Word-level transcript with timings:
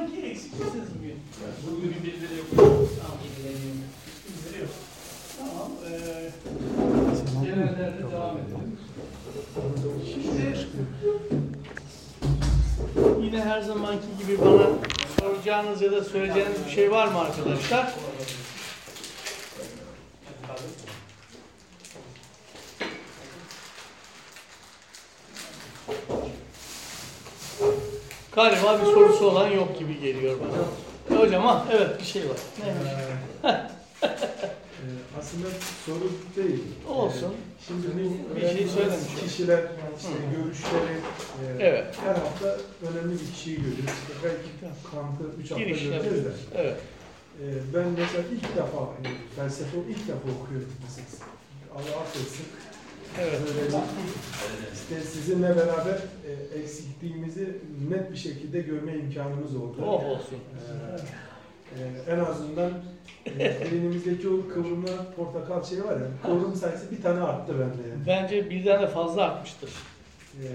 sanki 0.00 0.26
eksik 0.26 0.52
misiniz 0.52 0.88
bugün? 0.98 1.18
Bugün 1.66 1.90
bir 1.90 2.02
birileri 2.06 2.36
yok. 2.38 2.46
Tamam, 2.56 3.18
bildiriyor. 4.28 4.68
Tamam, 5.38 5.70
eee 5.90 6.30
genellerde 7.44 8.02
devam 8.12 8.36
edelim. 8.36 8.78
Şimdi 10.12 10.56
yine 13.26 13.44
her 13.44 13.60
zamanki 13.60 14.06
gibi 14.18 14.40
bana 14.40 14.66
soracağınız 15.20 15.82
ya 15.82 15.92
da 15.92 16.04
söyleyeceğiniz 16.04 16.66
bir 16.66 16.70
şey 16.70 16.90
var 16.90 17.08
mı 17.08 17.18
arkadaşlar? 17.18 17.94
Galiba 28.40 28.80
bir 28.80 28.84
sorusu 28.84 29.26
olan 29.30 29.48
yok 29.48 29.78
gibi 29.78 30.00
geliyor 30.00 30.36
bana. 30.40 31.16
E 31.16 31.22
hocam 31.22 31.42
ha, 31.42 31.66
evet 31.72 32.00
bir 32.00 32.04
şey 32.04 32.22
var. 32.22 32.36
Neymiş? 32.64 32.92
Ee, 33.44 33.60
aslında 35.20 35.46
soru 35.86 36.10
değil. 36.36 36.62
Olsun. 36.88 37.28
Ee, 37.28 37.64
Şimdi 37.66 37.86
bu 38.32 38.36
Bir 38.36 38.40
şey 38.40 38.68
söylemiş. 38.68 39.14
Kişiler, 39.24 39.62
işte 39.98 40.08
Hı. 40.08 40.36
görüşleri, 40.36 40.94
e, 41.58 41.66
Evet. 41.68 41.94
her 42.04 42.14
hafta 42.14 42.56
önemli 42.82 43.12
bir 43.20 43.32
kişiyi 43.34 43.56
görüyoruz. 43.56 43.84
İşte 43.84 44.14
belki 44.24 44.74
Kant'ı 44.90 45.24
üç 45.42 45.50
hafta 45.50 45.64
Giriş 45.64 45.82
göreceğiz 45.82 46.24
de. 46.24 46.30
Evet. 46.54 46.76
Ee, 47.40 47.44
ben 47.74 47.86
mesela 47.98 48.24
ilk 48.32 48.56
defa, 48.56 48.80
yani 49.04 49.16
felsefe 49.36 49.78
ilk 49.90 50.08
defa 50.08 50.28
okuyorum 50.42 50.72
mesela. 50.84 51.30
Allah 51.74 52.00
affetsin. 52.02 52.46
Evet. 53.18 53.40
İşte 54.74 55.00
sizinle 55.00 55.56
beraber 55.56 55.98
e, 56.54 56.58
eksikliğimizi 56.60 57.58
net 57.90 58.12
bir 58.12 58.16
şekilde 58.16 58.60
görme 58.60 58.92
imkanımız 58.94 59.56
oldu. 59.56 59.76
Oh 59.86 60.04
olsun. 60.04 60.38
Ee, 61.78 62.10
e, 62.10 62.14
en 62.14 62.18
azından 62.18 62.70
e, 63.26 63.56
beynimizdeki 63.72 64.28
o 64.28 64.48
kıvrımlı 64.54 64.90
portakal 65.16 65.64
şeyi 65.64 65.84
var 65.84 65.92
ya, 65.96 66.06
kıvrım 66.22 66.54
sayısı 66.56 66.90
bir 66.90 67.02
tane 67.02 67.20
arttı 67.20 67.52
bende 67.52 67.88
yani. 67.90 68.06
Bence 68.06 68.50
birden 68.50 68.82
de 68.82 68.88
fazla 68.88 69.22
artmıştır. 69.22 69.70
Ee, 70.42 70.46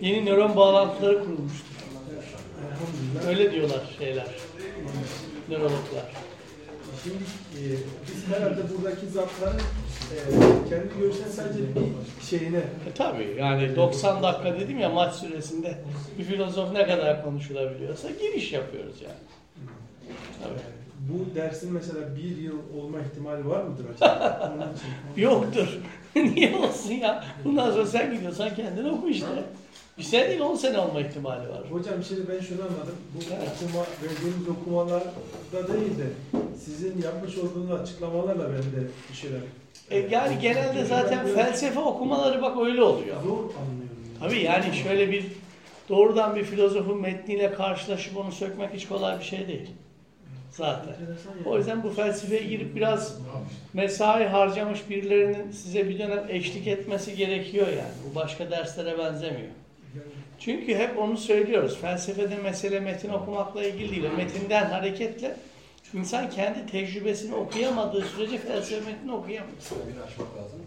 Yeni 0.00 0.26
nöron 0.26 0.56
bağlantıları 0.56 1.18
kurulmuştur. 1.24 1.74
elhamdülillah. 2.60 3.28
Öyle 3.28 3.52
diyorlar 3.52 3.94
şeyler, 3.98 4.26
nörologlar. 5.48 6.12
Şimdi 7.02 7.16
e, 7.58 7.62
biz 8.06 8.34
herhalde 8.36 8.60
buradaki 8.76 9.06
zatların 9.06 9.60
kendi 10.68 10.98
görüşen 11.00 11.28
sadece 11.28 11.60
bir 11.60 12.26
şeyine 12.26 12.58
E 12.58 12.92
tabii 12.94 13.36
yani 13.38 13.76
90 13.76 14.22
dakika 14.22 14.60
dedim 14.60 14.78
ya 14.78 14.88
maç 14.88 15.14
süresinde 15.14 15.78
bir 16.18 16.24
filozof 16.24 16.72
ne 16.72 16.86
kadar 16.86 17.24
konuşulabiliyorsa 17.24 18.10
giriş 18.10 18.52
yapıyoruz 18.52 18.96
yani. 19.02 19.14
Tabii. 20.42 20.58
bu 21.00 21.34
dersin 21.34 21.72
mesela 21.72 22.16
bir 22.16 22.36
yıl 22.36 22.58
olma 22.78 22.98
ihtimali 23.00 23.48
var 23.48 23.62
mıdır 23.64 23.84
acaba? 23.94 24.72
Yoktur. 25.16 25.78
Niye 26.16 26.56
olsun 26.56 26.92
ya? 26.92 27.24
Bundan 27.44 27.70
sonra 27.70 27.86
sen 27.86 28.14
gidiyorsan 28.14 28.54
kendin 28.54 28.84
oku 28.84 29.08
işte. 29.08 29.26
Bir 29.98 30.02
sene 30.02 30.28
değil 30.28 30.40
10 30.40 30.56
sene 30.56 30.78
olma 30.78 31.00
ihtimali 31.00 31.48
var. 31.48 31.60
Hocam 31.70 31.94
şimdi 32.08 32.20
ben 32.28 32.40
şunu 32.40 32.60
anladım. 32.62 32.94
Bu 33.14 33.18
Evet. 33.38 33.48
okuma, 33.62 33.84
verdiğimiz 34.02 34.48
okumalarda 34.48 35.68
değil 35.74 35.98
de 35.98 36.06
sizin 36.64 37.02
yapmış 37.02 37.38
olduğunuz 37.38 37.70
açıklamalarla 37.80 38.44
ben 38.48 38.58
de 38.62 38.86
bir 39.10 39.16
şeyler 39.16 39.40
E 39.90 39.98
yani 39.98 40.38
genelde 40.42 40.84
zaten 40.84 41.26
felsefe 41.26 41.80
okumaları 41.80 42.42
bak 42.42 42.56
öyle 42.66 42.82
oluyor. 42.82 43.16
zor 43.22 43.28
anlıyorum. 43.38 43.98
yani. 44.14 44.18
Tabii 44.20 44.40
yani 44.42 44.64
şöyle 44.82 45.10
bir 45.10 45.26
doğrudan 45.88 46.36
bir 46.36 46.44
filozofun 46.44 47.00
metniyle 47.00 47.52
karşılaşıp 47.54 48.16
onu 48.16 48.32
sökmek 48.32 48.74
hiç 48.74 48.88
kolay 48.88 49.18
bir 49.18 49.24
şey 49.24 49.48
değil. 49.48 49.70
Zaten. 50.50 50.94
O 51.46 51.58
yüzden 51.58 51.82
bu 51.82 51.90
felsefeye 51.90 52.42
girip 52.42 52.76
biraz 52.76 53.18
mesai 53.74 54.24
harcamış 54.26 54.88
birilerinin 54.90 55.50
size 55.50 55.88
bir 55.88 55.98
dönem 55.98 56.24
eşlik 56.28 56.66
etmesi 56.66 57.16
gerekiyor 57.16 57.66
yani. 57.66 57.92
Bu 58.10 58.14
başka 58.14 58.50
derslere 58.50 58.98
benzemiyor. 58.98 59.48
Çünkü 60.38 60.74
hep 60.74 60.98
onu 60.98 61.16
söylüyoruz. 61.16 61.78
Felsefede 61.80 62.36
mesele 62.36 62.80
metin 62.80 63.08
okumakla 63.12 63.64
ilgili 63.64 63.90
değil. 63.90 64.04
Metinden 64.16 64.64
hareketle 64.66 65.36
insan 65.94 66.30
kendi 66.30 66.66
tecrübesini 66.66 67.34
okuyamadığı 67.34 68.02
sürece 68.02 68.38
felsefe 68.38 68.90
metnini 68.90 69.12
okuyamıyor. 69.12 69.56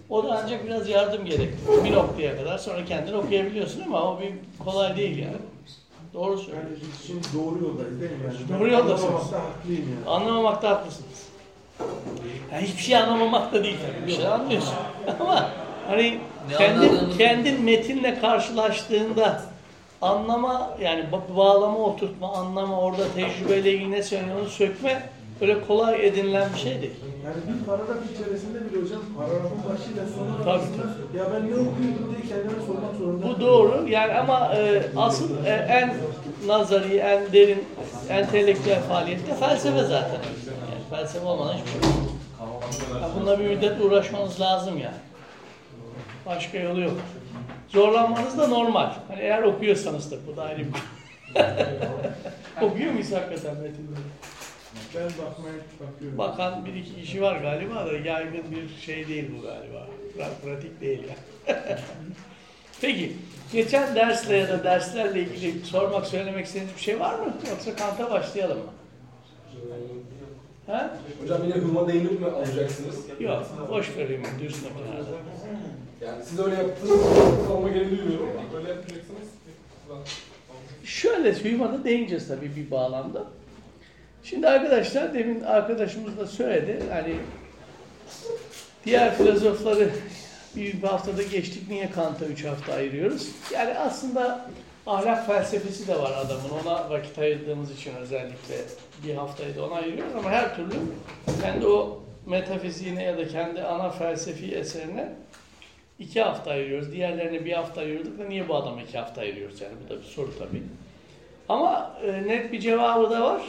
O 0.10 0.24
da 0.24 0.42
ancak 0.44 0.66
biraz 0.66 0.90
yardım 0.90 1.26
gerektiriyor. 1.26 1.84
Bir 1.86 1.92
noktaya 1.92 2.38
kadar 2.38 2.58
sonra 2.58 2.86
kendin 2.86 3.14
okuyabiliyorsun 3.14 3.82
ama 3.82 4.04
o 4.12 4.20
bir 4.22 4.34
kolay 4.66 4.98
değil 4.98 5.18
yani. 5.18 5.36
Doğru 6.14 6.32
Yani 6.32 6.42
söylüyorsun. 6.46 6.88
biz 6.94 7.08
şimdi 7.08 7.28
doğru 7.34 7.64
yoldayız 7.66 8.02
değil 8.02 8.12
mi? 8.12 8.18
Yani 8.50 8.60
Doğru 8.60 8.70
yoldasınız. 8.72 9.04
anlamamakta 9.04 9.40
haklıyım 9.44 9.86
yani. 9.96 10.10
Anlamamakta 10.10 10.70
haklısınız. 10.70 11.24
Yani 12.54 12.68
hiçbir 12.68 12.82
şey 12.82 12.98
anlamamakta 12.98 13.64
değil 13.64 13.78
tabii. 13.88 14.08
Bir 14.08 14.16
şey 14.16 14.28
anlıyorsun. 14.28 14.74
Ama 15.20 15.50
hani 15.88 16.12
Ne 16.50 16.58
kendin, 16.58 16.92
kendin 17.18 17.64
metinle 17.64 18.20
karşılaştığında 18.20 19.42
anlama 20.02 20.78
yani 20.82 21.06
ba- 21.12 21.38
bağlama 21.38 21.78
oturtma, 21.78 22.34
anlama, 22.34 22.82
orada 22.82 23.04
tecrübeyle 23.16 23.74
ilgili 23.74 23.92
ne 23.92 24.04
söylüyor 24.04 24.40
onu 24.42 24.50
sökme 24.50 25.02
böyle 25.42 25.62
kolay 25.62 26.08
edinilen 26.08 26.50
bir 26.54 26.60
şey 26.60 26.82
değil. 26.82 26.94
Yani 27.26 27.36
bir 27.48 27.66
paragraf 27.66 27.98
içerisinde 28.14 28.60
bile 28.66 28.82
hocam 28.82 29.00
paragrafın 29.18 29.66
başıyla 29.70 30.06
sonu 30.08 30.52
arasında 30.52 30.78
ya 31.18 31.32
ben 31.34 31.50
ne 31.50 31.56
okuyordum 31.56 32.16
diye 32.16 32.28
kendime 32.28 32.66
sormak 32.66 32.96
zorunda. 32.96 33.26
Bu 33.28 33.42
doğru. 33.42 33.86
Yani 33.90 34.14
ama 34.14 34.52
e, 34.56 34.82
asıl 34.96 35.30
e, 35.46 35.50
en 35.50 35.94
nazari, 36.48 36.98
en 36.98 37.34
derin, 37.34 37.64
entelektüel 38.10 38.82
faaliyette 38.82 39.36
felsefe 39.36 39.84
zaten. 39.84 40.20
Yani 40.72 40.82
felsefe 40.90 41.26
olmadan 41.26 41.54
hiçbir 41.54 41.72
şey 41.72 41.82
yok. 41.82 41.90
Ya 43.02 43.10
bununla 43.16 43.40
bir 43.40 43.46
müddet 43.46 43.82
uğraşmanız 43.82 44.42
lazım 44.42 44.78
yani. 44.78 44.96
Başka 46.28 46.58
yolu 46.60 46.82
yok. 46.82 46.98
Zorlanmanız 47.70 48.38
da 48.38 48.48
normal. 48.48 48.94
Hani 49.08 49.22
eğer 49.22 49.44
okuyorsanız 49.44 50.12
da 50.12 50.16
bu 50.28 50.38
da 50.38 50.44
ayrı 50.44 50.60
bir 50.60 50.66
Okuyor 52.62 52.92
muyuz 52.92 53.12
hakikaten 53.12 53.56
metinleri? 53.56 54.00
Ben 54.96 55.04
bakmaya 55.04 55.56
bakıyorum. 55.80 56.18
Bakan 56.18 56.66
bir 56.66 56.74
iki 56.74 56.96
kişi 57.02 57.22
var 57.22 57.36
galiba 57.36 57.86
da 57.86 57.92
yaygın 57.94 58.44
bir 58.52 58.82
şey 58.82 59.08
değil 59.08 59.32
bu 59.38 59.42
galiba. 59.42 59.88
Pra- 60.18 60.46
Pratik 60.46 60.82
değil 60.82 61.00
yani. 61.00 61.60
Peki, 62.82 63.14
geçen 63.52 63.96
dersle 63.96 64.38
ya 64.38 64.50
da 64.50 64.64
derslerle 64.64 65.20
ilgili 65.22 65.66
sormak, 65.66 66.08
söylemek 66.08 66.46
istediğiniz 66.46 66.76
bir 66.76 66.82
şey 66.82 67.00
var 67.00 67.20
mı? 67.20 67.34
Yoksa 67.50 67.76
kanta 67.76 68.12
başlayalım 68.12 68.58
mı? 68.58 68.72
Ha? 70.68 70.98
Hocam 71.22 71.44
yine 71.44 71.54
hırma 71.54 71.88
değinip 71.88 72.20
mi 72.20 72.28
alacaksınız? 72.28 72.96
Yok, 73.20 73.46
boş 73.70 73.98
vereyim 73.98 74.24
düz 74.42 74.56
kenarda. 74.62 75.10
Yani 76.02 76.26
siz 76.26 76.40
öyle 76.40 76.56
yaptınız, 76.56 77.00
kalma 77.48 77.70
gereği 77.70 77.90
duymuyorum 77.90 78.30
ama 78.40 78.60
öyle 78.60 78.70
yapacaksınız. 78.70 79.28
Şöyle 80.84 81.44
Hüman'a 81.44 81.84
değineceğiz 81.84 82.28
tabii 82.28 82.56
bir 82.56 82.72
bağlamda. 82.72 83.24
Şimdi 84.24 84.48
arkadaşlar 84.48 85.14
demin 85.14 85.42
arkadaşımız 85.42 86.18
da 86.18 86.28
söyledi. 86.28 86.84
Hani 86.92 87.16
diğer 88.86 89.16
filozofları 89.16 89.90
bir 90.56 90.84
haftada 90.84 91.24
geçtik. 91.24 91.70
Niye 91.70 91.92
Kant'a 91.92 92.26
üç 92.26 92.46
hafta 92.46 92.74
ayırıyoruz? 92.74 93.28
Yani 93.54 93.74
aslında 93.78 94.50
ahlak 94.88 95.28
felsefesi 95.28 95.88
de 95.88 95.96
var 95.96 96.12
adamın. 96.12 96.50
Ona 96.64 96.90
vakit 96.90 97.18
ayırdığımız 97.18 97.72
için 97.72 97.96
özellikle 97.96 98.56
bir 99.04 99.16
haftayı 99.16 99.56
da 99.56 99.66
ona 99.66 99.76
ayırıyoruz 99.76 100.16
ama 100.18 100.32
her 100.32 100.56
türlü 100.56 100.76
kendi 101.42 101.68
o 101.68 102.04
metafiziğine 102.26 103.04
ya 103.04 103.18
da 103.18 103.28
kendi 103.28 103.62
ana 103.62 103.90
felsefi 103.90 104.56
eserine 104.56 105.14
iki 106.00 106.22
hafta 106.22 106.52
ayırıyoruz. 106.52 106.92
Diğerlerine 106.92 107.46
bir 107.46 107.52
hafta 107.52 107.82
ayırıyorduk 107.82 108.20
da 108.20 108.26
niye 108.26 108.50
bu 108.50 108.56
adama 108.56 108.82
iki 108.82 108.98
hafta 108.98 109.22
ayırıyoruz 109.22 109.62
yani? 109.62 109.74
Bu 109.86 109.90
da 109.90 110.00
bir 110.00 110.06
soru 110.06 110.40
tabii. 110.40 110.64
Ama 111.50 112.00
e, 112.04 112.28
net 112.28 112.52
bir 112.52 112.60
cevabı 112.60 113.10
da 113.10 113.22
var. 113.22 113.42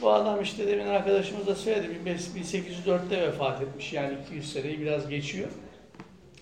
Bu 0.00 0.12
adam 0.12 0.42
işte 0.42 0.66
demin 0.66 0.86
arkadaşımız 0.86 1.46
da 1.46 1.54
söyledi. 1.54 1.96
1804'te 2.06 3.22
vefat 3.22 3.62
etmiş 3.62 3.92
yani 3.92 4.14
200 4.26 4.52
seneyi 4.52 4.80
biraz 4.80 5.08
geçiyor. 5.08 5.48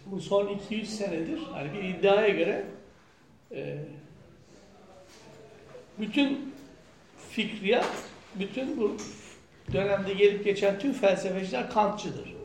Bu 0.07 0.21
son 0.21 0.49
200 0.49 0.97
senedir 0.97 1.39
hani 1.53 1.73
bir 1.73 1.83
iddiaya 1.83 2.29
göre 2.29 2.65
e, 3.53 3.79
bütün 5.99 6.55
fikriyat, 7.31 7.93
bütün 8.35 8.77
bu 8.81 8.97
dönemde 9.73 10.15
gelip 10.15 10.45
geçen 10.45 10.79
tüm 10.79 10.93
felsefeciler 10.93 11.71
Kantçıdır. 11.71 12.36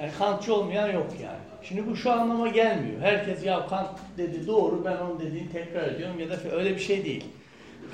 Yani 0.00 0.12
Kantçı 0.18 0.54
olmayan 0.54 0.92
yok 0.92 1.06
yani. 1.22 1.38
Şimdi 1.62 1.86
bu 1.86 1.96
şu 1.96 2.10
anlama 2.12 2.48
gelmiyor. 2.48 3.00
Herkes 3.00 3.44
ya 3.44 3.66
Kant 3.66 3.88
dedi 4.18 4.46
doğru 4.46 4.84
ben 4.84 4.96
onun 4.96 5.20
dediğini 5.20 5.52
tekrar 5.52 5.88
ediyorum 5.88 6.20
ya 6.20 6.30
da 6.30 6.36
öyle 6.52 6.74
bir 6.74 6.80
şey 6.80 7.04
değil. 7.04 7.24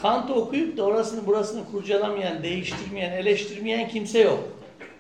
Kant'ı 0.02 0.34
okuyup 0.34 0.76
da 0.76 0.82
orasını 0.82 1.26
burasını 1.26 1.64
kurcalamayan, 1.70 2.42
değiştirmeyen, 2.42 3.12
eleştirmeyen 3.12 3.88
kimse 3.88 4.20
yok. 4.20 4.48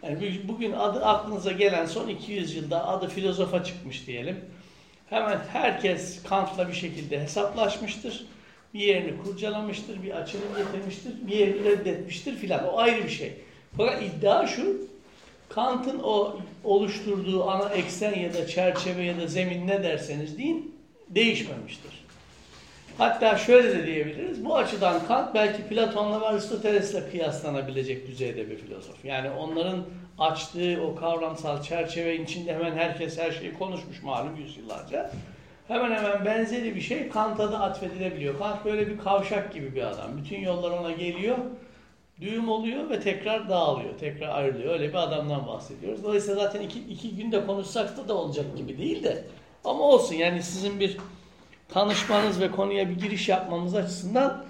Yani 0.02 0.18
bu- 0.44 0.48
bugün 0.52 0.72
adı 0.72 1.04
aklınıza 1.04 1.52
gelen 1.52 1.86
son 1.86 2.08
200 2.08 2.54
yılda 2.56 2.88
adı 2.88 3.08
filozofa 3.08 3.64
çıkmış 3.64 4.06
diyelim. 4.06 4.36
Hemen 5.10 5.38
herkes 5.52 6.22
Kant'la 6.22 6.68
bir 6.68 6.72
şekilde 6.74 7.20
hesaplaşmıştır. 7.20 8.26
Bir 8.74 8.80
yerini 8.80 9.22
kurcalamıştır, 9.22 10.02
bir 10.02 10.10
açılım 10.10 10.48
getirmiştir, 10.56 11.12
bir 11.26 11.36
yerini 11.36 11.64
reddetmiştir 11.64 12.34
filan. 12.36 12.68
O 12.68 12.78
ayrı 12.78 13.04
bir 13.04 13.08
şey. 13.10 13.32
Fakat 13.76 14.02
iddia 14.02 14.46
şu, 14.46 14.76
Kant'ın 15.48 15.98
o 15.98 16.36
oluşturduğu 16.64 17.50
ana 17.50 17.68
eksen 17.68 18.14
ya 18.14 18.34
da 18.34 18.46
çerçeve 18.46 19.02
ya 19.02 19.20
da 19.20 19.26
zemin 19.26 19.66
ne 19.66 19.82
derseniz 19.82 20.38
deyin 20.38 20.74
değişmemiştir. 21.08 22.06
Hatta 22.98 23.38
şöyle 23.38 23.78
de 23.78 23.86
diyebiliriz. 23.86 24.44
Bu 24.44 24.56
açıdan 24.56 25.06
Kant 25.06 25.34
belki 25.34 25.62
Platon'la 25.62 26.20
ve 26.20 26.26
Aristoteles'le 26.26 27.10
kıyaslanabilecek 27.10 28.06
düzeyde 28.06 28.50
bir 28.50 28.56
filozof. 28.56 29.04
Yani 29.04 29.30
onların 29.30 29.84
açtığı 30.18 30.78
o 30.82 30.94
kavramsal 30.94 31.62
çerçevenin 31.62 32.24
içinde 32.24 32.54
hemen 32.54 32.72
herkes 32.72 33.18
her 33.18 33.32
şeyi 33.32 33.54
konuşmuş 33.54 34.02
malum 34.02 34.36
yüzyıllarca. 34.36 35.10
Hemen 35.68 35.96
hemen 35.96 36.24
benzeri 36.24 36.74
bir 36.74 36.80
şey 36.80 37.08
Kant'a 37.08 37.52
da 37.52 37.60
atfedilebiliyor. 37.60 38.38
Kant 38.38 38.64
böyle 38.64 38.88
bir 38.88 38.98
kavşak 38.98 39.54
gibi 39.54 39.74
bir 39.74 39.82
adam. 39.82 40.10
Bütün 40.18 40.40
yollar 40.40 40.70
ona 40.70 40.90
geliyor, 40.90 41.36
düğüm 42.20 42.48
oluyor 42.48 42.90
ve 42.90 43.00
tekrar 43.00 43.48
dağılıyor, 43.48 43.98
tekrar 43.98 44.28
ayrılıyor. 44.28 44.72
Öyle 44.72 44.88
bir 44.88 44.94
adamdan 44.94 45.46
bahsediyoruz. 45.46 46.04
Dolayısıyla 46.04 46.42
zaten 46.42 46.60
iki, 46.60 46.80
iki 46.80 47.16
günde 47.16 47.46
konuşsak 47.46 47.96
da 47.96 48.08
da 48.08 48.14
olacak 48.14 48.56
gibi 48.56 48.78
değil 48.78 49.04
de. 49.04 49.24
Ama 49.64 49.84
olsun 49.84 50.14
yani 50.14 50.42
sizin 50.42 50.80
bir 50.80 50.96
tanışmanız 51.68 52.40
ve 52.40 52.50
konuya 52.50 52.90
bir 52.90 53.00
giriş 53.00 53.28
yapmamız 53.28 53.74
açısından 53.74 54.44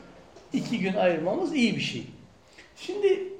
iki 0.53 0.79
gün 0.79 0.95
ayırmamız 0.95 1.55
iyi 1.55 1.77
bir 1.77 1.81
şey. 1.81 2.03
Şimdi 2.77 3.37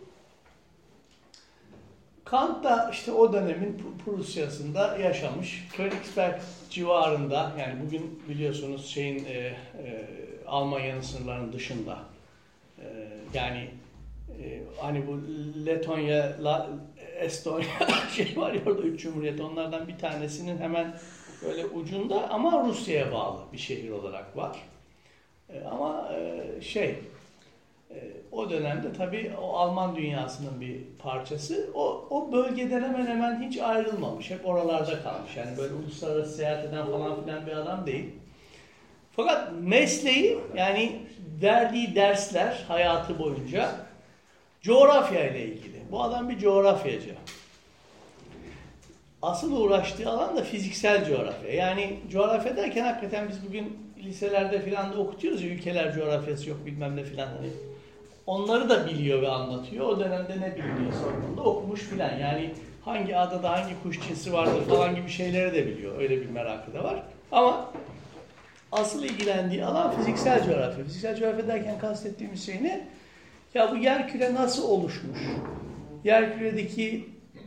Kant 2.25 2.65
da 2.65 2.91
işte 2.93 3.13
o 3.13 3.33
dönemin 3.33 3.83
Prusya'sında 4.05 4.99
yaşamış. 4.99 5.69
Königsberg 5.73 6.41
civarında 6.71 7.53
yani 7.59 7.75
bugün 7.87 8.23
biliyorsunuz 8.29 8.87
şeyin 8.87 9.25
e, 9.25 9.33
e, 9.33 9.57
Almanya'nın 10.47 11.01
sınırlarının 11.01 11.53
dışında 11.53 11.99
e, 12.79 12.85
yani 13.35 13.71
e, 14.43 14.63
hani 14.81 15.07
bu 15.07 15.21
Letonya, 15.67 16.37
La, 16.45 16.69
Estonya 17.19 17.67
şey 18.17 18.33
var 18.37 18.53
ya 18.53 18.61
orada 18.67 18.83
üç 18.83 19.01
cumhuriyet 19.01 19.41
onlardan 19.41 19.89
bir 19.89 19.99
tanesinin 19.99 20.59
hemen 20.59 20.95
böyle 21.45 21.67
ucunda 21.67 22.31
ama 22.31 22.65
Rusya'ya 22.65 23.13
bağlı 23.13 23.41
bir 23.53 23.59
şehir 23.59 23.91
olarak 23.91 24.37
var. 24.37 24.57
E, 25.49 25.65
ama 25.65 26.13
e, 26.15 26.61
şey 26.61 26.99
e, 27.91 27.97
o 28.33 28.51
dönemde 28.51 28.93
tabii 28.93 29.33
o 29.43 29.57
Alman 29.57 29.97
dünyasının 29.97 30.61
bir 30.61 30.81
parçası. 30.99 31.71
O, 31.75 32.07
o 32.11 32.33
bölgeden 32.33 32.83
hemen 32.83 33.07
hemen 33.07 33.43
hiç 33.43 33.59
ayrılmamış. 33.59 34.31
Hep 34.31 34.47
oralarda 34.47 35.03
kalmış. 35.03 35.37
Yani 35.37 35.57
böyle 35.59 35.75
uluslararası 35.75 36.37
seyahat 36.37 36.65
eden 36.65 36.87
falan 36.87 37.25
filan 37.25 37.47
bir 37.47 37.53
adam 37.53 37.87
değil. 37.87 38.11
Fakat 39.17 39.53
mesleği 39.61 40.39
yani 40.57 41.03
verdiği 41.43 41.95
dersler 41.95 42.65
hayatı 42.69 43.19
boyunca 43.19 43.86
coğrafya 44.67 45.31
ile 45.31 45.45
ilgili. 45.45 45.77
Bu 45.91 46.03
adam 46.03 46.29
bir 46.29 46.39
coğrafyacı. 46.39 47.15
Asıl 49.23 49.61
uğraştığı 49.61 50.11
alan 50.11 50.37
da 50.37 50.43
fiziksel 50.43 51.09
coğrafya. 51.09 51.55
Yani 51.55 52.01
coğrafya 52.11 52.57
derken 52.57 52.85
hakikaten 52.85 53.29
biz 53.29 53.47
bugün 53.49 53.79
liselerde 54.05 54.63
filan 54.63 54.93
da 54.93 54.99
okutuyoruz 54.99 55.43
ya 55.43 55.51
ülkeler 55.51 55.95
coğrafyası 55.95 56.51
yok 56.51 56.67
bilmem 56.67 56.97
ne 56.97 57.05
filan 57.05 57.27
hani. 57.27 57.51
Onları 58.27 58.69
da 58.69 58.87
biliyor 58.87 59.23
ve 59.23 59.29
anlatıyor. 59.29 59.87
O 59.87 60.01
dönemde 60.01 60.41
ne 60.41 60.57
biliniyor 60.57 60.93
sorduğunda 60.93 61.43
okumuş 61.43 61.81
filan. 61.81 62.19
Yani 62.19 62.55
hangi 62.85 63.17
adada 63.17 63.53
hangi 63.53 63.83
kuş 63.83 64.01
cinsi 64.09 64.33
vardır 64.33 64.63
falan 64.69 64.97
gibi 64.97 65.09
şeyleri 65.09 65.55
de 65.55 65.67
biliyor. 65.67 65.99
Öyle 65.99 66.21
bir 66.21 66.31
merakı 66.31 66.75
da 66.75 66.85
var. 66.85 67.03
Ama 67.33 67.73
asıl 68.73 69.05
ilgilendiği 69.05 69.65
alan 69.65 69.97
fiziksel 69.97 70.45
coğrafya. 70.45 70.85
Fiziksel 70.85 71.17
coğrafya 71.17 71.49
derken 71.49 71.79
kastettiğimiz 71.79 72.47
şey 72.47 72.63
ne? 72.63 72.96
Ya 73.57 73.71
bu 73.73 73.77
yer 73.77 74.09
küre 74.09 74.35
nasıl 74.35 74.69
oluşmuş? 74.69 75.19
Yer 76.05 76.39
küredeki 76.39 77.05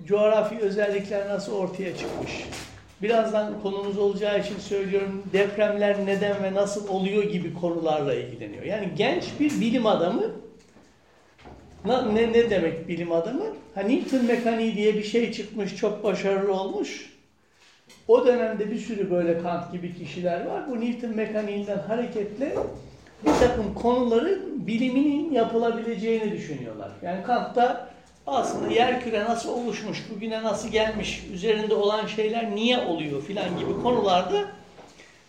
coğrafi 0.07 0.57
özellikler 0.57 1.29
nasıl 1.29 1.55
ortaya 1.55 1.97
çıkmış? 1.97 2.31
Birazdan 3.01 3.61
konumuz 3.61 3.97
olacağı 3.97 4.39
için 4.39 4.59
söylüyorum 4.59 5.23
depremler 5.33 6.05
neden 6.05 6.43
ve 6.43 6.53
nasıl 6.53 6.87
oluyor 6.87 7.23
gibi 7.23 7.53
konularla 7.53 8.13
ilgileniyor. 8.13 8.63
Yani 8.63 8.89
genç 8.95 9.23
bir 9.39 9.61
bilim 9.61 9.85
adamı 9.85 10.31
ne, 11.85 12.33
ne 12.33 12.49
demek 12.49 12.87
bilim 12.87 13.11
adamı? 13.11 13.45
Ha, 13.75 13.81
Newton 13.81 14.25
mekaniği 14.25 14.75
diye 14.75 14.95
bir 14.95 15.03
şey 15.03 15.31
çıkmış, 15.31 15.75
çok 15.75 16.03
başarılı 16.03 16.53
olmuş. 16.53 17.13
O 18.07 18.25
dönemde 18.25 18.71
bir 18.71 18.79
sürü 18.79 19.11
böyle 19.11 19.41
Kant 19.41 19.71
gibi 19.71 19.95
kişiler 19.95 20.45
var. 20.45 20.69
Bu 20.69 20.81
Newton 20.81 21.15
mekaniğinden 21.15 21.79
hareketle 21.87 22.55
bir 23.25 23.31
takım 23.39 23.73
konuların 23.73 24.67
biliminin 24.67 25.31
yapılabileceğini 25.31 26.31
düşünüyorlar. 26.31 26.89
Yani 27.01 27.23
Kant 27.23 27.55
da 27.55 27.89
aslında 28.27 28.73
yer 28.73 29.01
küre 29.01 29.25
nasıl 29.25 29.49
oluşmuş, 29.49 30.05
bugüne 30.15 30.43
nasıl 30.43 30.69
gelmiş, 30.69 31.23
üzerinde 31.33 31.73
olan 31.73 32.05
şeyler 32.05 32.55
niye 32.55 32.77
oluyor 32.77 33.23
filan 33.23 33.57
gibi 33.57 33.81
konularda 33.81 34.45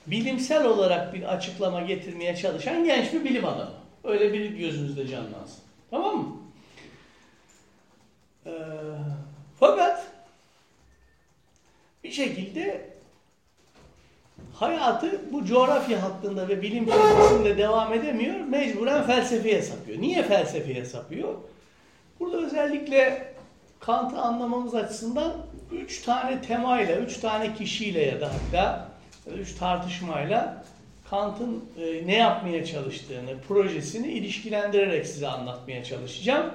bilimsel 0.06 0.64
olarak 0.64 1.14
bir 1.14 1.22
açıklama 1.22 1.80
getirmeye 1.80 2.36
çalışan 2.36 2.84
genç 2.84 3.12
bir 3.12 3.24
bilim 3.24 3.44
adamı. 3.44 3.80
Öyle 4.04 4.32
bir 4.32 4.50
gözünüzde 4.50 5.06
canlansın. 5.06 5.62
Tamam 5.90 6.16
mı? 6.16 6.36
Ee, 8.46 8.50
fakat 9.60 10.06
bir 12.04 12.10
şekilde 12.10 12.89
hayatı 14.60 15.20
bu 15.32 15.44
coğrafya 15.44 16.02
hattında 16.02 16.48
ve 16.48 16.62
bilim 16.62 16.86
çizgisinde 16.86 17.58
devam 17.58 17.94
edemiyor. 17.94 18.40
Mecburen 18.40 19.06
felsefeye 19.06 19.62
sapıyor. 19.62 20.00
Niye 20.00 20.22
felsefeye 20.22 20.84
sapıyor? 20.84 21.34
Burada 22.20 22.36
özellikle 22.36 23.32
Kant'ı 23.80 24.18
anlamamız 24.18 24.74
açısından 24.74 25.32
üç 25.72 26.02
tane 26.02 26.42
temayla, 26.42 26.96
üç 26.96 27.18
tane 27.18 27.54
kişiyle 27.54 28.02
ya 28.02 28.20
da 28.20 28.30
hatta 28.34 28.88
üç 29.38 29.54
tartışmayla 29.54 30.64
Kant'ın 31.10 31.64
e, 31.78 32.06
ne 32.06 32.16
yapmaya 32.16 32.64
çalıştığını, 32.64 33.40
projesini 33.48 34.08
ilişkilendirerek 34.08 35.06
size 35.06 35.28
anlatmaya 35.28 35.84
çalışacağım. 35.84 36.46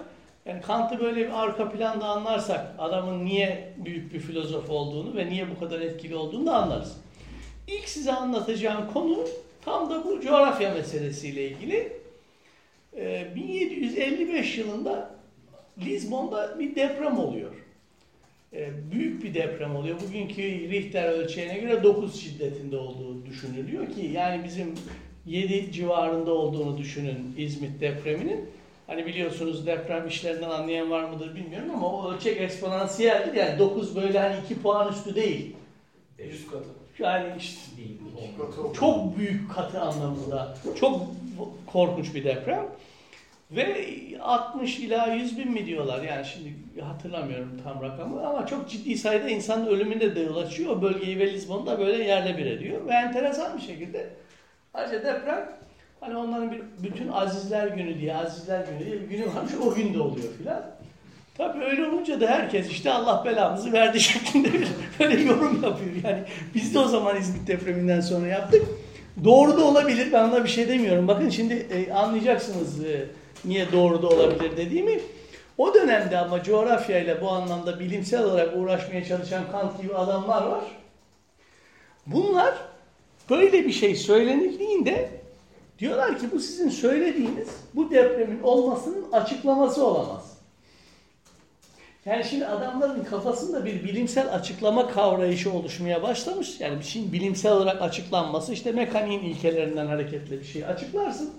Yani 0.45 0.61
Kant'ı 0.61 0.99
böyle 0.99 1.27
bir 1.27 1.43
arka 1.43 1.71
planda 1.71 2.05
anlarsak 2.05 2.75
adamın 2.79 3.25
niye 3.25 3.73
büyük 3.77 4.13
bir 4.13 4.19
filozof 4.19 4.69
olduğunu 4.69 5.15
ve 5.15 5.29
niye 5.29 5.55
bu 5.55 5.59
kadar 5.59 5.79
etkili 5.79 6.15
olduğunu 6.15 6.45
da 6.45 6.55
anlarız. 6.55 7.04
İlk 7.67 7.89
size 7.89 8.13
anlatacağım 8.13 8.93
konu 8.93 9.27
tam 9.65 9.89
da 9.89 10.05
bu 10.05 10.21
coğrafya 10.21 10.73
meselesiyle 10.73 11.49
ilgili. 11.49 11.93
1755 13.35 14.57
yılında 14.57 15.15
Lizbon'da 15.77 16.59
bir 16.59 16.75
deprem 16.75 17.19
oluyor. 17.19 17.51
Büyük 18.91 19.23
bir 19.23 19.33
deprem 19.33 19.75
oluyor. 19.75 20.01
Bugünkü 20.07 20.41
Richter 20.41 21.09
ölçeğine 21.09 21.57
göre 21.57 21.83
9 21.83 22.21
şiddetinde 22.21 22.77
olduğu 22.77 23.25
düşünülüyor 23.25 23.91
ki 23.91 24.11
yani 24.13 24.43
bizim 24.43 24.75
7 25.25 25.71
civarında 25.71 26.33
olduğunu 26.33 26.77
düşünün 26.77 27.35
İzmit 27.37 27.81
depreminin. 27.81 28.49
Hani 28.87 29.05
biliyorsunuz 29.05 29.67
deprem 29.67 30.07
işlerinden 30.07 30.49
anlayan 30.49 30.91
var 30.91 31.03
mıdır 31.03 31.35
bilmiyorum 31.35 31.69
ama 31.73 31.93
o 31.93 32.13
ölçek 32.13 32.41
eksponansiyeldir. 32.41 33.33
Yani 33.33 33.59
9 33.59 33.95
böyle 33.95 34.19
hani 34.19 34.35
2 34.45 34.61
puan 34.61 34.93
üstü 34.93 35.15
değil. 35.15 35.55
100 36.19 36.47
katı. 36.47 36.69
Yani 36.99 37.25
işte 37.37 37.59
çok 38.73 39.17
büyük 39.17 39.55
katı 39.55 39.81
anlamında. 39.81 40.57
Çok 40.79 41.07
korkunç 41.67 42.15
bir 42.15 42.23
deprem. 42.23 42.65
Ve 43.51 43.87
60 44.19 44.79
ila 44.79 45.13
100 45.13 45.37
bin 45.37 45.51
mi 45.51 45.65
diyorlar 45.65 46.03
yani 46.03 46.25
şimdi 46.25 46.81
hatırlamıyorum 46.81 47.51
tam 47.63 47.81
rakamı 47.81 48.27
ama 48.27 48.45
çok 48.45 48.69
ciddi 48.69 48.97
sayıda 48.97 49.29
insanın 49.29 49.67
ölümüne 49.67 50.15
de 50.15 50.19
yol 50.19 50.37
açıyor. 50.37 50.77
O 50.77 50.81
bölgeyi 50.81 51.19
ve 51.19 51.33
Lizbon'u 51.33 51.65
da 51.65 51.79
böyle 51.79 52.03
yerle 52.03 52.37
bir 52.37 52.45
ediyor. 52.45 52.87
Ve 52.87 52.93
enteresan 52.93 53.57
bir 53.57 53.61
şekilde 53.61 54.09
ayrıca 54.73 55.03
deprem 55.03 55.49
hani 55.99 56.15
onların 56.15 56.51
bir 56.51 56.61
bütün 56.83 57.07
azizler 57.07 57.67
günü 57.67 57.99
diye 57.99 58.15
azizler 58.15 58.65
günü 58.67 58.79
diye 58.79 59.01
bir 59.01 59.07
günü 59.07 59.35
varmış 59.35 59.53
o 59.65 59.75
gün 59.75 59.93
de 59.93 59.99
oluyor 59.99 60.33
filan. 60.37 60.74
Tabii 61.37 61.63
öyle 61.63 61.87
olunca 61.87 62.21
da 62.21 62.27
herkes 62.27 62.69
işte 62.69 62.91
Allah 62.91 63.25
belamızı 63.25 63.73
verdi 63.73 63.99
şeklinde 63.99 64.53
bir 64.53 64.67
böyle 64.99 65.21
yorum 65.21 65.63
yapıyor. 65.63 65.91
Yani 66.03 66.23
biz 66.55 66.73
de 66.73 66.79
o 66.79 66.87
zaman 66.87 67.17
İzmit 67.17 67.47
depreminden 67.47 68.01
sonra 68.01 68.27
yaptık. 68.27 68.65
Doğru 69.23 69.57
da 69.57 69.63
olabilir 69.63 70.13
ben 70.13 70.29
ona 70.29 70.43
bir 70.43 70.49
şey 70.49 70.67
demiyorum. 70.67 71.07
Bakın 71.07 71.29
şimdi 71.29 71.53
e, 71.53 71.93
anlayacaksınız 71.93 72.85
e, 72.85 73.05
niye 73.45 73.71
doğru 73.71 74.01
da 74.01 74.07
olabilir 74.07 74.57
dediğimi. 74.57 74.99
O 75.57 75.73
dönemde 75.73 76.17
ama 76.17 76.43
coğrafyayla 76.43 77.21
bu 77.21 77.29
anlamda 77.29 77.79
bilimsel 77.79 78.23
olarak 78.23 78.57
uğraşmaya 78.57 79.05
çalışan 79.05 79.43
Kant 79.51 79.81
gibi 79.81 79.95
adamlar 79.95 80.43
var. 80.43 80.63
Bunlar 82.07 82.53
böyle 83.29 83.65
bir 83.65 83.71
şey 83.71 83.95
söylenildiğinde 83.95 85.09
diyorlar 85.79 86.19
ki 86.19 86.25
bu 86.31 86.39
sizin 86.39 86.69
söylediğiniz 86.69 87.47
bu 87.73 87.91
depremin 87.91 88.43
olmasının 88.43 89.11
açıklaması 89.11 89.85
olamaz. 89.85 90.34
Yani 92.05 92.23
şimdi 92.23 92.45
adamların 92.45 93.03
kafasında 93.03 93.65
bir 93.65 93.83
bilimsel 93.83 94.33
açıklama 94.33 94.87
kavrayışı 94.87 95.53
oluşmaya 95.53 96.03
başlamış. 96.03 96.59
Yani 96.59 96.79
bir 96.79 96.83
şeyin 96.83 97.13
bilimsel 97.13 97.51
olarak 97.51 97.81
açıklanması 97.81 98.53
işte 98.53 98.71
mekaniğin 98.71 99.21
ilkelerinden 99.21 99.87
hareketle 99.87 100.39
bir 100.39 100.45
şeyi 100.45 100.65
açıklarsın. 100.65 101.33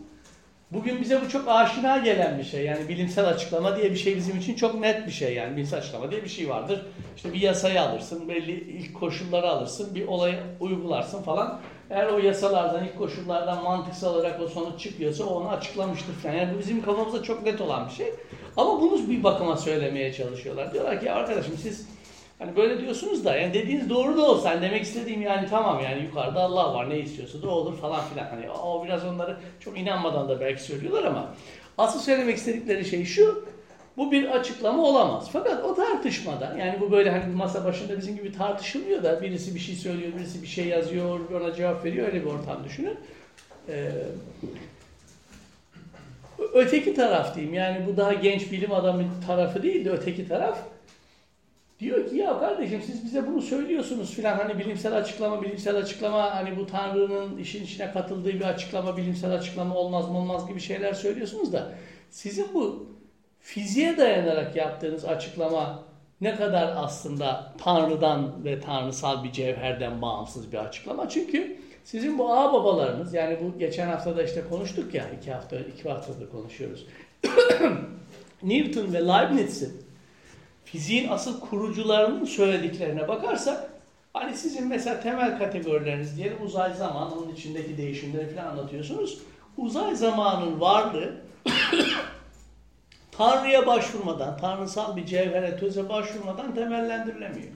Bugün 0.73 1.01
bize 1.01 1.21
bu 1.23 1.29
çok 1.29 1.49
aşina 1.49 1.99
gelen 1.99 2.39
bir 2.39 2.45
şey. 2.45 2.65
Yani 2.65 2.89
bilimsel 2.89 3.29
açıklama 3.29 3.77
diye 3.77 3.91
bir 3.91 3.97
şey 3.97 4.17
bizim 4.17 4.39
için 4.39 4.55
çok 4.55 4.81
net 4.81 5.07
bir 5.07 5.13
şey. 5.13 5.35
Yani 5.35 5.57
bilimsel 5.57 5.79
açıklama 5.79 6.11
diye 6.11 6.25
bir 6.25 6.29
şey 6.29 6.49
vardır. 6.49 6.87
İşte 7.17 7.33
bir 7.33 7.41
yasayı 7.41 7.83
alırsın, 7.83 8.29
belli 8.29 8.53
ilk 8.53 8.95
koşulları 8.95 9.49
alırsın, 9.49 9.95
bir 9.95 10.07
olayı 10.07 10.39
uygularsın 10.61 11.23
falan. 11.23 11.61
Eğer 11.91 12.07
o 12.07 12.19
yasalardan, 12.19 12.85
ilk 12.85 12.99
koşullardan 12.99 13.63
mantıksal 13.63 14.15
olarak 14.15 14.41
o 14.41 14.49
sonuç 14.49 14.81
çıkıyorsa 14.81 15.25
onu 15.25 15.49
açıklamıştır 15.49 16.13
falan. 16.13 16.35
Yani 16.35 16.55
bu 16.55 16.59
bizim 16.59 16.83
kafamızda 16.83 17.23
çok 17.23 17.43
net 17.43 17.61
olan 17.61 17.89
bir 17.89 17.95
şey. 17.95 18.07
Ama 18.57 18.81
bunu 18.81 19.11
bir 19.11 19.25
bakıma 19.25 19.57
söylemeye 19.57 20.13
çalışıyorlar. 20.13 20.73
Diyorlar 20.73 21.01
ki 21.01 21.13
arkadaşım 21.13 21.59
siz 21.63 21.89
hani 22.39 22.57
böyle 22.57 22.81
diyorsunuz 22.81 23.25
da 23.25 23.37
yani 23.37 23.55
dediğiniz 23.55 23.91
doğru 23.91 24.17
da 24.17 24.31
olsa 24.31 24.51
hani 24.51 24.63
demek 24.63 24.83
istediğim 24.83 25.23
yani 25.23 25.49
tamam 25.51 25.81
yani 25.85 26.03
yukarıda 26.03 26.41
Allah 26.41 26.75
var 26.75 26.91
ne 26.91 26.99
istiyorsa 26.99 27.43
da 27.43 27.49
olur 27.49 27.77
falan 27.77 28.01
filan. 28.05 28.27
Hani 28.31 28.51
o 28.51 28.85
biraz 28.85 29.05
onları 29.05 29.37
çok 29.61 29.79
inanmadan 29.79 30.29
da 30.29 30.41
belki 30.41 30.63
söylüyorlar 30.63 31.05
ama 31.05 31.35
asıl 31.79 32.01
söylemek 32.01 32.37
istedikleri 32.37 32.85
şey 32.85 33.05
şu 33.05 33.45
bu 33.97 34.13
bir 34.13 34.31
açıklama 34.31 34.83
olamaz. 34.83 35.29
Fakat 35.33 35.65
o 35.65 35.75
tartışmada 35.75 36.57
yani 36.59 36.81
bu 36.81 36.91
böyle 36.93 37.11
hani 37.11 37.35
masa 37.35 37.65
başında 37.65 37.99
bizim 37.99 38.17
gibi 38.17 38.33
tartışılmıyor 38.33 39.03
da 39.03 39.23
birisi 39.23 39.55
bir 39.55 39.61
şey 39.61 39.75
söylüyor, 39.75 40.13
birisi 40.19 40.43
bir 40.43 40.47
şey 40.47 40.67
yazıyor, 40.67 41.21
ona 41.41 41.55
cevap 41.55 41.85
veriyor 41.85 42.07
öyle 42.07 42.21
bir 42.25 42.31
ortam 42.31 42.65
düşünün. 42.65 42.99
Ee, 43.69 43.91
öteki 46.53 46.95
taraf 46.95 47.35
diyeyim. 47.35 47.55
Yani 47.55 47.87
bu 47.87 47.97
daha 47.97 48.13
genç 48.13 48.53
bilim 48.53 48.73
adamı 48.73 49.05
tarafı 49.27 49.63
değil 49.63 49.85
de 49.85 49.91
öteki 49.91 50.29
taraf. 50.29 50.59
Diyor 51.81 52.11
ki 52.11 52.17
ya 52.17 52.41
kardeşim 52.41 52.83
siz 52.87 53.05
bize 53.05 53.27
bunu 53.27 53.43
söylüyorsunuz 53.43 54.15
filan. 54.15 54.37
Hani 54.37 54.59
bilimsel 54.59 54.97
açıklama 54.97 55.43
bilimsel 55.43 55.77
açıklama 55.77 56.35
hani 56.35 56.57
bu 56.57 56.67
Tanrı'nın 56.67 57.39
işin 57.39 57.65
içine 57.65 57.93
katıldığı 57.93 58.29
bir 58.29 58.45
açıklama 58.45 58.97
bilimsel 58.97 59.35
açıklama 59.35 59.75
olmaz 59.75 60.11
mı 60.11 60.19
olmaz 60.19 60.49
gibi 60.49 60.61
şeyler 60.61 60.93
söylüyorsunuz 60.93 61.53
da 61.53 61.73
sizin 62.11 62.55
bu 62.55 62.87
fiziğe 63.41 63.97
dayanarak 63.97 64.57
yaptığınız 64.57 65.05
açıklama 65.05 65.83
ne 66.21 66.37
kadar 66.37 66.75
aslında 66.77 67.53
Tanrı'dan 67.59 68.45
ve 68.45 68.61
tanrısal 68.61 69.25
bir 69.25 69.33
cevherden 69.33 70.03
bağımsız 70.03 70.53
bir 70.53 70.59
açıklama. 70.59 71.09
Çünkü 71.09 71.57
sizin 71.87 72.19
bu 72.19 72.35
ağ 72.35 72.53
babalarınız 72.53 73.15
yani 73.15 73.39
bu 73.43 73.59
geçen 73.59 73.89
hafta 73.89 74.17
da 74.17 74.23
işte 74.23 74.45
konuştuk 74.51 74.95
ya 74.95 75.11
iki 75.11 75.33
hafta 75.33 75.57
iki 75.57 75.89
haftadır 75.89 76.31
konuşuyoruz. 76.31 76.87
Newton 78.43 78.93
ve 78.93 78.99
Leibniz'in 78.99 79.83
fiziğin 80.65 81.09
asıl 81.09 81.41
kurucularının 81.41 82.25
söylediklerine 82.25 83.09
bakarsak 83.09 83.71
hani 84.13 84.37
sizin 84.37 84.67
mesela 84.67 85.01
temel 85.01 85.39
kategorileriniz 85.39 86.17
diyelim 86.17 86.39
uzay 86.45 86.75
zaman 86.75 87.19
onun 87.19 87.33
içindeki 87.33 87.79
değişimleri 87.79 88.35
falan 88.35 88.47
anlatıyorsunuz. 88.47 89.19
Uzay 89.57 89.97
zamanın 89.97 90.61
varlığı 90.61 91.17
Tanrı'ya 93.13 93.67
başvurmadan, 93.67 94.37
tanrısal 94.37 94.97
bir 94.97 95.07
cevhere, 95.07 95.57
töze 95.57 95.89
başvurmadan 95.89 96.55
temellendirilemiyor. 96.55 97.53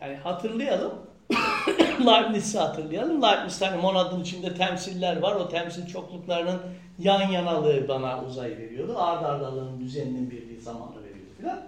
Yani 0.00 0.16
hatırlayalım, 0.16 1.05
Leibniz'i 2.06 2.58
hatırlayalım. 2.58 3.22
Leibniz 3.22 3.62
hani 3.62 3.82
monadın 3.82 4.22
içinde 4.22 4.54
temsiller 4.54 5.16
var. 5.16 5.34
O 5.34 5.48
temsil 5.48 5.86
çokluklarının 5.86 6.60
yan 6.98 7.30
yanalığı 7.30 7.88
bana 7.88 8.24
uzay 8.24 8.50
veriyordu. 8.58 8.94
Ard 8.98 9.24
ardalığın 9.24 9.80
düzeninin 9.80 10.30
birliği 10.30 10.60
zamanı 10.60 11.02
veriyordu 11.02 11.30
filan. 11.38 11.58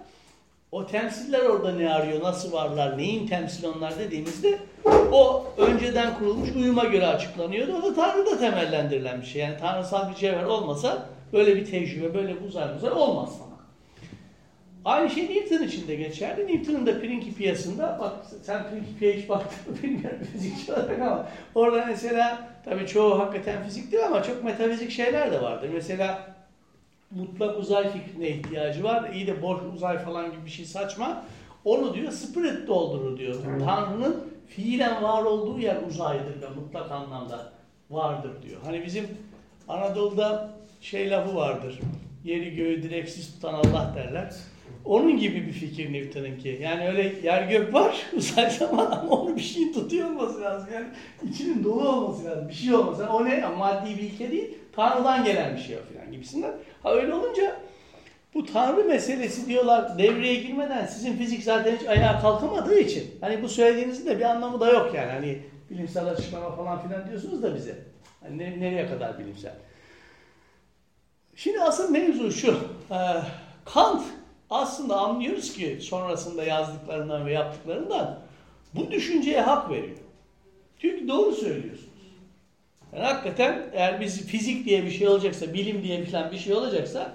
O 0.73 0.87
temsiller 0.87 1.45
orada 1.45 1.73
ne 1.73 1.93
arıyor, 1.93 2.23
nasıl 2.23 2.53
varlar, 2.53 2.99
neyin 2.99 3.27
temsil 3.27 3.65
onlar 3.65 3.99
dediğimizde 3.99 4.59
o 5.13 5.45
önceden 5.57 6.19
kurulmuş 6.19 6.51
uyuma 6.57 6.85
göre 6.85 7.07
açıklanıyordu. 7.07 7.73
O 7.73 7.83
da 7.83 7.95
Tanrı'da 7.95 8.39
temellendirilen 8.39 9.21
bir 9.21 9.27
şey. 9.27 9.43
Yani 9.43 9.59
tanrısal 9.61 10.11
bir 10.11 10.15
cevher 10.15 10.45
olmasa 10.45 11.07
böyle 11.33 11.57
bir 11.57 11.67
tecrübe, 11.67 12.15
böyle 12.15 12.41
bir 12.41 12.49
uzay 12.49 12.77
uzay 12.77 12.93
olmaz. 12.93 13.48
Aynı 14.89 15.11
şey 15.11 15.25
Newton 15.25 15.63
için 15.63 15.89
de 15.89 15.95
geçerli. 15.95 16.47
Newton'un 16.47 16.87
da 16.87 17.01
Principia'sında, 17.01 17.99
bak 18.01 18.13
sen 18.43 18.71
Principia'ya 18.71 19.17
hiç 19.17 19.29
baktın 19.29 19.73
mı 19.73 19.83
bilmiyorum 19.83 20.19
fizikçi 20.33 20.73
olarak 20.73 21.01
ama 21.01 21.29
orada 21.55 21.87
mesela 21.87 22.49
tabii 22.65 22.87
çoğu 22.87 23.19
hakikaten 23.19 23.63
fizik 23.65 23.93
değil 23.93 24.07
ama 24.07 24.23
çok 24.23 24.45
metafizik 24.45 24.91
şeyler 24.91 25.33
de 25.33 25.43
vardır. 25.43 25.71
Mesela 25.73 26.35
mutlak 27.11 27.59
uzay 27.59 27.93
fikrine 27.93 28.29
ihtiyacı 28.29 28.85
var. 28.85 29.11
İyi 29.11 29.27
de 29.27 29.43
boş 29.43 29.59
uzay 29.75 29.99
falan 29.99 30.33
gibi 30.33 30.45
bir 30.45 30.51
şey 30.51 30.65
saçma. 30.65 31.25
Onu 31.65 31.95
diyor 31.95 32.13
spirit 32.13 32.69
doldurur 32.69 33.19
diyor. 33.19 33.35
Tanrı'nın 33.65 34.29
fiilen 34.47 35.03
var 35.03 35.23
olduğu 35.23 35.59
yer 35.59 35.77
uzaydır 35.89 36.43
da 36.43 36.51
mutlak 36.51 36.91
anlamda 36.91 37.53
vardır 37.91 38.33
diyor. 38.43 38.61
Hani 38.65 38.85
bizim 38.85 39.07
Anadolu'da 39.69 40.51
şey 40.81 41.11
lafı 41.11 41.37
vardır. 41.37 41.81
Yeri 42.25 42.57
göğü 42.57 42.83
direksiz 42.83 43.35
tutan 43.35 43.55
Allah 43.55 43.93
derler. 43.97 44.35
Onun 44.85 45.17
gibi 45.17 45.47
bir 45.47 45.53
fikir 45.53 45.93
Newton'unki. 45.93 46.59
Yani 46.63 46.89
öyle 46.89 47.15
yer 47.23 47.43
gök 47.43 47.75
var 47.75 48.07
uzay 48.17 48.51
zaman 48.51 48.87
ama 48.87 49.11
onu 49.11 49.37
bir 49.37 49.41
şey 49.41 49.73
tutuyor 49.73 50.11
olması 50.11 50.41
lazım. 50.41 50.69
Yani 50.75 50.87
içinin 51.31 51.65
dolu 51.65 51.89
olması 51.89 52.25
lazım. 52.25 52.49
Bir 52.49 52.55
şey 52.55 52.75
olması 52.75 53.03
lazım. 53.03 53.15
O 53.15 53.25
ne? 53.25 53.45
Maddi 53.59 53.91
bir 53.97 54.03
ilke 54.03 54.31
değil. 54.31 54.55
Tanrı'dan 54.73 55.25
gelen 55.25 55.57
bir 55.57 55.61
şey 55.61 55.77
o 55.77 55.81
falan 55.95 56.13
gibisinden. 56.13 56.53
Ha 56.83 56.95
öyle 56.95 57.15
olunca 57.15 57.57
bu 58.35 58.47
Tanrı 58.47 58.85
meselesi 58.85 59.47
diyorlar 59.47 59.99
devreye 59.99 60.35
girmeden 60.35 60.87
sizin 60.87 61.17
fizik 61.17 61.43
zaten 61.43 61.77
hiç 61.77 61.87
ayağa 61.87 62.21
kalkamadığı 62.21 62.79
için 62.79 63.11
hani 63.21 63.43
bu 63.43 63.49
söylediğinizin 63.49 64.07
de 64.07 64.19
bir 64.19 64.25
anlamı 64.25 64.61
da 64.61 64.71
yok 64.73 64.95
yani. 64.95 65.13
Hani 65.13 65.39
bilimsel 65.71 66.07
açıklama 66.07 66.57
falan 66.57 66.83
filan 66.83 67.09
diyorsunuz 67.09 67.43
da 67.43 67.55
bize. 67.55 67.79
Hani 68.23 68.61
nereye 68.61 68.87
kadar 68.87 69.19
bilimsel? 69.19 69.55
Şimdi 71.37 71.61
asıl 71.61 71.91
mevzu 71.91 72.33
şu. 72.33 72.59
Ee, 72.91 72.97
Kant 73.65 74.03
aslında 74.51 74.97
anlıyoruz 74.97 75.53
ki 75.53 75.79
sonrasında 75.81 76.45
yazdıklarından 76.45 77.27
ve 77.27 77.33
yaptıklarından 77.33 78.19
bu 78.75 78.91
düşünceye 78.91 79.41
hak 79.41 79.71
veriyor. 79.71 79.97
Ki 80.81 81.05
doğru 81.09 81.33
söylüyorsunuz. 81.33 81.89
Yani 82.93 83.05
hakikaten 83.05 83.71
eğer 83.73 84.01
biz 84.01 84.27
fizik 84.27 84.65
diye 84.65 84.85
bir 84.85 84.91
şey 84.91 85.09
olacaksa, 85.09 85.55
bilim 85.55 85.83
diye 85.83 86.05
falan 86.05 86.33
bir 86.33 86.39
şey 86.39 86.55
olacaksa 86.55 87.13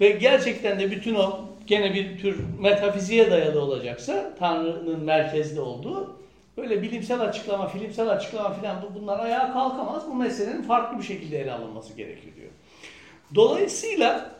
ve 0.00 0.10
gerçekten 0.10 0.80
de 0.80 0.90
bütün 0.90 1.14
o 1.14 1.40
gene 1.66 1.94
bir 1.94 2.18
tür 2.18 2.44
metafiziğe 2.58 3.30
dayalı 3.30 3.62
olacaksa 3.62 4.34
Tanrı'nın 4.38 5.00
merkezde 5.00 5.60
olduğu 5.60 6.18
böyle 6.56 6.82
bilimsel 6.82 7.20
açıklama, 7.20 7.68
filmsel 7.68 8.08
açıklama 8.08 8.54
filan 8.54 8.84
bunlar 8.94 9.18
ayağa 9.20 9.52
kalkamaz. 9.52 10.02
Bu 10.10 10.14
meselenin 10.14 10.62
farklı 10.62 10.98
bir 10.98 11.04
şekilde 11.04 11.40
ele 11.40 11.52
alınması 11.52 11.94
gerekiyor 11.94 12.36
diyor. 12.36 12.50
Dolayısıyla 13.34 14.30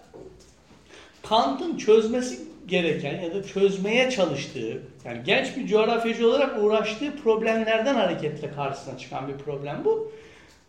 Kant'ın 1.29 1.77
çözmesi 1.77 2.39
gereken 2.67 3.21
ya 3.21 3.35
da 3.35 3.43
çözmeye 3.43 4.11
çalıştığı, 4.11 4.83
yani 5.05 5.23
genç 5.25 5.57
bir 5.57 5.67
coğrafyacı 5.67 6.29
olarak 6.29 6.63
uğraştığı 6.63 7.17
problemlerden 7.17 7.95
hareketle 7.95 8.51
karşısına 8.51 8.99
çıkan 8.99 9.29
bir 9.29 9.39
problem 9.39 9.83
bu. 9.85 10.13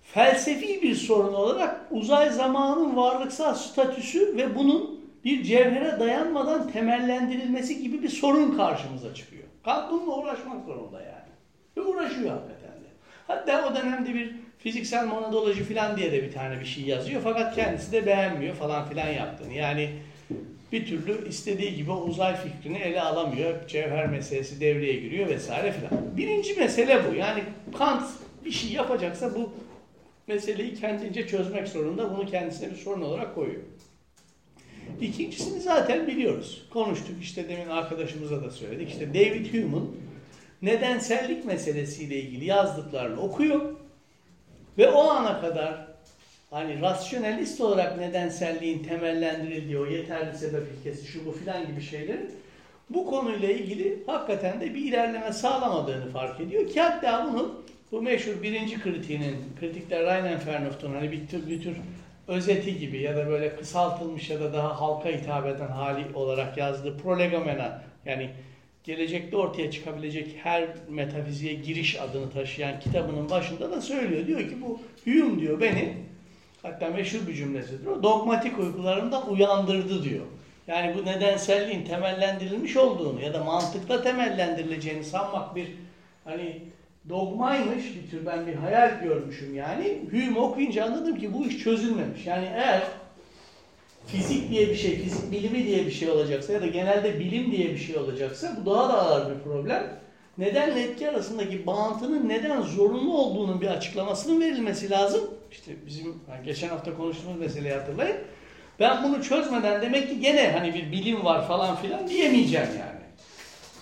Felsefi 0.03 0.81
bir 0.81 0.95
sorun 0.95 1.33
olarak 1.33 1.85
uzay 1.91 2.29
zamanın 2.29 2.95
varlıksal 2.95 3.53
statüsü 3.53 4.37
ve 4.37 4.55
bunun 4.55 4.99
bir 5.25 5.43
cevhere 5.43 5.99
dayanmadan 5.99 6.71
temellendirilmesi 6.71 7.81
gibi 7.81 8.03
bir 8.03 8.09
sorun 8.09 8.57
karşımıza 8.57 9.13
çıkıyor. 9.13 9.43
Kant 9.65 9.91
bununla 9.91 10.15
uğraşmak 10.15 10.65
zorunda 10.65 11.01
yani. 11.01 11.29
Ve 11.77 11.81
uğraşıyor 11.81 12.29
hakikaten 12.29 12.83
de. 12.83 12.87
Hatta 13.27 13.69
o 13.71 13.75
dönemde 13.75 14.13
bir 14.13 14.35
fiziksel 14.57 15.05
monadoloji 15.05 15.63
falan 15.63 15.97
diye 15.97 16.11
de 16.11 16.23
bir 16.23 16.31
tane 16.31 16.59
bir 16.59 16.65
şey 16.65 16.83
yazıyor. 16.83 17.21
Fakat 17.23 17.55
kendisi 17.55 17.91
de 17.91 18.05
beğenmiyor 18.05 18.55
falan 18.55 18.89
filan 18.89 19.07
yaptığını. 19.07 19.53
Yani 19.53 19.89
bir 20.71 20.85
türlü 20.85 21.29
istediği 21.29 21.75
gibi 21.75 21.91
uzay 21.91 22.35
fikrini 22.35 22.77
ele 22.77 23.01
alamıyor. 23.01 23.67
Cevher 23.67 24.05
meselesi 24.05 24.61
devreye 24.61 24.93
giriyor 24.93 25.29
vesaire 25.29 25.71
filan. 25.71 26.17
Birinci 26.17 26.53
mesele 26.55 27.01
bu. 27.09 27.15
Yani 27.15 27.43
Kant 27.77 28.09
bir 28.45 28.51
şey 28.51 28.71
yapacaksa 28.71 29.35
bu 29.35 29.53
meseleyi 30.27 30.75
kendince 30.75 31.27
çözmek 31.27 31.67
zorunda. 31.67 32.17
Bunu 32.17 32.25
kendisine 32.25 32.71
bir 32.71 32.75
sorun 32.75 33.01
olarak 33.01 33.35
koyuyor. 33.35 33.61
İkincisini 35.01 35.59
zaten 35.59 36.07
biliyoruz. 36.07 36.67
Konuştuk 36.73 37.15
işte 37.21 37.49
demin 37.49 37.69
arkadaşımıza 37.69 38.43
da 38.43 38.51
söyledik. 38.51 38.89
İşte 38.89 39.13
David 39.13 39.53
Hume'un 39.53 39.97
nedensellik 40.61 41.45
meselesiyle 41.45 42.15
ilgili 42.15 42.45
yazdıklarını 42.45 43.21
okuyor. 43.21 43.75
Ve 44.77 44.89
o 44.89 45.09
ana 45.09 45.41
kadar 45.41 45.87
hani 46.49 46.81
rasyonelist 46.81 47.61
olarak 47.61 47.97
nedenselliğin 47.97 48.83
temellendirildiği 48.83 49.79
o 49.79 49.85
yeterli 49.85 50.37
sebep 50.37 50.67
ilkesi 50.77 51.07
şu 51.07 51.25
bu 51.25 51.31
filan 51.31 51.67
gibi 51.67 51.81
şeylerin 51.81 52.31
bu 52.89 53.05
konuyla 53.05 53.49
ilgili 53.49 54.03
hakikaten 54.05 54.61
de 54.61 54.73
bir 54.73 54.85
ilerleme 54.85 55.33
sağlamadığını 55.33 56.11
fark 56.11 56.39
ediyor 56.39 56.67
ki 56.67 56.81
hatta 56.81 57.29
bunun 57.31 57.65
bu 57.91 58.01
meşhur 58.01 58.43
birinci 58.43 58.81
kritiğinin 58.81 59.35
kritikler 59.59 60.03
Rheinland-Fernhoft'un 60.03 60.93
hani 60.93 61.11
bir 61.11 61.27
tür, 61.27 61.49
bir 61.49 61.61
tür 61.61 61.77
özeti 62.27 62.79
gibi 62.79 63.01
ya 63.01 63.15
da 63.15 63.27
böyle 63.27 63.55
kısaltılmış 63.55 64.29
ya 64.29 64.39
da 64.39 64.53
daha 64.53 64.81
halka 64.81 65.09
hitap 65.09 65.45
eden 65.45 65.67
hali 65.67 66.15
olarak 66.15 66.57
yazdığı 66.57 66.97
prolegomena 66.97 67.83
yani 68.05 68.29
gelecekte 68.83 69.37
ortaya 69.37 69.71
çıkabilecek 69.71 70.35
her 70.43 70.67
metafiziğe 70.89 71.53
giriş 71.53 71.99
adını 71.99 72.31
taşıyan 72.31 72.79
kitabının 72.79 73.29
başında 73.29 73.71
da 73.71 73.81
söylüyor. 73.81 74.27
Diyor 74.27 74.39
ki 74.39 74.61
bu 74.61 74.79
Hume 75.05 75.41
diyor 75.41 75.61
beni 75.61 76.08
hatta 76.63 76.89
meşhur 76.89 77.27
bir 77.27 77.33
cümlesidir 77.33 77.87
o 77.87 78.03
dogmatik 78.03 78.59
uykularımdan 78.59 79.29
uyandırdı 79.31 80.03
diyor. 80.03 80.25
Yani 80.67 80.95
bu 80.97 81.05
nedenselliğin 81.05 81.85
temellendirilmiş 81.85 82.77
olduğunu 82.77 83.21
ya 83.21 83.33
da 83.33 83.43
mantıkla 83.43 84.01
temellendirileceğini 84.03 85.03
sanmak 85.03 85.55
bir 85.55 85.67
hani 86.25 86.61
dogmaymış 87.09 87.83
bir 87.95 88.11
tür 88.11 88.25
ben 88.25 88.47
bir 88.47 88.55
hayal 88.55 89.01
görmüşüm 89.03 89.55
yani. 89.55 90.01
Hume 90.11 90.39
okuyunca 90.39 90.85
anladım 90.85 91.17
ki 91.17 91.33
bu 91.33 91.45
iş 91.45 91.57
çözülmemiş. 91.63 92.25
Yani 92.25 92.45
eğer 92.55 92.83
fizik 94.07 94.49
diye 94.49 94.69
bir 94.69 94.75
şey, 94.75 94.99
fizik 94.99 95.31
bilimi 95.31 95.63
diye 95.63 95.85
bir 95.85 95.91
şey 95.91 96.09
olacaksa 96.09 96.53
ya 96.53 96.61
da 96.61 96.67
genelde 96.67 97.19
bilim 97.19 97.51
diye 97.51 97.69
bir 97.69 97.77
şey 97.77 97.97
olacaksa 97.97 98.57
bu 98.61 98.65
daha 98.65 98.89
da 98.89 99.01
ağır 99.01 99.35
bir 99.35 99.43
problem. 99.43 99.99
Nedenle 100.37 100.81
etki 100.83 101.09
arasındaki 101.09 101.65
bağıntının 101.67 102.29
neden 102.29 102.61
zorunlu 102.61 103.17
olduğunun 103.17 103.61
bir 103.61 103.67
açıklamasının 103.67 104.41
verilmesi 104.41 104.89
lazım. 104.89 105.21
İşte 105.51 105.71
bizim 105.87 106.05
yani 106.05 106.45
geçen 106.45 106.69
hafta 106.69 106.97
konuştuğumuz 106.97 107.39
meseleyi 107.39 107.73
hatırlayın. 107.73 108.17
Ben 108.79 109.03
bunu 109.03 109.23
çözmeden 109.23 109.81
demek 109.81 110.09
ki 110.09 110.19
gene 110.19 110.51
hani 110.51 110.73
bir 110.73 110.91
bilim 110.91 111.25
var 111.25 111.47
falan 111.47 111.75
filan 111.75 112.07
diyemeyeceğim 112.07 112.67
yani. 112.79 112.99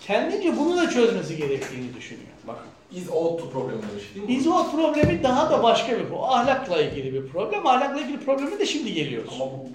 Kendince 0.08 0.58
bunu 0.58 0.78
da 0.78 0.90
çözmesi 0.90 1.38
gerektiğini 1.38 1.96
düşünüyor. 1.96 2.28
Bakın. 2.48 2.68
Is 2.92 3.08
to 3.08 3.50
problemi 3.50 3.82
demiş 3.92 4.04
değil 4.16 4.28
mi? 4.28 4.34
İzot 4.34 4.72
problemi 4.72 5.24
daha 5.24 5.52
da 5.52 5.64
başka 5.64 6.00
bir 6.00 6.04
problem. 6.04 6.24
Ahlakla 6.24 6.82
ilgili 6.82 7.14
bir 7.14 7.28
problem. 7.28 7.68
Ahlakla 7.68 8.02
ilgili 8.02 8.20
probleme 8.20 8.60
de 8.60 8.66
şimdi 8.66 8.94
geliyoruz. 8.94 9.34
Ama 9.36 9.52
bu 9.52 9.70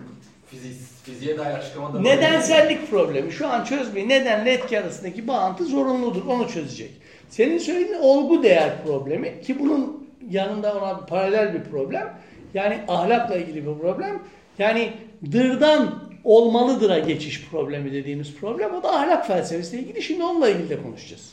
fizik, 0.47 0.77
fiziğe 1.05 1.39
dair 1.39 1.55
açıklamada... 1.55 2.01
Nedensellik 2.01 2.91
problemi. 2.91 3.33
Şu 3.33 3.49
an 3.49 3.65
çözmeyi 3.65 4.09
nedenle 4.09 4.53
etki 4.53 4.81
arasındaki 4.81 5.29
bağıntı 5.29 5.65
zorunludur. 5.65 6.27
Onu 6.27 6.49
çözecek. 6.49 6.91
Senin 7.31 7.59
söylediğin 7.59 7.99
olgu 8.01 8.43
değer 8.43 8.85
problemi 8.85 9.43
ki 9.43 9.59
bunun 9.59 10.02
yanında 10.33 10.75
ona 10.79 10.97
paralel 10.97 11.55
bir 11.55 11.65
problem. 11.71 12.15
Yani 12.55 12.81
ahlakla 12.89 13.37
ilgili 13.37 13.67
bir 13.67 13.79
problem. 13.81 14.23
Yani 14.59 14.93
dırdan 15.33 15.95
olmalıdıra 16.25 16.99
geçiş 16.99 17.49
problemi 17.51 17.93
dediğimiz 17.93 18.35
problem. 18.37 18.75
O 18.75 18.83
da 18.83 18.93
ahlak 18.95 19.27
felsefesiyle 19.27 19.83
ilgili. 19.83 20.03
Şimdi 20.03 20.25
onunla 20.25 20.49
ilgili 20.49 20.69
de 20.69 20.83
konuşacağız. 20.83 21.33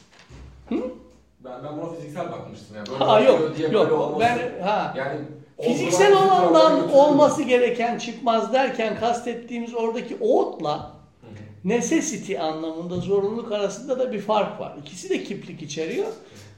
Ben, 0.72 1.52
ben 1.64 1.78
buna 1.78 1.90
fiziksel 1.94 2.32
bakmıştım 2.32 2.76
yani. 2.78 2.88
Böyle 2.90 3.04
Ha 3.04 3.20
yok. 3.20 3.54
diye 3.58 3.74
böyle 3.74 3.78
Yok. 3.90 3.92
olması- 4.02 4.20
Ben 4.60 4.64
ha 4.64 4.94
Yani 4.98 5.20
Fiziksel 5.62 6.14
olandan 6.14 6.94
olması 6.94 7.44
gereken 7.44 7.98
çıkmaz 7.98 8.54
derken 8.54 9.00
kastettiğimiz 9.00 9.74
oradaki 9.76 10.18
Hı 11.22 11.28
hı. 11.28 11.40
necessity 11.66 12.40
anlamında 12.40 12.96
zorunluluk 12.96 13.52
arasında 13.52 14.00
da 14.00 14.14
bir 14.14 14.20
fark 14.22 14.60
var. 14.60 14.74
İkisi 14.82 15.10
de 15.10 15.24
kiplik 15.24 15.62
içeriyor. 15.62 16.08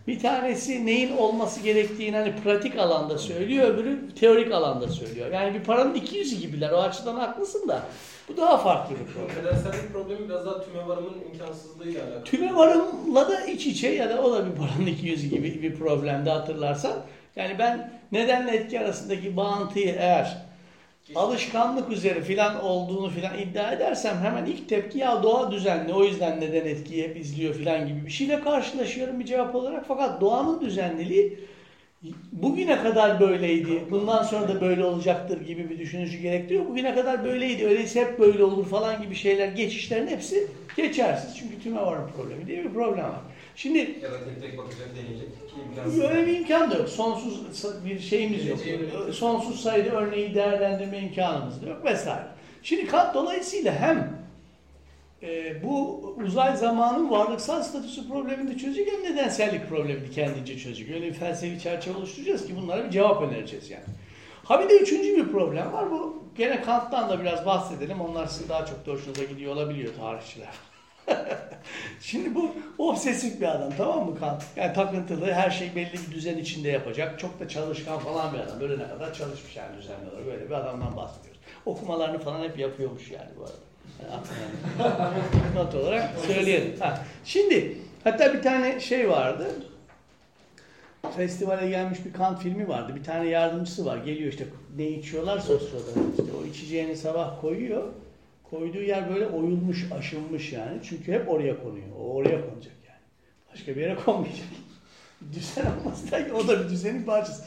Bir 0.07 0.19
tanesi 0.19 0.85
neyin 0.85 1.17
olması 1.17 1.61
gerektiğini 1.61 2.17
hani 2.17 2.35
pratik 2.35 2.77
alanda 2.79 3.17
söylüyor, 3.17 3.67
öbürü 3.67 4.15
teorik 4.15 4.51
alanda 4.51 4.87
söylüyor. 4.87 5.31
Yani 5.31 5.53
bir 5.53 5.63
paranın 5.63 5.93
iki 5.93 6.17
yüzü 6.17 6.35
gibiler. 6.35 6.71
O 6.71 6.77
açıdan 6.77 7.15
haklısın 7.15 7.67
da 7.67 7.83
bu 8.29 8.37
daha 8.37 8.57
farklı 8.57 8.95
bir 8.95 9.05
problem. 9.05 9.45
Nedensellik 9.45 9.93
problemi 9.93 10.29
biraz 10.29 10.45
daha 10.45 10.65
tümevarımın 10.65 11.15
imkansızlığıyla 11.33 12.03
alakalı. 12.03 12.23
Tüme 12.23 12.55
varımla 12.55 13.29
da 13.29 13.45
iç 13.45 13.67
içe 13.67 13.87
ya 13.87 14.09
da 14.09 14.21
o 14.21 14.33
da 14.33 14.45
bir 14.45 14.51
paranın 14.51 14.85
iki 14.85 15.07
yüzü 15.07 15.27
gibi 15.27 15.61
bir 15.61 15.75
problemde 15.75 16.29
hatırlarsan. 16.29 16.93
Yani 17.35 17.59
ben 17.59 17.91
nedenle 18.11 18.51
etki 18.51 18.79
arasındaki 18.79 19.37
bağıntıyı 19.37 19.95
eğer 19.99 20.37
alışkanlık 21.15 21.91
üzere 21.91 22.21
filan 22.21 22.63
olduğunu 22.63 23.09
filan 23.09 23.37
iddia 23.37 23.71
edersem 23.71 24.17
hemen 24.17 24.45
ilk 24.45 24.69
tepki 24.69 24.97
ya 24.97 25.23
doğa 25.23 25.51
düzenli 25.51 25.93
o 25.93 26.03
yüzden 26.03 26.41
neden 26.41 26.65
etkiyi 26.65 27.03
hep 27.03 27.17
izliyor 27.17 27.53
filan 27.53 27.87
gibi 27.87 28.05
bir 28.05 28.11
şeyle 28.11 28.41
karşılaşıyorum 28.41 29.19
bir 29.19 29.25
cevap 29.25 29.55
olarak. 29.55 29.85
Fakat 29.87 30.21
doğanın 30.21 30.61
düzenliliği 30.61 31.39
bugüne 32.31 32.77
kadar 32.77 33.19
böyleydi, 33.19 33.85
bundan 33.91 34.23
sonra 34.23 34.47
da 34.47 34.61
böyle 34.61 34.83
olacaktır 34.83 35.41
gibi 35.41 35.69
bir 35.69 35.79
düşünücü 35.79 36.17
gerektiriyor. 36.17 36.67
Bugüne 36.67 36.95
kadar 36.95 37.25
böyleydi, 37.25 37.65
öyleyse 37.65 38.01
hep 38.01 38.19
böyle 38.19 38.43
olur 38.43 38.65
falan 38.65 39.01
gibi 39.01 39.15
şeyler, 39.15 39.47
geçişlerin 39.47 40.07
hepsi 40.07 40.47
geçersiz. 40.77 41.37
Çünkü 41.37 41.63
tümevarın 41.63 42.07
problemi 42.07 42.47
diye 42.47 42.63
bir 42.63 42.69
problem 42.69 43.03
var. 43.03 43.21
Şimdi 43.55 43.77
Ya 43.77 44.11
da 44.11 44.17
tek 44.25 44.41
tek 44.41 44.57
bakacak, 44.57 44.89
deneyecek. 44.95 45.27
Öyle 46.11 46.27
bir 46.27 46.37
imkan 46.37 46.71
da 46.71 46.75
yok. 46.75 46.89
Sonsuz 46.89 47.41
bir 47.85 47.99
şeyimiz 47.99 48.45
yok. 48.47 48.59
Sonsuz 49.13 49.61
sayıda 49.61 49.89
örneği 49.89 50.35
değerlendirme 50.35 50.99
imkanımız 50.99 51.61
da 51.61 51.69
yok 51.69 51.85
vesaire. 51.85 52.27
Şimdi 52.63 52.87
Kant 52.87 53.15
dolayısıyla 53.15 53.73
hem 53.73 54.21
e, 55.23 55.63
bu 55.63 55.99
uzay 56.25 56.57
zamanın 56.57 57.09
varlıksal 57.09 57.63
statüsü 57.63 58.07
problemini 58.07 58.53
de 58.53 58.57
çözecek 58.57 58.91
hem 58.91 59.13
nedensellik 59.13 59.69
problemini 59.69 60.11
kendince 60.11 60.57
çözecek. 60.57 60.89
Öyle 60.95 61.07
bir 61.07 61.13
felsefi 61.13 61.59
çerçeve 61.59 61.97
oluşturacağız 61.97 62.47
ki 62.47 62.55
bunlara 62.61 62.85
bir 62.85 62.89
cevap 62.89 63.21
önereceğiz 63.21 63.69
yani. 63.69 63.83
Ha 64.43 64.63
bir 64.63 64.69
de 64.69 64.77
üçüncü 64.77 65.17
bir 65.17 65.31
problem 65.31 65.73
var. 65.73 65.91
Bu 65.91 66.23
gene 66.37 66.61
Kant'tan 66.61 67.09
da 67.09 67.19
biraz 67.21 67.45
bahsedelim. 67.45 68.01
Onlar 68.01 68.27
sizin 68.27 68.49
daha 68.49 68.65
çok 68.65 68.85
da 68.85 68.91
hoşunuza 68.91 69.23
gidiyor 69.23 69.53
olabiliyor 69.53 69.93
tarihçiler. 69.95 70.49
Şimdi 72.01 72.35
bu 72.35 72.51
obsesif 72.77 73.41
bir 73.41 73.45
adam 73.45 73.73
tamam 73.77 74.09
mı 74.09 74.19
Kant? 74.19 74.43
Yani 74.55 74.73
takıntılı, 74.73 75.33
her 75.33 75.49
şey 75.49 75.75
belli 75.75 75.93
bir 75.93 76.15
düzen 76.15 76.37
içinde 76.37 76.69
yapacak. 76.69 77.19
Çok 77.19 77.39
da 77.39 77.47
çalışkan 77.47 77.99
falan 77.99 78.33
bir 78.33 78.39
adam. 78.39 78.59
Böyle 78.59 78.83
ne 78.83 78.87
kadar 78.87 79.13
çalışmış 79.13 79.55
yani 79.55 79.77
düzenli 79.77 80.09
olarak. 80.09 80.25
Böyle 80.25 80.45
bir 80.45 80.55
adamdan 80.55 80.97
bahsediyoruz. 80.97 81.41
Okumalarını 81.65 82.19
falan 82.19 82.43
hep 82.43 82.59
yapıyormuş 82.59 83.11
yani 83.11 83.29
bu 83.39 83.43
arada. 83.43 83.71
Not 85.55 85.75
olarak 85.75 86.09
söyleyelim. 86.27 86.79
Ha. 86.79 87.03
Şimdi 87.25 87.77
hatta 88.03 88.33
bir 88.33 88.41
tane 88.41 88.79
şey 88.79 89.09
vardı. 89.09 89.47
Festivale 91.15 91.69
gelmiş 91.69 91.99
bir 92.05 92.13
Kant 92.13 92.41
filmi 92.41 92.67
vardı. 92.67 92.95
Bir 92.95 93.03
tane 93.03 93.29
yardımcısı 93.29 93.85
var. 93.85 93.97
Geliyor 93.97 94.31
işte 94.31 94.45
ne 94.77 94.87
içiyorlarsa 94.87 95.53
o. 95.53 95.57
İşte 95.57 96.23
o 96.41 96.45
içeceğini 96.45 96.97
sabah 96.97 97.41
koyuyor. 97.41 97.83
Koyduğu 98.51 98.81
yer 98.81 99.09
böyle 99.09 99.27
oyulmuş, 99.27 99.91
aşınmış 99.91 100.53
yani. 100.53 100.79
Çünkü 100.83 101.11
hep 101.11 101.29
oraya 101.29 101.63
konuyor. 101.63 101.87
O 101.99 102.13
oraya 102.13 102.49
konacak 102.49 102.73
yani. 102.87 102.99
Başka 103.53 103.75
bir 103.75 103.81
yere 103.81 103.95
konmayacak. 103.95 104.47
Düzen 105.33 105.65
olmaz 105.65 106.11
da 106.11 106.35
o 106.35 106.47
da 106.47 106.63
bir 106.63 106.69
düzenin 106.69 107.03
parçası. 107.03 107.43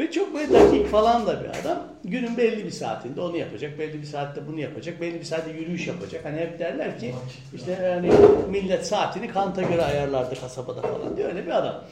Ve 0.00 0.10
çok 0.10 0.34
böyle 0.34 0.52
dakik 0.52 0.86
falan 0.86 1.26
da 1.26 1.40
bir 1.40 1.48
adam. 1.60 1.78
Günün 2.04 2.36
belli 2.36 2.64
bir 2.64 2.70
saatinde 2.70 3.20
onu 3.20 3.36
yapacak, 3.36 3.78
belli 3.78 4.00
bir 4.00 4.06
saatte 4.06 4.46
bunu 4.46 4.60
yapacak, 4.60 5.00
belli 5.00 5.20
bir 5.20 5.24
saatte 5.24 5.50
yürüyüş 5.50 5.86
yapacak. 5.86 6.24
Hani 6.24 6.36
hep 6.36 6.58
derler 6.58 6.98
ki 6.98 7.14
işte 7.54 7.76
hani 7.76 8.10
millet 8.50 8.86
saatini 8.86 9.28
Kant'a 9.28 9.62
göre 9.62 9.82
ayarlardı 9.82 10.40
kasabada 10.40 10.82
falan 10.82 11.16
diyor 11.16 11.28
öyle 11.28 11.46
bir 11.46 11.58
adam. 11.58 11.84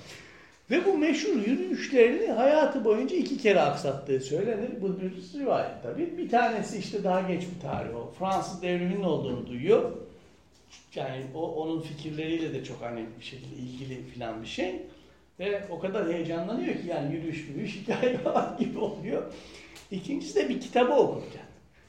Ve 0.71 0.85
bu 0.87 0.99
meşhur 0.99 1.37
yürüyüşlerini 1.37 2.33
hayatı 2.33 2.85
boyunca 2.85 3.17
iki 3.17 3.39
kere 3.39 3.61
aksattığı 3.61 4.21
söylenir. 4.21 4.69
Bu 4.81 5.01
bir 5.01 5.41
rivayet 5.41 5.83
tabii. 5.83 6.19
Bir 6.19 6.29
tanesi 6.29 6.79
işte 6.79 7.05
daha 7.05 7.21
geç 7.21 7.43
bir 7.55 7.61
tarih 7.61 7.97
o. 7.97 8.13
Fransız 8.19 8.63
devriminin 8.63 9.03
olduğunu 9.03 9.47
duyuyor. 9.47 9.93
Yani 10.95 11.25
o 11.35 11.55
onun 11.55 11.81
fikirleriyle 11.81 12.53
de 12.53 12.65
çok 12.65 12.83
hani 12.83 13.07
bir 13.21 13.25
şekilde 13.25 13.57
ilgili 13.57 14.03
filan 14.07 14.43
bir 14.43 14.47
şey. 14.47 14.83
Ve 15.41 15.63
o 15.71 15.79
kadar 15.79 16.13
heyecanlanıyor 16.13 16.75
ki 16.75 16.87
yani 16.87 17.15
yürüyüş 17.15 17.49
yürüyüş 17.49 17.77
hikaye 17.77 18.19
falan 18.25 18.57
gibi 18.59 18.79
oluyor. 18.79 19.23
İkincisi 19.91 20.35
de 20.35 20.49
bir 20.49 20.61
kitabı 20.61 20.93
okurken. 20.93 21.48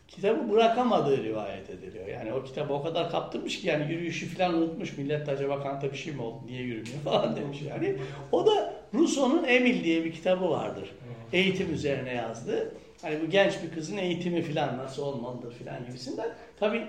Kitabı 0.09 0.51
bırakamadığı 0.51 1.23
rivayet 1.23 1.69
ediliyor. 1.69 2.07
Yani 2.07 2.33
o 2.33 2.43
kitabı 2.43 2.73
o 2.73 2.83
kadar 2.83 3.11
kaptırmış 3.11 3.61
ki 3.61 3.67
yani 3.67 3.93
yürüyüşü 3.93 4.27
falan 4.27 4.53
unutmuş. 4.53 4.97
Millet 4.97 5.29
acaba 5.29 5.63
Kant'a 5.63 5.91
bir 5.91 5.97
şey 5.97 6.13
mi 6.13 6.21
oldu, 6.21 6.39
niye 6.45 6.61
yürümüyor 6.61 6.99
falan 7.03 7.35
demiş 7.35 7.61
yani. 7.69 7.95
O 8.31 8.45
da 8.45 8.73
Rousseau'nun 8.93 9.43
Emil 9.43 9.83
diye 9.83 10.05
bir 10.05 10.11
kitabı 10.11 10.49
vardır. 10.49 10.91
Eğitim 11.33 11.73
üzerine 11.73 12.13
yazdı. 12.13 12.75
Hani 13.01 13.21
bu 13.21 13.29
genç 13.29 13.53
bir 13.63 13.71
kızın 13.75 13.97
eğitimi 13.97 14.41
falan 14.41 14.77
nasıl 14.77 15.03
olmalıdır 15.03 15.53
falan 15.53 15.85
gibisinden. 15.85 16.29
Tabii 16.59 16.83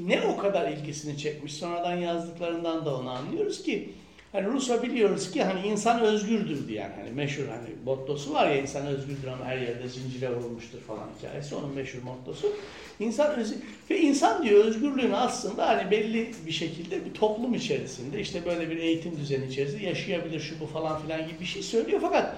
ne 0.00 0.20
o 0.22 0.36
kadar 0.36 0.68
ilgisini 0.68 1.18
çekmiş 1.18 1.54
sonradan 1.54 1.94
yazdıklarından 1.96 2.84
da 2.84 2.96
onu 2.96 3.10
anlıyoruz 3.10 3.62
ki 3.62 3.92
Hani 4.34 4.52
Rousseau 4.52 4.82
biliyoruz 4.82 5.30
ki 5.30 5.42
hani 5.42 5.66
insan 5.66 6.00
özgürdür 6.00 6.68
diyen 6.68 6.92
hani 6.98 7.10
meşhur 7.10 7.44
hani 7.48 7.68
mottosu 7.84 8.34
var 8.34 8.50
ya 8.50 8.56
insan 8.56 8.86
özgürdür 8.86 9.28
ama 9.28 9.44
her 9.44 9.58
yerde 9.58 9.88
zincire 9.88 10.36
vurulmuştur 10.36 10.80
falan 10.80 11.08
hikayesi 11.18 11.54
onun 11.54 11.74
meşhur 11.74 12.02
mottosu. 12.02 12.52
İnsan 13.00 13.34
öz 13.34 13.54
ve 13.90 14.00
insan 14.00 14.42
diyor 14.42 14.64
özgürlüğünü 14.64 15.16
aslında 15.16 15.68
hani 15.68 15.90
belli 15.90 16.30
bir 16.46 16.52
şekilde 16.52 17.04
bir 17.04 17.14
toplum 17.14 17.54
içerisinde 17.54 18.20
işte 18.20 18.44
böyle 18.46 18.70
bir 18.70 18.76
eğitim 18.76 19.16
düzeni 19.16 19.46
içerisinde 19.46 19.84
yaşayabilir 19.84 20.40
şu 20.40 20.60
bu 20.60 20.66
falan 20.66 21.02
filan 21.02 21.28
gibi 21.28 21.40
bir 21.40 21.44
şey 21.44 21.62
söylüyor 21.62 22.00
fakat 22.02 22.36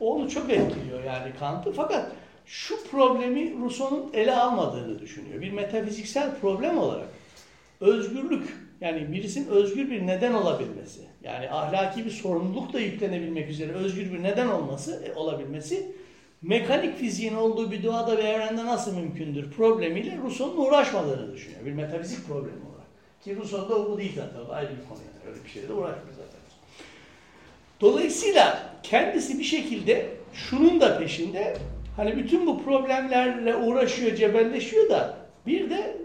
onu 0.00 0.30
çok 0.30 0.50
etkiliyor 0.50 1.04
yani 1.04 1.32
Kant'ı 1.38 1.72
fakat 1.72 2.12
şu 2.46 2.90
problemi 2.90 3.62
Rousseau'nun 3.62 4.10
ele 4.14 4.34
almadığını 4.34 5.00
düşünüyor. 5.00 5.40
Bir 5.40 5.52
metafiziksel 5.52 6.34
problem 6.40 6.78
olarak 6.78 7.08
özgürlük 7.80 8.69
yani 8.80 9.12
birisinin 9.12 9.48
özgür 9.48 9.90
bir 9.90 10.06
neden 10.06 10.32
olabilmesi, 10.32 11.00
yani 11.22 11.50
ahlaki 11.50 12.04
bir 12.04 12.10
sorumluluk 12.10 12.72
da 12.72 12.80
yüklenebilmek 12.80 13.50
üzere 13.50 13.72
özgür 13.72 14.12
bir 14.12 14.22
neden 14.22 14.48
olması, 14.48 15.04
e, 15.06 15.14
olabilmesi 15.14 15.92
mekanik 16.42 16.96
fiziğin 16.96 17.34
olduğu 17.34 17.72
bir 17.72 17.82
doğada 17.82 18.16
ve 18.16 18.22
evrende 18.22 18.66
nasıl 18.66 18.96
mümkündür 18.96 19.50
problemiyle 19.50 20.18
Rousseau'nun 20.22 20.66
uğraşmadığını 20.66 21.32
düşünüyor. 21.32 21.64
Bir 21.66 21.72
metafizik 21.72 22.28
problemi 22.28 22.60
olarak. 22.70 22.86
Ki 23.24 23.36
Rousseau'da 23.36 23.74
o 23.74 23.90
bu 23.90 23.98
değil 23.98 24.12
zaten. 24.16 24.48
Da 24.48 24.52
ayrı 24.54 24.70
bir 24.70 24.88
konu 24.88 24.98
yani. 24.98 25.30
Öyle 25.30 25.44
bir 25.44 25.50
şeyle 25.50 25.68
de 25.68 25.72
uğraşmıyor 25.72 26.16
zaten. 26.16 26.40
Dolayısıyla 27.80 28.72
kendisi 28.82 29.38
bir 29.38 29.44
şekilde 29.44 30.06
şunun 30.32 30.80
da 30.80 30.98
peşinde 30.98 31.56
hani 31.96 32.16
bütün 32.16 32.46
bu 32.46 32.64
problemlerle 32.64 33.56
uğraşıyor, 33.56 34.16
cebelleşiyor 34.16 34.90
da 34.90 35.16
bir 35.46 35.70
de 35.70 35.96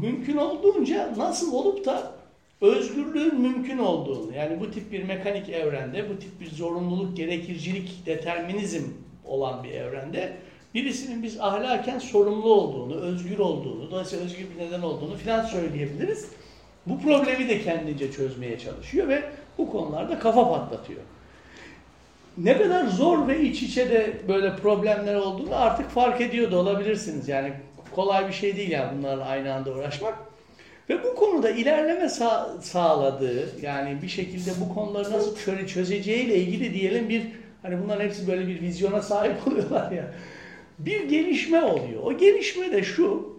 mümkün 0.00 0.36
olduğunca 0.36 1.14
nasıl 1.16 1.52
olup 1.52 1.86
da 1.86 2.12
özgürlüğün 2.60 3.40
mümkün 3.40 3.78
olduğunu 3.78 4.36
yani 4.36 4.60
bu 4.60 4.70
tip 4.70 4.92
bir 4.92 5.02
mekanik 5.02 5.48
evrende, 5.48 6.10
bu 6.10 6.18
tip 6.18 6.40
bir 6.40 6.50
zorunluluk, 6.50 7.16
gerekircilik, 7.16 8.06
determinizm 8.06 8.82
olan 9.24 9.64
bir 9.64 9.70
evrende 9.70 10.32
birisinin 10.74 11.22
biz 11.22 11.40
ahlaken 11.40 11.98
sorumlu 11.98 12.54
olduğunu, 12.54 12.94
özgür 12.94 13.38
olduğunu, 13.38 13.90
dolayısıyla 13.90 14.24
özgür 14.24 14.46
bir 14.54 14.66
neden 14.66 14.82
olduğunu 14.82 15.16
filan 15.16 15.44
söyleyebiliriz. 15.44 16.28
Bu 16.86 17.00
problemi 17.00 17.48
de 17.48 17.62
kendince 17.62 18.12
çözmeye 18.12 18.58
çalışıyor 18.58 19.08
ve 19.08 19.22
bu 19.58 19.70
konularda 19.70 20.18
kafa 20.18 20.48
patlatıyor. 20.48 21.00
Ne 22.38 22.58
kadar 22.58 22.86
zor 22.86 23.28
ve 23.28 23.40
iç 23.40 23.62
içe 23.62 23.90
de 23.90 24.12
böyle 24.28 24.56
problemler 24.56 25.14
olduğunu 25.14 25.56
artık 25.56 25.90
fark 25.90 26.20
ediyor 26.20 26.50
da 26.50 26.56
olabilirsiniz. 26.56 27.28
Yani 27.28 27.52
kolay 27.94 28.28
bir 28.28 28.32
şey 28.32 28.56
değil 28.56 28.70
yani 28.70 28.98
bunlarla 28.98 29.24
aynı 29.24 29.54
anda 29.54 29.72
uğraşmak. 29.72 30.14
Ve 30.88 31.04
bu 31.04 31.14
konuda 31.14 31.50
ilerleme 31.50 32.08
sağ, 32.08 32.56
sağladığı 32.60 33.60
yani 33.62 34.02
bir 34.02 34.08
şekilde 34.08 34.50
bu 34.60 34.74
konuları 34.74 35.12
nasıl 35.12 35.36
şöyle 35.36 35.66
çözeceğiyle 35.66 36.36
ilgili 36.36 36.74
diyelim 36.74 37.08
bir 37.08 37.22
hani 37.62 37.82
bunların 37.82 38.04
hepsi 38.04 38.28
böyle 38.28 38.46
bir 38.46 38.60
vizyona 38.60 39.02
sahip 39.02 39.46
oluyorlar 39.46 39.92
ya. 39.92 40.14
Bir 40.78 41.08
gelişme 41.08 41.62
oluyor. 41.62 42.02
O 42.02 42.18
gelişme 42.18 42.72
de 42.72 42.82
şu. 42.82 43.38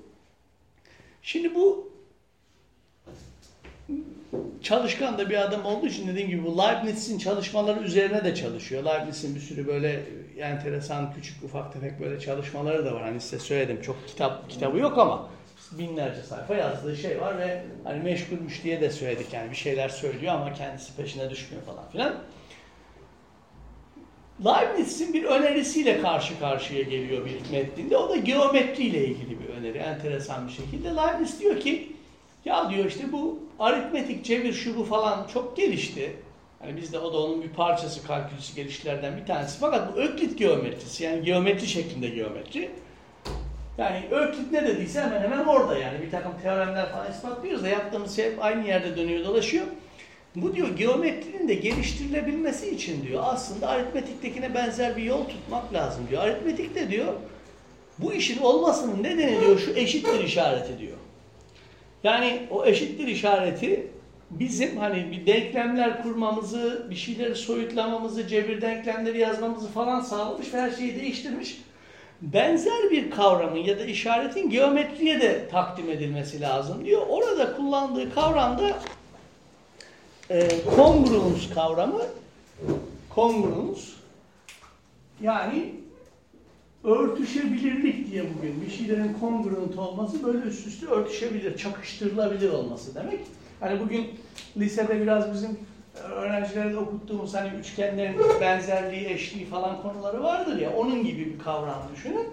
Şimdi 1.21 1.55
bu 1.55 1.92
çalışkan 4.63 5.17
da 5.17 5.29
bir 5.29 5.41
adam 5.41 5.65
olduğu 5.65 5.87
için 5.87 6.07
dediğim 6.07 6.29
gibi 6.29 6.45
bu 6.45 6.57
Leibniz'in 6.57 7.17
çalışmaları 7.17 7.79
üzerine 7.79 8.23
de 8.23 8.35
çalışıyor. 8.35 8.83
Leibniz'in 8.83 9.35
bir 9.35 9.39
sürü 9.39 9.67
böyle 9.67 10.03
enteresan 10.39 11.13
küçük 11.13 11.43
ufak 11.43 11.73
tefek 11.73 11.99
böyle 11.99 12.19
çalışmaları 12.19 12.85
da 12.85 12.93
var. 12.93 13.03
Hani 13.03 13.21
size 13.21 13.39
söyledim 13.39 13.81
çok 13.81 14.07
kitap 14.07 14.49
kitabı 14.49 14.77
yok 14.77 14.97
ama 14.97 15.29
binlerce 15.71 16.21
sayfa 16.21 16.55
yazdığı 16.55 16.97
şey 16.97 17.21
var 17.21 17.37
ve 17.37 17.63
hani 17.83 18.03
meşgulmüş 18.03 18.63
diye 18.63 18.81
de 18.81 18.89
söyledik 18.89 19.33
yani 19.33 19.51
bir 19.51 19.55
şeyler 19.55 19.89
söylüyor 19.89 20.33
ama 20.33 20.53
kendisi 20.53 20.95
peşine 20.95 21.29
düşmüyor 21.29 21.63
falan 21.63 21.89
filan. 21.91 22.15
Leibniz'in 24.45 25.13
bir 25.13 25.23
önerisiyle 25.23 26.01
karşı 26.01 26.39
karşıya 26.39 26.81
geliyor 26.81 27.25
bir 27.25 27.57
metninde. 27.57 27.97
O 27.97 28.09
da 28.09 28.15
geometriyle 28.15 29.07
ilgili 29.07 29.39
bir 29.39 29.49
öneri 29.49 29.77
enteresan 29.77 30.47
bir 30.47 30.53
şekilde. 30.53 30.87
Leibniz 30.87 31.39
diyor 31.39 31.59
ki 31.59 31.92
ya 32.45 32.69
diyor 32.69 32.85
işte 32.85 33.11
bu 33.11 33.39
aritmetik 33.59 34.25
cebir 34.25 34.53
şu 34.53 34.77
bu 34.77 34.83
falan 34.83 35.27
çok 35.27 35.57
gelişti. 35.57 36.15
Hani 36.59 36.77
bizde 36.77 36.99
o 36.99 37.13
da 37.13 37.17
onun 37.17 37.41
bir 37.41 37.49
parçası 37.49 38.07
kalkülüsü 38.07 38.55
gelişlerden 38.55 39.17
bir 39.17 39.25
tanesi. 39.25 39.59
Fakat 39.59 39.95
bu 39.95 39.99
Öklit 39.99 40.37
geometrisi 40.37 41.03
yani 41.03 41.23
geometri 41.23 41.67
şeklinde 41.67 42.09
geometri. 42.09 42.71
Yani 43.77 44.03
Öklit 44.11 44.51
ne 44.51 44.67
dediyse 44.67 45.01
hemen 45.01 45.21
hemen 45.21 45.45
orada 45.45 45.77
yani 45.77 46.01
bir 46.01 46.11
takım 46.11 46.31
teoremler 46.43 46.91
falan 46.91 47.11
ispatlıyoruz 47.11 47.63
da 47.63 47.67
yaptığımız 47.67 48.15
şey 48.15 48.25
hep 48.25 48.43
aynı 48.43 48.67
yerde 48.67 48.97
dönüyor 48.97 49.25
dolaşıyor. 49.25 49.65
Bu 50.35 50.55
diyor 50.55 50.67
geometrinin 50.77 51.47
de 51.47 51.53
geliştirilebilmesi 51.53 52.69
için 52.69 53.03
diyor 53.03 53.23
aslında 53.25 53.67
aritmetiktekine 53.67 54.53
benzer 54.55 54.97
bir 54.97 55.03
yol 55.03 55.25
tutmak 55.25 55.73
lazım 55.73 56.07
diyor. 56.09 56.23
Aritmetikte 56.23 56.89
diyor 56.89 57.13
bu 57.99 58.13
işin 58.13 58.41
olmasının 58.41 59.03
nedeni 59.03 59.41
diyor 59.41 59.59
şu 59.59 59.71
eşittir 59.71 60.23
işareti 60.23 60.79
diyor. 60.79 60.97
Yani 62.03 62.47
o 62.51 62.65
eşittir 62.65 63.07
işareti 63.07 63.87
bizim 64.29 64.77
hani 64.77 65.11
bir 65.11 65.25
denklemler 65.25 66.03
kurmamızı, 66.03 66.87
bir 66.89 66.95
şeyleri 66.95 67.35
soyutlamamızı, 67.35 68.27
cebir 68.27 68.61
denklemleri 68.61 69.19
yazmamızı 69.19 69.67
falan 69.67 70.01
sağlamış 70.01 70.53
ve 70.53 70.61
her 70.61 70.71
şeyi 70.71 70.95
değiştirmiş. 70.95 71.61
Benzer 72.21 72.89
bir 72.91 73.11
kavramın 73.11 73.59
ya 73.59 73.79
da 73.79 73.85
işaretin 73.85 74.49
geometriye 74.49 75.21
de 75.21 75.47
takdim 75.47 75.89
edilmesi 75.89 76.41
lazım 76.41 76.85
diyor. 76.85 77.01
Orada 77.09 77.55
kullandığı 77.55 78.15
kavramda 78.15 78.79
e, 80.29 80.49
congruence 80.75 81.53
kavramı 81.53 82.01
congruence 83.15 83.81
yani 85.21 85.82
örtüşebilirlik 86.83 88.11
diye 88.11 88.23
bugün 88.37 88.61
bir 88.61 88.71
şeylerin 88.71 89.15
congruent 89.19 89.77
olması 89.77 90.23
böyle 90.23 90.37
üst 90.37 90.67
üste 90.67 90.85
örtüşebilir, 90.87 91.57
çakıştırılabilir 91.57 92.49
olması 92.49 92.95
demek. 92.95 93.19
Hani 93.59 93.79
bugün 93.79 94.07
lisede 94.57 95.01
biraz 95.01 95.33
bizim 95.33 95.57
öğrencilere 96.11 96.73
de 96.73 96.77
okuttuğumuz 96.77 97.33
hani 97.33 97.49
üçgenlerin 97.59 98.15
benzerliği, 98.41 99.07
eşliği 99.07 99.45
falan 99.45 99.81
konuları 99.81 100.23
vardır 100.23 100.59
ya 100.59 100.73
onun 100.73 101.03
gibi 101.03 101.25
bir 101.33 101.39
kavram 101.39 101.81
düşünün. 101.95 102.27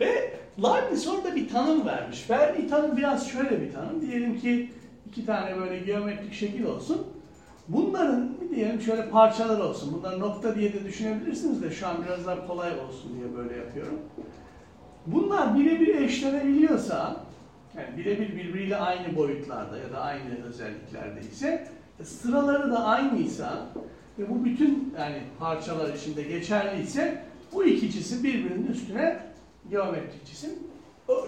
Ve 0.00 0.34
Leibniz 0.58 1.08
orada 1.08 1.36
bir 1.36 1.48
tanım 1.48 1.86
vermiş. 1.86 2.30
Verdiği 2.30 2.68
tanım 2.68 2.96
biraz 2.96 3.28
şöyle 3.28 3.62
bir 3.62 3.72
tanım. 3.72 4.00
Diyelim 4.00 4.40
ki 4.40 4.70
iki 5.08 5.26
tane 5.26 5.56
böyle 5.56 5.78
geometrik 5.78 6.34
şekil 6.34 6.64
olsun. 6.64 7.06
Bunların 7.68 8.34
diyelim 8.54 8.80
şöyle 8.80 9.10
parçalar 9.10 9.60
olsun. 9.60 9.94
Bunları 9.94 10.20
nokta 10.20 10.54
diye 10.54 10.72
de 10.72 10.84
düşünebilirsiniz 10.84 11.62
de 11.62 11.70
şu 11.70 11.86
an 11.88 11.96
biraz 12.04 12.26
daha 12.26 12.46
kolay 12.46 12.70
olsun 12.70 13.16
diye 13.16 13.36
böyle 13.36 13.56
yapıyorum. 13.56 13.98
Bunlar 15.06 15.58
birebir 15.58 15.94
eşlenebiliyorsa, 15.94 17.16
yani 17.76 17.98
birebir 17.98 18.36
birbiriyle 18.36 18.76
aynı 18.76 19.16
boyutlarda 19.16 19.78
ya 19.78 19.92
da 19.92 20.00
aynı 20.00 20.44
özelliklerde 20.44 21.20
ise, 21.20 21.68
sıraları 22.02 22.70
da 22.70 22.84
aynıysa 22.84 23.66
ve 24.18 24.30
bu 24.30 24.44
bütün 24.44 24.94
yani 24.98 25.22
parçalar 25.38 25.94
içinde 25.94 26.22
geçerliyse 26.22 27.22
bu 27.52 27.64
iki 27.64 27.90
cisim 27.90 28.24
birbirinin 28.24 28.66
üstüne 28.66 29.20
geometrik 29.70 30.24
cisim 30.26 30.50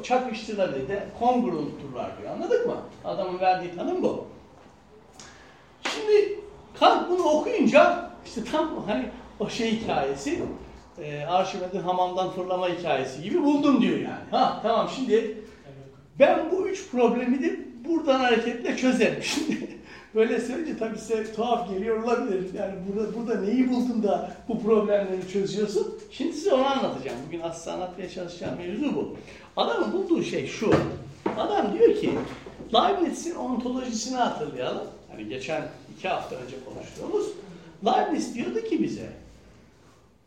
çakıştırılabilir 0.02 0.88
de 0.88 1.06
kongruentturlar 1.18 2.10
diyor. 2.20 2.32
Anladık 2.32 2.66
mı? 2.66 2.76
Adamın 3.04 3.40
verdiği 3.40 3.76
tanım 3.76 4.02
bu. 4.02 4.26
Şimdi 5.96 6.40
Kant 6.78 7.10
bunu 7.10 7.22
okuyunca 7.22 8.10
işte 8.26 8.44
tam 8.44 8.84
hani 8.86 9.04
o 9.40 9.48
şey 9.48 9.80
hikayesi 9.80 10.42
e, 11.02 11.24
Arşimet'in 11.24 11.80
hamamdan 11.80 12.30
fırlama 12.30 12.68
hikayesi 12.68 13.22
gibi 13.22 13.42
buldum 13.42 13.82
diyor 13.82 13.98
yani. 13.98 14.24
Ha 14.30 14.60
tamam 14.62 14.90
şimdi 14.96 15.38
ben 16.18 16.50
bu 16.50 16.68
üç 16.68 16.90
problemi 16.90 17.42
de 17.42 17.60
buradan 17.88 18.20
hareketle 18.20 18.76
çözerim. 18.76 19.22
Şimdi 19.22 19.68
böyle 20.14 20.40
söyleyince 20.40 20.78
tabii 20.78 20.98
size 20.98 21.32
tuhaf 21.32 21.70
geliyor 21.70 22.02
olabilir. 22.02 22.54
Yani 22.54 22.74
burada, 22.88 23.14
burada 23.14 23.40
neyi 23.40 23.70
buldun 23.70 24.02
da 24.02 24.30
bu 24.48 24.62
problemleri 24.62 25.28
çözüyorsun? 25.32 25.98
Şimdi 26.10 26.32
size 26.32 26.54
onu 26.54 26.66
anlatacağım. 26.66 27.18
Bugün 27.26 27.40
aslında 27.40 27.76
anlatmaya 27.76 28.10
çalışacağım 28.10 28.58
mevzu 28.58 28.94
bu. 28.94 29.16
Adamın 29.56 29.92
bulduğu 29.92 30.22
şey 30.22 30.46
şu. 30.46 30.70
Adam 31.36 31.78
diyor 31.78 31.96
ki 31.96 32.10
Leibniz'in 32.74 33.34
ontolojisini 33.34 34.16
hatırlayalım. 34.16 34.86
Hani 35.10 35.28
geçen 35.28 35.62
iki 35.98 36.08
hafta 36.08 36.36
önce 36.36 36.56
konuştuğumuz 36.64 37.26
Leibniz 37.86 38.34
diyordu 38.34 38.64
ki 38.64 38.82
bize 38.82 39.08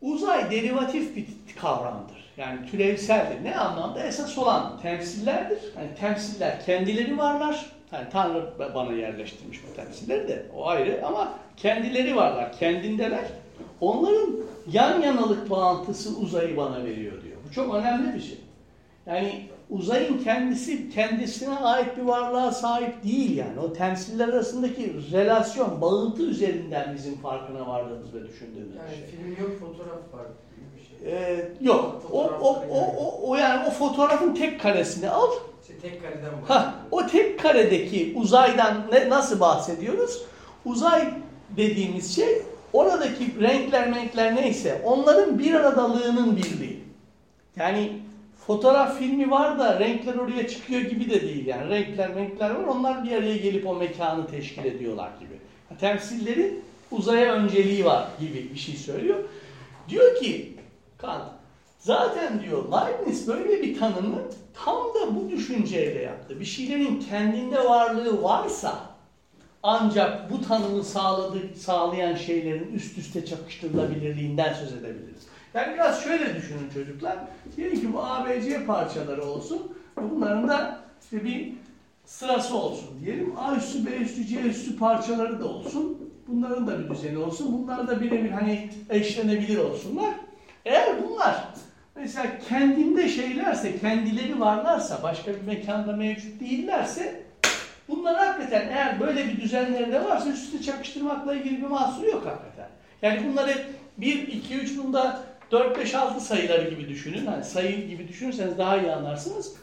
uzay 0.02 0.50
derivatif 0.50 1.16
bir 1.16 1.26
kavramdır. 1.60 2.30
Yani 2.36 2.66
türevseldir. 2.70 3.44
Ne 3.44 3.56
anlamda? 3.56 4.02
Esas 4.02 4.38
olan 4.38 4.80
temsillerdir. 4.82 5.58
Yani 5.76 5.88
temsiller 6.00 6.64
kendileri 6.66 7.18
varlar. 7.18 7.66
Yani 7.92 8.08
Tanrı 8.10 8.52
bana 8.74 8.92
yerleştirmiş 8.92 9.60
bu 9.70 9.76
temsilleri 9.76 10.28
de 10.28 10.46
o 10.56 10.68
ayrı 10.68 11.06
ama 11.06 11.34
kendileri 11.56 12.16
varlar, 12.16 12.52
kendindeler. 12.52 13.24
Onların 13.80 14.36
yan 14.72 15.00
yanalık 15.00 15.50
bağıntısı 15.50 16.18
uzayı 16.18 16.56
bana 16.56 16.84
veriyor 16.84 17.22
diyor. 17.22 17.36
Bu 17.48 17.54
çok 17.54 17.74
önemli 17.74 18.14
bir 18.14 18.20
şey. 18.20 18.38
Yani 19.06 19.48
uzayın 19.70 20.18
kendisi 20.18 20.90
kendisine 20.90 21.54
ait 21.54 21.96
bir 21.96 22.02
varlığa 22.02 22.52
sahip 22.52 23.04
değil 23.04 23.36
yani. 23.36 23.60
O 23.60 23.72
temsiller 23.72 24.28
arasındaki 24.28 25.12
relasyon, 25.12 25.80
bağıntı 25.80 26.22
üzerinden 26.22 26.94
bizim 26.94 27.16
farkına 27.16 27.68
vardığımız 27.68 28.14
ve 28.14 28.28
düşündüğümüz 28.28 28.76
Yani 28.76 28.96
şey. 28.96 29.06
film 29.06 29.46
yok, 29.46 29.60
fotoğraf 29.60 29.98
var 30.12 30.26
şey. 31.00 31.12
Ee, 31.12 31.52
yok. 31.60 32.02
O, 32.12 32.22
o, 32.24 32.64
o, 32.70 32.78
o, 32.98 33.30
o 33.30 33.36
yani 33.36 33.68
o 33.68 33.70
fotoğrafın 33.70 34.34
tek 34.34 34.60
karesini 34.60 35.10
al. 35.10 35.30
İşte 35.62 35.74
tek 35.88 36.02
kareden 36.02 36.30
Ha, 36.48 36.74
o 36.90 37.06
tek 37.06 37.40
karedeki 37.40 38.14
uzaydan 38.16 38.74
ne, 38.92 39.08
nasıl 39.08 39.40
bahsediyoruz? 39.40 40.22
Uzay 40.64 41.14
dediğimiz 41.56 42.16
şey 42.16 42.42
oradaki 42.72 43.40
renkler 43.40 43.94
renkler 43.94 44.36
neyse 44.36 44.82
onların 44.84 45.38
bir 45.38 45.54
aradalığının 45.54 46.36
birliği. 46.36 46.84
Yani 47.56 47.92
fotoğraf 48.46 48.98
filmi 48.98 49.30
var 49.30 49.58
da 49.58 49.80
renkler 49.80 50.14
oraya 50.14 50.48
çıkıyor 50.48 50.80
gibi 50.80 51.10
de 51.10 51.20
değil 51.20 51.46
yani. 51.46 51.70
Renkler 51.70 52.14
renkler 52.14 52.50
var 52.50 52.64
onlar 52.64 53.04
bir 53.04 53.12
araya 53.12 53.36
gelip 53.36 53.66
o 53.66 53.74
mekanı 53.74 54.26
teşkil 54.26 54.64
ediyorlar 54.64 55.10
gibi. 55.20 55.40
Temsillerin 55.80 56.64
uzaya 56.90 57.34
önceliği 57.34 57.84
var 57.84 58.06
gibi 58.20 58.50
bir 58.54 58.58
şey 58.58 58.74
söylüyor. 58.74 59.24
Diyor 59.88 60.16
ki 60.16 60.56
Kant 60.98 61.24
Zaten 61.80 62.42
diyor 62.42 62.64
Leibniz 62.72 63.28
böyle 63.28 63.62
bir 63.62 63.78
tanımı 63.78 64.22
tam 64.64 64.76
da 64.76 65.16
bu 65.16 65.30
düşünceyle 65.30 66.02
yaptı. 66.02 66.40
Bir 66.40 66.44
şeylerin 66.44 67.00
kendinde 67.00 67.64
varlığı 67.64 68.22
varsa 68.22 68.90
ancak 69.62 70.30
bu 70.30 70.48
tanımı 70.48 70.84
sağladı, 70.84 71.38
sağlayan 71.56 72.14
şeylerin 72.14 72.72
üst 72.74 72.98
üste 72.98 73.26
çakıştırılabilirliğinden 73.26 74.52
söz 74.52 74.72
edebiliriz. 74.72 75.26
Yani 75.54 75.74
biraz 75.74 76.04
şöyle 76.04 76.34
düşünün 76.34 76.70
çocuklar. 76.74 77.18
Diyelim 77.56 77.80
ki 77.80 77.92
bu 77.92 78.04
ABC 78.04 78.64
parçaları 78.64 79.24
olsun. 79.24 79.72
Bunların 79.96 80.48
da 80.48 80.80
işte 81.02 81.24
bir 81.24 81.52
sırası 82.04 82.56
olsun 82.56 82.88
diyelim. 83.04 83.34
A 83.38 83.56
üstü, 83.56 83.86
B 83.86 83.90
üstü, 83.90 84.26
C 84.26 84.40
üstü 84.40 84.78
parçaları 84.78 85.40
da 85.40 85.44
olsun. 85.44 85.98
Bunların 86.28 86.66
da 86.66 86.78
bir 86.78 86.90
düzeni 86.90 87.18
olsun. 87.18 87.62
Bunlar 87.62 87.88
da 87.88 88.00
birebir 88.00 88.30
hani 88.30 88.70
eşlenebilir 88.90 89.58
olsunlar. 89.58 90.14
Eğer 90.64 91.04
bunlar 91.04 91.44
mesela 91.96 92.26
kendinde 92.48 93.08
şeylerse, 93.08 93.78
kendileri 93.78 94.40
varlarsa, 94.40 95.02
başka 95.02 95.34
bir 95.34 95.42
mekanda 95.42 95.92
mevcut 95.92 96.40
değillerse 96.40 97.22
bunlar 97.88 98.16
hakikaten 98.16 98.68
eğer 98.68 99.00
böyle 99.00 99.28
bir 99.28 99.40
düzenleri 99.40 99.92
de 99.92 100.04
varsa 100.04 100.30
üst 100.30 100.44
üste 100.44 100.62
çakıştırmakla 100.62 101.34
ilgili 101.34 101.62
bir 101.62 101.66
mahsuru 101.66 102.06
yok 102.06 102.26
hakikaten. 102.26 102.68
Yani 103.02 103.20
bunları 103.28 103.66
1, 103.98 104.28
2, 104.28 104.54
3 104.54 104.78
bunda 104.78 105.20
4, 105.50 105.78
5, 105.78 105.94
6 105.94 106.20
sayıları 106.20 106.70
gibi 106.70 106.88
düşünün. 106.88 107.26
Hani 107.26 107.44
sayı 107.44 107.88
gibi 107.88 108.08
düşünürseniz 108.08 108.58
daha 108.58 108.78
iyi 108.78 108.92
anlarsınız. 108.92 109.54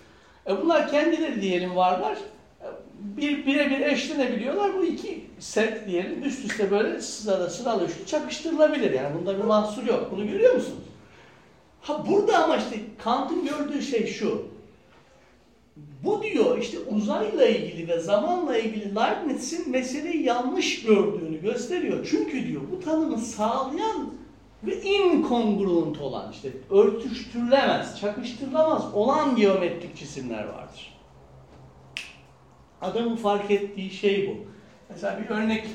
E 0.48 0.62
bunlar 0.62 0.92
kendileri 0.92 1.42
diyelim 1.42 1.76
varlar. 1.76 2.18
E, 2.62 2.68
bir 3.00 3.46
birebir 3.46 3.82
eşlenebiliyorlar. 3.82 4.78
Bu 4.78 4.86
iki 4.86 5.26
set 5.40 5.88
diyelim 5.88 6.24
üst 6.24 6.46
üste 6.46 6.72
böyle 6.72 7.02
sırada 7.02 7.50
sıralı 7.50 7.86
üçlü 7.86 8.06
çakıştırılabilir. 8.06 8.92
Yani 8.92 9.16
bunda 9.20 9.38
bir 9.38 9.44
mahsur 9.44 9.86
yok. 9.86 10.08
Bunu 10.12 10.28
görüyor 10.28 10.56
musunuz? 10.56 10.84
Ha 11.82 12.06
burada 12.08 12.44
ama 12.44 12.58
işte 12.58 12.76
Kant'ın 13.04 13.48
gördüğü 13.48 13.82
şey 13.82 14.08
şu. 14.08 14.46
Bu 16.04 16.24
diyor 16.24 16.58
işte 16.58 16.78
uzayla 16.80 17.48
ilgili 17.48 17.88
ve 17.88 18.00
zamanla 18.00 18.58
ilgili 18.58 18.96
Leibniz'in 18.96 19.72
meseleyi 19.72 20.24
yanlış 20.24 20.84
gördüğünü 20.84 21.42
gösteriyor. 21.42 22.08
Çünkü 22.10 22.48
diyor 22.48 22.62
bu 22.72 22.80
tanımı 22.80 23.18
sağlayan 23.18 24.14
ve 24.64 24.82
inkongruent 24.82 26.02
olan 26.02 26.32
işte 26.32 26.52
örtüştürülemez, 26.70 28.00
çakıştırılamaz 28.00 28.94
olan 28.94 29.36
geometrik 29.36 29.96
cisimler 29.96 30.44
vardır. 30.44 30.98
Adamın 32.82 33.16
fark 33.16 33.52
ettiği 33.52 33.90
şey 33.90 34.28
bu. 34.28 34.48
Mesela 34.90 35.20
bir 35.20 35.30
örnek 35.30 35.68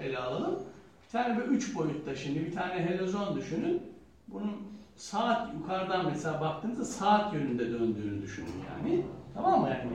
ele 0.00 0.18
alalım. 0.18 0.58
Bir 1.06 1.12
tane 1.12 1.38
böyle 1.38 1.50
üç 1.50 1.74
boyutta 1.76 2.16
şimdi 2.16 2.46
bir 2.46 2.52
tane 2.52 2.74
helezon 2.74 3.36
düşünün. 3.36 3.82
Bunun 4.28 4.52
saat 4.96 5.54
yukarıdan 5.54 6.06
mesela 6.06 6.40
baktığınızda 6.40 6.84
saat 6.84 7.34
yönünde 7.34 7.72
döndüğünü 7.72 8.22
düşünün 8.22 8.54
yani. 8.70 9.02
Tamam 9.34 9.60
mı 9.60 9.68
yani? 9.68 9.92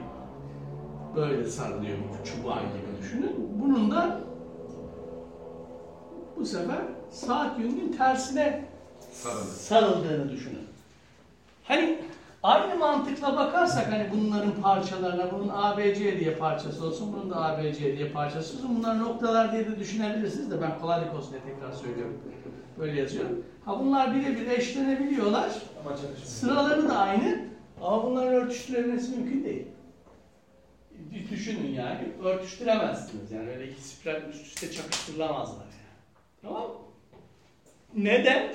Böyle 1.16 1.44
sarılıyor 1.44 1.98
bir 1.98 2.30
çubuğa 2.30 2.56
gibi 2.56 3.02
düşünün. 3.02 3.60
Bunun 3.60 3.90
da 3.90 4.20
bu 6.36 6.46
sefer 6.46 6.80
saat 7.12 7.58
yönünün 7.58 7.92
tersine 7.92 8.64
Sarılı. 9.12 9.44
sarıldığını 9.44 10.30
düşünün. 10.30 10.66
Hani 11.64 11.98
aynı 12.42 12.76
mantıkla 12.76 13.36
bakarsak 13.36 13.92
hani 13.92 14.06
bunların 14.14 14.62
parçalarına 14.62 15.32
bunun 15.32 15.48
ABC 15.54 16.20
diye 16.20 16.34
parçası 16.34 16.86
olsun, 16.86 17.12
bunun 17.12 17.30
da 17.30 17.44
ABC 17.44 17.98
diye 17.98 18.08
parçası 18.08 18.56
olsun. 18.56 18.76
Bunlar 18.78 18.98
noktalar 18.98 19.52
diye 19.52 19.66
de 19.66 19.78
düşünebilirsiniz 19.78 20.50
de 20.50 20.62
ben 20.62 20.78
kolaylık 20.78 21.14
olsun 21.14 21.32
diye 21.32 21.54
tekrar 21.54 21.72
söylüyorum. 21.72 22.18
Böyle 22.78 23.00
yazıyorum. 23.00 23.44
Ha 23.64 23.80
bunlar 23.80 24.14
birebir 24.14 24.46
eşlenebiliyorlar. 24.50 25.50
Sıraları 26.24 26.88
da 26.88 26.96
aynı 26.98 27.38
ama 27.82 28.04
bunların 28.04 28.32
örtüştürülmesi 28.34 29.16
mümkün 29.16 29.44
değil. 29.44 29.66
Düşünün 31.30 31.72
yani 31.74 32.08
örtüştüremezsiniz 32.24 33.30
yani 33.32 33.50
öyle 33.50 33.68
iki 33.70 33.82
spiral 33.82 34.22
üst 34.30 34.46
üste 34.46 34.70
çakıştırılamazlar 34.72 35.64
yani. 35.64 35.70
Tamam 36.42 36.62
mı? 36.62 36.74
Neden? 37.96 38.52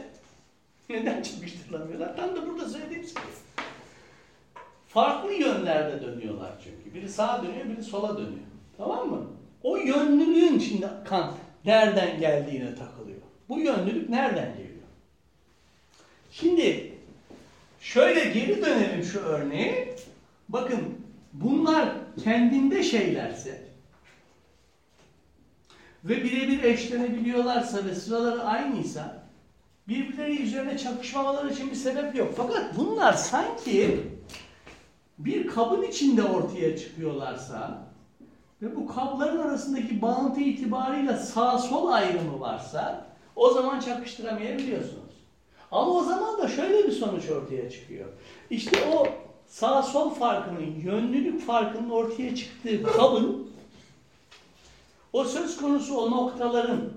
Neden 0.89 1.21
çakıştırılamıyorlar? 1.21 2.17
Tam 2.17 2.35
da 2.35 2.47
burada 2.47 2.69
söylediğimiz 2.69 3.09
gibi. 3.09 3.23
Farklı 4.87 5.33
yönlerde 5.33 6.01
dönüyorlar 6.01 6.51
çünkü. 6.63 6.95
Biri 6.95 7.09
sağa 7.09 7.43
dönüyor, 7.43 7.65
biri 7.69 7.83
sola 7.83 8.17
dönüyor. 8.17 8.45
Tamam 8.77 9.09
mı? 9.09 9.27
O 9.63 9.77
yönlülüğün 9.77 10.59
şimdi 10.59 10.87
kan 11.05 11.33
nereden 11.65 12.19
geldiğine 12.19 12.75
takılıyor. 12.75 13.17
Bu 13.49 13.59
yönlülük 13.59 14.09
nereden 14.09 14.51
geliyor? 14.51 14.75
Şimdi 16.31 16.93
şöyle 17.79 18.23
geri 18.23 18.61
dönelim 18.61 19.03
şu 19.03 19.19
örneğe. 19.19 19.95
Bakın 20.49 20.79
bunlar 21.33 21.89
kendinde 22.23 22.83
şeylerse 22.83 23.61
ve 26.03 26.23
birebir 26.23 26.63
eşlenebiliyorlarsa 26.63 27.85
ve 27.85 27.95
sıraları 27.95 28.43
aynıysa 28.43 29.24
birbirleri 29.87 30.41
üzerine 30.41 30.77
çakışmamaları 30.77 31.53
için 31.53 31.69
bir 31.69 31.75
sebep 31.75 32.15
yok. 32.15 32.33
Fakat 32.37 32.77
bunlar 32.77 33.13
sanki 33.13 33.99
bir 35.17 35.47
kabın 35.47 35.81
içinde 35.81 36.23
ortaya 36.23 36.77
çıkıyorlarsa 36.77 37.87
ve 38.61 38.75
bu 38.75 38.87
kabların 38.87 39.37
arasındaki 39.37 40.01
bağıntı 40.01 40.41
itibarıyla 40.41 41.17
sağ 41.17 41.57
sol 41.57 41.87
ayrımı 41.87 42.39
varsa 42.39 43.05
o 43.35 43.49
zaman 43.49 43.79
çakıştıramayabiliyorsunuz. 43.79 45.15
Ama 45.71 45.91
o 45.91 46.03
zaman 46.03 46.37
da 46.37 46.47
şöyle 46.47 46.87
bir 46.87 46.91
sonuç 46.91 47.29
ortaya 47.29 47.69
çıkıyor. 47.69 48.05
İşte 48.49 48.77
o 48.93 49.07
sağ 49.47 49.83
sol 49.83 50.09
farkının, 50.09 50.75
yönlülük 50.83 51.45
farkının 51.45 51.89
ortaya 51.89 52.35
çıktığı 52.35 52.83
kabın 52.83 53.49
o 55.13 55.23
söz 55.23 55.57
konusu 55.57 55.97
o 55.97 56.11
noktaların 56.11 56.93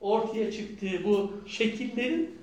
ortaya 0.00 0.52
çıktığı 0.52 1.04
bu 1.04 1.32
şekillerin 1.46 2.38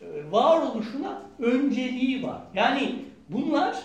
e, 0.00 0.06
varoluşuna 0.30 1.22
önceliği 1.38 2.22
var. 2.22 2.40
Yani 2.54 3.04
bunlar 3.28 3.82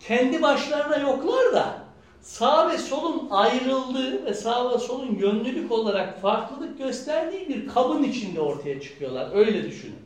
kendi 0.00 0.42
başlarına 0.42 0.96
yoklar 0.96 1.52
da 1.54 1.84
sağ 2.20 2.70
ve 2.70 2.78
solun 2.78 3.28
ayrıldığı 3.30 4.24
ve 4.24 4.34
sağ 4.34 4.74
ve 4.74 4.78
solun 4.78 5.14
yönlülük 5.14 5.72
olarak 5.72 6.20
farklılık 6.20 6.78
gösterdiği 6.78 7.48
bir 7.48 7.68
kabın 7.68 8.02
içinde 8.02 8.40
ortaya 8.40 8.80
çıkıyorlar. 8.80 9.30
Öyle 9.34 9.64
düşünün. 9.70 10.02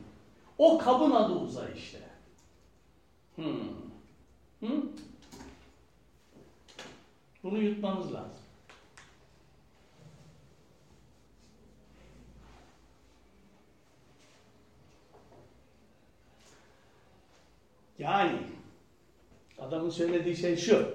O 0.57 0.77
kabın 0.77 1.11
adı 1.11 1.33
uzay 1.33 1.67
işte. 1.75 1.99
Hmm. 3.35 3.45
Hı? 4.61 4.67
Bunu 7.43 7.57
yutmamız 7.57 8.13
lazım. 8.13 8.44
Yani 17.99 18.37
adamın 19.59 19.89
söylediği 19.89 20.35
şey 20.35 20.57
şu. 20.57 20.87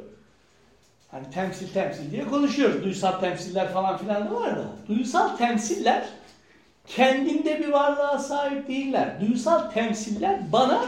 Hani 1.11 1.31
temsil 1.31 1.69
temsil 1.69 2.11
diye 2.11 2.25
konuşuyoruz. 2.25 2.85
Duysal 2.85 3.21
temsiller 3.21 3.73
falan 3.73 3.99
filan 3.99 4.31
da 4.31 4.35
var 4.35 4.57
da. 4.57 4.65
Duysal 4.89 5.37
temsiller 5.37 6.09
kendinde 6.87 7.61
bir 7.61 7.69
varlığa 7.69 8.19
sahip 8.19 8.69
değiller. 8.69 9.21
Duysal 9.21 9.71
temsiller 9.71 10.53
bana 10.53 10.85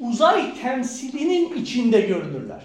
uzay 0.00 0.60
temsilinin 0.60 1.54
içinde 1.54 2.00
görünürler. 2.00 2.62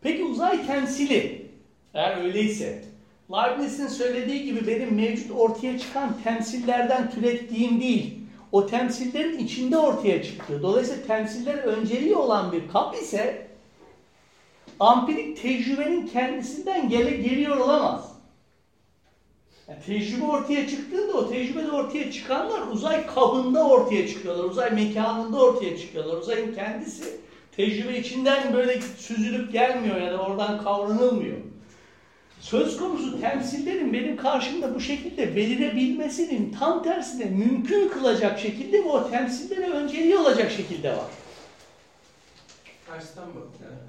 Peki 0.00 0.24
uzay 0.24 0.66
temsili 0.66 1.46
eğer 1.94 2.24
öyleyse 2.24 2.82
Leibniz'in 3.30 3.88
söylediği 3.88 4.44
gibi 4.44 4.66
benim 4.66 4.94
mevcut 4.94 5.30
ortaya 5.30 5.78
çıkan 5.78 6.16
temsillerden 6.24 7.10
türettiğim 7.10 7.80
değil, 7.80 8.17
o 8.52 8.66
temsillerin 8.66 9.38
içinde 9.38 9.78
ortaya 9.78 10.22
çıkıyor. 10.22 10.62
Dolayısıyla 10.62 11.06
temsiller 11.06 11.54
önceliği 11.54 12.16
olan 12.16 12.52
bir 12.52 12.68
kap 12.68 12.94
ise 12.94 13.48
ampirik 14.80 15.42
tecrübenin 15.42 16.06
kendisinden 16.06 16.88
gele, 16.88 17.10
geliyor 17.10 17.56
olamaz. 17.56 18.12
Yani 19.68 19.80
tecrübe 19.86 20.24
ortaya 20.24 20.68
çıktığında 20.68 21.12
o 21.12 21.30
tecrübede 21.30 21.70
ortaya 21.70 22.12
çıkanlar 22.12 22.60
uzay 22.72 23.06
kabında 23.06 23.68
ortaya 23.68 24.08
çıkıyorlar. 24.08 24.44
Uzay 24.44 24.70
mekanında 24.70 25.42
ortaya 25.42 25.78
çıkıyorlar. 25.78 26.16
Uzayın 26.16 26.54
kendisi 26.54 27.16
tecrübe 27.56 27.98
içinden 27.98 28.54
böyle 28.54 28.80
süzülüp 28.80 29.52
gelmiyor 29.52 29.96
ya 29.96 30.12
da 30.12 30.18
oradan 30.18 30.64
kavranılmıyor. 30.64 31.38
Söz 32.40 32.76
konusu 32.76 33.20
temsillerin 33.20 33.92
benim 33.92 34.16
karşımda 34.16 34.74
bu 34.74 34.80
şekilde 34.80 35.36
belirebilmesinin 35.36 36.52
tam 36.58 36.82
tersine 36.82 37.24
mümkün 37.24 37.88
kılacak 37.88 38.38
şekilde 38.40 38.84
ve 38.84 38.88
o 38.88 39.10
temsillere 39.10 39.70
önceliği 39.70 40.16
olacak 40.16 40.50
şekilde 40.50 40.90
var. 40.90 41.10
Tersten 42.86 43.26
bak. 43.26 43.46
Yani. 43.62 43.88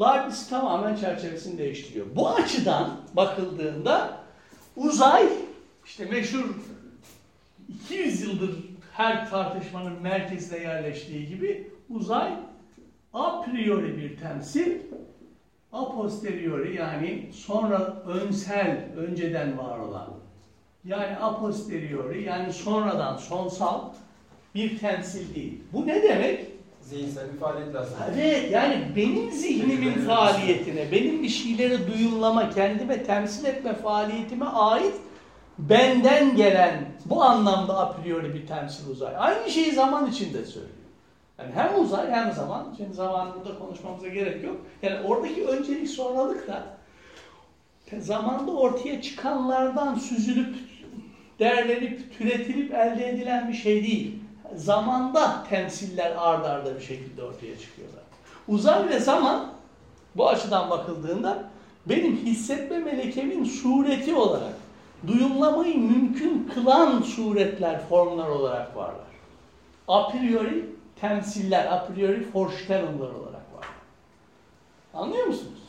Leibniz 0.00 0.48
tamamen 0.48 0.96
çerçevesini 0.96 1.58
değiştiriyor. 1.58 2.06
Bu 2.14 2.28
açıdan 2.28 3.00
bakıldığında 3.14 4.20
uzay 4.76 5.28
işte 5.86 6.04
meşhur 6.04 6.44
200 7.68 8.22
yıldır 8.22 8.50
her 8.92 9.30
tartışmanın 9.30 10.02
merkezine 10.02 10.58
yerleştiği 10.58 11.28
gibi 11.28 11.70
uzay 11.90 12.32
a 13.12 13.40
priori 13.40 13.96
bir 13.96 14.16
temsil, 14.16 14.72
a 15.72 15.96
posteriori 15.96 16.76
yani 16.76 17.28
sonra 17.32 18.02
önsel, 18.06 18.88
önceden 18.96 19.58
var 19.58 19.78
olan 19.78 20.08
yani 20.84 21.16
a 21.16 21.40
posteriori 21.40 22.22
yani 22.22 22.52
sonradan 22.52 23.16
sonsal 23.16 23.80
bir 24.54 24.78
temsil 24.78 25.34
değil. 25.34 25.60
Bu 25.72 25.86
ne 25.86 26.02
demek? 26.02 26.46
Zihinsel 26.82 27.32
bir 27.32 27.38
faaliyet 27.38 27.76
aslında. 27.76 28.04
Evet 28.14 28.50
yani 28.52 28.92
benim 28.96 29.30
zihnimin 29.30 29.92
faaliyetine, 29.92 30.92
benim 30.92 31.22
bir 31.22 31.28
şeyleri 31.28 31.92
duyumlama, 31.92 32.50
kendime 32.50 33.02
temsil 33.02 33.44
etme 33.44 33.74
faaliyetime 33.74 34.46
ait 34.46 34.94
benden 35.58 36.36
gelen 36.36 36.84
bu 37.06 37.22
anlamda 37.22 37.78
a 37.78 37.92
priori 37.92 38.34
bir 38.34 38.46
temsil 38.46 38.90
uzay. 38.90 39.14
Aynı 39.18 39.50
şeyi 39.50 39.72
zaman 39.72 40.10
içinde 40.10 40.44
söylüyor. 40.44 40.75
Yani 41.38 41.52
hem 41.54 41.80
uzay 41.80 42.10
hem 42.10 42.32
zaman. 42.32 42.74
Şimdi 42.76 42.94
zaman 42.94 43.28
burada 43.34 43.58
konuşmamıza 43.58 44.08
gerek 44.08 44.44
yok. 44.44 44.56
Yani 44.82 45.06
oradaki 45.06 45.46
öncelik 45.46 45.88
sonralık 45.88 46.48
da 46.48 46.62
zamanda 47.98 48.52
ortaya 48.52 49.02
çıkanlardan 49.02 49.94
süzülüp, 49.94 50.56
derlenip, 51.38 52.18
türetilip 52.18 52.74
elde 52.74 53.08
edilen 53.08 53.48
bir 53.48 53.54
şey 53.54 53.82
değil. 53.82 54.18
Zamanda 54.54 55.44
temsiller 55.50 56.14
ard 56.18 56.44
arda 56.44 56.76
bir 56.76 56.80
şekilde 56.80 57.22
ortaya 57.22 57.58
çıkıyorlar. 57.58 58.02
Uzay 58.48 58.88
ve 58.88 58.98
zaman 58.98 59.46
bu 60.16 60.28
açıdan 60.28 60.70
bakıldığında 60.70 61.44
benim 61.86 62.16
hissetme 62.16 62.78
melekemin 62.78 63.44
sureti 63.44 64.14
olarak 64.14 64.54
duyumlamayı 65.06 65.78
mümkün 65.78 66.50
kılan 66.54 67.02
suretler, 67.02 67.80
formlar 67.88 68.28
olarak 68.28 68.76
varlar. 68.76 69.06
A 69.88 70.08
priori 70.08 70.75
temsiller, 71.00 71.66
a 71.66 71.86
priori 71.86 72.26
Vorstellunglar 72.34 73.10
olarak 73.10 73.34
var. 73.56 73.66
Anlıyor 74.94 75.26
musunuz? 75.26 75.62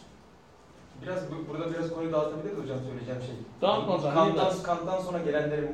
Biraz 1.01 1.19
bu- 1.31 1.49
burada 1.53 1.73
biraz 1.73 1.89
konuyu 1.93 2.11
dağıtabiliriz 2.11 2.57
hocam 2.57 2.77
söyleyeceğim 2.89 3.21
şey. 3.21 3.35
Dağıtma 3.61 3.97
zaman, 3.97 4.35
Kant'tan. 4.35 4.63
Kant'tan 4.63 5.01
sonra 5.01 5.17
gelenlerin 5.17 5.71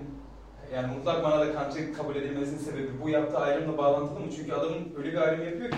yani 0.73 0.95
mutlak 0.97 1.23
manada 1.23 1.53
Kant'ı 1.53 1.93
kabul 1.93 2.15
edilmesinin 2.15 2.57
sebebi 2.57 2.89
bu 3.03 3.09
yaptığı 3.09 3.37
ayrımla 3.37 3.77
bağlantılı 3.77 4.19
mı? 4.19 4.25
Çünkü 4.35 4.53
adamın 4.53 4.93
öyle 4.97 5.11
bir 5.11 5.17
ayrım 5.17 5.45
yapıyor 5.45 5.71
ki. 5.71 5.77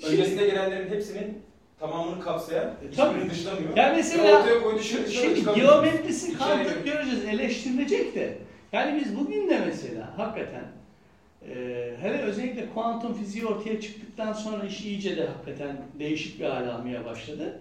Şimdi- 0.00 0.12
Öncesinde 0.12 0.46
gelenlerin 0.46 0.88
hepsinin 0.90 1.42
tamamını 1.80 2.20
kapsayan, 2.20 2.70
tabii. 2.80 2.90
hiçbirini 3.10 3.30
dışlamıyor. 3.30 3.76
Yani 3.76 3.96
mesela 3.96 4.38
ortaya 4.38 4.62
koyduğu 4.62 4.78
şey 4.82 5.04
dışına 5.06 5.34
şimdi 5.36 5.60
geometrisi 5.60 6.28
giriyor. 6.30 6.84
göreceğiz, 6.84 7.24
eleştirilecek 7.24 8.14
de. 8.14 8.38
Yani 8.72 9.00
biz 9.00 9.18
bugün 9.18 9.50
de 9.50 9.62
mesela 9.66 10.18
hakikaten 10.18 10.64
e, 11.48 11.54
hele 12.00 12.22
özellikle 12.22 12.70
kuantum 12.74 13.14
fiziği 13.14 13.46
ortaya 13.46 13.80
çıktıktan 13.80 14.32
sonra 14.32 14.64
iş 14.64 14.80
iyice 14.80 15.16
de 15.16 15.26
hakikaten 15.26 15.76
değişik 15.98 16.40
bir 16.40 16.44
hale 16.44 16.72
almaya 16.72 17.04
başladı. 17.04 17.60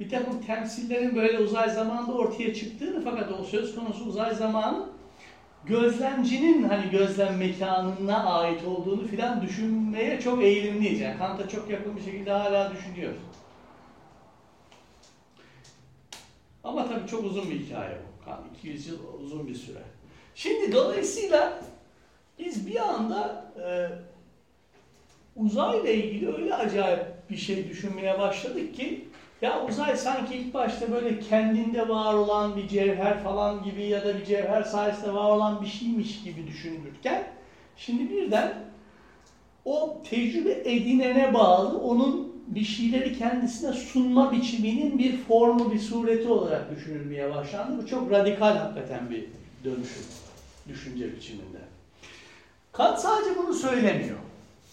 Bir 0.00 0.08
takım 0.08 0.42
temsillerin 0.42 1.16
böyle 1.16 1.38
uzay 1.38 1.70
zamanda 1.70 2.12
ortaya 2.12 2.54
çıktığını 2.54 3.04
fakat 3.04 3.32
o 3.32 3.44
söz 3.44 3.74
konusu 3.74 4.04
uzay 4.04 4.34
zamanı 4.34 4.86
gözlemcinin 5.64 6.62
hani 6.62 6.90
gözlem 6.90 7.36
mekanına 7.36 8.24
ait 8.24 8.64
olduğunu 8.64 9.06
filan 9.06 9.42
düşünmeye 9.42 10.20
çok 10.20 10.42
eğilimliyiz. 10.42 11.00
Yani 11.00 11.18
Kant'a 11.18 11.48
çok 11.48 11.70
yakın 11.70 11.96
bir 11.96 12.02
şekilde 12.02 12.30
hala 12.30 12.72
düşünüyoruz. 12.72 13.18
Ama 16.64 16.88
tabii 16.88 17.08
çok 17.08 17.24
uzun 17.24 17.50
bir 17.50 17.60
hikaye 17.60 17.96
bu. 17.96 18.24
Kan 18.24 18.40
200 18.58 18.86
yıl 18.86 18.98
uzun 19.20 19.48
bir 19.48 19.54
süre. 19.54 19.82
Şimdi 20.34 20.72
dolayısıyla 20.72 21.60
biz 22.38 22.66
bir 22.66 22.76
anda 22.76 23.44
e, 23.66 23.88
uzayla 25.36 25.90
ilgili 25.90 26.34
öyle 26.34 26.54
acayip 26.54 27.00
bir 27.30 27.36
şey 27.36 27.68
düşünmeye 27.68 28.18
başladık 28.18 28.74
ki 28.74 29.04
ya 29.42 29.64
uzay 29.66 29.96
sanki 29.96 30.34
ilk 30.34 30.54
başta 30.54 30.92
böyle 30.92 31.20
kendinde 31.20 31.88
var 31.88 32.14
olan 32.14 32.56
bir 32.56 32.68
cevher 32.68 33.20
falan 33.20 33.62
gibi 33.62 33.82
ya 33.82 34.04
da 34.04 34.18
bir 34.18 34.24
cevher 34.24 34.62
sayesinde 34.62 35.14
var 35.14 35.30
olan 35.30 35.60
bir 35.60 35.66
şeymiş 35.66 36.22
gibi 36.22 36.46
düşünülürken 36.46 37.24
şimdi 37.76 38.10
birden 38.10 38.54
o 39.64 40.02
tecrübe 40.10 40.52
edinene 40.52 41.34
bağlı 41.34 41.78
onun 41.78 42.36
bir 42.46 42.64
şeyleri 42.64 43.12
kendisine 43.12 43.72
sunma 43.72 44.32
biçiminin 44.32 44.98
bir 44.98 45.16
formu, 45.16 45.70
bir 45.72 45.78
sureti 45.78 46.28
olarak 46.28 46.70
düşünülmeye 46.70 47.30
başlandı. 47.30 47.82
Bu 47.82 47.86
çok 47.86 48.10
radikal 48.10 48.56
hakikaten 48.56 49.10
bir 49.10 49.24
dönüşüm 49.64 50.02
düşünce 50.68 51.16
biçiminde. 51.16 51.58
Kant 52.76 53.00
sadece 53.00 53.38
bunu 53.38 53.54
söylemiyor. 53.54 54.18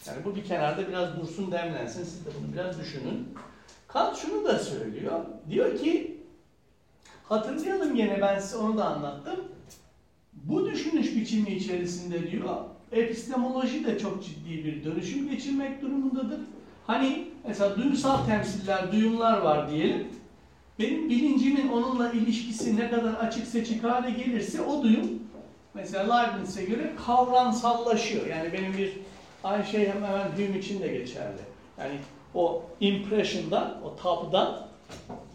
Yani 0.08 0.18
bu 0.26 0.36
bir 0.36 0.44
kenarda 0.44 0.88
biraz 0.88 1.18
dursun 1.18 1.52
demlensin, 1.52 2.04
siz 2.04 2.26
de 2.26 2.30
bunu 2.40 2.54
biraz 2.54 2.80
düşünün. 2.80 3.28
Kant 3.88 4.18
şunu 4.18 4.46
da 4.46 4.60
söylüyor. 4.60 5.20
Diyor 5.50 5.78
ki, 5.78 6.18
hatırlayalım 7.24 7.96
gene 7.96 8.22
ben 8.22 8.40
size 8.40 8.58
onu 8.58 8.78
da 8.78 8.86
anlattım. 8.86 9.40
Bu 10.34 10.66
düşünüş 10.66 11.16
biçimi 11.16 11.50
içerisinde 11.50 12.32
diyor, 12.32 12.56
epistemoloji 12.92 13.86
de 13.86 14.00
çok 14.00 14.24
ciddi 14.24 14.66
bir 14.66 14.84
dönüşüm 14.84 15.30
geçirmek 15.30 15.82
durumundadır. 15.82 16.40
Hani 16.88 17.28
mesela 17.48 17.78
duygusal 17.78 18.26
temsiller, 18.26 18.92
duyumlar 18.92 19.42
var 19.42 19.72
diyelim. 19.72 20.08
Benim 20.80 21.10
bilincimin 21.10 21.68
onunla 21.68 22.12
ilişkisi 22.12 22.76
ne 22.76 22.90
kadar 22.90 23.14
açık 23.14 23.48
seçik 23.48 23.84
hale 23.84 24.12
gelirse 24.12 24.62
o 24.62 24.84
duyum 24.84 25.23
mesela 25.74 26.18
Leibniz'e 26.18 26.64
göre 26.64 26.92
kavramsallaşıyor. 27.06 28.26
Yani 28.28 28.54
benim 28.54 28.78
bir 28.78 28.94
aynı 29.44 29.66
şey 29.66 29.90
hemen 29.90 30.10
hemen 30.10 30.32
Hume 30.32 30.60
için 30.60 30.82
de 30.82 30.88
geçerli. 30.88 31.42
Yani 31.80 31.94
o 32.36 32.64
impression'dan, 32.80 33.78
o 33.84 33.96
tapdan 33.96 34.68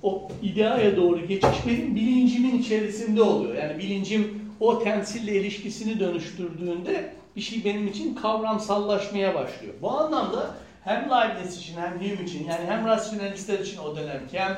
o 0.03 0.29
ideaya 0.42 0.96
doğru 0.96 1.27
geçiş 1.27 1.66
benim 1.66 1.96
bilincimin 1.96 2.59
içerisinde 2.59 3.22
oluyor. 3.22 3.55
Yani 3.55 3.79
bilincim 3.79 4.53
o 4.61 4.83
temsille 4.85 5.33
ilişkisini 5.40 6.01
dönüştürdüğünde 6.01 7.12
bir 7.37 7.40
şey 7.40 7.64
benim 7.64 7.87
için 7.87 8.14
kavramsallaşmaya 8.14 9.35
başlıyor. 9.35 9.74
Bu 9.83 9.90
anlamda 9.90 10.55
hem 10.85 11.11
Leibniz 11.11 11.59
için 11.59 11.77
hem 11.77 11.94
Hume 11.94 12.24
için 12.24 12.44
yani 12.44 12.66
hem 12.66 12.87
rasyonalistler 12.87 13.59
için 13.59 13.79
o 13.79 13.96
dönemki 13.96 14.38
hem 14.38 14.57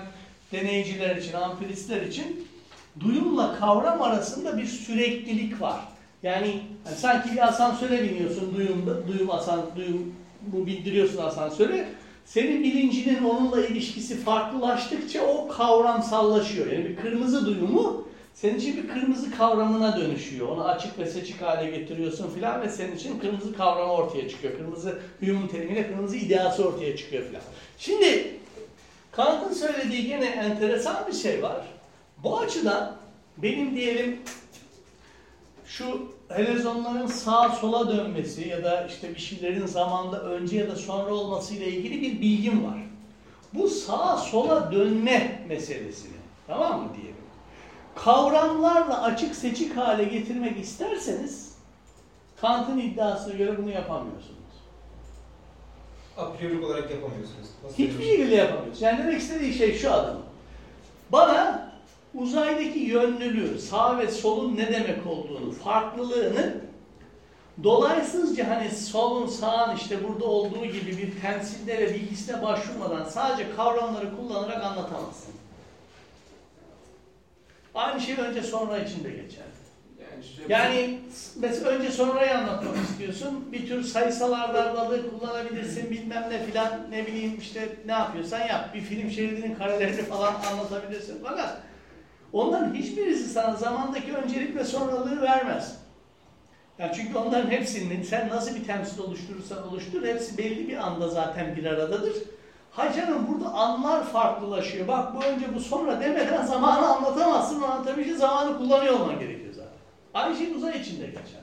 deneyciler 0.53 1.17
için, 1.17 1.33
ampiristler 1.33 2.03
için 2.03 2.47
duyumla 3.01 3.59
kavram 3.61 4.03
arasında 4.03 4.59
bir 4.59 4.67
süreklilik 4.67 5.61
var. 5.61 5.81
Yani, 6.23 6.61
hani 6.85 6.97
sanki 6.97 7.33
bir 7.33 7.49
asansöre 7.49 8.03
biniyorsun, 8.03 8.55
duyumda, 8.55 9.09
duyum 9.09 9.31
asan, 9.31 9.63
duyum 9.77 10.15
bindiriyorsun 10.53 11.23
asansöre. 11.23 11.89
Senin 12.25 12.63
bilincinin 12.63 13.25
onunla 13.25 13.67
ilişkisi 13.67 14.17
farklılaştıkça 14.17 15.27
o 15.27 15.49
kavramsallaşıyor. 15.49 16.73
Yani 16.73 16.85
bir 16.85 16.97
kırmızı 16.97 17.47
duyumu 17.47 18.05
senin 18.35 18.59
için 18.59 18.77
bir 18.77 18.89
kırmızı 18.89 19.37
kavramına 19.37 19.97
dönüşüyor. 19.97 20.49
Onu 20.49 20.65
açık 20.65 20.99
ve 20.99 21.07
seçik 21.07 21.43
hale 21.43 21.71
getiriyorsun 21.71 22.31
filan 22.31 22.61
ve 22.61 22.69
senin 22.69 22.97
için 22.97 23.19
kırmızı 23.19 23.55
kavramı 23.57 23.93
ortaya 23.93 24.29
çıkıyor. 24.29 24.57
Kırmızı 24.57 24.99
Hume'un 25.21 25.47
terimiyle 25.47 25.89
kırmızı 25.89 26.17
ideası 26.17 26.69
ortaya 26.69 26.97
çıkıyor 26.97 27.25
filan. 27.25 27.43
Şimdi 27.79 28.35
Kant'ın 29.13 29.55
söylediği 29.55 30.07
gene 30.07 30.27
enteresan 30.27 31.07
bir 31.09 31.13
şey 31.13 31.43
var. 31.43 31.67
Bu 32.23 32.39
açıdan 32.39 32.97
benim 33.39 33.77
diyelim 33.77 34.21
şu 35.65 36.13
helezonların 36.29 37.07
sağa 37.07 37.49
sola 37.49 37.97
dönmesi 37.97 38.49
ya 38.49 38.65
da 38.65 38.87
işte 38.87 39.15
bir 39.15 39.21
şeylerin 39.21 39.67
zamanda 39.67 40.23
önce 40.23 40.57
ya 40.57 40.69
da 40.69 40.77
sonra 40.77 41.15
olması 41.15 41.55
ile 41.55 41.69
ilgili 41.69 42.03
bir 42.03 42.21
bilgim 42.21 42.65
var. 42.65 42.79
Bu 43.55 43.69
sağa 43.69 44.17
sola 44.17 44.73
dönme 44.73 45.45
meselesini 45.49 46.17
tamam 46.47 46.83
mı 46.83 46.89
diyelim. 46.97 47.15
Kavramlarla 47.95 49.03
açık 49.03 49.35
seçik 49.35 49.77
hale 49.77 50.05
getirmek 50.05 50.59
isterseniz 50.59 51.55
Kant'ın 52.41 52.79
iddiasına 52.79 53.35
göre 53.35 53.59
bunu 53.59 53.71
yapamıyorsunuz. 53.71 54.37
A 56.17 56.33
priori 56.33 56.65
olarak 56.65 56.91
yapamıyorsunuz. 56.91 57.49
Nasıl 57.65 57.79
Hiçbir 57.79 58.05
şekilde 58.05 58.35
yapamıyorsun. 58.35 58.85
Yani 58.85 58.99
demek 58.99 59.21
istediği 59.21 59.55
şey 59.55 59.79
şu 59.79 59.93
adamın. 59.93 60.23
Bana 61.13 61.70
uzaydaki 62.15 62.79
yönlülüğü, 62.79 63.59
sağ 63.59 63.99
ve 63.99 64.09
solun 64.11 64.57
ne 64.57 64.73
demek 64.73 65.07
olduğunu, 65.07 65.53
farklılığını 65.53 66.55
dolaysızca 67.63 68.49
hani 68.51 68.71
solun 68.71 69.27
sağın 69.27 69.77
işte 69.77 70.09
burada 70.09 70.25
olduğu 70.25 70.67
gibi 70.67 70.99
bir 70.99 71.21
temsilde 71.21 71.79
ve 71.79 71.95
bilgisine 71.95 72.43
başvurmadan 72.43 73.05
sadece 73.05 73.51
kavramları 73.57 74.17
kullanarak 74.17 74.65
anlatamazsın. 74.65 75.35
Aynı 77.75 78.01
şey 78.01 78.15
önce 78.15 78.43
sonra 78.43 78.79
için 78.79 79.05
de 79.05 79.11
geçerli. 79.11 79.51
Yani, 80.49 80.77
Yani 80.77 80.99
mesela 81.37 81.71
önce 81.71 81.91
sonrayı 81.91 82.39
anlatmak 82.39 82.77
istiyorsun. 82.77 83.53
Bir 83.53 83.69
tür 83.69 83.85
sayısal 83.85 84.33
ardağalığı 84.33 85.11
kullanabilirsin 85.11 85.91
bilmem 85.91 86.27
ne 86.31 86.45
filan 86.45 86.91
ne 86.91 87.07
bileyim 87.07 87.39
işte 87.39 87.69
ne 87.87 87.93
yapıyorsan 87.93 88.41
yap. 88.41 88.75
Bir 88.75 88.81
film 88.81 89.11
şeridinin 89.11 89.55
karelerini 89.55 90.03
falan 90.03 90.35
anlatabilirsin. 90.53 91.19
Fakat 91.25 91.59
onların 92.33 92.75
hiçbirisi 92.75 93.29
sana 93.29 93.57
zamandaki 93.57 94.13
öncelik 94.13 94.57
ve 94.57 94.65
sonralığı 94.65 95.23
vermez. 95.23 95.77
Yani 96.79 96.93
çünkü 96.95 97.19
onların 97.19 97.51
hepsinin 97.51 98.03
sen 98.03 98.29
nasıl 98.29 98.55
bir 98.55 98.65
temsil 98.65 99.01
oluşturursan 99.01 99.69
oluştur 99.69 100.07
hepsi 100.07 100.39
belli 100.39 100.69
bir 100.69 100.77
anda 100.77 101.09
zaten 101.09 101.57
bir 101.57 101.65
aradadır. 101.65 102.15
Ha 102.71 102.93
canım 102.93 103.27
burada 103.29 103.53
anlar 103.53 104.05
farklılaşıyor. 104.05 104.89
Bak 104.89 105.15
bu 105.15 105.25
önce 105.25 105.55
bu 105.55 105.61
sonra 105.61 106.01
demeden 106.01 106.47
zamanı 106.47 106.87
anlatamazsın. 106.87 107.63
Anlatabileceğin 107.63 108.19
zamanı 108.19 108.59
kullanıyor 108.59 109.01
olman 109.01 109.19
gerekiyor 109.19 109.55
zaten. 109.55 109.73
Aynı 110.15 110.37
şey 110.37 110.53
uzay 110.53 110.81
için 110.81 111.01
de 111.01 111.07
geçer. 111.07 111.41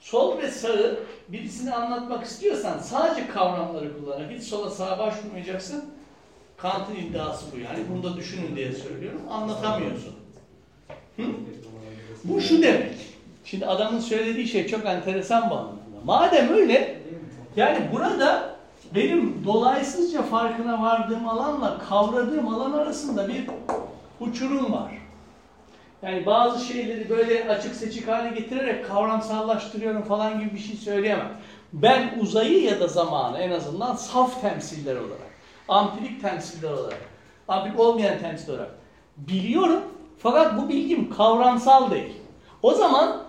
Sol 0.00 0.38
ve 0.38 0.50
sağı 0.50 0.98
birisini 1.28 1.74
anlatmak 1.74 2.24
istiyorsan 2.24 2.78
sadece 2.78 3.28
kavramları 3.28 3.98
kullanarak 3.98 4.30
hiç 4.30 4.42
sola 4.42 4.70
sağa 4.70 4.98
başvurmayacaksın. 4.98 5.84
Kant'ın 6.64 6.94
iddiası 6.94 7.46
bu 7.52 7.58
yani. 7.58 7.78
Bunu 7.90 8.02
da 8.02 8.16
düşünün 8.16 8.56
diye 8.56 8.72
söylüyorum. 8.72 9.20
Anlatamıyorsun. 9.30 10.14
Hı? 11.16 11.22
Bu 12.24 12.40
şu 12.40 12.62
demek. 12.62 12.94
Şimdi 13.44 13.66
adamın 13.66 14.00
söylediği 14.00 14.48
şey 14.48 14.66
çok 14.66 14.86
enteresan 14.86 15.50
bu 15.50 15.54
anlamda. 15.54 15.78
Madem 16.04 16.48
öyle 16.48 17.00
yani 17.56 17.78
burada 17.92 18.56
benim 18.94 19.44
dolaysızca 19.44 20.22
farkına 20.22 20.82
vardığım 20.82 21.28
alanla 21.28 21.78
kavradığım 21.78 22.48
alan 22.48 22.72
arasında 22.72 23.28
bir 23.28 23.44
uçurum 24.20 24.72
var. 24.72 24.92
Yani 26.02 26.26
bazı 26.26 26.64
şeyleri 26.64 27.08
böyle 27.08 27.48
açık 27.48 27.74
seçik 27.74 28.08
hale 28.08 28.40
getirerek 28.40 28.86
kavramsallaştırıyorum 28.86 30.02
falan 30.02 30.40
gibi 30.40 30.54
bir 30.54 30.60
şey 30.60 30.76
söyleyemem. 30.76 31.32
Ben 31.72 32.18
uzayı 32.20 32.62
ya 32.62 32.80
da 32.80 32.88
zamanı 32.88 33.38
en 33.38 33.50
azından 33.50 33.96
saf 33.96 34.40
temsiller 34.40 34.96
olarak, 34.96 35.23
ampirik 35.68 36.22
temsiller 36.22 36.70
olarak, 36.70 37.00
ampirik 37.48 37.80
olmayan 37.80 38.18
temsil 38.18 38.52
olarak 38.52 38.70
biliyorum. 39.16 39.80
Fakat 40.18 40.58
bu 40.58 40.68
bilgim 40.68 41.10
kavramsal 41.10 41.90
değil. 41.90 42.14
O 42.62 42.74
zaman 42.74 43.24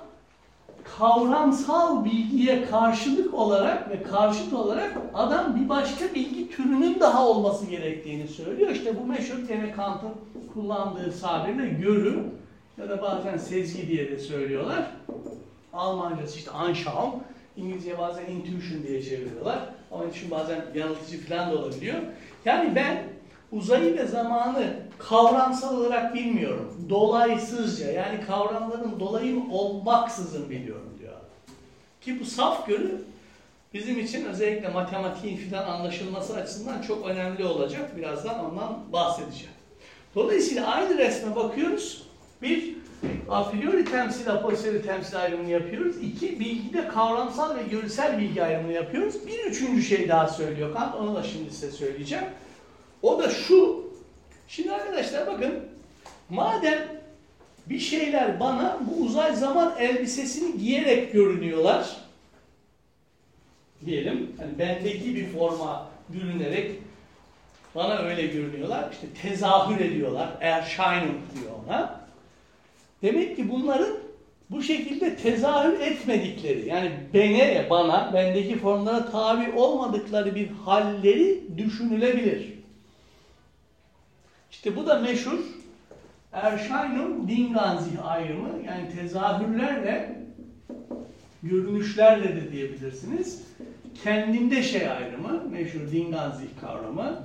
kavramsal 0.98 2.06
bilgiye 2.06 2.66
karşılık 2.66 3.34
olarak 3.34 3.90
ve 3.90 4.04
karşıt 4.04 4.54
olarak 4.54 4.98
adam 5.14 5.56
bir 5.56 5.70
başka 5.70 6.14
bilgi 6.14 6.50
türünün 6.50 7.00
daha 7.00 7.28
olması 7.28 7.66
gerektiğini 7.66 8.28
söylüyor. 8.28 8.70
İşte 8.70 9.00
bu 9.02 9.06
meşhur 9.06 9.40
gene 9.48 9.72
Kant'ın 9.72 10.12
kullandığı 10.54 11.20
tabirle 11.22 11.68
görü 11.68 12.24
ya 12.78 12.90
da 12.90 13.02
bazen 13.02 13.38
sezgi 13.38 13.88
diye 13.88 14.12
de 14.12 14.20
söylüyorlar. 14.20 14.92
Almancası 15.74 16.38
işte 16.38 16.52
Anschauung, 16.52 17.14
İngilizce 17.58 17.98
bazen 17.98 18.26
intuition 18.26 18.84
diye 18.84 19.02
çeviriyorlar. 19.02 19.60
Ama 19.92 20.06
için 20.06 20.32
bazen 20.32 20.66
yanıltıcı 20.76 21.26
falan 21.26 21.52
da 21.52 21.58
olabiliyor. 21.58 21.98
Yani 22.46 22.76
ben 22.76 23.04
uzayı 23.52 23.98
ve 23.98 24.08
zamanı 24.08 24.74
kavramsal 24.98 25.78
olarak 25.78 26.14
bilmiyorum. 26.14 26.86
Dolaysızca 26.90 27.92
yani 27.92 28.26
kavramların 28.26 29.00
dolayım 29.00 29.52
olmaksızın 29.52 30.50
biliyorum 30.50 30.94
diyor. 31.00 31.14
Ki 32.02 32.20
bu 32.20 32.26
saf 32.26 32.68
görü 32.68 33.02
bizim 33.74 34.00
için 34.00 34.26
özellikle 34.26 34.68
matematiğin 34.70 35.38
filan 35.38 35.68
anlaşılması 35.68 36.36
açısından 36.36 36.82
çok 36.82 37.06
önemli 37.06 37.46
olacak. 37.46 37.98
Birazdan 37.98 38.46
ondan 38.46 38.80
bahsedeceğim. 38.94 39.54
Dolayısıyla 40.16 40.68
aynı 40.68 40.98
resme 40.98 41.36
bakıyoruz. 41.36 42.04
Bir, 42.42 42.75
a 43.30 43.44
priori 43.44 43.86
temsil, 43.86 44.32
a 44.32 44.42
posteriori 44.42 44.82
temsil 44.82 45.22
ayrımını 45.22 45.50
yapıyoruz. 45.50 45.96
İki, 46.04 46.40
bilgide 46.40 46.88
kavramsal 46.88 47.56
ve 47.56 47.64
görsel 47.64 48.20
bilgi 48.20 48.44
ayrımını 48.44 48.74
yapıyoruz. 48.74 49.28
Bir 49.28 49.40
üçüncü 49.40 49.84
şey 49.84 50.10
daha 50.10 50.28
söylüyor 50.28 50.74
Kant. 50.74 50.96
Onu 50.96 51.16
da 51.16 51.24
şimdi 51.24 51.52
size 51.52 51.72
söyleyeceğim. 51.72 52.26
O 53.02 53.20
da 53.20 53.30
şu. 53.30 53.86
Şimdi 54.48 54.72
arkadaşlar 54.72 55.28
bakın. 55.28 55.54
Madem 56.30 56.80
bir 57.70 57.80
şeyler 57.80 58.40
bana 58.40 58.80
bu 58.82 59.04
uzay 59.04 59.36
zaman 59.36 59.76
elbisesini 59.80 60.58
giyerek 60.58 61.14
görünüyorlar. 61.14 61.98
Diyelim. 63.86 64.32
Hani 64.40 64.60
bendeki 64.60 65.16
bir 65.16 65.28
forma 65.28 65.88
bürünerek 66.10 66.72
bana 67.76 67.98
öyle 67.98 68.28
görünüyorlar. 68.28 68.90
İşte 68.92 69.08
tezahür 69.22 69.80
ediyorlar. 69.80 70.30
Erscheinung 70.42 71.20
diyor 71.36 71.52
ona. 71.66 71.95
Demek 73.02 73.36
ki 73.36 73.50
bunların 73.50 73.98
bu 74.52 74.62
şekilde 74.62 75.16
tezahür 75.16 75.80
etmedikleri, 75.80 76.68
yani 76.68 76.92
bene, 77.14 77.68
bana, 77.70 78.12
bendeki 78.14 78.58
formlara 78.58 79.12
tabi 79.12 79.52
olmadıkları 79.52 80.36
bir 80.36 80.48
halleri 80.48 81.58
düşünülebilir. 81.58 82.54
İşte 84.52 84.76
bu 84.76 84.88
da 84.88 85.00
meşhur 85.00 85.40
Erscheinung 86.34 87.30
Dinganzih 87.30 88.06
ayrımı, 88.06 88.50
yani 88.68 88.90
tezahürlerle, 89.00 90.16
görünüşlerle 91.44 92.36
de 92.36 92.52
diyebilirsiniz. 92.52 93.44
Kendinde 94.04 94.64
şey 94.64 94.90
ayrımı, 94.90 95.44
meşhur 95.52 95.92
Dinganzih 95.92 96.48
kavramı. 96.62 97.20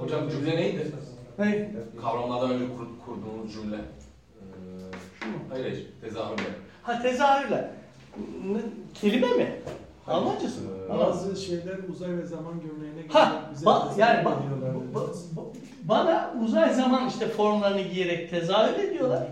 Hocam 0.00 0.30
cümle 0.30 0.56
neydi? 0.56 0.92
Ne? 1.38 1.70
Kavramlardan 2.00 2.50
önce 2.50 2.64
kur, 2.64 2.86
kurduğunuz 3.06 3.52
cümle. 3.52 3.76
Hayır 5.50 5.64
hayır, 5.64 5.86
tezahürle. 6.00 6.42
Ha 6.82 7.02
tezahürler. 7.02 7.68
Kelime 8.94 9.26
mi? 9.28 9.52
Almancası 10.06 10.60
mı? 10.60 10.70
Ee, 10.88 10.92
Ama- 10.92 11.06
Bazı 11.06 11.36
şeyler 11.42 11.76
uzay 11.92 12.16
ve 12.18 12.26
zaman 12.26 12.52
gömleğine 12.60 13.08
Ha, 13.12 13.24
giyerek 13.24 13.54
bize 13.54 13.66
ba- 13.66 14.00
yani 14.00 14.24
ba- 14.24 14.94
ba- 14.94 15.44
bana 15.82 16.34
uzay 16.44 16.74
zaman 16.74 17.08
işte 17.08 17.28
formlarını 17.28 17.80
giyerek 17.82 18.30
tezahür 18.30 18.78
ediyorlar. 18.84 19.22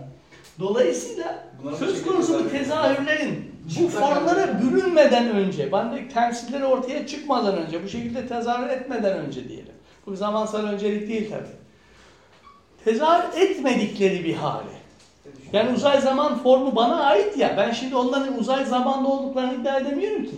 Dolayısıyla 0.59 1.43
Bunların 1.61 1.77
söz 1.77 2.03
konusu 2.03 2.33
bu 2.33 2.37
tezahür- 2.37 2.49
tezahürlerin 2.49 3.51
bu 3.81 3.87
formlara 3.87 4.61
bürünmeden 4.61 5.29
önce, 5.35 5.71
bende 5.71 6.07
temsilleri 6.09 6.65
ortaya 6.65 7.07
çıkmadan 7.07 7.57
önce, 7.57 7.83
bu 7.83 7.89
şekilde 7.89 8.27
tezahür 8.27 8.69
etmeden 8.69 9.17
önce 9.17 9.49
diyelim. 9.49 9.73
Bu 10.05 10.15
zamansal 10.15 10.63
öncelik 10.63 11.09
değil 11.09 11.29
tabii. 11.31 11.55
Tezahür 12.85 13.41
etmedikleri 13.41 14.23
bir 14.23 14.33
hali. 14.33 14.72
Yani 15.53 15.75
uzay 15.75 16.01
zaman 16.01 16.37
formu 16.37 16.75
bana 16.75 17.03
ait 17.03 17.37
ya. 17.37 17.55
Ben 17.57 17.71
şimdi 17.71 17.95
onların 17.95 18.39
uzay 18.39 18.65
zamanda 18.65 19.07
olduklarını 19.07 19.61
iddia 19.61 19.79
edemiyorum 19.79 20.23
ki. 20.23 20.35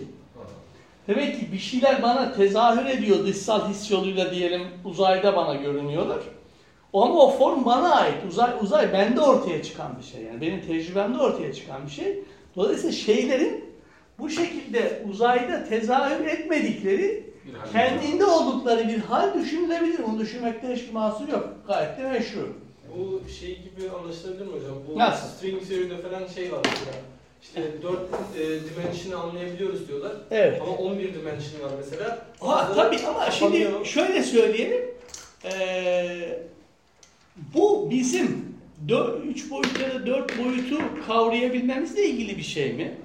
Demek 1.08 1.40
ki 1.40 1.52
bir 1.52 1.58
şeyler 1.58 2.02
bana 2.02 2.32
tezahür 2.32 2.86
ediyor 2.86 3.26
dışsal 3.26 3.68
his 3.68 3.90
yoluyla 3.90 4.30
diyelim 4.30 4.62
uzayda 4.84 5.36
bana 5.36 5.54
görünüyorlar. 5.54 6.18
Ama 6.94 7.14
o 7.14 7.30
form 7.30 7.64
bana 7.64 7.94
ait. 7.94 8.14
Uzay 8.28 8.50
uzay 8.60 8.92
bende 8.92 9.20
ortaya 9.20 9.62
çıkan 9.62 9.98
bir 9.98 10.04
şey. 10.04 10.22
Yani 10.22 10.40
benim 10.40 10.66
tecrübemde 10.66 11.18
ortaya 11.18 11.52
çıkan 11.52 11.86
bir 11.86 11.90
şey. 11.90 12.18
Dolayısıyla 12.56 12.92
şeylerin 12.92 13.64
bu 14.18 14.30
şekilde 14.30 15.02
uzayda 15.10 15.64
tezahür 15.64 16.26
etmedikleri 16.26 17.30
kendinde 17.72 18.24
oldukları 18.24 18.88
bir 18.88 18.98
hal 18.98 19.34
düşünülebilir. 19.34 19.98
Bunu 20.06 20.18
düşünmekte 20.18 20.74
hiçbir 20.74 20.92
mahsur 20.92 21.28
yok. 21.28 21.48
Gayet 21.66 21.98
de 21.98 22.02
meşru. 22.02 22.65
Bu 22.98 23.30
şey 23.40 23.58
gibi 23.58 23.90
anlaşılabilir 23.90 24.46
mi 24.46 24.52
hocam? 24.52 24.74
Bu 24.88 24.98
Nasıl? 24.98 25.28
string 25.28 25.68
theory'de 25.68 25.98
falan 25.98 26.26
şey 26.26 26.52
var 26.52 26.60
mesela. 26.64 26.96
İşte 27.42 27.82
4 27.82 27.98
e, 28.38 28.70
dimension'ı 28.70 29.22
anlayabiliyoruz 29.22 29.88
diyorlar. 29.88 30.12
Evet. 30.30 30.62
Ama 30.62 30.76
11 30.76 31.14
dimension 31.14 31.60
var 31.62 31.70
mesela. 31.78 32.26
Ha, 32.40 32.72
tabii 32.74 33.06
ama 33.06 33.30
şimdi 33.30 33.70
şöyle 33.84 34.22
söyleyelim. 34.22 34.84
Ee, 35.44 36.46
bu 37.54 37.90
bizim 37.90 38.56
3 39.28 39.50
boyut 39.50 39.80
ya 39.80 39.94
da 39.94 40.06
4 40.06 40.38
boyutu 40.38 40.78
kavrayabilmemizle 41.06 42.06
ilgili 42.06 42.36
bir 42.36 42.42
şey 42.42 42.72
mi? 42.72 42.98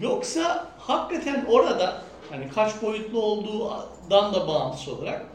Yoksa 0.00 0.68
hakikaten 0.78 1.44
orada 1.48 2.02
hani 2.30 2.48
kaç 2.54 2.82
boyutlu 2.82 3.22
olduğundan 3.22 4.34
da 4.34 4.48
bağımsız 4.48 4.88
olarak 4.88 5.26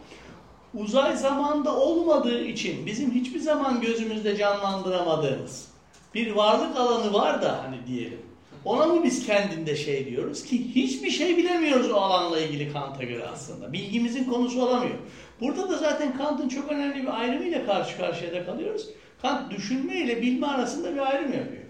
uzay 0.74 1.18
zamanda 1.18 1.76
olmadığı 1.76 2.44
için 2.44 2.86
bizim 2.86 3.12
hiçbir 3.12 3.40
zaman 3.40 3.82
gözümüzde 3.82 4.38
canlandıramadığımız 4.38 5.68
bir 6.16 6.32
varlık 6.32 6.78
alanı 6.78 7.14
var 7.14 7.42
da 7.42 7.64
hani 7.64 7.78
diyelim. 7.88 8.20
Ona 8.66 8.86
mı 8.86 9.04
biz 9.04 9.26
kendinde 9.26 9.76
şey 9.76 10.06
diyoruz 10.06 10.44
ki 10.44 10.76
hiçbir 10.76 11.10
şey 11.10 11.38
bilemiyoruz 11.38 11.92
o 11.92 11.96
alanla 11.96 12.40
ilgili 12.40 12.74
Kant'a 12.74 13.04
göre 13.04 13.28
aslında. 13.34 13.74
Bilgimizin 13.74 14.24
konusu 14.24 14.62
olamıyor. 14.62 14.96
Burada 15.42 15.70
da 15.70 15.78
zaten 15.78 16.18
Kant'ın 16.18 16.50
çok 16.50 16.72
önemli 16.72 17.02
bir 17.02 17.20
ayrımıyla 17.20 17.66
karşı 17.66 17.98
karşıya 17.98 18.34
da 18.34 18.46
kalıyoruz. 18.46 18.90
Kant 19.22 19.52
düşünme 19.52 19.96
ile 19.96 20.22
bilme 20.22 20.48
arasında 20.48 20.94
bir 20.94 21.00
ayrım 21.00 21.34
yapıyor. 21.34 21.64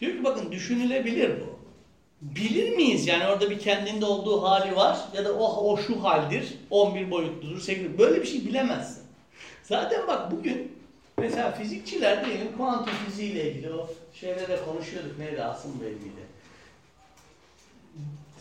Diyor 0.00 0.12
ki 0.12 0.24
bakın 0.24 0.52
düşünülebilir 0.52 1.30
bu. 1.40 1.55
Bilir 2.22 2.76
miyiz? 2.76 3.06
Yani 3.06 3.26
orada 3.26 3.50
bir 3.50 3.58
kendinde 3.58 4.04
olduğu 4.04 4.42
hali 4.42 4.76
var 4.76 4.98
ya 5.14 5.24
da 5.24 5.32
o, 5.34 5.72
o 5.72 5.76
şu 5.76 6.04
haldir, 6.04 6.54
11 6.70 7.10
boyutludur, 7.10 7.60
8 7.60 7.98
Böyle 7.98 8.22
bir 8.22 8.26
şey 8.26 8.46
bilemezsin. 8.46 9.02
Zaten 9.62 10.06
bak 10.06 10.32
bugün 10.32 10.72
mesela 11.18 11.52
fizikçiler 11.52 12.26
diyelim 12.26 12.56
kuantum 12.56 12.94
fiziği 13.06 13.32
ile 13.32 13.50
ilgili 13.50 13.72
o 13.72 13.88
şeylere 14.14 14.58
konuşuyorduk 14.64 15.18
neydi 15.18 15.42
Asım 15.42 15.80
Bey'le. 15.80 16.26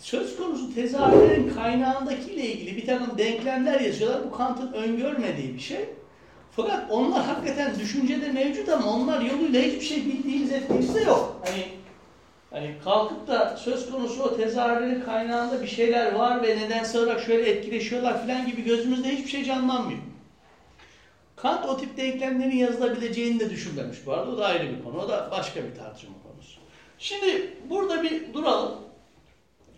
Söz 0.02 0.38
konusu 0.38 0.76
tezahürlerin 0.76 1.54
kaynağındakiyle 1.54 2.46
ilgili 2.46 2.78
bir 2.78 2.86
takım 2.86 3.18
denklemler 3.18 3.80
yazıyorlar. 3.80 4.26
Bu 4.26 4.38
Kant'ın 4.38 4.74
öngörmediği 4.74 5.54
bir 5.54 5.60
şey. 5.60 5.86
Fakat 6.52 6.92
onlar 6.92 7.26
hakikaten 7.26 7.80
düşüncede 7.80 8.32
mevcut 8.32 8.70
ama 8.70 8.94
onlar 8.94 9.22
yoluyla 9.22 9.62
hiçbir 9.62 9.86
şey 9.86 10.06
bildiğimiz 10.06 10.52
ettiğimiz 10.52 10.96
de 10.96 11.02
yok. 11.02 11.42
Hani 11.46 11.66
Hani 12.56 12.76
kalkıp 12.84 13.28
da 13.28 13.58
söz 13.58 13.92
konusu 13.92 14.24
o 14.24 14.38
tezahürlerin 14.38 15.02
kaynağında 15.02 15.62
bir 15.62 15.68
şeyler 15.68 16.14
var 16.14 16.44
ve 16.44 16.58
nedense 16.58 17.00
olarak 17.00 17.22
şöyle 17.22 17.50
etkileşiyorlar 17.50 18.22
falan 18.22 18.48
gibi 18.48 18.64
gözümüzde 18.64 19.10
hiçbir 19.10 19.30
şey 19.30 19.44
canlanmıyor. 19.44 20.00
Kant 21.36 21.66
o 21.66 21.78
tip 21.78 21.98
denklemlerin 21.98 22.58
yazılabileceğini 22.58 23.40
de 23.40 23.50
düşünmemiş 23.50 23.98
bu 24.06 24.14
arada. 24.14 24.32
O 24.32 24.38
da 24.38 24.46
ayrı 24.46 24.78
bir 24.78 24.84
konu. 24.84 25.02
O 25.02 25.10
da 25.10 25.28
başka 25.32 25.64
bir 25.64 25.76
tartışma 25.76 26.16
konusu. 26.24 26.60
Şimdi 27.00 27.58
burada 27.70 28.04
bir 28.04 28.34
duralım. 28.34 28.76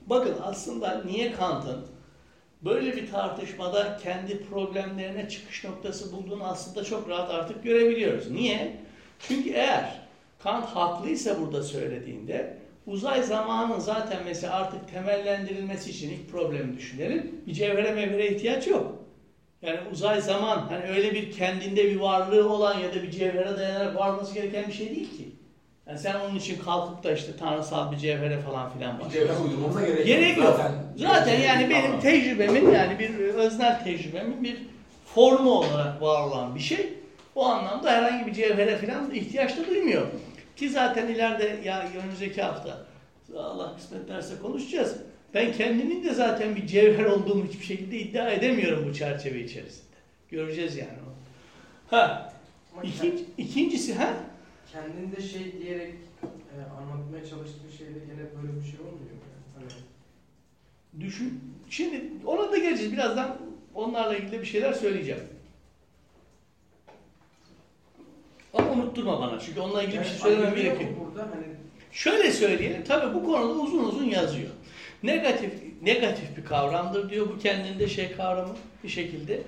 Bakın 0.06 0.36
aslında 0.44 1.02
niye 1.06 1.32
Kant'ın 1.32 1.86
böyle 2.62 2.96
bir 2.96 3.12
tartışmada 3.12 3.98
kendi 4.04 4.44
problemlerine 4.44 5.30
çıkış 5.30 5.64
noktası 5.64 6.12
bulduğunu 6.12 6.44
aslında 6.44 6.84
çok 6.84 7.10
rahat 7.10 7.32
artık 7.32 7.64
görebiliyoruz. 7.64 8.32
Niye? 8.32 8.78
Çünkü 9.20 9.50
eğer 9.50 10.00
Kant 10.40 10.66
haklıysa 10.66 11.42
burada 11.42 11.64
söylediğinde 11.64 12.67
uzay 12.88 13.24
zamanın 13.24 13.80
zaten 13.80 14.24
mesela 14.26 14.54
artık 14.54 14.92
temellendirilmesi 14.92 15.90
için 15.90 16.10
ilk 16.10 16.32
problemi 16.32 16.78
düşünelim. 16.78 17.32
Bir 17.48 17.54
cevhere 17.54 17.92
mevhere 17.92 18.28
ihtiyaç 18.28 18.68
yok. 18.68 18.92
Yani 19.62 19.80
uzay 19.92 20.22
zaman 20.22 20.58
hani 20.70 20.88
öyle 20.88 21.14
bir 21.14 21.32
kendinde 21.32 21.90
bir 21.90 21.96
varlığı 21.96 22.50
olan 22.50 22.78
ya 22.78 22.94
da 22.94 23.04
bir 23.04 23.12
cevhere 23.12 23.58
dayanarak 23.58 23.96
varması 23.96 24.34
gereken 24.34 24.68
bir 24.68 24.74
şey 24.74 24.92
değil 24.92 25.18
ki. 25.18 25.30
Yani 25.88 26.00
sen 26.00 26.20
onun 26.20 26.36
için 26.36 26.60
kalkıp 26.60 27.04
da 27.04 27.14
işte 27.14 27.36
tanrısal 27.36 27.92
bir 27.92 27.98
cevhere 27.98 28.40
falan 28.40 28.70
filan 28.70 29.00
başlıyorsun. 29.00 29.34
cevher 29.36 29.50
uydurmamıza 29.50 29.82
gerek, 29.86 30.06
Gerek 30.06 30.38
yok. 30.38 30.56
Zaten, 30.58 30.72
Zaten 30.96 31.40
yani 31.40 31.70
benim 31.70 31.86
Tamam. 31.86 32.00
tecrübemin 32.00 32.72
yani 32.72 33.00
bir 33.00 33.10
öznel 33.16 33.84
tecrübemin 33.84 34.44
bir 34.44 34.58
formu 35.06 35.52
olarak 35.52 36.02
var 36.02 36.24
olan 36.24 36.56
bir 36.56 36.60
şey. 36.60 36.90
O 37.36 37.46
anlamda 37.46 37.90
herhangi 37.92 38.28
bir 38.28 38.34
cevhere 38.34 38.76
falan 38.76 39.12
ihtiyaç 39.12 39.58
da 39.58 39.68
duymuyor. 39.68 40.06
Ki 40.58 40.70
zaten 40.70 41.08
ileride 41.08 41.60
ya 41.64 41.90
önümüzdeki 42.04 42.42
hafta 42.42 42.86
Allah 43.36 43.76
kısmet 43.76 44.06
ederse 44.06 44.34
konuşacağız. 44.42 44.98
Ben 45.34 45.54
kendimin 45.54 46.04
de 46.04 46.14
zaten 46.14 46.56
bir 46.56 46.68
cevher 46.68 47.06
olduğumu 47.06 47.46
hiçbir 47.46 47.66
şekilde 47.66 48.00
iddia 48.00 48.30
edemiyorum 48.30 48.86
bu 48.90 48.94
çerçeve 48.94 49.44
içerisinde. 49.44 49.98
Göreceğiz 50.30 50.76
yani 50.76 50.90
onu. 50.90 51.14
Ha, 51.88 52.34
ikinci, 52.84 53.26
ikincisi 53.38 53.94
ha? 53.94 54.14
kendinde 54.72 55.22
şey 55.22 55.62
diyerek 55.62 55.94
e, 56.24 56.58
anlatmaya 56.82 57.26
çalıştığı 57.26 57.72
şeyde 57.78 58.00
gene 58.00 58.42
böyle 58.42 58.56
bir 58.56 58.72
şey 58.72 58.80
olmuyor 58.80 59.12
mu? 59.12 59.24
Yani? 59.34 59.70
Hani 60.94 61.06
Düşün. 61.06 61.42
Şimdi 61.70 62.02
ona 62.26 62.52
da 62.52 62.58
geleceğiz. 62.58 62.94
Birazdan 62.94 63.38
onlarla 63.74 64.18
ilgili 64.18 64.42
bir 64.42 64.46
şeyler 64.46 64.74
söyleyeceğim. 64.74 65.22
Ama 68.58 68.72
unutturma 68.72 69.22
bana 69.22 69.40
çünkü 69.40 69.60
onunla 69.60 69.84
ilgili 69.84 70.00
bir 70.00 70.06
şey 70.06 70.14
Yani 70.14 70.22
söylemem 70.22 70.56
gerekiyor. 70.56 70.90
Burada 71.00 71.22
hani 71.22 71.46
Şöyle 71.92 72.32
söyleyelim. 72.32 72.84
Tabii 72.84 73.14
bu 73.14 73.26
konuda 73.26 73.54
uzun 73.54 73.84
uzun 73.84 74.04
yazıyor. 74.04 74.50
Negatif 75.04 75.52
negatif 75.82 76.38
bir 76.38 76.46
kavramdır 76.46 77.10
diyor 77.10 77.30
bu 77.30 77.40
kendinde 77.40 77.88
şey 77.88 78.12
kavramı 78.12 78.56
bir 78.84 78.90
şekilde. 78.90 79.42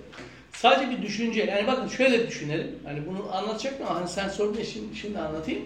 Sadece 0.53 0.91
bir 0.91 1.01
düşünce. 1.01 1.43
Yani 1.43 1.67
bakın 1.67 1.87
şöyle 1.87 2.27
düşünelim. 2.27 2.79
Hani 2.85 3.07
bunu 3.07 3.35
anlatacak 3.35 3.79
mı? 3.79 3.85
Hani 3.85 4.07
sen 4.07 4.29
sordun 4.29 4.63
şimdi, 4.63 4.95
şimdi 4.95 5.19
anlatayım. 5.19 5.65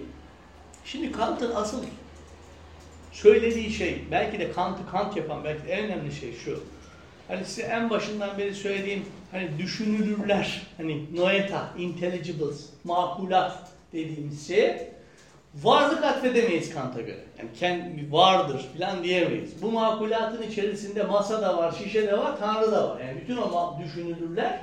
Şimdi 0.86 1.12
Kant'ın 1.12 1.56
asıl 1.56 1.84
söylediği 3.12 3.72
şey, 3.72 4.02
belki 4.12 4.40
de 4.40 4.52
Kant'ı 4.52 4.92
Kant 4.92 5.18
yapan 5.18 5.44
belki 5.44 5.68
de 5.68 5.72
en 5.72 5.86
önemli 5.86 6.12
şey 6.12 6.34
şu. 6.46 6.64
Hani 7.28 7.46
size 7.46 7.62
en 7.62 7.90
başından 7.90 8.38
beri 8.38 8.56
söylediğim 8.56 9.06
hani 9.34 9.50
düşünülürler, 9.58 10.62
hani 10.78 11.16
noeta, 11.16 11.70
intelligibles, 11.78 12.70
makulat 12.84 13.70
dediğimiz 13.94 14.48
şeye 14.48 14.94
varlık 15.56 16.04
atfedemeyiz 16.04 16.74
Kant'a 16.74 17.02
göre. 17.02 17.24
Yani 17.40 17.50
kendi 17.60 18.12
vardır 18.12 18.66
falan 18.78 19.04
diyemeyiz. 19.04 19.62
Bu 19.62 19.72
makulatın 19.72 20.42
içerisinde 20.42 21.04
masa 21.04 21.42
da 21.42 21.58
var, 21.58 21.72
şişe 21.84 22.08
de 22.08 22.18
var, 22.18 22.40
tanrı 22.40 22.72
da 22.72 22.90
var. 22.90 23.00
Yani 23.00 23.22
bütün 23.22 23.38
o 23.38 23.80
düşünülürler 23.84 24.60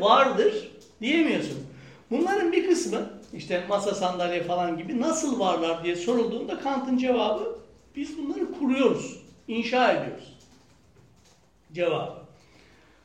vardır 0.00 0.70
diyemiyorsun. 1.00 1.66
Bunların 2.10 2.52
bir 2.52 2.68
kısmı 2.68 3.10
işte 3.32 3.64
masa 3.68 3.94
sandalye 3.94 4.42
falan 4.42 4.78
gibi 4.78 5.00
nasıl 5.00 5.40
varlar 5.40 5.84
diye 5.84 5.96
sorulduğunda 5.96 6.60
Kant'ın 6.60 6.98
cevabı 6.98 7.58
biz 7.96 8.18
bunları 8.18 8.52
kuruyoruz, 8.52 9.20
inşa 9.48 9.92
ediyoruz. 9.92 10.38
Cevabı. 11.72 12.23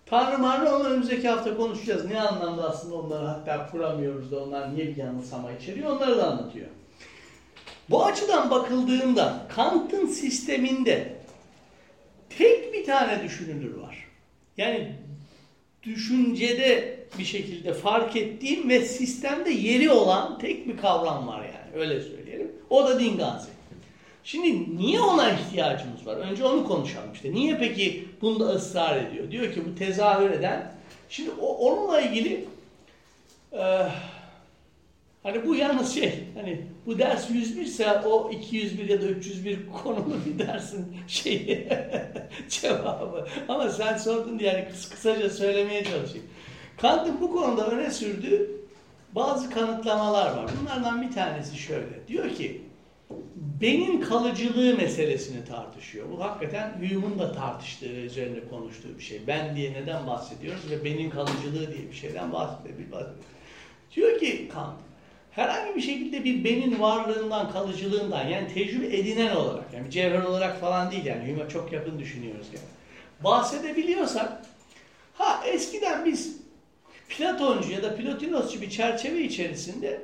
Tanrı 0.10 0.38
Marlı 0.38 0.76
onu 0.76 0.84
önümüzdeki 0.84 1.30
hafta 1.30 1.58
konuşacağız. 1.58 2.06
Ne 2.06 2.22
anlamda 2.22 2.70
aslında 2.70 2.96
onları 2.96 3.26
hatta 3.26 3.72
kuramıyoruz 3.72 4.32
da 4.32 4.44
onlar 4.44 4.76
niye 4.76 4.88
bir 4.88 4.96
yanılsama 4.96 5.52
içeriyor 5.52 5.90
onları 5.92 6.18
da 6.18 6.32
anlatıyor. 6.32 6.68
Bu 7.90 8.06
açıdan 8.06 8.50
bakıldığında 8.50 9.46
Kant'ın 9.56 10.08
sisteminde 10.08 11.16
tek 12.38 12.74
bir 12.74 12.86
tane 12.86 13.24
düşünülür 13.24 13.78
var. 13.78 14.08
Yani 14.58 14.92
düşüncede 15.84 17.00
bir 17.20 17.26
şekilde 17.26 17.74
fark 17.74 18.16
ettiğim 18.16 18.70
ve 18.70 18.86
sistemde 18.86 19.50
yeri 19.50 19.92
olan 19.92 20.40
tek 20.40 20.68
bir 20.68 20.78
kavram 20.78 21.28
var 21.28 21.46
yani 21.46 21.82
öyle 21.82 22.02
söyleyelim. 22.02 22.52
O 22.70 22.88
da 22.88 23.00
Dingazi. 23.00 23.50
Şimdi 24.32 24.78
niye 24.78 25.02
ona 25.02 25.32
ihtiyacımız 25.32 26.06
var? 26.06 26.16
Önce 26.16 26.46
onu 26.46 26.68
konuşalım 26.68 27.14
işte. 27.14 27.32
Niye 27.32 27.58
peki 27.58 28.06
bunda 28.22 28.46
ısrar 28.46 28.98
ediyor? 28.98 29.32
Diyor 29.32 29.54
ki 29.54 29.64
bu 29.66 29.76
tezahür 29.76 30.32
eden. 30.32 30.72
Şimdi 31.10 31.30
o, 31.42 31.48
onunla 31.48 32.02
ilgili 32.02 32.46
e, 33.54 33.88
hani 35.24 35.46
bu 35.46 35.56
yalnız 35.56 35.96
şey 35.96 36.24
hani 36.36 36.62
bu 36.86 37.00
ders 37.00 37.30
101 37.30 37.62
ise 37.62 38.00
o 38.06 38.32
201 38.32 38.90
ya 38.90 39.02
da 39.02 39.06
301 39.06 39.60
konulu 39.84 40.18
bir 40.26 40.48
dersin 40.48 40.96
şeyi 41.08 41.68
cevabı. 42.50 43.28
Ama 43.48 43.70
sen 43.70 43.98
sordun 43.98 44.40
diye 44.40 44.54
yani 44.54 44.64
kıs- 44.64 44.92
kısaca 44.92 45.30
söylemeye 45.30 45.84
çalışayım. 45.84 46.28
Kant'ın 46.78 47.22
bu 47.22 47.32
konuda 47.32 47.68
öne 47.68 47.92
sürdüğü 47.92 48.52
bazı 49.16 49.50
kanıtlamalar 49.50 50.38
var. 50.38 50.50
Bunlardan 50.62 51.02
bir 51.02 51.12
tanesi 51.12 51.58
şöyle. 51.58 52.08
Diyor 52.08 52.36
ki 52.36 52.69
benin 53.62 54.02
kalıcılığı 54.02 54.78
meselesini 54.78 55.46
tartışıyor. 55.46 56.06
Bu 56.12 56.24
hakikaten 56.24 56.74
Hume'un 56.80 57.20
da 57.20 57.32
tartıştığı 57.32 57.90
ve 57.90 58.02
üzerinde 58.02 58.48
konuştuğu 58.50 58.98
bir 58.98 59.04
şey. 59.04 59.22
Ben 59.28 59.56
diye 59.56 59.74
neden 59.74 60.08
bahsediyoruz 60.08 60.72
ve 60.72 60.84
benin 60.84 61.10
kalıcılığı 61.10 61.74
diye 61.74 61.90
bir 61.90 61.96
şeyden 61.96 62.34
bahsediyor. 62.34 63.06
Diyor 63.96 64.20
ki 64.20 64.50
Kant, 64.54 64.80
herhangi 65.32 65.76
bir 65.76 65.82
şekilde 65.82 66.24
bir 66.24 66.44
benin 66.44 66.80
varlığından, 66.80 67.52
kalıcılığından 67.52 68.28
yani 68.28 68.54
tecrübe 68.54 68.98
edinen 68.98 69.36
olarak, 69.36 69.74
yani 69.74 69.92
cevher 69.92 70.24
olarak 70.24 70.62
falan 70.62 70.92
değil 70.92 71.06
yani 71.06 71.32
Hume'a 71.32 71.50
çok 71.50 71.72
yakın 71.72 72.00
düşünüyoruz 72.00 72.48
yani. 72.48 72.66
Bahsedebiliyorsak, 73.24 74.42
ha 75.14 75.42
eskiden 75.48 76.06
biz 76.06 76.38
Platoncu 77.10 77.72
ya 77.72 77.84
da 77.84 77.96
Plotinosçu 77.96 78.62
bir 78.62 78.70
çerçeve 78.70 79.22
içerisinde 79.22 80.02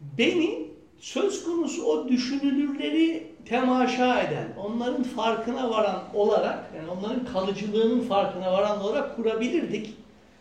beni 0.00 0.73
söz 1.04 1.44
konusu 1.44 1.84
o 1.84 2.08
düşünülürleri 2.08 3.26
temaşa 3.48 4.20
eden, 4.20 4.48
onların 4.64 5.02
farkına 5.02 5.70
varan 5.70 6.02
olarak, 6.14 6.70
yani 6.76 6.88
onların 6.90 7.32
kalıcılığının 7.32 8.00
farkına 8.00 8.52
varan 8.52 8.80
olarak 8.80 9.16
kurabilirdik. 9.16 9.94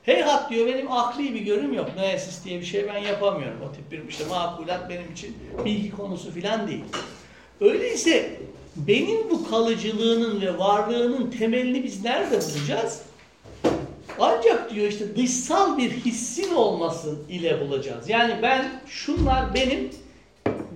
Heyhat 0.03 0.49
diyor 0.49 0.67
benim 0.67 0.91
akli 0.91 1.33
bir 1.33 1.41
görüm 1.41 1.73
yok. 1.73 1.89
Noesis 1.97 2.45
diye 2.45 2.59
bir 2.59 2.65
şey 2.65 2.87
ben 2.87 2.97
yapamıyorum. 2.97 3.57
O 3.69 3.75
tip 3.75 3.91
bir 3.91 4.09
işte 4.09 4.25
makulat 4.29 4.89
benim 4.89 5.11
için 5.11 5.37
bilgi 5.65 5.91
konusu 5.91 6.31
filan 6.31 6.67
değil. 6.67 6.83
Öyleyse 7.61 8.39
benim 8.75 9.29
bu 9.29 9.49
kalıcılığının 9.49 10.41
ve 10.41 10.57
varlığının 10.57 11.31
temelini 11.31 11.83
biz 11.83 12.03
nerede 12.03 12.35
bulacağız? 12.35 13.01
Ancak 14.19 14.75
diyor 14.75 14.87
işte 14.87 15.15
dışsal 15.15 15.77
bir 15.77 15.91
hissin 15.91 16.55
olması 16.55 17.15
ile 17.29 17.61
bulacağız. 17.61 18.09
Yani 18.09 18.33
ben 18.41 18.65
şunlar 18.87 19.53
benim 19.53 19.89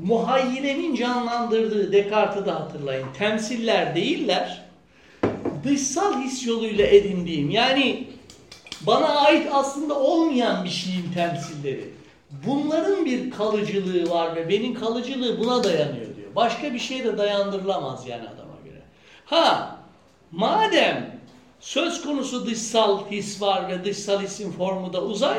muhayyilemin 0.04 0.96
canlandırdığı 0.96 1.92
Descartes'i 1.92 2.46
de 2.46 2.52
hatırlayın. 2.52 3.08
Temsiller 3.18 3.96
değiller. 3.96 4.64
Dışsal 5.64 6.22
his 6.22 6.48
yoluyla 6.48 6.86
edindiğim 6.86 7.50
yani 7.50 8.08
bana 8.82 9.08
ait 9.08 9.48
aslında 9.54 10.00
olmayan 10.00 10.66
bir 10.66 10.70
şeyin 10.70 11.12
temsilleri. 11.14 11.90
Bunların 12.48 13.06
bir 13.06 13.32
kalıcılığı 13.32 14.10
var 14.10 14.36
ve 14.36 14.50
benim 14.50 14.74
kalıcılığı 14.74 15.40
buna 15.40 15.64
dayanıyor 15.64 16.16
diyor. 16.16 16.36
Başka 16.36 16.74
bir 16.74 16.80
şeye 16.80 17.04
de 17.04 17.18
dayandırılamaz 17.18 18.08
yani 18.08 18.24
adama 18.24 18.54
göre. 18.66 18.82
Ha 19.26 19.78
madem 20.32 21.20
söz 21.60 22.02
konusu 22.02 22.46
dışsal 22.46 23.12
his 23.12 23.42
var 23.42 23.70
ve 23.70 23.86
dışsal 23.86 24.22
hisin 24.22 24.52
formu 24.52 24.94
da 24.94 25.04
uzay, 25.04 25.38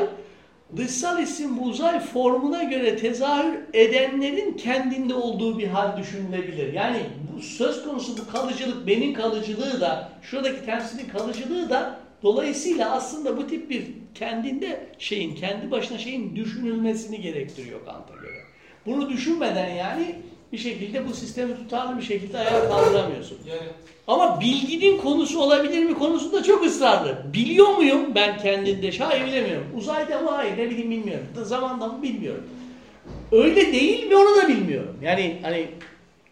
dışsal 0.77 1.17
hisin 1.17 1.57
bu 1.57 1.61
uzay 1.61 1.99
formuna 1.99 2.63
göre 2.63 2.95
tezahür 2.95 3.59
edenlerin 3.73 4.57
kendinde 4.57 5.13
olduğu 5.13 5.59
bir 5.59 5.67
hal 5.67 5.97
düşünülebilir. 5.97 6.73
Yani 6.73 6.99
bu 7.33 7.41
söz 7.41 7.83
konusu 7.83 8.17
bu 8.17 8.31
kalıcılık, 8.31 8.87
benim 8.87 9.13
kalıcılığı 9.13 9.81
da, 9.81 10.09
şuradaki 10.21 10.65
temsilin 10.65 11.09
kalıcılığı 11.09 11.69
da 11.69 11.99
dolayısıyla 12.23 12.91
aslında 12.91 13.37
bu 13.37 13.47
tip 13.47 13.69
bir 13.69 13.87
kendinde 14.15 14.87
şeyin, 14.99 15.35
kendi 15.35 15.71
başına 15.71 15.97
şeyin 15.97 16.35
düşünülmesini 16.35 17.21
gerektiriyor 17.21 17.85
Kant'a 17.85 18.15
göre. 18.15 18.39
Bunu 18.85 19.09
düşünmeden 19.09 19.75
yani 19.75 20.15
Bir 20.53 20.57
şekilde 20.57 21.07
bu 21.07 21.13
sistemi 21.13 21.55
tutarlı 21.55 21.97
bir 21.97 22.03
şekilde 22.03 22.37
ayağa 22.37 22.69
kaldıramıyorsun. 22.69 23.37
Yani 23.49 23.61
Ama 24.07 24.39
bilginin 24.41 24.97
konusu 24.97 25.41
olabilir 25.41 25.83
mi 25.83 25.93
konusunda 25.93 26.43
çok 26.43 26.65
ısrarlı. 26.65 27.17
Biliyor 27.33 27.67
muyum 27.67 28.15
ben 28.15 28.37
kendinde? 28.37 28.97
Hayır 28.97 29.25
bilemiyorum. 29.25 29.67
Uzayda 29.77 30.19
mı? 30.21 30.29
Hayır 30.29 30.57
ne 30.57 30.69
bileyim 30.69 30.91
bilmiyorum. 30.91 31.27
Da 31.35 31.43
Zamanda 31.43 31.87
mı 31.87 32.03
bilmiyorum. 32.03 32.43
Öyle 33.31 33.73
değil 33.73 34.07
mi 34.07 34.15
onu 34.15 34.35
da 34.35 34.47
bilmiyorum. 34.47 34.97
Yani 35.01 35.39
hani 35.41 35.67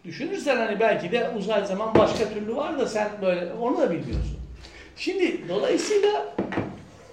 düşünürsen 0.04 0.56
hani 0.56 0.80
belki 0.80 1.12
de 1.12 1.30
uzay 1.38 1.66
zaman 1.66 1.94
başka 1.94 2.28
türlü 2.28 2.56
var 2.56 2.78
da 2.78 2.86
sen 2.86 3.08
böyle 3.22 3.52
onu 3.60 3.78
da 3.78 3.90
bilmiyorsun. 3.90 4.38
Şimdi 4.96 5.48
dolayısıyla 5.48 6.34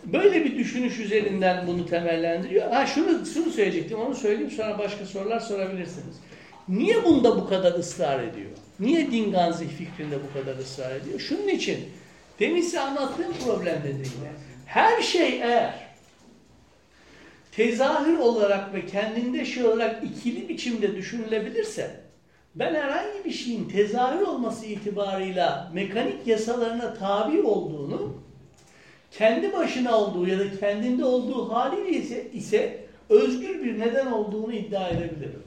böyle 0.04 0.46
bir 0.46 0.58
düşünüş 0.58 1.00
üzerinden 1.00 1.68
bunu 1.68 1.86
temellendiriyor. 1.86 2.72
Ha 2.72 2.86
şunu 2.86 3.26
şunu 3.26 3.52
söyleyecektim 3.52 4.00
onu 4.00 4.16
söyleyeyim 4.16 4.52
sonra 4.52 4.80
başka 4.80 5.06
sorular 5.06 5.40
sorabilirsiniz. 5.40 6.16
Niye 6.70 7.04
bunda 7.04 7.38
bu 7.38 7.50
kadar 7.50 7.74
ısrar 7.74 8.24
ediyor? 8.24 8.52
Niye 8.80 9.12
Dinganzih 9.12 9.68
fikrinde 9.70 10.16
bu 10.24 10.40
kadar 10.40 10.58
ısrar 10.58 10.96
ediyor? 10.96 11.20
Şunun 11.20 11.48
için 11.48 11.80
demin 12.40 12.76
anlattığım 12.76 13.34
problem 13.46 13.80
dediğimde 13.84 14.32
her 14.66 15.02
şey 15.02 15.42
eğer 15.42 15.74
tezahür 17.52 18.18
olarak 18.18 18.74
ve 18.74 18.86
kendinde 18.86 19.46
şey 19.46 19.66
olarak 19.66 20.04
ikili 20.04 20.50
biçimde 20.50 20.96
düşünülebilirse 20.96 22.00
ben 22.56 22.76
herhangi 22.76 23.26
bir 23.26 23.32
şeyin 23.32 23.70
tezahür 23.70 24.22
olması 24.22 24.66
itibarıyla 24.66 25.72
mekanik 25.74 26.28
yasalarına 26.28 26.94
tabi 26.94 27.42
olduğunu 27.42 28.14
kendi 29.12 29.54
başına 29.54 29.98
olduğu 29.98 30.28
ya 30.28 30.40
da 30.40 30.60
kendinde 30.60 31.06
olduğu 31.06 31.54
haliyle 31.54 31.90
ise, 31.90 32.32
ise 32.32 32.86
özgür 33.10 33.64
bir 33.64 33.80
neden 33.80 34.06
olduğunu 34.06 34.54
iddia 34.54 34.90
edebilirim. 34.90 35.45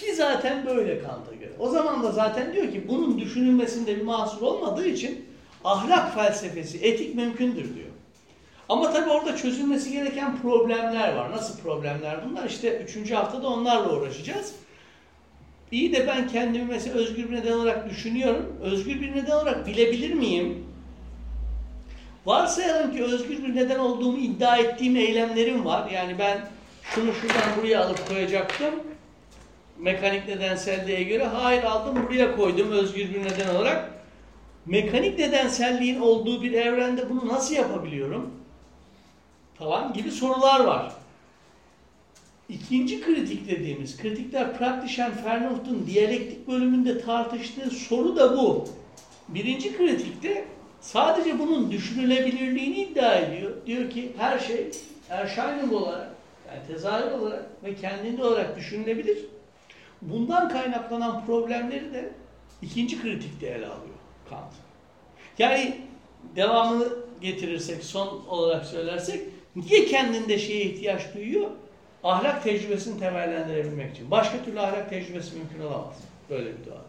Ki 0.00 0.14
zaten 0.14 0.66
böyle 0.66 1.02
Kant'a 1.02 1.34
göre. 1.34 1.52
O 1.58 1.68
zaman 1.68 2.02
da 2.02 2.12
zaten 2.12 2.52
diyor 2.52 2.72
ki 2.72 2.88
bunun 2.88 3.18
düşünülmesinde 3.18 3.96
bir 3.96 4.02
mahsur 4.02 4.42
olmadığı 4.42 4.86
için 4.86 5.26
ahlak 5.64 6.14
felsefesi, 6.14 6.78
etik 6.78 7.14
mümkündür 7.14 7.74
diyor. 7.74 7.86
Ama 8.68 8.92
tabii 8.92 9.10
orada 9.10 9.36
çözülmesi 9.36 9.92
gereken 9.92 10.42
problemler 10.42 11.14
var. 11.14 11.32
Nasıl 11.32 11.58
problemler 11.58 12.20
bunlar? 12.28 12.44
İşte 12.44 12.78
üçüncü 12.78 13.14
haftada 13.14 13.48
onlarla 13.48 13.96
uğraşacağız. 13.96 14.54
İyi 15.72 15.92
de 15.92 16.06
ben 16.06 16.28
kendimi 16.28 16.64
mesela 16.64 16.96
özgür 16.96 17.30
bir 17.30 17.36
neden 17.36 17.52
olarak 17.52 17.90
düşünüyorum. 17.90 18.56
Özgür 18.62 19.00
bir 19.00 19.12
neden 19.12 19.32
olarak 19.32 19.66
bilebilir 19.66 20.14
miyim? 20.14 20.64
Varsayalım 22.26 22.96
ki 22.96 23.04
özgür 23.04 23.44
bir 23.44 23.56
neden 23.56 23.78
olduğumu 23.78 24.18
iddia 24.18 24.56
ettiğim 24.56 24.96
eylemlerim 24.96 25.64
var. 25.64 25.90
Yani 25.90 26.18
ben 26.18 26.40
şunu 26.82 27.12
şuradan 27.12 27.56
buraya 27.58 27.84
alıp 27.84 28.08
koyacaktım. 28.08 28.74
Mekanik 29.78 30.28
nedenselliğe 30.28 31.02
göre 31.02 31.24
hayır 31.24 31.62
aldım 31.62 32.06
buraya 32.06 32.36
koydum 32.36 32.70
özgür 32.70 33.14
bir 33.14 33.24
neden 33.24 33.54
olarak. 33.54 33.90
Mekanik 34.66 35.18
nedenselliğin 35.18 36.00
olduğu 36.00 36.42
bir 36.42 36.52
evrende 36.52 37.10
bunu 37.10 37.28
nasıl 37.28 37.54
yapabiliyorum? 37.54 38.30
Falan 39.54 39.92
gibi 39.92 40.10
sorular 40.10 40.60
var. 40.60 40.92
İkinci 42.48 43.00
kritik 43.00 43.48
dediğimiz, 43.48 43.96
kritikler 43.96 44.58
Praktişen 44.58 45.12
Fernhoft'un 45.12 45.86
diyalektik 45.86 46.48
bölümünde 46.48 47.00
tartıştığı 47.00 47.70
soru 47.70 48.16
da 48.16 48.36
bu. 48.36 48.64
Birinci 49.28 49.76
kritikte 49.76 50.44
sadece 50.80 51.38
bunun 51.38 51.70
düşünülebilirliğini 51.70 52.76
iddia 52.76 53.14
ediyor. 53.14 53.52
Diyor 53.66 53.90
ki 53.90 54.12
her 54.18 54.38
şey 54.38 54.70
Erscheinung 55.10 55.72
olarak, 55.72 56.10
yani 56.48 56.66
tezahür 56.66 57.12
olarak 57.12 57.46
ve 57.64 57.74
kendinde 57.74 58.24
olarak 58.24 58.56
düşünülebilir. 58.56 59.18
Bundan 60.02 60.48
kaynaklanan 60.48 61.26
problemleri 61.26 61.94
de 61.94 62.10
ikinci 62.62 63.02
kritikte 63.02 63.46
ele 63.46 63.66
alıyor 63.66 63.96
Kant. 64.30 64.52
Yani 65.38 65.80
devamını 66.36 66.88
getirirsek, 67.20 67.84
son 67.84 68.26
olarak 68.28 68.66
söylersek, 68.66 69.20
niye 69.56 69.86
kendinde 69.86 70.38
şeye 70.38 70.64
ihtiyaç 70.64 71.14
duyuyor? 71.14 71.50
Ahlak 72.04 72.44
tecrübesini 72.44 73.00
temellendirebilmek 73.00 73.92
için. 73.94 74.10
Başka 74.10 74.44
türlü 74.44 74.60
ahlak 74.60 74.90
tecrübesi 74.90 75.36
mümkün 75.36 75.60
olamaz. 75.60 75.96
Böyle 76.30 76.46
bir 76.46 76.66
dua. 76.66 76.84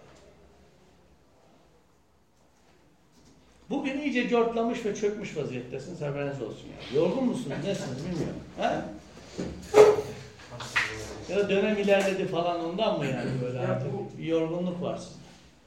Bugün 3.69 4.01
iyice 4.01 4.29
cortlamış 4.29 4.85
ve 4.85 4.95
çökmüş 4.95 5.37
vaziyettesiniz 5.37 6.01
haberiniz 6.01 6.41
olsun 6.41 6.67
yani. 6.67 7.03
Yorgun 7.03 7.23
musunuz, 7.25 7.57
nesiniz 7.65 8.05
bilmiyorum. 8.05 8.41
Ha? 8.57 8.85
Ya 11.29 11.37
da 11.37 11.49
dönem 11.49 11.77
ilerledi 11.77 12.27
falan 12.27 12.65
ondan 12.65 12.99
mı 12.99 13.05
yani 13.05 13.29
böyle 13.41 13.57
Ya 13.57 13.63
artık 13.63 13.93
bu- 13.93 14.17
bir 14.17 14.25
yorgunluk 14.25 14.81
var? 14.81 14.99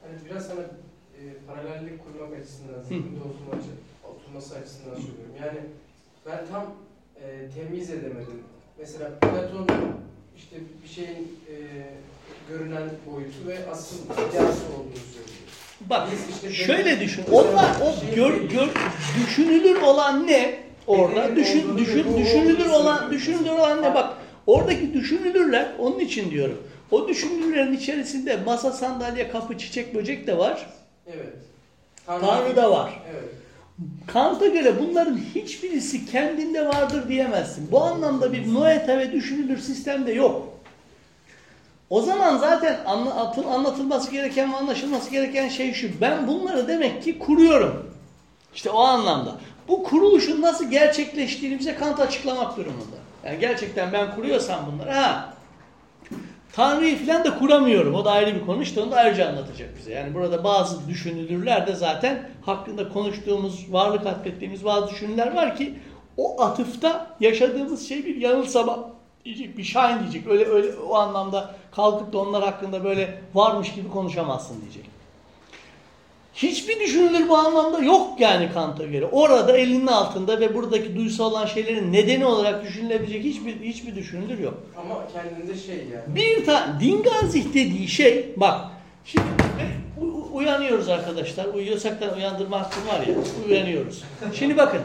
Hani 0.01 0.13
biraz 0.29 0.47
sana 0.47 0.61
e, 0.61 1.19
paralellik 1.47 2.03
kurmak 2.05 2.39
açısından, 2.41 2.81
zihninde 2.83 3.19
oturma 3.19 3.51
açı, 3.61 3.69
oturması 4.03 4.55
açısından 4.55 4.95
söylüyorum. 4.95 5.33
Yani 5.41 5.59
ben 6.25 6.39
tam 6.51 6.65
e, 7.21 7.49
temyiz 7.55 7.89
edemedim. 7.89 8.39
Mesela 8.79 9.09
Platon 9.19 9.67
işte 10.37 10.55
bir 10.83 10.89
şeyin 10.89 11.39
e, 11.49 11.55
görünen 12.49 12.89
boyutu 13.11 13.37
ve 13.47 13.71
asıl 13.71 13.95
iddiası 14.05 14.65
olduğunu 14.65 15.05
söylüyor. 15.13 15.37
Bak 15.89 16.07
Biz 16.11 16.35
işte 16.35 16.53
şöyle 16.53 16.99
düşün. 16.99 17.25
Onlar 17.31 17.75
o 17.81 18.15
gör, 18.15 18.33
gör, 18.41 18.67
düşünülür 19.25 19.81
olan 19.81 20.27
ne? 20.27 20.59
Orada 20.87 21.15
Bedenin 21.23 21.35
düşün 21.35 21.63
olduğunu 21.65 21.77
düşün 21.77 22.17
düşünülür 22.17 22.59
olduğunu 22.65 22.73
olan 22.75 23.11
düşünülür 23.11 23.49
olan 23.49 23.81
ne? 23.81 23.95
Bak 23.95 24.13
oradaki 24.47 24.93
düşünülürler 24.93 25.71
onun 25.79 25.99
için 25.99 26.31
diyorum. 26.31 26.63
O 26.91 27.07
düşünülürlerin 27.07 27.73
içerisinde 27.73 28.37
masa, 28.45 28.71
sandalye, 28.71 29.29
kapı, 29.29 29.57
çiçek, 29.57 29.95
böcek 29.95 30.27
de 30.27 30.37
var. 30.37 30.69
Evet. 31.07 31.35
Tanrı 32.05 32.55
da 32.55 32.71
var. 32.71 33.01
Evet. 33.11 33.29
Kant'a 34.07 34.47
göre 34.47 34.79
bunların 34.79 35.19
hiçbirisi 35.35 36.05
kendinde 36.05 36.67
vardır 36.67 37.09
diyemezsin. 37.09 37.71
Bu 37.71 37.83
anlamda 37.83 38.33
bir 38.33 38.53
noeta 38.53 38.97
ve 38.97 39.11
düşünülür 39.11 39.57
sistem 39.57 40.07
de 40.07 40.11
yok. 40.11 40.47
O 41.89 42.01
zaman 42.01 42.37
zaten 42.37 42.79
anlatıl, 42.85 43.47
anlatılması 43.47 44.11
gereken 44.11 44.53
ve 44.53 44.55
anlaşılması 44.55 45.11
gereken 45.11 45.49
şey 45.49 45.73
şu. 45.73 45.87
Ben 46.01 46.27
bunları 46.27 46.67
demek 46.67 47.03
ki 47.03 47.19
kuruyorum. 47.19 47.91
İşte 48.55 48.69
o 48.69 48.79
anlamda. 48.79 49.35
Bu 49.67 49.83
kuruluşun 49.83 50.41
nasıl 50.41 50.71
gerçekleştiğini 50.71 51.59
bize 51.59 51.75
Kant 51.75 51.99
açıklamak 51.99 52.57
durumunda. 52.57 52.95
Yani 53.25 53.39
gerçekten 53.39 53.93
ben 53.93 54.15
kuruyorsam 54.15 54.59
bunları 54.71 54.91
ha 54.91 55.33
Tanrı'yı 56.53 57.05
falan 57.05 57.25
da 57.25 57.39
kuramıyorum. 57.39 57.95
O 57.95 58.05
da 58.05 58.11
ayrı 58.11 58.35
bir 58.35 58.45
konu. 58.45 58.61
İşte 58.61 58.81
onu 58.81 58.91
da 58.91 58.95
ayrıca 58.95 59.29
anlatacak 59.29 59.69
bize. 59.77 59.93
Yani 59.93 60.13
burada 60.13 60.43
bazı 60.43 60.87
düşünülürler 60.87 61.67
de 61.67 61.75
zaten 61.75 62.29
hakkında 62.45 62.89
konuştuğumuz, 62.89 63.73
varlık 63.73 64.05
atfettiğimiz 64.05 64.65
bazı 64.65 64.91
düşünürler 64.91 65.35
var 65.35 65.55
ki 65.55 65.79
o 66.17 66.41
atıfta 66.41 67.07
yaşadığımız 67.19 67.87
şey 67.89 68.05
bir 68.05 68.15
yanılsama 68.15 68.79
diyecek, 69.25 69.57
bir 69.57 69.63
şahin 69.63 69.99
diyecek. 69.99 70.27
Öyle 70.27 70.45
öyle 70.45 70.77
o 70.77 70.95
anlamda 70.95 71.55
kalkıp 71.75 72.13
da 72.13 72.17
onlar 72.17 72.43
hakkında 72.43 72.83
böyle 72.83 73.21
varmış 73.33 73.73
gibi 73.73 73.89
konuşamazsın 73.89 74.61
diyecek. 74.61 74.90
Hiçbir 76.35 76.79
düşünülür 76.79 77.29
bu 77.29 77.37
anlamda 77.37 77.79
yok 77.79 78.19
yani 78.19 78.49
Kant'a 78.53 78.85
göre. 78.85 79.05
Orada 79.05 79.57
elinin 79.57 79.87
altında 79.87 80.39
ve 80.39 80.55
buradaki 80.55 80.95
duysa 80.95 81.23
olan 81.23 81.45
şeylerin 81.45 81.93
nedeni 81.93 82.25
olarak 82.25 82.63
düşünülebilecek 82.63 83.23
hiçbir 83.23 83.55
hiçbir 83.61 83.95
düşünülür 83.95 84.39
yok. 84.39 84.53
Ama 84.77 85.07
kendinde 85.13 85.57
şey 85.57 85.75
yani. 85.75 86.15
Bir 86.15 86.45
tane 86.45 86.79
Dinganzih 86.79 87.45
dediği 87.53 87.87
şey 87.87 88.25
bak 88.37 88.61
şimdi 89.05 89.23
u- 90.01 90.35
uyanıyoruz 90.37 90.89
arkadaşlar. 90.89 91.45
Uyuyorsak 91.45 92.01
da 92.01 92.13
uyandırma 92.15 92.59
hakkım 92.59 92.87
var 92.87 93.07
ya. 93.07 93.13
Uyanıyoruz. 93.49 94.03
Şimdi 94.39 94.57
bakın. 94.57 94.81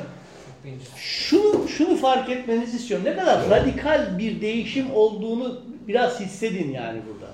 Şunu 0.97 1.68
şunu 1.68 1.97
fark 1.97 2.30
etmenizi 2.30 2.76
istiyorum. 2.76 3.07
Ne 3.07 3.16
kadar 3.16 3.51
radikal 3.51 4.18
bir 4.18 4.40
değişim 4.40 4.86
olduğunu 4.94 5.61
biraz 5.88 6.20
hissedin 6.20 6.70
yani 6.72 6.99
burada. 7.09 7.32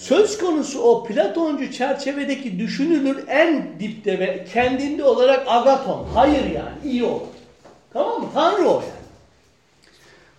Söz 0.00 0.38
konusu 0.38 0.80
o 0.82 1.04
Platoncu 1.04 1.72
çerçevedeki 1.72 2.58
düşünülür 2.58 3.28
en 3.28 3.80
dipte 3.80 4.18
ve 4.18 4.44
kendinde 4.52 5.04
olarak 5.04 5.44
agaton. 5.48 6.06
Hayır 6.14 6.44
yani 6.54 6.74
iyi 6.84 7.04
olan. 7.04 7.20
Tamam 7.92 8.20
mı? 8.20 8.28
Tanrı 8.34 8.68
o 8.68 8.72
yani. 8.72 9.00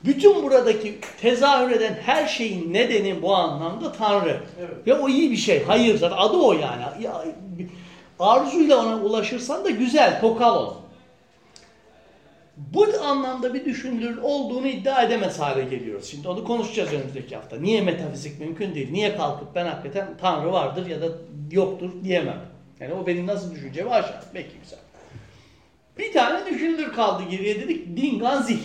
Bütün 0.05 0.43
buradaki 0.43 0.99
tezahür 1.22 1.72
eden 1.72 1.99
her 2.05 2.28
şeyin 2.28 2.74
nedeni 2.74 3.22
bu 3.22 3.36
anlamda 3.36 3.91
Tanrı. 3.91 4.39
Evet. 4.59 4.88
Ve 4.88 4.93
o 4.93 5.09
iyi 5.09 5.32
bir 5.32 5.38
şey. 5.38 5.64
Hayır 5.64 5.97
zaten 5.97 6.18
adı 6.18 6.38
o 6.38 6.53
yani. 6.53 6.84
Ya, 7.01 7.26
Arzuyla 8.20 8.78
ona 8.78 8.97
ulaşırsan 8.97 9.66
da 9.66 9.70
güzel, 9.70 10.22
tokal 10.22 10.55
ol. 10.55 10.74
Bu 12.74 12.88
anlamda 13.03 13.53
bir 13.53 13.65
düşünülür 13.65 14.17
olduğunu 14.17 14.67
iddia 14.67 15.03
edemez 15.03 15.39
hale 15.39 15.63
geliyoruz. 15.63 16.07
Şimdi 16.11 16.28
onu 16.28 16.43
konuşacağız 16.43 16.93
önümüzdeki 16.93 17.36
hafta. 17.36 17.57
Niye 17.57 17.82
metafizik 17.82 18.39
mümkün 18.39 18.76
değil? 18.76 18.91
Niye 18.91 19.17
kalkıp 19.17 19.55
ben 19.55 19.65
hakikaten 19.65 20.07
Tanrı 20.22 20.51
vardır 20.51 20.86
ya 20.86 21.01
da 21.01 21.07
yoktur 21.51 21.89
diyemem. 22.03 22.41
Yani 22.80 22.93
o 22.93 23.07
benim 23.07 23.28
nasıl 23.28 23.55
düşüncemi 23.55 23.89
aşar. 23.89 24.24
Peki 24.34 24.51
güzel. 24.63 24.80
Bir 25.97 26.13
tane 26.13 26.45
düşünülür 26.45 26.93
kaldı 26.93 27.24
geriye 27.30 27.55
dedik. 27.55 27.97
Dingan 27.97 28.41
zih. 28.41 28.59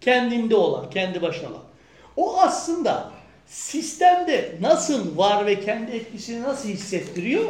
Kendinde 0.00 0.56
olan, 0.56 0.90
kendi 0.90 1.22
başına 1.22 1.48
olan. 1.48 1.62
O 2.16 2.40
aslında 2.40 3.10
sistemde 3.46 4.54
nasıl 4.60 5.18
var 5.18 5.46
ve 5.46 5.60
kendi 5.60 5.92
etkisini 5.92 6.42
nasıl 6.42 6.68
hissettiriyor? 6.68 7.44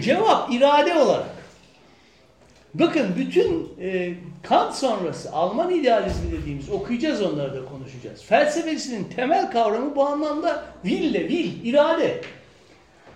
Cevap 0.00 0.52
irade 0.52 0.94
olarak. 0.94 1.39
Bakın 2.74 3.06
bütün 3.18 3.68
e, 3.80 4.14
Kant 4.42 4.74
sonrası 4.74 5.32
Alman 5.32 5.70
idealizmi 5.70 6.32
dediğimiz 6.32 6.70
okuyacağız 6.70 7.22
onları 7.22 7.54
da 7.54 7.64
konuşacağız. 7.64 8.22
Felsefesinin 8.22 9.04
temel 9.04 9.50
kavramı 9.50 9.96
bu 9.96 10.06
anlamda 10.06 10.64
ville, 10.84 11.20
will, 11.20 11.64
irade. 11.64 12.20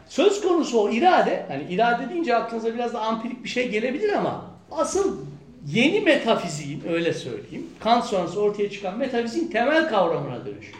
Söz 0.08 0.40
konusu 0.40 0.80
o 0.80 0.90
irade, 0.90 1.46
hani 1.48 1.62
irade 1.70 2.10
deyince 2.10 2.36
aklınıza 2.36 2.74
biraz 2.74 2.94
da 2.94 3.00
ampirik 3.00 3.44
bir 3.44 3.48
şey 3.48 3.68
gelebilir 3.68 4.12
ama 4.12 4.44
asıl 4.70 5.18
yeni 5.66 6.00
metafiziğin 6.00 6.82
öyle 6.88 7.12
söyleyeyim, 7.12 7.66
Kant 7.80 8.04
sonrası 8.04 8.40
ortaya 8.40 8.70
çıkan 8.70 8.98
metafiziğin 8.98 9.48
temel 9.48 9.88
kavramına 9.88 10.46
dönüşüyor. 10.46 10.78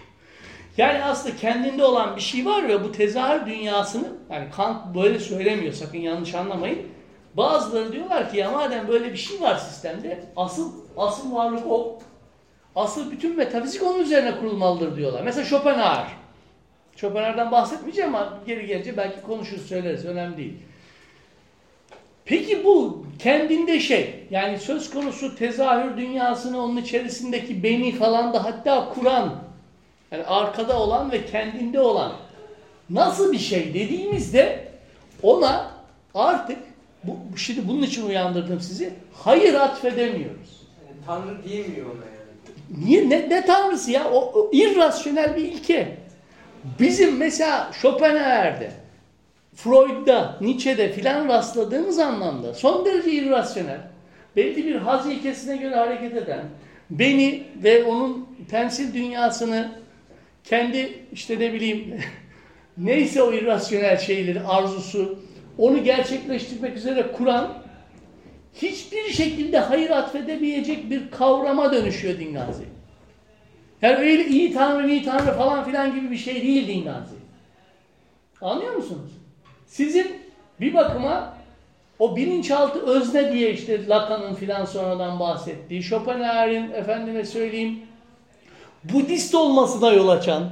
Yani 0.77 1.05
aslında 1.05 1.37
kendinde 1.37 1.85
olan 1.85 2.17
bir 2.17 2.21
şey 2.21 2.47
var 2.47 2.69
ve 2.69 2.85
bu 2.85 2.93
tezahür 2.93 3.47
dünyasını, 3.47 4.09
yani 4.31 4.47
Kant 4.57 4.95
böyle 4.95 5.19
söylemiyor 5.19 5.73
sakın 5.73 5.99
yanlış 5.99 6.35
anlamayın. 6.35 6.79
Bazıları 7.37 7.93
diyorlar 7.93 8.31
ki 8.31 8.37
ya 8.37 8.51
madem 8.51 8.89
böyle 8.89 9.13
bir 9.13 9.17
şey 9.17 9.41
var 9.41 9.57
sistemde 9.57 10.25
asıl 10.37 10.73
asıl 10.97 11.35
varlık 11.35 11.67
o. 11.67 11.99
Asıl 12.77 13.11
bütün 13.11 13.37
metafizik 13.37 13.83
onun 13.83 13.99
üzerine 13.99 14.39
kurulmalıdır 14.39 14.97
diyorlar. 14.97 15.23
Mesela 15.23 15.45
Schopenhauer. 15.45 16.07
Schopenhauer'dan 16.97 17.51
bahsetmeyeceğim 17.51 18.15
ama 18.15 18.39
geri 18.47 18.67
gelince 18.67 18.97
belki 18.97 19.23
konuşuruz 19.23 19.67
söyleriz 19.67 20.05
önemli 20.05 20.37
değil. 20.37 20.55
Peki 22.25 22.65
bu 22.65 23.07
kendinde 23.19 23.81
şey 23.81 24.27
yani 24.31 24.59
söz 24.59 24.91
konusu 24.91 25.37
tezahür 25.37 25.97
dünyasını 25.97 26.63
onun 26.63 26.77
içerisindeki 26.77 27.63
beni 27.63 27.93
falan 27.93 28.33
da 28.33 28.45
hatta 28.45 28.89
kuran 28.89 29.35
yani 30.11 30.25
arkada 30.25 30.79
olan 30.79 31.13
ve 31.13 31.27
kendinde 31.27 31.81
olan 31.81 32.13
nasıl 32.91 33.33
bir 33.33 33.39
şey 33.39 33.75
dediğimizde 33.75 34.69
ona 35.23 35.71
artık 36.15 36.59
bu, 37.07 37.39
şimdi 37.39 37.69
bunun 37.69 37.83
için 37.83 38.07
uyandırdım 38.07 38.61
sizi. 38.61 38.93
Hayır 39.13 39.55
atfedemiyoruz. 39.55 40.63
Yani 40.87 40.97
Tanrı 41.07 41.45
diyemiyor 41.45 41.87
ona 41.87 41.95
yani. 41.95 42.85
Niye? 42.85 43.11
Ne, 43.11 43.31
ne 43.31 43.47
tanrısı 43.47 43.91
ya? 43.91 44.11
O, 44.11 44.41
o 44.41 44.51
irrasyonel 44.53 45.37
bir 45.37 45.43
ilke. 45.43 45.97
Bizim 46.81 47.17
mesela 47.17 47.71
Schopenhauer'de, 47.73 48.71
Freud'da, 49.55 50.39
Nietzsche'de 50.41 50.93
filan 50.93 51.29
rastladığımız 51.29 51.99
anlamda 51.99 52.55
son 52.55 52.85
derece 52.85 53.11
irrasyonel, 53.11 53.81
belli 54.37 54.67
bir 54.67 54.75
haz 54.75 55.07
ilkesine 55.07 55.57
göre 55.57 55.77
hareket 55.77 56.17
eden, 56.17 56.45
beni 56.91 57.43
ve 57.63 57.85
onun 57.85 58.29
temsil 58.51 58.95
dünyasını 58.95 59.73
kendi 60.45 60.99
işte 61.13 61.39
ne 61.39 61.53
bileyim 61.53 62.01
neyse 62.79 63.23
o 63.23 63.33
irrasyonel 63.33 63.99
şeyleri, 63.99 64.41
arzusu, 64.41 65.19
onu 65.59 65.85
gerçekleştirmek 65.85 66.77
üzere 66.77 67.13
kuran 67.13 67.55
hiçbir 68.55 69.13
şekilde 69.13 69.59
hayır 69.59 69.91
atfedemeyecek 69.91 70.91
bir 70.91 71.11
kavrama 71.11 71.73
dönüşüyor 71.73 72.19
Dingazi. 72.19 72.65
Yani 73.83 73.97
öyle 73.97 74.27
iyi 74.27 74.53
tanrı, 74.53 74.91
iyi 74.91 75.05
tanrı 75.05 75.37
falan 75.37 75.65
filan 75.65 75.95
gibi 75.95 76.11
bir 76.11 76.17
şey 76.17 76.43
değil 76.43 76.69
Dingazi. 76.69 77.15
Anlıyor 78.41 78.75
musunuz? 78.75 79.11
Sizin 79.67 80.07
bir 80.61 80.75
bakıma 80.75 81.35
o 81.99 82.17
bilinçaltı 82.17 82.87
özne 82.87 83.33
diye 83.33 83.53
işte 83.53 83.87
Lacan'ın 83.87 84.35
filan 84.35 84.65
sonradan 84.65 85.21
bahsettiği, 85.21 85.83
Schopenhauer'in 85.83 86.73
efendime 86.73 87.25
söyleyeyim 87.25 87.79
Budist 88.85 89.35
olmasına 89.35 89.93
yol 89.93 90.09
açan 90.09 90.51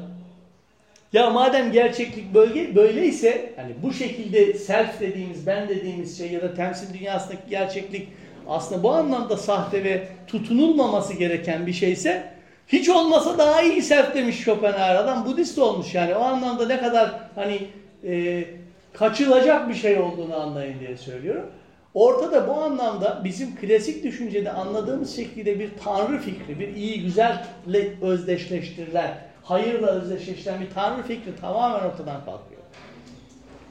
ya 1.12 1.30
madem 1.30 1.72
gerçeklik 1.72 2.34
bölge 2.34 2.74
böyleyse 2.74 3.52
hani 3.56 3.72
bu 3.82 3.92
şekilde 3.92 4.54
self 4.54 5.00
dediğimiz, 5.00 5.46
ben 5.46 5.68
dediğimiz 5.68 6.18
şey 6.18 6.32
ya 6.32 6.42
da 6.42 6.54
temsil 6.54 6.98
dünyasındaki 6.98 7.50
gerçeklik 7.50 8.08
aslında 8.48 8.82
bu 8.82 8.92
anlamda 8.92 9.36
sahte 9.36 9.84
ve 9.84 10.08
tutunulmaması 10.26 11.14
gereken 11.14 11.66
bir 11.66 11.72
şeyse 11.72 12.32
hiç 12.68 12.88
olmasa 12.88 13.38
daha 13.38 13.62
iyi 13.62 13.82
self 13.82 14.14
demiş 14.14 14.36
Schopenhauer. 14.36 14.94
Adam 14.94 15.26
Budist 15.26 15.58
olmuş 15.58 15.94
yani 15.94 16.14
o 16.14 16.20
anlamda 16.20 16.66
ne 16.66 16.80
kadar 16.80 17.20
hani 17.34 17.58
e, 18.04 18.44
kaçılacak 18.92 19.68
bir 19.68 19.74
şey 19.74 19.98
olduğunu 19.98 20.36
anlayın 20.36 20.80
diye 20.80 20.96
söylüyorum. 20.96 21.46
Ortada 21.94 22.48
bu 22.48 22.52
anlamda 22.52 23.20
bizim 23.24 23.56
klasik 23.56 24.04
düşüncede 24.04 24.52
anladığımız 24.52 25.16
şekilde 25.16 25.58
bir 25.58 25.70
tanrı 25.84 26.18
fikri, 26.18 26.60
bir 26.60 26.76
iyi 26.76 27.02
güzelle 27.02 27.88
özdeşleştirilen 28.02 29.31
hayırla 29.44 29.86
özdeşleştiren 29.86 30.60
bir 30.60 30.70
tanrı 30.74 31.02
fikri 31.02 31.36
tamamen 31.40 31.88
ortadan 31.88 32.24
kalkıyor. 32.24 32.62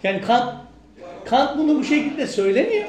Yani 0.04 0.22
Kant, 0.22 0.54
Kant 1.26 1.58
bunu 1.58 1.80
bu 1.80 1.84
şekilde 1.84 2.28
söylemiyor. 2.28 2.88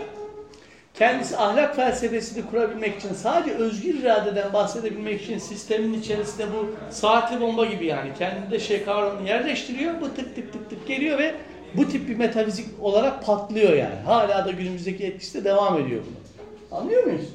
Kendisi 0.94 1.36
ahlak 1.36 1.76
felsefesini 1.76 2.50
kurabilmek 2.50 2.98
için 2.98 3.14
sadece 3.14 3.54
özgür 3.54 3.94
iradeden 3.94 4.52
bahsedebilmek 4.52 5.22
için 5.22 5.38
sistemin 5.38 6.00
içerisinde 6.00 6.46
bu 6.46 6.70
saatli 6.90 7.40
bomba 7.40 7.64
gibi 7.64 7.86
yani 7.86 8.10
kendinde 8.18 8.60
şey 8.60 8.84
kavramını 8.84 9.28
yerleştiriyor. 9.28 10.00
Bu 10.00 10.14
tık 10.14 10.34
tık 10.34 10.52
tık 10.52 10.70
tık 10.70 10.86
geliyor 10.86 11.18
ve 11.18 11.34
bu 11.74 11.88
tip 11.88 12.08
bir 12.08 12.16
metafizik 12.16 12.66
olarak 12.80 13.26
patlıyor 13.26 13.72
yani. 13.72 13.94
Hala 14.04 14.44
da 14.46 14.50
günümüzdeki 14.50 15.04
etkisi 15.04 15.40
de 15.40 15.44
devam 15.44 15.78
ediyor 15.78 16.02
bunu. 16.06 16.78
Anlıyor 16.78 17.04
muyuz? 17.04 17.28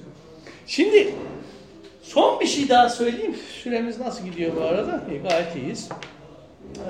Şimdi 0.67 1.13
Son 2.07 2.39
bir 2.39 2.45
şey 2.45 2.69
daha 2.69 2.89
söyleyeyim. 2.89 3.35
Süremiz 3.63 3.99
nasıl 3.99 4.25
gidiyor 4.25 4.55
bu 4.55 4.61
arada? 4.61 5.01
İyi, 5.11 5.21
gayet 5.21 5.55
iyiyiz. 5.55 5.89
Ee, 6.75 6.81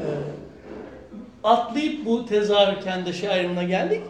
atlayıp 1.44 2.06
bu 2.06 2.26
tezahür 2.26 2.82
kendi 2.82 3.14
şey 3.14 3.30
ayrımına 3.30 3.64
geldik. 3.64 4.02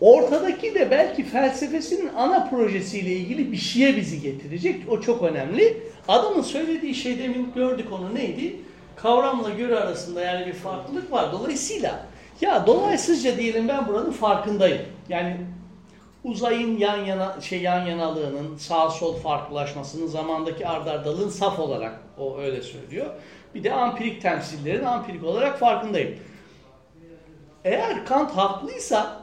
Ortadaki 0.00 0.74
de 0.74 0.90
belki 0.90 1.24
felsefesinin 1.24 2.10
ana 2.16 2.48
projesiyle 2.48 3.12
ilgili 3.12 3.52
bir 3.52 3.56
şeye 3.56 3.96
bizi 3.96 4.22
getirecek. 4.22 4.76
O 4.90 5.00
çok 5.00 5.22
önemli. 5.22 5.82
Adamın 6.08 6.42
söylediği 6.42 6.94
şey 6.94 7.18
demin 7.18 7.52
gördük 7.54 7.86
onu 7.92 8.14
neydi? 8.14 8.56
Kavramla 8.96 9.50
göre 9.50 9.76
arasında 9.78 10.20
yani 10.20 10.46
bir 10.46 10.52
farklılık 10.52 11.12
var. 11.12 11.32
Dolayısıyla 11.32 12.06
ya 12.40 12.66
dolaysızca 12.66 13.36
diyelim 13.36 13.68
ben 13.68 13.88
buranın 13.88 14.12
farkındayım. 14.12 14.82
Yani 15.08 15.36
uzayın 16.24 16.78
yan 16.78 17.04
yana 17.04 17.40
şey 17.40 17.62
yan 17.62 17.86
yanalığının 17.86 18.56
sağ 18.56 18.90
sol 18.90 19.16
farklılaşmasının 19.16 20.06
zamandaki 20.06 20.66
ardardalığın 20.66 21.28
saf 21.28 21.58
olarak 21.58 22.00
o 22.18 22.38
öyle 22.38 22.62
söylüyor. 22.62 23.06
Bir 23.54 23.64
de 23.64 23.72
ampirik 23.72 24.22
temsillerin 24.22 24.84
ampirik 24.84 25.24
olarak 25.24 25.58
farkındayım. 25.58 26.18
Eğer 27.64 28.06
Kant 28.06 28.30
haklıysa 28.30 29.22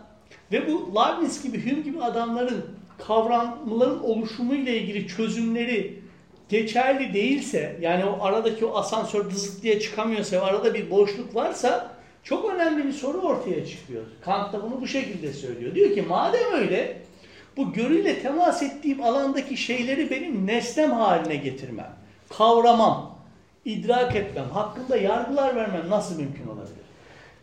ve 0.52 0.68
bu 0.68 0.92
Leibniz 0.96 1.44
gibi 1.44 1.72
Hume 1.72 1.82
gibi 1.82 2.04
adamların 2.04 2.66
kavramların 2.98 4.04
oluşumu 4.04 4.56
ile 4.56 4.78
ilgili 4.78 5.08
çözümleri 5.08 6.02
geçerli 6.50 7.14
değilse 7.14 7.78
yani 7.82 8.06
o 8.06 8.24
aradaki 8.24 8.66
o 8.66 8.76
asansör 8.76 9.32
dızıt 9.32 9.64
diye 9.64 9.80
çıkamıyorsa 9.80 10.42
arada 10.42 10.74
bir 10.74 10.90
boşluk 10.90 11.36
varsa 11.36 11.91
çok 12.24 12.54
önemli 12.54 12.88
bir 12.88 12.94
soru 12.94 13.22
ortaya 13.22 13.66
çıkıyor. 13.68 14.04
Kant 14.22 14.54
da 14.54 14.64
bunu 14.64 14.82
bu 14.82 14.88
şekilde 14.88 15.34
söylüyor. 15.34 15.76
Diyor 15.76 15.94
ki 15.94 16.02
madem 16.02 16.54
öyle 16.54 17.02
bu 17.58 17.74
görüyle 17.74 18.20
temas 18.20 18.64
ettiğim 18.64 19.04
alandaki 19.04 19.58
şeyleri 19.58 20.10
benim 20.10 20.48
nesnem 20.48 20.92
haline 20.92 21.36
getirmem, 21.36 21.96
kavramam, 22.38 23.16
idrak 23.66 24.16
etmem, 24.16 24.50
hakkında 24.50 24.98
yargılar 24.98 25.56
vermem 25.56 25.90
nasıl 25.90 26.20
mümkün 26.20 26.48
olabilir? 26.48 26.86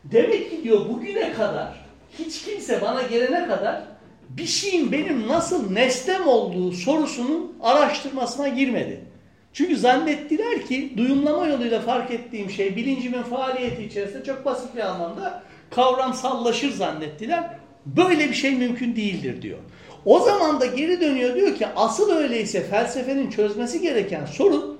Demek 0.05 0.51
ki 0.51 0.63
diyor 0.63 0.89
bugüne 0.89 1.33
kadar 1.33 1.85
hiç 2.19 2.45
kimse 2.45 2.81
bana 2.81 3.03
gelene 3.03 3.47
kadar 3.47 3.83
bir 4.29 4.47
şeyin 4.47 4.93
benim 4.93 5.29
nasıl 5.29 5.71
nesnem 5.71 6.29
olduğu 6.29 6.73
sorusunun 6.73 7.57
araştırmasına 7.63 8.49
girmedi. 8.49 9.08
Çünkü 9.53 9.77
zannettiler 9.77 10.67
ki 10.67 10.93
duyumlama 10.97 11.47
yoluyla 11.47 11.81
fark 11.81 12.11
ettiğim 12.11 12.51
şey 12.51 12.77
bilincimin 12.77 13.23
faaliyeti 13.23 13.85
içerisinde 13.85 14.25
çok 14.25 14.45
basit 14.45 14.77
bir 14.77 14.81
anlamda 14.81 15.43
kavramsallaşır 15.71 16.71
zannettiler. 16.71 17.45
Böyle 17.87 18.29
bir 18.29 18.35
şey 18.35 18.57
mümkün 18.57 18.97
değildir 18.97 19.43
diyor. 19.43 19.59
O 20.05 20.21
zaman 20.21 20.61
da 20.61 20.67
geri 20.67 21.01
dönüyor 21.01 21.35
diyor 21.35 21.55
ki 21.55 21.67
asıl 21.77 22.11
öyleyse 22.17 22.63
felsefenin 22.63 23.31
çözmesi 23.31 23.81
gereken 23.81 24.27
sorun 24.27 24.79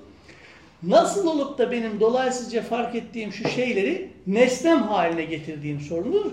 nasıl 0.83 1.27
olup 1.27 1.57
da 1.57 1.71
benim 1.71 1.99
dolaysızca 1.99 2.61
fark 2.61 2.95
ettiğim 2.95 3.33
şu 3.33 3.49
şeyleri 3.49 4.09
nesnem 4.27 4.81
haline 4.83 5.23
getirdiğim 5.23 5.79
sorunudur. 5.81 6.31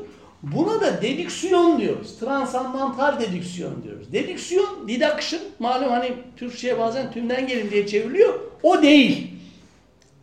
Buna 0.55 0.81
da 0.81 1.03
dedüksiyon 1.03 1.81
diyoruz. 1.81 2.19
Transandantal 2.19 3.21
dedüksiyon 3.21 3.83
diyoruz. 3.83 4.13
Dedüksiyon, 4.13 4.89
deduction 4.89 5.43
malum 5.59 5.91
hani 5.91 6.13
Türkçe'ye 6.37 6.79
bazen 6.79 7.13
tümden 7.13 7.47
gelin 7.47 7.71
diye 7.71 7.87
çevriliyor. 7.87 8.41
O 8.63 8.83
değil. 8.83 9.31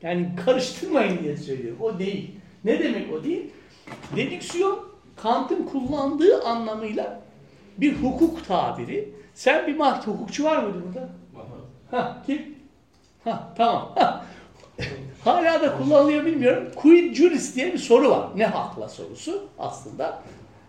Yani 0.02 0.30
karıştırmayın 0.46 1.24
diye 1.24 1.38
söylüyorum. 1.38 1.82
O 1.82 2.00
değil. 2.00 2.32
Ne 2.64 2.80
demek 2.80 3.14
o 3.14 3.24
değil? 3.24 3.50
Dedüksiyon 4.16 4.80
Kant'ın 5.16 5.64
kullandığı 5.64 6.44
anlamıyla 6.44 7.22
bir 7.78 7.94
hukuk 7.94 8.48
tabiri. 8.48 9.10
Sen 9.34 9.68
bir 9.68 9.76
mahkeme 9.76 10.18
hukukçu 10.18 10.44
var 10.44 10.64
mıydı 10.64 10.78
burada? 10.86 11.10
Ha 11.92 12.24
kim? 12.26 12.56
Ha 13.24 13.54
tamam. 13.58 13.96
Ha. 15.24 15.36
Hala 15.36 15.62
da 15.62 15.78
kullanılıyor 15.78 16.26
bilmiyorum. 16.26 16.68
Quid 16.76 17.16
juris 17.16 17.56
diye 17.56 17.74
bir 17.74 17.78
soru 17.78 18.10
var. 18.10 18.28
Ne 18.36 18.46
hakla 18.46 18.90
sorusu 18.90 19.44
aslında. 19.60 20.20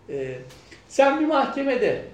Ee, 0.09 0.35
sen 0.87 1.19
bir 1.19 1.25
mahkemede 1.25 2.05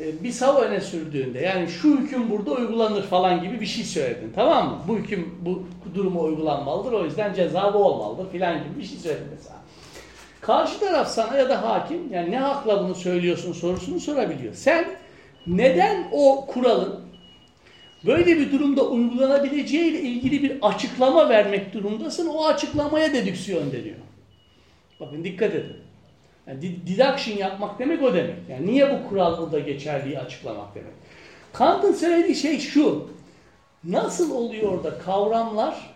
e, 0.00 0.24
bir 0.24 0.32
sav 0.32 0.56
öne 0.56 0.80
sürdüğünde 0.80 1.38
yani 1.38 1.68
şu 1.68 1.98
hüküm 1.98 2.30
burada 2.30 2.50
uygulanır 2.50 3.02
falan 3.02 3.42
gibi 3.42 3.60
bir 3.60 3.66
şey 3.66 3.84
söyledin 3.84 4.32
tamam 4.34 4.68
mı? 4.68 4.78
Bu 4.88 4.96
hüküm 4.96 5.34
bu 5.40 5.62
duruma 5.94 6.20
uygulanmalıdır 6.20 6.92
o 6.92 7.04
yüzden 7.04 7.34
ceza 7.34 7.74
bu 7.74 7.78
olmalıdır 7.78 8.30
filan 8.32 8.54
gibi 8.54 8.78
bir 8.78 8.84
şey 8.84 8.98
söyledin 8.98 9.26
mesela. 9.36 9.56
Karşı 10.40 10.80
taraf 10.80 11.08
sana 11.08 11.36
ya 11.36 11.48
da 11.48 11.62
hakim 11.62 12.12
yani 12.12 12.30
ne 12.30 12.38
hakla 12.38 12.84
bunu 12.84 12.94
söylüyorsun 12.94 13.52
sorusunu 13.52 14.00
sorabiliyor. 14.00 14.54
Sen 14.54 14.84
neden 15.46 16.08
o 16.12 16.46
kuralın 16.46 17.03
böyle 18.06 18.38
bir 18.38 18.52
durumda 18.52 18.88
uygulanabileceği 18.88 19.90
ile 19.90 20.00
ilgili 20.00 20.42
bir 20.42 20.58
açıklama 20.62 21.28
vermek 21.28 21.72
durumundasın. 21.74 22.26
O 22.26 22.44
açıklamaya 22.46 23.12
dedüksiyon 23.12 23.72
deniyor. 23.72 23.96
Bakın 25.00 25.24
dikkat 25.24 25.54
edin. 25.54 25.76
Yani 26.46 26.62
deduction 26.62 27.36
yapmak 27.36 27.78
demek 27.78 28.02
o 28.02 28.14
demek. 28.14 28.36
Yani 28.48 28.66
niye 28.66 28.90
bu 28.90 29.08
kural 29.08 29.38
burada 29.38 29.58
geçerliği 29.58 30.18
açıklamak 30.18 30.74
demek. 30.74 30.92
Kant'ın 31.52 31.92
söylediği 31.92 32.36
şey 32.36 32.58
şu. 32.58 33.08
Nasıl 33.84 34.30
oluyor 34.30 34.84
da 34.84 34.98
kavramlar 34.98 35.94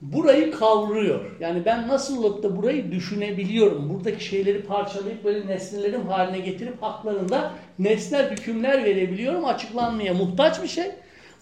burayı 0.00 0.50
kavruyor. 0.50 1.20
Yani 1.40 1.64
ben 1.64 1.88
nasıl 1.88 2.24
olup 2.24 2.42
da 2.42 2.56
burayı 2.56 2.92
düşünebiliyorum. 2.92 3.90
Buradaki 3.94 4.24
şeyleri 4.24 4.62
parçalayıp 4.62 5.24
böyle 5.24 5.46
nesnelerim 5.46 6.08
haline 6.08 6.38
getirip 6.38 6.82
haklarında 6.82 7.52
nesnel 7.78 8.30
hükümler 8.30 8.84
verebiliyorum. 8.84 9.44
Açıklanmaya 9.44 10.14
muhtaç 10.14 10.62
bir 10.62 10.68
şey. 10.68 10.86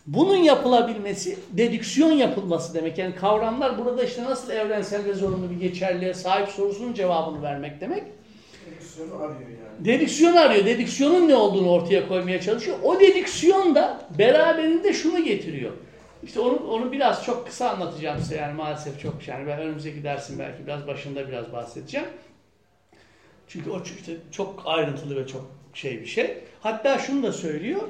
Bunun 0.07 0.37
yapılabilmesi 0.37 1.39
dedüksiyon 1.53 2.13
yapılması 2.13 2.75
demek. 2.75 2.99
Yani 2.99 3.15
kavramlar 3.15 3.79
burada 3.79 4.05
işte 4.05 4.25
nasıl 4.25 4.53
evrensel 4.53 5.05
ve 5.05 5.15
zorunlu 5.15 5.51
bir 5.51 5.57
geçerliğe 5.57 6.15
sahip 6.15 6.49
sorusunun 6.49 6.95
cevabını 6.95 7.43
vermek 7.43 7.81
demek. 7.81 8.03
Dedüksiyonu 8.67 9.15
arıyor 9.15 9.41
yani. 9.41 9.85
Dedüksiyon 9.85 10.37
arıyor. 10.37 10.67
Dedüksiyonun 10.67 11.29
ne 11.29 11.35
olduğunu 11.35 11.71
ortaya 11.71 12.09
koymaya 12.09 12.41
çalışıyor. 12.41 12.77
O 12.83 13.01
dedüksiyon 13.01 13.75
da 13.75 14.01
beraberinde 14.19 14.93
şunu 14.93 15.25
getiriyor. 15.25 15.73
İşte 16.23 16.41
onu, 16.41 16.57
onu 16.57 16.93
biraz 16.93 17.25
çok 17.25 17.47
kısa 17.47 17.71
anlatacağım 17.71 18.21
size 18.21 18.37
yani 18.37 18.55
maalesef 18.55 19.01
çok 19.01 19.29
yani 19.29 19.47
ben 19.47 19.59
önümüzdeki 19.59 20.05
dersin 20.05 20.39
belki 20.39 20.67
biraz 20.67 20.87
başında 20.87 21.29
biraz 21.29 21.53
bahsedeceğim. 21.53 22.07
Çünkü 23.49 23.71
o 23.71 23.83
işte 23.83 24.13
çok 24.33 24.63
ayrıntılı 24.65 25.17
ve 25.17 25.27
çok 25.27 25.51
şey 25.75 26.01
bir 26.01 26.07
şey. 26.07 26.39
Hatta 26.61 26.99
şunu 26.99 27.23
da 27.23 27.33
söylüyor. 27.33 27.81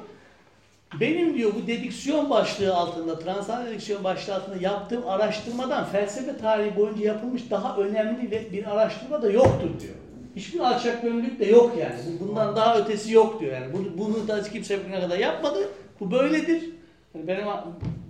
Benim 0.99 1.37
diyor 1.37 1.51
bu 1.55 1.67
dedüksiyon 1.67 2.29
başlığı 2.29 2.75
altında, 2.75 3.19
transan 3.19 3.65
dedüksiyon 3.65 4.03
başlığı 4.03 4.35
altında 4.35 4.55
yaptığım 4.61 5.07
araştırmadan 5.07 5.85
felsefe 5.85 6.37
tarihi 6.37 6.75
boyunca 6.75 7.05
yapılmış 7.05 7.41
daha 7.49 7.77
önemli 7.77 8.31
bir 8.51 8.71
araştırma 8.71 9.21
da 9.21 9.31
yoktur 9.31 9.69
diyor. 9.81 9.93
Hiçbir 10.35 10.59
alçak 10.59 11.01
gönüllülük 11.01 11.39
de 11.39 11.45
yok 11.45 11.73
yani. 11.79 11.95
Bu- 12.19 12.27
Bundan 12.27 12.55
daha 12.55 12.77
ötesi 12.79 13.13
yok 13.13 13.39
diyor 13.41 13.53
yani. 13.53 13.73
Bunu, 13.73 13.97
bunu 13.97 14.27
da 14.27 14.43
kimse 14.43 14.79
bugüne 14.79 14.99
kadar 15.01 15.17
yapmadı. 15.17 15.69
Bu 15.99 16.11
böyledir. 16.11 16.63
Yani 17.15 17.27
benim 17.27 17.45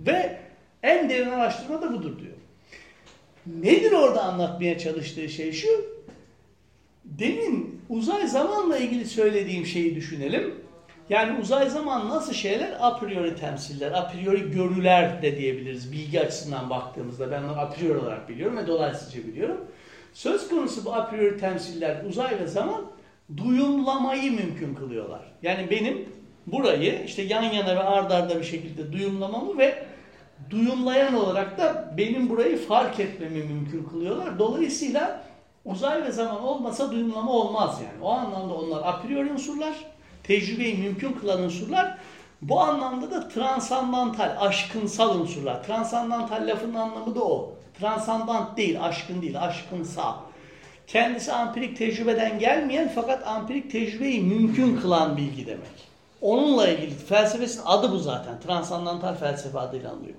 ve 0.06 0.38
en 0.82 1.10
derin 1.10 1.30
araştırma 1.30 1.82
da 1.82 1.92
budur 1.92 2.18
diyor. 2.18 2.32
Nedir 3.62 3.92
orada 3.92 4.22
anlatmaya 4.22 4.78
çalıştığı 4.78 5.28
şey 5.28 5.52
şu? 5.52 5.68
Demin 7.04 7.80
uzay 7.88 8.26
zamanla 8.28 8.78
ilgili 8.78 9.04
söylediğim 9.04 9.66
şeyi 9.66 9.96
düşünelim. 9.96 10.54
Yani 11.08 11.40
uzay 11.40 11.70
zaman 11.70 12.08
nasıl 12.08 12.32
şeyler? 12.32 12.76
A 12.80 12.96
priori 12.96 13.36
temsiller, 13.36 13.92
a 13.92 14.08
priori 14.08 14.50
görüler 14.50 15.22
de 15.22 15.38
diyebiliriz 15.38 15.92
bilgi 15.92 16.20
açısından 16.20 16.70
baktığımızda. 16.70 17.30
Ben 17.30 17.42
onu 17.42 17.60
a 17.60 17.70
priori 17.70 17.98
olarak 17.98 18.28
biliyorum 18.28 18.56
ve 18.56 18.66
dolayısıyla 18.66 19.28
biliyorum. 19.28 19.64
Söz 20.12 20.48
konusu 20.48 20.84
bu 20.84 20.94
a 20.94 21.06
priori 21.06 21.38
temsiller 21.38 22.04
uzay 22.04 22.40
ve 22.40 22.46
zaman 22.46 22.86
duyumlamayı 23.36 24.32
mümkün 24.32 24.74
kılıyorlar. 24.74 25.20
Yani 25.42 25.70
benim 25.70 26.08
burayı 26.46 27.04
işte 27.04 27.22
yan 27.22 27.42
yana 27.42 27.76
ve 27.76 27.82
ard 27.82 28.10
arda 28.10 28.38
bir 28.38 28.44
şekilde 28.44 28.92
duyumlamamı 28.92 29.58
ve 29.58 29.86
duyumlayan 30.50 31.14
olarak 31.14 31.58
da 31.58 31.94
benim 31.96 32.28
burayı 32.28 32.58
fark 32.58 33.00
etmemi 33.00 33.42
mümkün 33.44 33.84
kılıyorlar. 33.84 34.38
Dolayısıyla 34.38 35.24
uzay 35.64 36.04
ve 36.04 36.12
zaman 36.12 36.44
olmasa 36.44 36.92
duyumlama 36.92 37.32
olmaz 37.32 37.80
yani. 37.84 38.04
O 38.04 38.10
anlamda 38.10 38.54
onlar 38.54 38.82
a 38.84 39.00
priori 39.00 39.32
unsurlar, 39.32 39.74
tecrübeyi 40.26 40.78
mümkün 40.78 41.12
kılan 41.12 41.42
unsurlar. 41.42 41.98
Bu 42.42 42.60
anlamda 42.60 43.10
da 43.10 43.28
transandantal, 43.28 44.36
aşkınsal 44.40 45.20
unsurlar. 45.20 45.64
Transandantal 45.64 46.46
lafının 46.46 46.74
anlamı 46.74 47.14
da 47.14 47.24
o. 47.24 47.52
Transandant 47.78 48.56
değil, 48.56 48.84
aşkın 48.84 49.22
değil, 49.22 49.42
aşkınsal. 49.42 50.14
Kendisi 50.86 51.32
ampirik 51.32 51.76
tecrübeden 51.76 52.38
gelmeyen 52.38 52.92
fakat 52.94 53.26
ampirik 53.26 53.70
tecrübeyi 53.70 54.22
mümkün 54.22 54.76
kılan 54.76 55.16
bilgi 55.16 55.46
demek. 55.46 55.86
Onunla 56.20 56.68
ilgili 56.68 56.94
felsefesinin 56.94 57.64
adı 57.66 57.92
bu 57.92 57.98
zaten. 57.98 58.40
Transandantal 58.40 59.14
felsefe 59.14 59.58
adıyla 59.58 59.92
anılıyor. 59.92 60.14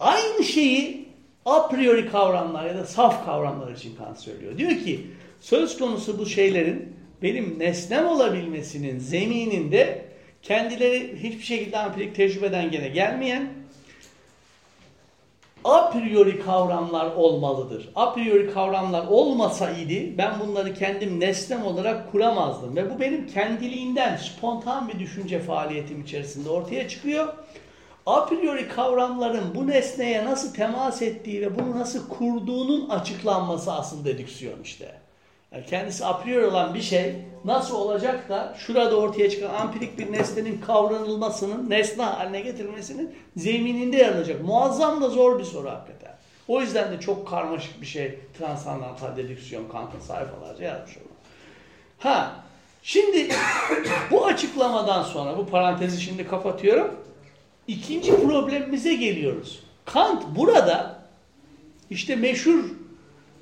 Aynı 0.00 0.44
şeyi 0.44 1.08
a 1.44 1.68
priori 1.68 2.10
kavramlar 2.10 2.64
ya 2.64 2.74
da 2.74 2.84
saf 2.84 3.24
kavramlar 3.24 3.72
için 3.72 3.96
Kant 3.96 4.18
söylüyor. 4.18 4.58
Diyor 4.58 4.70
ki 4.70 5.06
söz 5.40 5.78
konusu 5.78 6.18
bu 6.18 6.26
şeylerin 6.26 6.95
benim 7.22 7.58
nesnem 7.58 8.06
olabilmesinin 8.06 8.98
zemininde 8.98 10.04
kendileri 10.42 11.22
hiçbir 11.22 11.44
şekilde 11.44 11.78
ampirik 11.78 12.14
tecrübeden 12.14 12.70
gene 12.70 12.88
gelmeyen 12.88 13.48
a 15.66 15.90
priori 15.90 16.40
kavramlar 16.40 17.14
olmalıdır. 17.14 17.88
A 17.94 18.12
priori 18.12 18.52
kavramlar 18.52 19.06
olmasaydı 19.06 20.18
ben 20.18 20.40
bunları 20.40 20.74
kendim 20.74 21.20
nesnem 21.20 21.66
olarak 21.66 22.12
kuramazdım. 22.12 22.76
Ve 22.76 22.94
bu 22.94 23.00
benim 23.00 23.26
kendiliğinden 23.26 24.16
spontan 24.16 24.88
bir 24.88 24.98
düşünce 24.98 25.38
faaliyetim 25.38 26.02
içerisinde 26.02 26.50
ortaya 26.50 26.88
çıkıyor. 26.88 27.34
A 28.06 28.26
priori 28.26 28.68
kavramların 28.68 29.54
bu 29.54 29.66
nesneye 29.66 30.24
nasıl 30.24 30.54
temas 30.54 31.02
ettiği 31.02 31.42
ve 31.42 31.58
bunu 31.58 31.78
nasıl 31.78 32.08
kurduğunun 32.08 32.88
açıklanması 32.88 33.72
aslında 33.72 34.04
dedüksiyon 34.04 34.62
işte. 34.62 35.05
Yani 35.56 35.66
kendisi 35.66 36.04
a 36.04 36.18
priori 36.18 36.46
olan 36.46 36.74
bir 36.74 36.82
şey 36.82 37.14
nasıl 37.44 37.74
olacak 37.74 38.28
da 38.28 38.54
şurada 38.58 38.96
ortaya 38.96 39.30
çıkan 39.30 39.54
ampirik 39.54 39.98
bir 39.98 40.12
nesnenin 40.12 40.60
kavranılmasının, 40.60 41.70
nesne 41.70 42.02
haline 42.02 42.40
getirilmesinin 42.40 43.14
zemininde 43.36 43.96
yer 43.96 44.12
alacak. 44.12 44.44
Muazzam 44.44 45.02
da 45.02 45.08
zor 45.08 45.38
bir 45.38 45.44
soru 45.44 45.70
hakikaten. 45.70 46.16
O 46.48 46.60
yüzden 46.60 46.92
de 46.92 47.00
çok 47.00 47.28
karmaşık 47.28 47.80
bir 47.80 47.86
şey 47.86 48.18
transandantal 48.38 49.16
dedüksiyon 49.16 49.68
Kant'ın 49.68 50.00
sayfalarca 50.00 50.64
yazmış 50.64 50.96
onu. 50.96 51.06
Ha, 51.98 52.32
şimdi 52.82 53.28
bu 54.10 54.26
açıklamadan 54.26 55.02
sonra 55.02 55.38
bu 55.38 55.46
parantezi 55.46 56.00
şimdi 56.00 56.28
kapatıyorum. 56.28 56.94
İkinci 57.66 58.16
problemimize 58.16 58.94
geliyoruz. 58.94 59.62
Kant 59.84 60.22
burada 60.36 61.02
işte 61.90 62.16
meşhur 62.16 62.64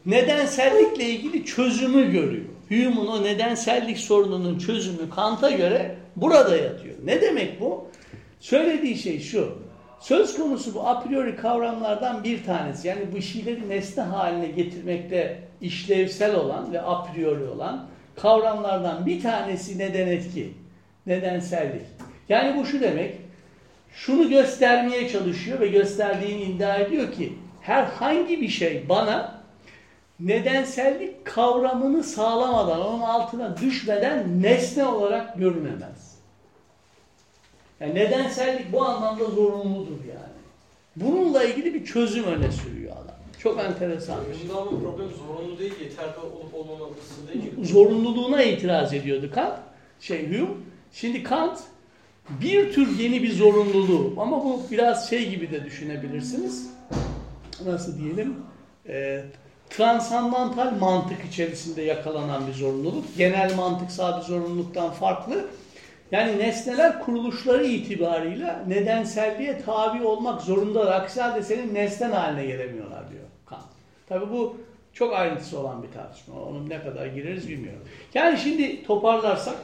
nedensellikle 0.07 1.05
ilgili 1.05 1.45
çözümü 1.45 2.13
görüyor. 2.13 2.45
Hume'un 2.69 3.07
o 3.07 3.23
nedensellik 3.23 3.99
sorununun 3.99 4.59
çözümü 4.59 5.11
Kant'a 5.11 5.51
göre 5.51 5.97
burada 6.17 6.57
yatıyor. 6.57 6.95
Ne 7.05 7.21
demek 7.21 7.61
bu? 7.61 7.89
Söylediği 8.41 8.97
şey 8.97 9.21
şu. 9.21 9.59
Söz 10.01 10.37
konusu 10.37 10.75
bu 10.75 10.89
a 10.89 11.01
priori 11.01 11.37
kavramlardan 11.37 12.25
bir 12.25 12.45
tanesi. 12.45 12.89
Yani 12.89 13.03
bu 13.17 13.23
şeyleri 13.23 13.69
nesne 13.69 14.03
haline 14.03 14.47
getirmekte 14.47 15.39
işlevsel 15.61 16.35
olan 16.35 16.73
ve 16.73 16.81
a 16.81 17.03
priori 17.03 17.45
olan 17.45 17.87
kavramlardan 18.17 19.07
bir 19.07 19.23
tanesi 19.23 19.79
neden 19.79 20.07
etki. 20.07 20.53
Nedensellik. 21.07 21.83
Yani 22.29 22.57
bu 22.57 22.67
şu 22.67 22.81
demek. 22.81 23.15
Şunu 23.93 24.29
göstermeye 24.29 25.09
çalışıyor 25.09 25.61
ve 25.61 25.69
gösterdiğini 25.69 26.43
iddia 26.43 26.77
ediyor 26.77 27.13
ki 27.13 27.33
herhangi 27.61 28.41
bir 28.41 28.49
şey 28.49 28.89
bana 28.89 29.43
nedensellik 30.21 31.25
kavramını 31.25 32.05
sağlamadan, 32.05 32.81
onun 32.81 33.01
altına 33.01 33.57
düşmeden 33.57 34.43
nesne 34.43 34.87
olarak 34.87 35.39
görünemez. 35.39 36.15
Yani 37.81 37.95
nedensellik 37.95 38.73
bu 38.73 38.85
anlamda 38.85 39.25
zorunludur 39.25 40.05
yani. 40.09 40.35
Bununla 40.97 41.45
ilgili 41.45 41.75
bir 41.75 41.85
çözüm 41.85 42.25
öne 42.25 42.53
sürüyor 42.53 42.93
adam. 42.93 43.17
Çok 43.39 43.61
enteresan. 43.61 44.19
bir 44.31 44.49
şey. 44.49 44.57
Ama 44.57 44.71
problem 44.71 45.09
zorunlu 45.27 45.59
değil, 45.59 45.75
yeterli 45.81 46.19
olup 46.19 46.55
olmaması 46.55 47.29
değil. 47.29 47.53
Zorunluluğuna 47.62 48.43
itiraz 48.43 48.93
ediyordu 48.95 49.31
Kant. 49.35 49.59
Şey 50.01 50.27
Hume. 50.27 50.49
Şimdi 50.93 51.23
Kant 51.23 51.61
bir 52.29 52.73
tür 52.73 52.99
yeni 52.99 53.23
bir 53.23 53.33
zorunluluğu 53.33 54.15
ama 54.21 54.45
bu 54.45 54.62
biraz 54.71 55.11
şey 55.11 55.31
gibi 55.31 55.51
de 55.51 55.65
düşünebilirsiniz. 55.65 56.71
Nasıl 57.65 57.99
diyelim? 57.99 58.37
Ee, 58.89 59.25
transandantal 59.77 60.70
mantık 60.70 61.25
içerisinde 61.25 61.83
yakalanan 61.83 62.47
bir 62.47 62.53
zorunluluk. 62.53 63.05
Genel 63.16 63.55
mantıksal 63.55 64.20
bir 64.20 64.25
zorunluluktan 64.25 64.91
farklı. 64.91 65.45
Yani 66.11 66.39
nesneler 66.39 67.01
kuruluşları 67.01 67.66
itibarıyla 67.66 68.64
nedenselliğe 68.68 69.62
tabi 69.62 70.05
olmak 70.05 70.43
zorundalar. 70.43 70.93
Aksi 70.93 71.20
halde 71.20 71.43
senin 71.43 71.75
nesnen 71.75 72.11
haline 72.11 72.47
gelemiyorlar 72.47 73.11
diyor 73.11 73.22
Kant. 73.47 73.62
Tabii 74.09 74.31
bu 74.31 74.57
çok 74.93 75.14
ayrıntısı 75.14 75.59
olan 75.59 75.83
bir 75.83 75.93
tartışma. 75.93 76.35
Onun 76.41 76.68
ne 76.68 76.83
kadar 76.83 77.07
gireriz 77.07 77.49
bilmiyorum. 77.49 77.83
Yani 78.14 78.39
şimdi 78.39 78.83
toparlarsak 78.83 79.57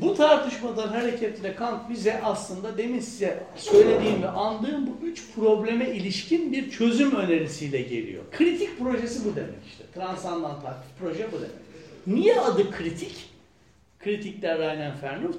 bu 0.00 0.14
tartışmadan 0.14 0.88
hareketle 0.88 1.54
Kant 1.54 1.90
bize 1.90 2.20
aslında 2.22 2.78
demin 2.78 3.00
size 3.00 3.42
söylediğim 3.56 4.22
ve 4.22 4.28
andığım 4.28 4.86
bu 4.86 5.06
üç 5.06 5.22
probleme 5.34 5.90
ilişkin 5.90 6.52
bir 6.52 6.70
çözüm 6.70 7.14
önerisiyle 7.16 7.82
geliyor. 7.82 8.22
Kritik 8.32 8.78
projesi 8.78 9.24
bu 9.24 9.36
demek 9.36 9.66
işte. 9.70 9.84
Transandantal 9.94 10.74
proje 10.98 11.32
bu 11.32 11.36
demek. 11.36 11.50
Niye 12.06 12.40
adı 12.40 12.70
kritik? 12.70 13.30
Kritik 13.98 14.42
der 14.42 14.58
Reinen 14.58 14.96
Fernunft. 14.96 15.38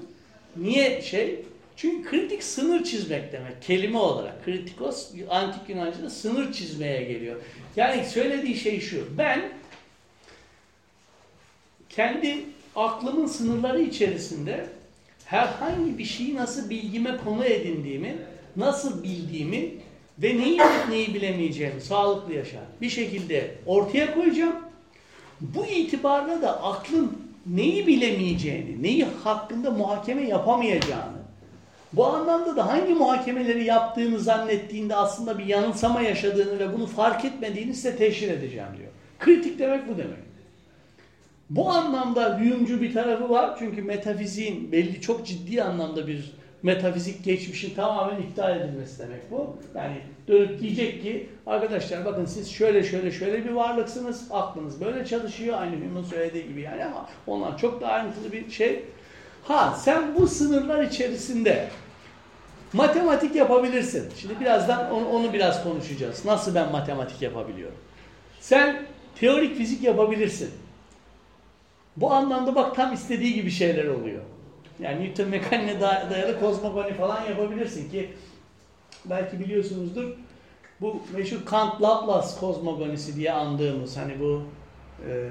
Niye 0.55 1.01
şey? 1.01 1.45
Çünkü 1.76 2.09
kritik 2.09 2.43
sınır 2.43 2.84
çizmek 2.84 3.32
demek 3.32 3.62
kelime 3.62 3.97
olarak. 3.97 4.45
Kritikos 4.45 5.12
antik 5.30 5.70
Yunanca'da 5.70 6.09
sınır 6.09 6.53
çizmeye 6.53 7.03
geliyor. 7.03 7.41
Yani 7.76 8.05
söylediği 8.05 8.55
şey 8.55 8.80
şu. 8.80 9.18
Ben 9.18 9.49
kendi 11.89 12.45
aklımın 12.76 13.26
sınırları 13.26 13.82
içerisinde 13.82 14.65
herhangi 15.26 15.97
bir 15.97 16.05
şeyi 16.05 16.36
nasıl 16.36 16.69
bilgime 16.69 17.17
konu 17.17 17.45
edindiğimi, 17.45 18.15
nasıl 18.55 19.03
bildiğimi 19.03 19.72
ve 20.19 20.38
neyi 20.38 20.59
bilip 20.59 20.89
neyi 20.89 21.13
bilemeyeceğimi 21.13 21.82
sağlıklı 21.82 22.34
yaşar 22.34 22.61
bir 22.82 22.89
şekilde 22.89 23.55
ortaya 23.65 24.13
koyacağım. 24.13 24.55
Bu 25.41 25.65
itibarla 25.65 26.41
da 26.41 26.63
aklın 26.63 27.17
neyi 27.45 27.88
bilemeyeceğini, 27.88 28.84
neyi 28.84 29.05
hakkında 29.24 29.72
muhakeme 29.72 30.28
yapamayacağını, 30.28 31.22
bu 31.93 32.05
anlamda 32.05 32.55
da 32.55 32.67
hangi 32.67 32.93
muhakemeleri 32.93 33.63
yaptığını 33.63 34.19
zannettiğinde 34.19 34.95
aslında 34.95 35.39
bir 35.39 35.45
yanılsama 35.45 36.01
yaşadığını 36.01 36.59
ve 36.59 36.74
bunu 36.74 36.88
fark 36.88 37.26
etmediğini 37.26 37.76
size 37.76 37.95
teşhir 37.95 38.30
edeceğim 38.30 38.67
diyor. 38.78 38.89
Kritik 39.19 39.59
demek 39.59 39.88
bu 39.88 39.97
demek. 39.97 40.30
Bu 41.52 41.70
anlamda 41.70 42.39
hüyumcu 42.39 42.82
bir 42.82 42.93
tarafı 42.93 43.30
var. 43.30 43.56
Çünkü 43.60 43.82
metafiziğin 43.82 44.72
belli 44.72 45.02
çok 45.02 45.26
ciddi 45.28 45.64
anlamda 45.64 46.08
bir 46.08 46.34
metafizik 46.64 47.26
geçmişin 47.26 47.76
tamamen 47.76 48.22
iptal 48.22 48.60
edilmesi 48.60 48.99
demek 48.99 49.32
bu. 49.32 49.58
Yani 49.76 49.97
dönüp 50.28 50.60
diyecek 50.60 51.04
ki 51.04 51.30
arkadaşlar 51.47 52.06
bakın 52.06 52.26
siz 52.26 52.52
şöyle 52.52 52.84
şöyle 52.84 53.12
şöyle 53.12 53.45
bir 53.45 53.52
varlıksınız. 53.52 54.28
Aklınız 54.32 54.82
böyle 54.82 55.06
çalışıyor. 55.06 55.58
Aynı 55.62 55.76
Hume'un 55.76 56.04
söylediği 56.04 56.47
gibi 56.47 56.62
yani 56.62 56.86
ama 56.86 57.10
onlar 57.28 57.58
çok 57.58 57.82
daha 57.82 57.91
ayrıntılı 57.91 58.32
bir 58.32 58.52
şey. 58.52 58.84
Ha 59.43 59.76
sen 59.80 60.16
bu 60.16 60.28
sınırlar 60.28 60.84
içerisinde 60.84 61.68
matematik 62.74 63.36
yapabilirsin. 63.36 64.10
Şimdi 64.18 64.39
birazdan 64.39 64.91
onu, 64.91 65.10
onu 65.10 65.34
biraz 65.34 65.64
konuşacağız. 65.64 66.26
Nasıl 66.26 66.56
ben 66.56 66.72
matematik 66.72 67.22
yapabiliyorum? 67.22 67.78
Sen 68.39 68.86
teorik 69.16 69.58
fizik 69.58 69.84
yapabilirsin. 69.84 70.61
Bu 71.98 72.12
anlamda 72.12 72.56
bak 72.56 72.76
tam 72.76 72.94
istediği 72.94 73.34
gibi 73.34 73.52
şeyler 73.52 73.86
oluyor. 73.86 74.22
Yani 74.80 75.06
Newton 75.06 75.28
mekaniğine 75.30 75.82
dayalı 75.82 76.39
kozmogoni 76.39 76.94
falan 76.94 77.26
yapabilirsin 77.26 77.92
ki 77.92 78.14
belki 79.06 79.39
biliyorsunuzdur 79.39 80.18
bu 80.82 81.02
meşhur 81.14 81.46
Kant-Laplace 81.46 82.39
kozmogonisi 82.39 83.16
diye 83.16 83.32
andığımız 83.32 83.98
hani 83.98 84.20
bu 84.20 84.42
e, 85.08 85.30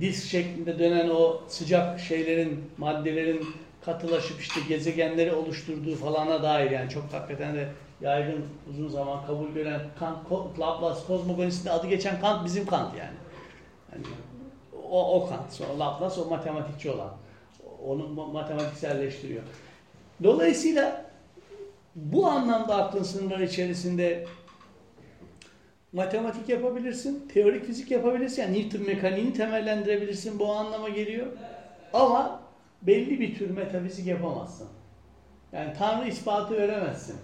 disk 0.00 0.30
şeklinde 0.30 0.78
dönen 0.78 1.08
o 1.08 1.40
sıcak 1.48 2.00
şeylerin, 2.00 2.70
maddelerin 2.78 3.46
katılaşıp 3.84 4.40
işte 4.40 4.60
gezegenleri 4.68 5.32
oluşturduğu 5.32 5.96
falana 5.96 6.42
dair 6.42 6.70
yani 6.70 6.90
çok 6.90 7.12
hakikaten 7.12 7.54
de 7.54 7.68
yaygın 8.00 8.44
uzun 8.70 8.88
zaman 8.88 9.26
kabul 9.26 9.48
gören 9.48 9.80
Kant, 9.98 10.30
Laplace 10.60 11.00
kozmogonisinde 11.06 11.70
adı 11.70 11.86
geçen 11.86 12.20
Kant 12.20 12.44
bizim 12.44 12.66
Kant 12.66 12.94
yani. 12.98 13.16
yani 13.92 14.04
o, 14.94 15.20
o 15.20 15.28
Kant. 15.28 15.52
Sonra 15.52 15.78
Laplace 15.78 16.20
o 16.20 16.28
matematikçi 16.28 16.90
olan. 16.90 17.12
Onu 17.86 18.08
matematikselleştiriyor. 18.08 19.42
Dolayısıyla 20.22 21.04
bu 21.94 22.26
anlamda 22.26 22.76
aklın 22.76 23.02
sınırları 23.02 23.44
içerisinde 23.44 24.24
matematik 25.92 26.48
yapabilirsin, 26.48 27.28
teorik 27.28 27.66
fizik 27.66 27.90
yapabilirsin. 27.90 28.42
Yani 28.42 28.58
Newton 28.58 28.82
mekaniğini 28.82 29.32
temellendirebilirsin. 29.32 30.38
Bu 30.38 30.52
anlama 30.52 30.88
geliyor. 30.88 31.26
Ama 31.92 32.40
belli 32.82 33.20
bir 33.20 33.34
tür 33.38 33.50
metafizik 33.50 34.06
yapamazsın. 34.06 34.68
Yani 35.52 35.72
Tanrı 35.78 36.08
ispatı 36.08 36.54
veremezsin. 36.54 37.16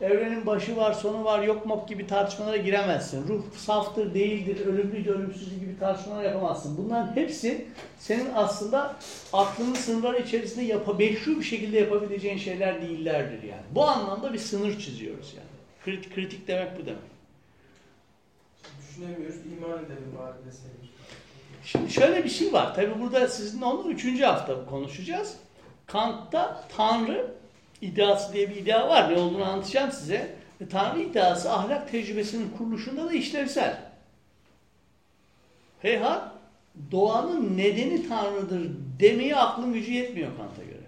Evrenin 0.00 0.46
başı 0.46 0.76
var, 0.76 0.92
sonu 0.92 1.24
var, 1.24 1.42
yok 1.42 1.66
mok 1.66 1.88
gibi 1.88 2.06
tartışmalara 2.06 2.56
giremezsin. 2.56 3.28
Ruh 3.28 3.42
saftır, 3.56 4.14
değildir, 4.14 4.66
ölümlüdür, 4.66 5.14
ölümsüz 5.14 5.60
gibi 5.60 5.78
tartışmalar 5.78 6.24
yapamazsın. 6.24 6.76
Bunların 6.76 7.16
hepsi 7.16 7.66
senin 7.98 8.28
aslında 8.34 8.96
aklının 9.32 9.74
sınırları 9.74 10.22
içerisinde 10.22 10.64
yapa, 10.64 10.92
meşru 10.92 11.38
bir 11.38 11.44
şekilde 11.44 11.78
yapabileceğin 11.78 12.38
şeyler 12.38 12.82
değillerdir 12.82 13.42
yani. 13.42 13.62
Bu 13.70 13.84
anlamda 13.84 14.32
bir 14.32 14.38
sınır 14.38 14.78
çiziyoruz 14.78 15.34
yani. 15.36 15.46
Kritik, 15.84 16.14
kritik 16.14 16.48
demek 16.48 16.78
bu 16.80 16.86
demek. 16.86 17.00
Düşünemiyoruz, 18.80 19.36
iman 19.36 19.84
edelim 19.84 20.14
bari 20.18 20.46
deseydik. 20.46 20.90
Şimdi 21.64 21.90
şöyle 21.90 22.24
bir 22.24 22.30
şey 22.30 22.52
var. 22.52 22.74
Tabi 22.74 23.00
burada 23.00 23.28
sizinle 23.28 23.64
onu 23.64 23.90
üçüncü 23.90 24.24
hafta 24.24 24.64
konuşacağız. 24.64 25.36
Kant'ta 25.86 26.64
Tanrı 26.76 27.39
iddiası 27.82 28.32
diye 28.32 28.50
bir 28.50 28.56
iddia 28.56 28.88
var. 28.88 29.12
Ne 29.12 29.18
olduğunu 29.18 29.44
anlatacağım 29.44 29.92
size. 29.92 30.34
Ve 30.60 30.68
Tanrı 30.68 31.00
iddiası 31.00 31.52
ahlak 31.52 31.90
tecrübesinin 31.90 32.50
kuruluşunda 32.58 33.06
da 33.06 33.12
işlevsel. 33.12 33.80
Heyhat 35.82 36.32
doğanın 36.90 37.56
nedeni 37.56 38.08
Tanrı'dır 38.08 38.70
demeye 39.00 39.36
aklın 39.36 39.72
gücü 39.72 39.92
yetmiyor 39.92 40.36
Kant'a 40.36 40.62
göre. 40.62 40.86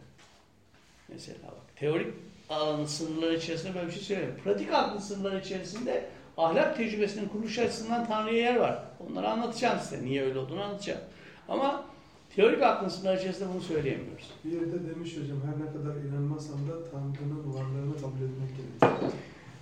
Mesela 1.08 1.38
bak 1.42 1.76
teorik 1.76 2.14
alanın 2.50 2.86
sınırları 2.86 3.36
içerisinde 3.36 3.74
böyle 3.74 3.86
bir 3.86 3.92
şey 3.92 4.02
söyleyeyim. 4.02 4.40
Pratik 4.44 4.72
aklın 4.72 4.98
sınırları 4.98 5.40
içerisinde 5.40 6.04
ahlak 6.36 6.76
tecrübesinin 6.76 7.28
kuruluş 7.28 7.58
açısından 7.58 8.06
Tanrı'ya 8.06 8.42
yer 8.42 8.56
var. 8.56 8.82
Onları 9.10 9.28
anlatacağım 9.28 9.78
size. 9.80 10.04
Niye 10.04 10.22
öyle 10.22 10.38
olduğunu 10.38 10.62
anlatacağım. 10.62 11.00
Ama 11.48 11.84
teorik 12.36 12.62
aklın 12.62 12.88
sınırları 12.88 13.18
içerisinde 13.18 13.48
bunu 13.54 13.60
söyleyemiyoruz. 13.60 14.30
Bir 14.44 14.52
yerde 14.52 14.90
demiş 14.90 15.10
hocam 15.16 15.38
her 15.46 15.66
ne 15.66 15.72
kadar 15.72 15.96
inanmasam 16.04 16.56
da 16.68 16.90
Tanrı'nın 16.90 17.54
varlığını 17.54 17.94
kabul 18.00 18.16
etmek 18.16 18.48
gerekiyor. 18.56 19.12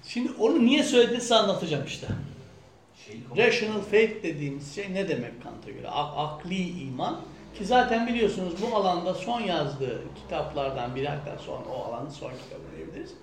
Şimdi 0.05 0.33
onu 0.39 0.65
niye 0.65 0.83
söylediğinizi 0.83 1.35
anlatacağım 1.35 1.85
işte. 1.87 2.07
Rational 3.37 3.81
faith 3.81 4.23
dediğimiz 4.23 4.75
şey 4.75 4.95
ne 4.95 5.09
demek 5.09 5.43
Kant'a 5.43 5.71
göre? 5.71 5.89
A- 5.89 6.25
akli 6.27 6.83
iman. 6.83 7.21
Ki 7.59 7.65
zaten 7.65 8.07
biliyorsunuz 8.07 8.53
bu 8.63 8.77
alanda 8.77 9.15
son 9.15 9.41
yazdığı 9.41 10.03
kitaplardan 10.23 10.95
biri 10.97 11.09
hatta 11.09 11.39
son 11.39 11.65
o 11.65 11.85
alanın 11.85 12.11
son 12.11 12.31
kitabı 12.31 12.77
diyebiliriz. 12.77 13.15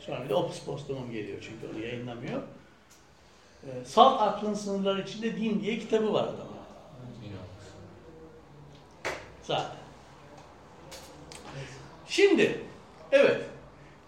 Sonra 0.00 0.24
bir 0.24 0.28
de 0.28 0.34
Opus 0.34 0.60
Postumum 0.60 1.12
geliyor 1.12 1.38
çünkü 1.40 1.74
onu 1.74 1.84
yayınlamıyor. 1.84 2.42
Ee, 3.66 3.84
Salt 3.84 4.22
aklın 4.22 4.54
sınırları 4.54 5.02
içinde 5.02 5.36
din 5.36 5.60
diye 5.60 5.78
kitabı 5.78 6.12
var 6.12 6.24
adamın. 6.24 6.55
Zaten. 9.46 9.76
Şimdi, 12.08 12.60
evet. 13.12 13.40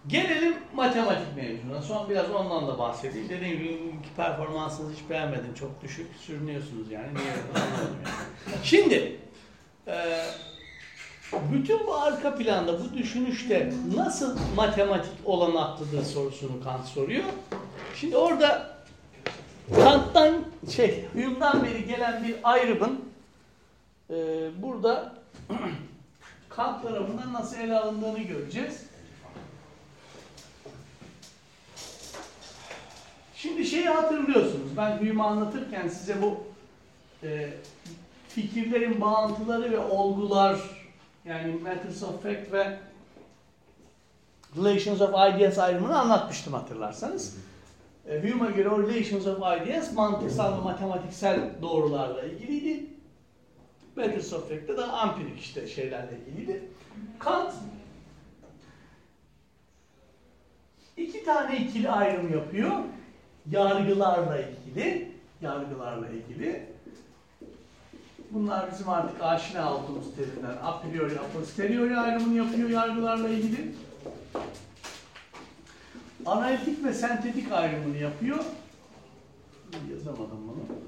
Gelelim 0.07 0.55
matematik 0.73 1.35
mevzuna. 1.35 1.81
Son 1.81 2.09
biraz 2.09 2.31
ondan 2.31 2.67
da 2.67 2.79
bahsedeyim. 2.79 3.29
Dediğim 3.29 3.57
gibi 3.57 3.79
performansınızı 4.17 4.93
hiç 4.93 5.09
beğenmedim. 5.09 5.53
Çok 5.53 5.81
düşük 5.83 6.07
sürünüyorsunuz 6.15 6.91
yani. 6.91 7.07
Niye 7.13 7.25
yani. 7.27 8.57
Şimdi, 8.63 9.19
e, 9.87 10.25
bütün 11.51 11.87
bu 11.87 11.95
arka 11.95 12.35
planda, 12.35 12.79
bu 12.79 12.97
düşünüşte 12.97 13.73
nasıl 13.95 14.37
matematik 14.55 15.13
olanaklıdır 15.25 16.03
sorusunu 16.03 16.63
Kant 16.63 16.85
soruyor. 16.85 17.23
Şimdi 17.95 18.17
orada 18.17 18.77
Kant'tan, 19.75 20.45
şey, 20.75 21.05
Hume'dan 21.13 21.63
beri 21.63 21.87
gelen 21.87 22.23
bir 22.27 22.35
ayrımın 22.43 23.05
e, 24.09 24.15
burada 24.61 25.18
Kant 26.49 26.83
tarafından 26.83 27.33
nasıl 27.33 27.57
ele 27.57 27.79
alındığını 27.79 28.19
göreceğiz. 28.19 28.83
Şimdi 33.35 33.65
şeyi 33.65 33.87
hatırlıyorsunuz. 33.87 34.77
Ben 34.77 34.97
Hume'u 34.97 35.23
anlatırken 35.23 35.87
size 35.87 36.21
bu 36.21 36.43
e, 37.23 37.49
fikirlerin 38.27 39.01
bağıntıları 39.01 39.71
ve 39.71 39.79
olgular 39.79 40.59
yani 41.25 41.53
matters 41.53 42.03
of 42.03 42.23
fact 42.23 42.51
ve 42.51 42.79
relations 44.57 45.01
of 45.01 45.09
ideas 45.09 45.57
ayrımını 45.57 45.99
anlatmıştım 45.99 46.53
hatırlarsanız. 46.53 47.37
E, 48.07 48.21
Hume'a 48.21 48.49
göre 48.49 48.69
o 48.69 48.83
relations 48.83 49.27
of 49.27 49.37
ideas 49.37 49.93
mantıksal 49.93 50.57
ve 50.57 50.61
matematiksel 50.61 51.39
doğrularla 51.61 52.23
ilgiliydi. 52.23 52.98
Of 53.97 54.49
fact'te 54.49 54.77
de 54.77 54.83
ampirik 54.83 55.39
işte 55.39 55.67
şeylerle 55.67 56.17
ilgiliydi. 56.27 56.63
Kant 57.19 57.53
iki 60.97 61.23
tane 61.23 61.57
ikili 61.57 61.89
ayrım 61.89 62.33
yapıyor. 62.33 62.71
Yargılarla 63.51 64.37
ilgili. 64.39 65.11
yargılarla 65.41 66.09
ilgili. 66.09 66.65
Bunlar 68.31 68.71
bizim 68.71 68.89
artık 68.89 69.21
aşina 69.21 69.75
olduğumuz 69.75 70.15
terimler. 70.15 70.57
A 70.63 70.81
priori, 70.81 71.19
a 71.19 71.23
posteriori 71.33 71.97
ayrımını 71.97 72.37
yapıyor 72.37 72.69
yargılarla 72.69 73.29
ilgili. 73.29 73.75
Analitik 76.25 76.85
ve 76.85 76.93
sentetik 76.93 77.51
ayrımını 77.51 77.97
yapıyor. 77.97 78.45
Yazamadım 79.91 80.47
bunu. 80.47 80.78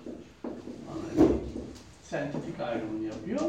Sentetik 2.12 2.60
ayrımını 2.60 3.06
yapıyor. 3.06 3.40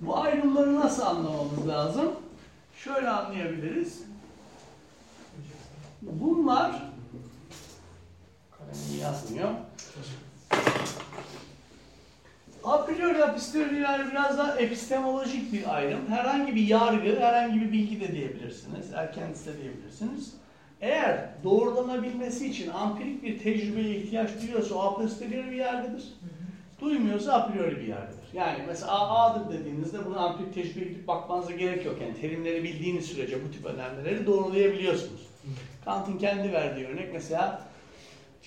Bu 0.00 0.18
ayrımları 0.18 0.74
nasıl 0.74 1.02
anlamamız 1.02 1.68
lazım? 1.68 2.12
Şöyle 2.76 3.08
anlayabiliriz. 3.08 4.02
Bunlar 6.02 6.82
yazmıyor. 9.00 9.48
A 12.64 12.84
priori 12.84 13.18
yani 13.82 14.10
biraz 14.10 14.38
daha 14.38 14.58
epistemolojik 14.58 15.52
bir 15.52 15.74
ayrım. 15.76 16.08
Herhangi 16.08 16.54
bir 16.54 16.66
yargı, 16.66 17.20
herhangi 17.20 17.60
bir 17.60 17.72
bilgi 17.72 18.00
de 18.00 18.12
diyebilirsiniz. 18.12 18.92
Erkendisi 18.94 19.46
de 19.46 19.62
diyebilirsiniz. 19.62 20.34
Eğer 20.80 21.28
doğrulanabilmesi 21.44 22.46
için 22.46 22.70
ampirik 22.70 23.22
bir 23.22 23.38
tecrübeye 23.38 23.96
ihtiyaç 23.96 24.30
duyuyorsa 24.42 24.74
o 24.74 24.80
a 24.80 24.94
posteriori 24.94 25.50
bir 25.50 25.56
yargıdır. 25.56 26.04
Duymuyorsa 26.80 27.32
a 27.32 27.46
priori 27.46 27.76
bir 27.80 27.86
yargıdır. 27.86 28.24
Yani 28.32 28.58
mesela 28.66 28.92
A 28.92 29.24
A'dır 29.24 29.58
dediğinizde 29.58 30.06
buna 30.06 30.20
ampirik 30.20 30.54
tecrübeye 30.54 30.86
gidip 30.86 31.08
bakmanıza 31.08 31.52
gerek 31.52 31.84
yok. 31.84 31.96
Yani 32.00 32.20
terimleri 32.20 32.64
bildiğiniz 32.64 33.04
sürece 33.04 33.44
bu 33.44 33.50
tip 33.50 33.64
önermeleri 33.64 34.26
doğrulayabiliyorsunuz. 34.26 35.26
Kant'ın 35.84 36.18
kendi 36.18 36.52
verdiği 36.52 36.86
örnek 36.86 37.12
mesela 37.12 37.60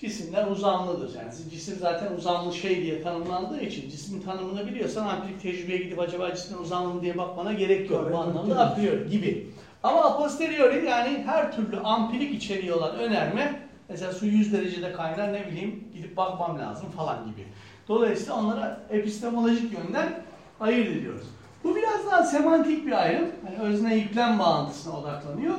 cisimler 0.02 0.48
uzamlıdır. 0.48 1.16
Yani 1.16 1.32
siz 1.32 1.52
cisim 1.52 1.78
zaten 1.80 2.14
uzamlı 2.14 2.54
şey 2.54 2.82
diye 2.84 3.02
tanımlandığı 3.02 3.62
için 3.62 3.90
cismin 3.90 4.22
tanımını 4.22 4.68
biliyorsan 4.68 5.08
ampirik 5.08 5.42
tecrübeye 5.42 5.78
gidip 5.78 6.00
acaba 6.00 6.36
cismin 6.36 6.58
uzamlı 6.58 6.94
mı 6.94 7.02
diye 7.02 7.18
bakmana 7.18 7.54
gerek 7.54 7.92
yok. 7.92 8.10
Bu 8.12 8.18
anlamda 8.18 8.60
a 8.60 8.76
priori 8.76 9.10
gibi. 9.10 9.48
Ama 9.84 10.02
a 10.02 10.18
posteriori 10.18 10.86
yani 10.86 11.24
her 11.26 11.52
türlü 11.52 11.80
ampirik 11.80 12.36
içeriği 12.36 12.74
olan 12.74 12.96
önerme 12.96 13.60
mesela 13.90 14.14
su 14.14 14.26
100 14.26 14.54
derecede 14.54 14.92
kaynar 14.92 15.34
ne 15.34 15.48
bileyim 15.48 15.84
gidip 15.94 16.18
bakmam 16.18 16.60
lazım 16.60 16.90
falan 16.92 17.26
gibi. 17.26 17.46
Dolayısıyla 17.90 18.36
onlara 18.36 18.80
epistemolojik 18.90 19.74
yönden 19.74 20.14
ayırt 20.60 20.88
ediyoruz. 20.88 21.28
Bu 21.64 21.76
biraz 21.76 22.06
daha 22.06 22.24
semantik 22.24 22.86
bir 22.86 23.04
ayrım. 23.04 23.28
Yani 23.46 23.70
özne 23.70 23.96
yüklem 23.96 24.40
bağıntısına 24.40 25.00
odaklanıyor. 25.00 25.56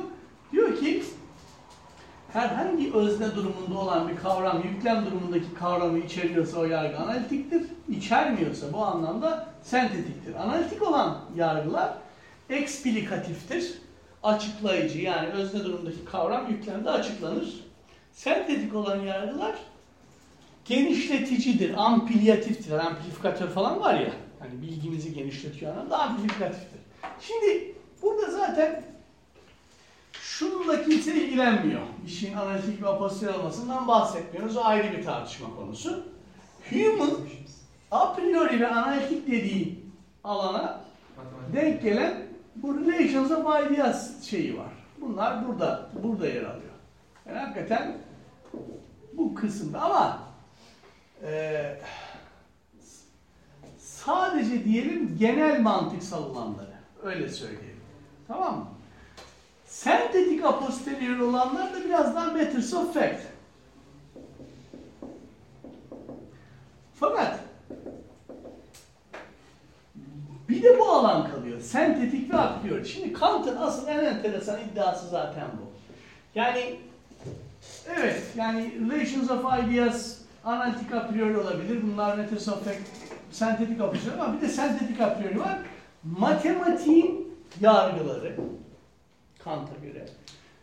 Diyor 0.51 0.79
ki 0.79 1.03
herhangi 2.33 2.93
özne 2.93 3.35
durumunda 3.35 3.79
olan 3.79 4.09
bir 4.09 4.15
kavram 4.15 4.63
yüklem 4.63 5.05
durumundaki 5.05 5.53
kavramı 5.59 5.97
içeriyorsa 5.97 6.59
o 6.59 6.65
yargı 6.65 6.97
analitiktir. 6.97 7.63
İçermiyorsa 7.89 8.73
bu 8.73 8.85
anlamda 8.85 9.47
sentetiktir. 9.61 10.35
Analitik 10.35 10.81
olan 10.81 11.17
yargılar 11.35 11.93
eksplikatiftir. 12.49 13.81
Açıklayıcı 14.23 15.01
yani 15.01 15.27
özne 15.27 15.63
durumundaki 15.63 16.05
kavram 16.05 16.49
yüklemde 16.49 16.89
açıklanır. 16.89 17.65
Sentetik 18.11 18.75
olan 18.75 18.99
yargılar 18.99 19.55
genişleticidir, 20.71 21.73
ampliyatiftir. 21.77 22.71
Amplifikatör 22.71 23.47
falan 23.47 23.79
var 23.79 23.99
ya, 23.99 24.11
hani 24.39 24.61
bilgimizi 24.61 25.13
genişletiyor 25.13 25.71
anlamda 25.71 25.99
amplifikatiftir. 25.99 26.79
Şimdi 27.21 27.75
burada 28.01 28.31
zaten 28.31 28.83
şununla 30.13 30.83
kimse 30.83 31.15
ilgilenmiyor. 31.15 31.81
İşin 32.05 32.33
analitik 32.33 32.83
ve 32.83 32.87
apostil 32.87 33.27
olmasından 33.27 33.87
bahsetmiyoruz. 33.87 34.57
O 34.57 34.63
ayrı 34.63 34.97
bir 34.97 35.03
tartışma 35.03 35.55
konusu. 35.55 36.03
Human 36.69 37.11
a 37.91 38.13
priori 38.13 38.59
ve 38.59 38.67
analitik 38.67 39.27
dediği 39.27 39.79
alana 40.23 40.81
denk 41.53 41.81
gelen 41.81 42.13
bu 42.55 42.79
relations 42.79 43.31
of 43.31 43.71
ideas 43.71 44.23
şeyi 44.23 44.57
var. 44.57 44.71
Bunlar 45.01 45.47
burada, 45.47 45.89
burada 46.03 46.27
yer 46.27 46.43
alıyor. 46.43 46.73
Yani 47.27 47.39
hakikaten 47.39 47.97
bu 49.13 49.35
kısımda 49.35 49.81
ama 49.81 50.30
e, 51.23 51.77
sadece 53.77 54.63
diyelim 54.63 55.17
genel 55.19 55.61
mantık 55.61 56.03
savulanları. 56.03 56.71
Öyle 57.03 57.29
söyleyelim. 57.29 57.81
Tamam 58.27 58.57
mı? 58.57 58.67
Sentetik 59.65 60.45
a 60.45 60.59
olanlar 61.19 61.73
da 61.73 61.85
biraz 61.85 62.15
daha 62.15 62.25
matters 62.25 62.73
of 62.73 62.93
fact. 62.93 63.21
Fakat 66.99 67.39
bir 70.49 70.63
de 70.63 70.79
bu 70.79 70.83
alan 70.83 71.31
kalıyor. 71.31 71.61
Sentetik 71.61 72.33
ve 72.33 72.37
a 72.37 72.59
priori. 72.61 72.89
Şimdi 72.89 73.13
Kant'ın 73.13 73.57
asıl 73.57 73.87
en 73.87 74.05
enteresan 74.05 74.59
iddiası 74.61 75.09
zaten 75.09 75.47
bu. 75.47 75.71
Yani 76.35 76.79
evet 77.95 78.23
yani 78.35 78.73
relations 78.91 79.31
of 79.31 79.45
ideas 79.63 80.20
analitik 80.45 80.93
a 80.93 81.07
priori 81.07 81.37
olabilir. 81.37 81.81
Bunlar 81.83 82.27
fact, 82.43 82.79
sentetik 83.31 83.81
a 83.81 83.91
priori 83.91 84.21
ama 84.21 84.35
bir 84.37 84.41
de 84.41 84.49
sentetik 84.49 85.01
a 85.01 85.13
priori 85.13 85.39
var. 85.39 85.57
Matematiğin 86.03 87.37
yargıları 87.61 88.35
Kant'a 89.39 89.85
göre 89.85 90.05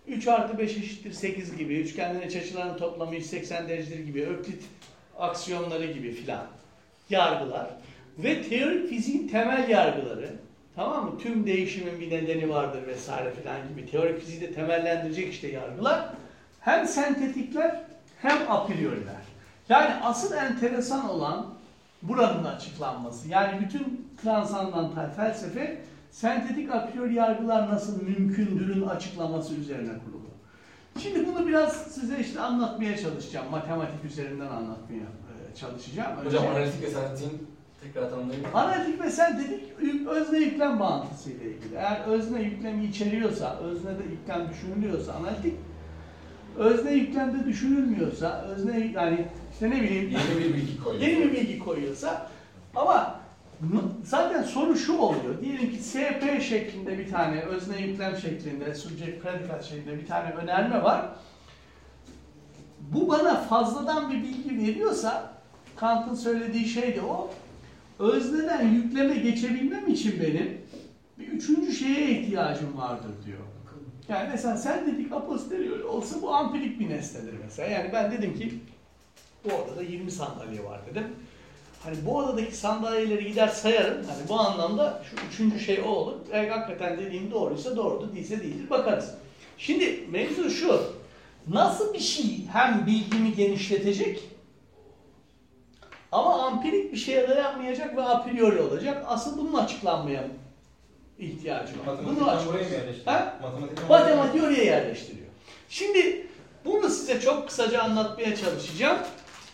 3 0.07 0.29
artı 0.29 0.59
5 0.59 0.77
eşittir 0.77 1.13
8 1.13 1.57
gibi, 1.57 1.75
üçgenlerin 1.75 2.29
iç 2.29 2.37
açılarının 2.37 2.79
toplamı 2.79 3.15
180 3.15 3.69
derecedir 3.69 4.05
gibi, 4.05 4.27
öklit 4.27 4.65
aksiyonları 5.19 5.93
gibi 5.93 6.13
filan 6.13 6.47
yargılar 7.11 7.71
ve 8.19 8.43
teorik 8.43 8.89
fiziğin 8.89 9.29
temel 9.29 9.69
yargıları 9.69 10.31
tamam 10.77 11.05
mı? 11.05 11.19
Tüm 11.19 11.47
değişimin 11.47 12.01
bir 12.01 12.11
nedeni 12.11 12.49
vardır 12.49 12.87
vesaire 12.87 13.33
filan 13.35 13.69
gibi 13.69 13.91
teorik 13.91 14.21
fiziği 14.21 14.41
de 14.41 14.53
temellendirecek 14.53 15.33
işte 15.33 15.49
yargılar 15.49 16.09
hem 16.61 16.87
sentetikler 16.87 17.81
hem 18.23 18.51
a. 18.51 19.28
Yani 19.69 19.95
asıl 20.03 20.35
enteresan 20.37 21.11
olan 21.11 21.47
buranın 22.03 22.45
açıklanması. 22.45 23.29
Yani 23.29 23.61
bütün 23.61 24.09
transandantal 24.23 25.11
felsefe 25.11 25.81
sentetik 26.11 26.75
a 26.75 26.87
priori 26.87 27.15
yargılar 27.15 27.69
nasıl 27.69 28.03
mümkündürün 28.03 28.87
açıklaması 28.87 29.55
üzerine 29.55 29.93
kurulu. 30.05 30.29
Şimdi 30.99 31.27
bunu 31.27 31.47
biraz 31.47 31.73
size 31.73 32.19
işte 32.21 32.41
anlatmaya 32.41 32.97
çalışacağım. 32.97 33.51
Matematik 33.51 34.05
üzerinden 34.05 34.47
anlatmaya 34.47 35.03
e, 35.03 35.55
çalışacağım. 35.55 36.17
Hocam 36.25 36.45
Önce- 36.45 36.51
analitik 36.51 36.83
ve 36.83 36.91
sentetin 36.91 37.47
tekrar 37.83 38.11
tanımlayayım. 38.11 38.47
Analitik 38.55 39.03
ve 39.03 39.11
sentetik 39.11 39.65
özne 40.09 40.39
yüklem 40.39 40.81
bağıntısı 40.81 41.31
ile 41.31 41.45
ilgili. 41.45 41.75
Eğer 41.75 42.01
özne 42.07 42.43
yüklemi 42.43 42.85
içeriyorsa, 42.85 43.57
öznede 43.57 44.03
yüklem 44.03 44.49
düşünülüyorsa 44.51 45.13
analitik, 45.13 45.55
özne 46.57 46.93
yüklemde 46.93 47.45
düşünülmüyorsa, 47.45 48.43
özne 48.43 48.79
yani 48.95 49.27
işte 49.59 49.71
ne 49.71 49.83
bileyim 49.83 50.11
Yeni 50.11 50.39
bir 50.45 50.55
bilgi 50.55 50.85
koyuyor. 50.85 51.07
yeni 51.07 51.19
bir 51.25 51.33
bilgi 51.33 51.59
koyuyorsa 51.59 52.31
ama 52.77 53.21
zaten 54.05 54.43
soru 54.43 54.77
şu 54.77 54.99
oluyor. 54.99 55.41
Diyelim 55.41 55.71
ki 55.71 55.83
SP 55.91 56.23
şeklinde 56.49 56.99
bir 56.99 57.11
tane 57.11 57.41
özne 57.41 57.81
yüklem 57.81 58.17
şeklinde, 58.17 58.75
subject 58.75 59.23
predikat 59.23 59.65
şeklinde 59.65 59.99
bir 59.99 60.07
tane 60.07 60.31
önerme 60.31 60.83
var. 60.83 61.09
Bu 62.81 63.09
bana 63.09 63.35
fazladan 63.35 64.11
bir 64.11 64.23
bilgi 64.23 64.59
veriyorsa 64.59 65.33
Kant'ın 65.77 66.15
söylediği 66.15 66.67
şey 66.69 66.97
de 66.97 67.01
o. 67.03 67.31
Özneden 67.99 68.69
yükleme 68.69 69.15
geçebilmem 69.15 69.89
için 69.89 70.21
benim 70.23 70.59
bir 71.19 71.29
üçüncü 71.29 71.73
şeye 71.73 72.11
ihtiyacım 72.11 72.77
vardır 72.79 73.11
diyor. 73.27 73.39
Yani 74.09 74.29
mesela 74.33 74.57
sen 74.57 74.87
dedik 74.87 75.13
a 75.13 75.27
posteriori 75.27 75.85
olsa 75.85 76.23
bu 76.23 76.35
ampirik 76.35 76.81
bir 76.81 76.91
nesnedir 76.91 77.35
mesela. 77.45 77.69
Yani 77.69 77.91
ben 77.93 78.13
dedim 78.13 78.35
ki 78.35 78.55
bu 79.45 79.55
odada 79.55 79.83
20 79.83 80.11
sandalye 80.11 80.65
var 80.65 80.81
dedim. 80.91 81.17
Hani 81.85 81.97
bu 82.07 82.17
odadaki 82.17 82.57
sandalyeleri 82.57 83.27
gider 83.27 83.49
sayarım. 83.49 84.07
Hani 84.07 84.29
bu 84.29 84.41
anlamda 84.41 85.03
şu 85.11 85.27
üçüncü 85.27 85.61
şey 85.61 85.81
o 85.81 85.89
olur. 85.89 86.15
Eğer 86.33 86.49
hakikaten 86.49 86.99
dediğim 86.99 87.31
doğruysa 87.31 87.77
doğrudur, 87.77 88.15
değilse 88.15 88.41
değildir 88.41 88.71
bakarız. 88.71 89.15
Şimdi 89.59 90.05
mevzu 90.11 90.51
şu. 90.51 90.83
Nasıl 91.49 91.95
bir 91.95 91.99
şey 91.99 92.47
hem 92.53 92.87
bilgimi 92.87 93.35
genişletecek 93.35 94.21
ama 96.13 96.43
ampirik 96.43 96.93
bir 96.93 96.97
şeye 96.99 97.29
dayanmayacak 97.29 97.97
ve 97.97 98.03
a 98.03 98.23
priori 98.23 98.61
olacak. 98.61 99.05
Asıl 99.09 99.39
bunun 99.39 99.55
açıklanmaya 99.55 100.25
ihtiyacı 101.19 101.73
var. 101.73 101.87
Bunu 101.87 101.97
Matematikten 101.97 102.37
aç- 102.37 102.47
buraya 102.47 102.65
mı 102.69 102.75
yerleştiriyor? 102.75 103.23
Matematikten 103.43 103.89
Matematiği 103.89 104.43
oraya 104.43 104.65
yerleştiriyor. 104.65 105.27
Şimdi 105.69 106.27
bunu 106.65 106.89
size 106.89 107.21
çok 107.21 107.49
kısaca 107.49 107.83
anlatmaya 107.83 108.37
çalışacağım. 108.37 108.99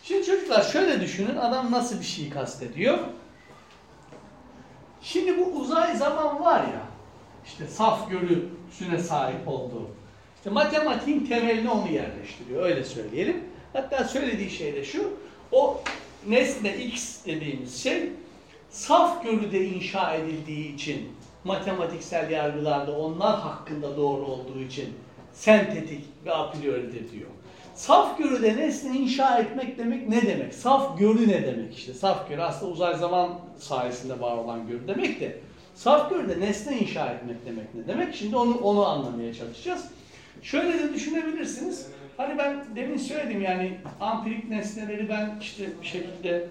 Şimdi 0.08 0.26
çocuklar 0.26 0.62
şöyle 0.62 1.00
düşünün 1.00 1.36
adam 1.36 1.70
nasıl 1.70 2.00
bir 2.00 2.04
şey 2.04 2.30
kastediyor. 2.30 2.98
Şimdi 5.02 5.38
bu 5.38 5.44
uzay 5.44 5.96
zaman 5.96 6.40
var 6.40 6.60
ya 6.60 6.82
işte 7.46 7.66
saf 7.66 8.10
görüsüne 8.10 8.98
sahip 8.98 9.48
olduğu. 9.48 9.88
İşte 10.36 10.50
matematiğin 10.50 11.26
temeline 11.26 11.70
onu 11.70 11.92
yerleştiriyor 11.92 12.62
öyle 12.62 12.84
söyleyelim. 12.84 13.44
Hatta 13.72 14.04
söylediği 14.04 14.50
şey 14.50 14.74
de 14.74 14.84
şu. 14.84 15.12
O 15.52 15.82
nesne 16.28 16.76
X 16.76 17.26
dediğimiz 17.26 17.82
şey 17.82 18.12
saf 18.70 19.24
görüde 19.24 19.64
inşa 19.64 20.14
edildiği 20.14 20.74
için 20.74 21.12
matematiksel 21.44 22.30
yargılarda 22.30 22.98
onlar 22.98 23.40
hakkında 23.40 23.96
doğru 23.96 24.26
olduğu 24.26 24.60
için 24.60 24.94
sentetik 25.32 26.04
ve 26.24 26.34
a 26.34 26.50
prioridir 26.50 27.12
diyor. 27.12 27.30
Saf 27.74 28.18
görüde 28.18 28.56
nesne 28.56 28.98
inşa 28.98 29.38
etmek 29.38 29.78
demek 29.78 30.08
ne 30.08 30.22
demek? 30.22 30.54
Saf 30.54 30.98
görü 30.98 31.28
ne 31.28 31.42
demek 31.42 31.78
işte? 31.78 31.94
Saf 31.94 32.28
görü 32.28 32.40
aslında 32.42 32.72
uzay 32.72 32.94
zaman 32.94 33.38
sayesinde 33.58 34.20
var 34.20 34.36
olan 34.36 34.66
görü 34.66 34.88
demek 34.88 35.20
de. 35.20 35.38
Saf 35.74 36.10
görüde 36.10 36.40
nesne 36.40 36.78
inşa 36.78 37.06
etmek 37.06 37.46
demek 37.46 37.74
ne 37.74 37.86
demek? 37.86 38.14
Şimdi 38.14 38.36
onu 38.36 38.58
onu 38.58 38.86
anlamaya 38.86 39.34
çalışacağız. 39.34 39.84
Şöyle 40.42 40.78
de 40.78 40.94
düşünebilirsiniz. 40.94 41.86
Hani 42.16 42.38
ben 42.38 42.64
demin 42.76 42.96
söyledim 42.96 43.40
yani 43.40 43.78
ampirik 44.00 44.48
nesneleri 44.50 45.08
ben 45.08 45.38
işte 45.40 45.64
bir 45.82 45.86
şekilde 45.86 46.46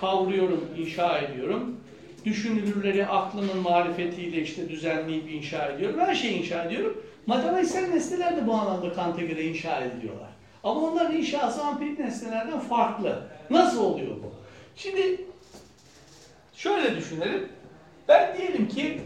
kavruyorum, 0.00 0.68
inşa 0.78 1.18
ediyorum. 1.18 1.76
Düşünülürleri 2.24 3.06
aklımın 3.06 3.56
marifetiyle 3.56 4.42
işte 4.42 4.68
düzenleyip 4.68 5.32
inşa 5.32 5.66
ediyorum. 5.66 6.00
Her 6.00 6.14
şeyi 6.14 6.38
inşa 6.38 6.64
ediyorum. 6.64 7.02
Matematiksel 7.26 7.88
nesneler 7.88 8.36
de 8.36 8.46
bu 8.46 8.54
anlamda 8.54 8.92
Kant'a 8.92 9.22
göre 9.22 9.42
inşa 9.44 9.80
ediliyorlar. 9.80 10.28
Ama 10.64 10.80
onların 10.80 11.16
inşası 11.16 11.64
ampirik 11.64 11.98
nesnelerden 11.98 12.60
farklı. 12.60 13.22
Nasıl 13.50 13.84
oluyor 13.84 14.16
bu? 14.16 14.32
Şimdi 14.76 15.24
şöyle 16.54 16.96
düşünelim. 16.96 17.48
Ben 18.08 18.36
diyelim 18.38 18.68
ki 18.68 19.00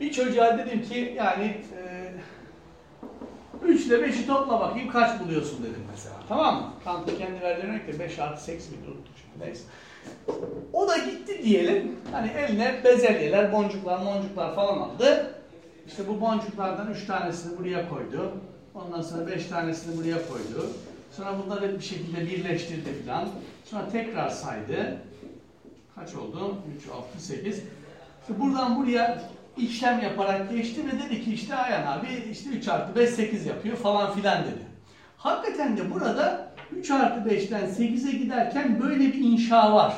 bir 0.00 0.12
çocuğa 0.12 0.58
dedim 0.58 0.82
ki 0.82 1.14
yani 1.16 1.44
e, 1.44 2.12
3 3.64 3.86
ile 3.86 3.94
5'i 3.94 4.26
topla 4.26 4.60
bakayım 4.60 4.90
kaç 4.90 5.20
buluyorsun 5.20 5.64
dedim 5.64 5.84
mesela. 5.90 6.16
Tamam 6.28 6.54
mı? 6.54 6.72
Kant'ın 6.84 7.16
kendi 7.16 7.40
verdiği 7.40 7.66
örnek 7.66 7.86
de 7.88 7.98
5 7.98 8.18
artı 8.18 8.44
8 8.44 8.70
mi 8.70 8.76
unuttum 8.86 9.14
şimdi 9.22 9.44
neyse. 9.46 9.62
O 10.72 10.88
da 10.88 10.96
gitti 10.96 11.42
diyelim. 11.42 11.96
Hani 12.12 12.30
eline 12.30 12.84
bezelyeler, 12.84 13.52
boncuklar, 13.52 13.98
moncuklar 13.98 14.54
falan 14.54 14.78
aldı. 14.78 15.34
İşte 15.86 16.08
bu 16.08 16.20
boncuklardan 16.20 16.92
3 16.92 17.06
tanesini 17.06 17.58
buraya 17.58 17.88
koydu. 17.88 18.32
Ondan 18.74 19.02
sonra 19.02 19.26
5 19.26 19.46
tanesini 19.46 19.98
buraya 19.98 20.28
koydu. 20.28 20.70
Sonra 21.12 21.30
bunları 21.44 21.78
bir 21.78 21.84
şekilde 21.84 22.20
birleştirdi 22.20 23.04
falan. 23.04 23.28
Sonra 23.64 23.88
tekrar 23.92 24.30
saydı. 24.30 24.96
Kaç 25.94 26.14
oldu? 26.14 26.54
3, 26.78 26.88
6, 26.88 27.24
8. 27.24 27.62
İşte 28.20 28.40
buradan 28.40 28.76
buraya 28.76 29.22
işlem 29.56 30.02
yaparak 30.02 30.50
geçti 30.50 30.80
ve 30.86 31.04
dedi 31.04 31.24
ki 31.24 31.34
işte 31.34 31.54
Ayhan 31.54 31.98
abi 31.98 32.06
işte 32.30 32.50
3 32.50 32.68
artı 32.68 33.00
5 33.00 33.10
8 33.10 33.46
yapıyor 33.46 33.76
falan 33.76 34.14
filan 34.14 34.44
dedi. 34.44 34.66
Hakikaten 35.16 35.76
de 35.76 35.94
burada 35.94 36.52
3 36.76 36.90
artı 36.90 37.30
5'ten 37.30 37.66
8'e 37.66 38.12
giderken 38.12 38.80
böyle 38.82 39.00
bir 39.00 39.14
inşa 39.14 39.74
var. 39.74 39.94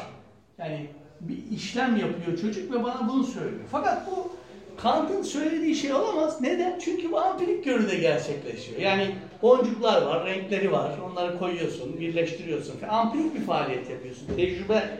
Yani 0.58 0.90
bir 1.20 1.50
işlem 1.50 1.96
yapıyor 1.96 2.38
çocuk 2.38 2.72
ve 2.72 2.84
bana 2.84 3.08
bunu 3.08 3.24
söylüyor. 3.24 3.64
Fakat 3.70 4.06
bu 4.06 4.37
Kant'ın 4.82 5.22
söylediği 5.22 5.74
şey 5.74 5.92
olamaz. 5.92 6.40
Neden? 6.40 6.78
Çünkü 6.78 7.12
bu 7.12 7.20
ampirik 7.20 7.64
görüde 7.64 7.96
gerçekleşiyor. 7.96 8.80
Yani 8.80 9.14
boncuklar 9.42 10.02
var, 10.02 10.26
renkleri 10.26 10.72
var. 10.72 10.92
Onları 11.10 11.38
koyuyorsun, 11.38 12.00
birleştiriyorsun. 12.00 12.82
Ampirik 12.88 13.34
bir 13.34 13.40
faaliyet 13.40 13.90
yapıyorsun. 13.90 14.26
Tecrübe 14.36 14.98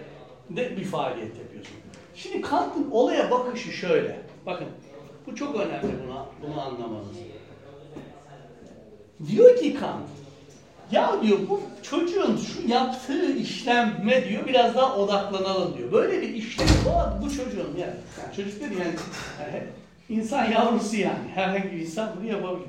de 0.51 0.77
bir 0.77 0.85
faaliyet 0.85 1.39
yapıyorsun. 1.39 1.77
Şimdi 2.15 2.41
Kant'ın 2.41 2.91
olaya 2.91 3.31
bakışı 3.31 3.73
şöyle. 3.73 4.21
Bakın 4.47 4.67
bu 5.27 5.35
çok 5.35 5.57
önemli 5.57 5.93
buna, 6.07 6.27
bunu 6.43 6.61
anlamanız. 6.61 7.17
Diyor 9.31 9.57
ki 9.57 9.75
Kant, 9.75 10.09
ya 10.93 11.23
diyor 11.23 11.39
bu 11.49 11.61
çocuğun 11.83 12.37
şu 12.37 12.69
yaptığı 12.69 13.33
işleme 13.33 14.29
diyor 14.29 14.47
biraz 14.47 14.75
daha 14.75 14.97
odaklanalım 14.97 15.79
diyor. 15.79 15.93
Böyle 15.93 16.23
bir 16.23 16.29
işlem 16.29 16.69
bu, 16.85 17.25
bu 17.27 17.31
çocuğun 17.31 17.77
yani, 17.79 17.93
çocuk 18.37 18.61
dedi 18.61 18.75
yani, 18.79 18.95
yani 19.41 19.63
insan 20.09 20.45
yavrusu 20.45 20.97
yani 20.97 21.19
herhangi 21.35 21.73
bir 21.73 21.81
insan 21.81 22.11
bunu 22.17 22.29
yapabilir. 22.29 22.69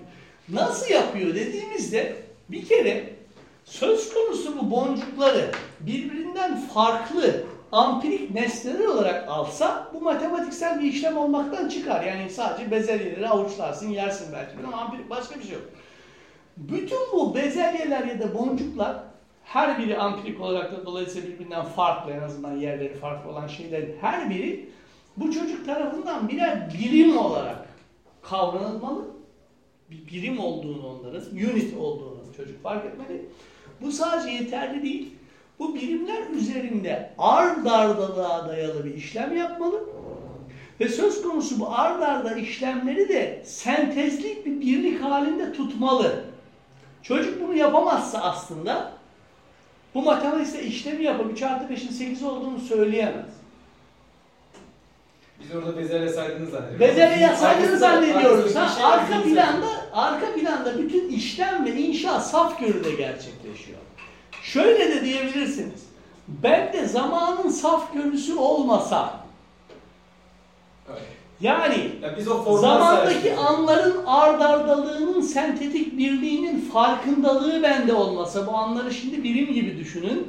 Nasıl 0.50 0.94
yapıyor 0.94 1.36
dediğimizde 1.36 2.16
bir 2.50 2.66
kere 2.66 3.14
söz 3.66 4.14
konusu 4.14 4.58
bu 4.60 4.72
boncukları 4.72 5.52
birbirinden 5.80 6.62
farklı 6.62 7.44
ampirik 7.72 8.32
nesneler 8.32 8.86
olarak 8.86 9.30
alsa 9.30 9.91
bu 9.94 10.02
matematiksel 10.02 10.80
bir 10.80 10.86
işlem 10.94 11.18
olmaktan 11.18 11.70
çıkar. 11.70 12.04
Yani 12.04 12.30
sadece 12.30 12.72
bezelyeleri 12.72 13.30
avuçlarsın, 13.30 13.90
yersin 13.90 14.34
belki 14.34 14.52
ama 14.68 14.78
ampirik 14.78 15.10
başka 15.10 15.40
bir 15.40 15.44
şey 15.44 15.54
yok. 15.54 15.64
Bütün 16.60 16.99
bu 17.14 17.36
bezelyeler 17.36 18.06
ya 18.06 18.19
da 18.19 18.34
boncuklar 18.34 18.98
her 19.44 19.80
biri 19.80 19.98
ampirik 19.98 20.41
olarak 20.41 20.72
da 20.72 20.86
dolayısıyla 20.86 21.30
birbirinden 21.30 21.65
farklı 21.65 22.11
en 22.11 22.22
azından 22.22 22.56
yerleri 22.56 22.94
farklı 22.94 23.31
olan 23.31 23.48
şeylerin 23.48 23.95
her 24.02 24.30
biri 24.30 24.69
bu 25.18 25.31
çocuk 25.31 25.65
tarafından 25.65 26.30
birer 26.30 26.73
birim 26.73 27.18
olarak 27.18 27.68
kavranılmalı. 28.22 29.06
Bir 29.91 30.07
birim 30.07 30.40
olduğunu 30.40 30.88
onların, 30.88 31.23
unit 31.31 31.77
olduğunu 31.77 32.19
çocuk 32.38 32.64
fark 32.64 32.86
etmeli. 32.86 33.26
Bu 33.81 33.91
sadece 33.91 34.30
yeterli 34.30 34.84
değil. 34.84 35.14
Bu 35.60 35.76
birimler 35.76 36.30
üzerinde 36.30 37.11
ard 37.18 37.65
ardalığa 37.65 38.48
dayalı 38.48 38.86
bir 38.86 38.94
işlem 38.94 39.38
yapmalı. 39.38 39.90
Ve 40.80 40.90
söz 40.90 41.22
konusu 41.22 41.60
bu 41.60 41.69
ard 41.69 42.02
arda 42.02 42.36
işlemleri 42.36 43.10
de 43.10 43.41
sentezlik 43.45 44.45
bir 44.45 44.61
birlik 44.61 45.03
halinde 45.03 45.53
tutmalı. 45.53 46.28
Çocuk 47.04 47.42
bunu 47.42 47.56
yapamazsa 47.56 48.22
aslında 48.22 48.92
bu 49.94 50.02
matematiksel 50.02 50.64
işlemi 50.64 51.04
yapıp 51.04 51.32
3 51.32 51.44
artı 51.44 51.74
5'in 51.74 51.92
8 51.92 52.24
olduğunu 52.24 52.60
söyleyemez. 52.60 53.26
Biz 55.40 55.56
orada 55.56 55.78
bezelye 55.78 56.10
saydığını 56.10 56.50
zannediyoruz. 56.50 56.80
Bezelye 56.80 57.36
saydığını 57.36 57.78
zannediyoruz. 57.78 58.56
Ha, 58.56 58.70
şey 58.70 58.86
arka 58.86 59.24
planda, 59.24 59.68
arka 59.94 60.34
planda 60.34 60.78
bütün 60.78 61.10
işlem 61.10 61.66
ve 61.66 61.74
inşa 61.76 62.20
saf 62.20 62.60
görüde 62.60 62.92
gerçekleşiyor. 62.92 63.80
Şöyle 64.44 64.96
de 64.96 65.06
diyebilirsiniz. 65.06 65.90
Ben 66.28 66.74
de 66.74 66.86
zamanın 66.86 67.50
saf 67.50 67.94
görüsü 67.94 68.36
olmasa, 68.36 69.20
Evet. 70.90 71.02
Yani 71.41 71.91
Ya 72.03 72.18
biz 72.18 72.28
o 72.28 72.57
zamandaki 72.57 73.36
anların 73.36 74.06
ardardalığının 74.06 75.22
sentetik 75.22 75.98
birliğinin 75.98 76.61
farkındalığı 76.61 77.64
bende 77.64 77.94
olmasa, 77.94 78.48
bu 78.48 78.52
anları 78.57 78.94
şimdi 78.94 79.24
birim 79.24 79.53
gibi 79.53 79.78
düşünün. 79.78 80.28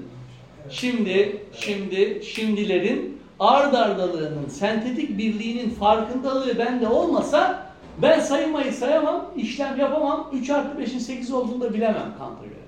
Şimdi, 0.71 1.43
şimdi, 1.53 2.23
şimdilerin 2.25 3.21
ardardalığının, 3.41 4.49
sentetik 4.49 5.19
birliğinin 5.19 5.71
farkındalığı 5.71 6.59
bende 6.59 6.89
olmasa 6.89 7.71
ben 8.03 8.21
saymayı 8.21 8.73
sayamam, 8.73 9.31
işlem 9.37 9.79
yapamam, 9.79 10.31
3 10.33 10.51
artı 10.51 10.83
5'in 10.83 10.99
8 10.99 11.33
olduğunu 11.33 11.61
da 11.61 11.75
bilemem 11.75 12.15
Kant'a 12.19 12.45
göre. 12.45 12.61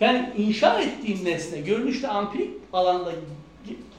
Yani 0.00 0.30
inşa 0.36 0.80
ettiğim 0.80 1.24
nesne 1.24 1.60
görünüşte 1.60 2.08
ampirik 2.08 2.50
alanda 2.72 3.12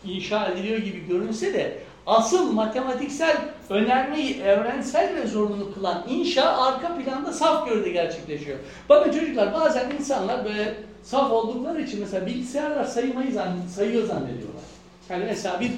inşa 0.05 0.47
ediliyor 0.47 0.77
gibi 0.77 1.07
görünse 1.07 1.53
de 1.53 1.77
asıl 2.09 2.51
matematiksel 2.51 3.37
önermeyi 3.69 4.41
evrensel 4.41 5.15
ve 5.15 5.27
zorunlu 5.27 5.73
kılan 5.73 6.03
inşa 6.09 6.43
arka 6.43 6.95
planda 6.95 7.33
saf 7.33 7.69
görüde 7.69 7.89
gerçekleşiyor. 7.89 8.57
Bakın 8.89 9.11
çocuklar 9.11 9.53
bazen 9.53 9.91
insanlar 9.99 10.45
böyle 10.45 10.75
saf 11.03 11.31
oldukları 11.31 11.81
için 11.81 11.99
mesela 11.99 12.25
bilgisayarlar 12.25 12.85
saymayı 12.85 13.31
zann 13.31 13.67
sayıyor 13.75 14.07
zannediyorlar. 14.07 14.63
Yani 15.09 15.23
mesela 15.25 15.59
bir 15.59 15.71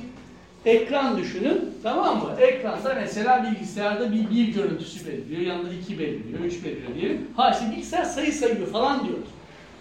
ekran 0.65 1.17
düşünün 1.17 1.73
tamam 1.83 2.17
mı? 2.17 2.29
Ekranda 2.39 2.93
mesela 2.95 3.43
bilgisayarda 3.43 4.11
bir, 4.11 4.29
bir 4.29 4.53
görüntüsü 4.53 5.07
belirliyor, 5.07 5.41
yanında 5.41 5.73
iki 5.73 5.99
belirliyor, 5.99 6.39
üç 6.39 6.65
belirliyor 6.65 6.95
diyelim. 6.95 7.27
Ha 7.35 7.51
işte 7.51 7.71
bilgisayar 7.71 8.03
sayı 8.03 8.33
sayıyor 8.33 8.67
falan 8.67 9.05
diyoruz. 9.07 9.27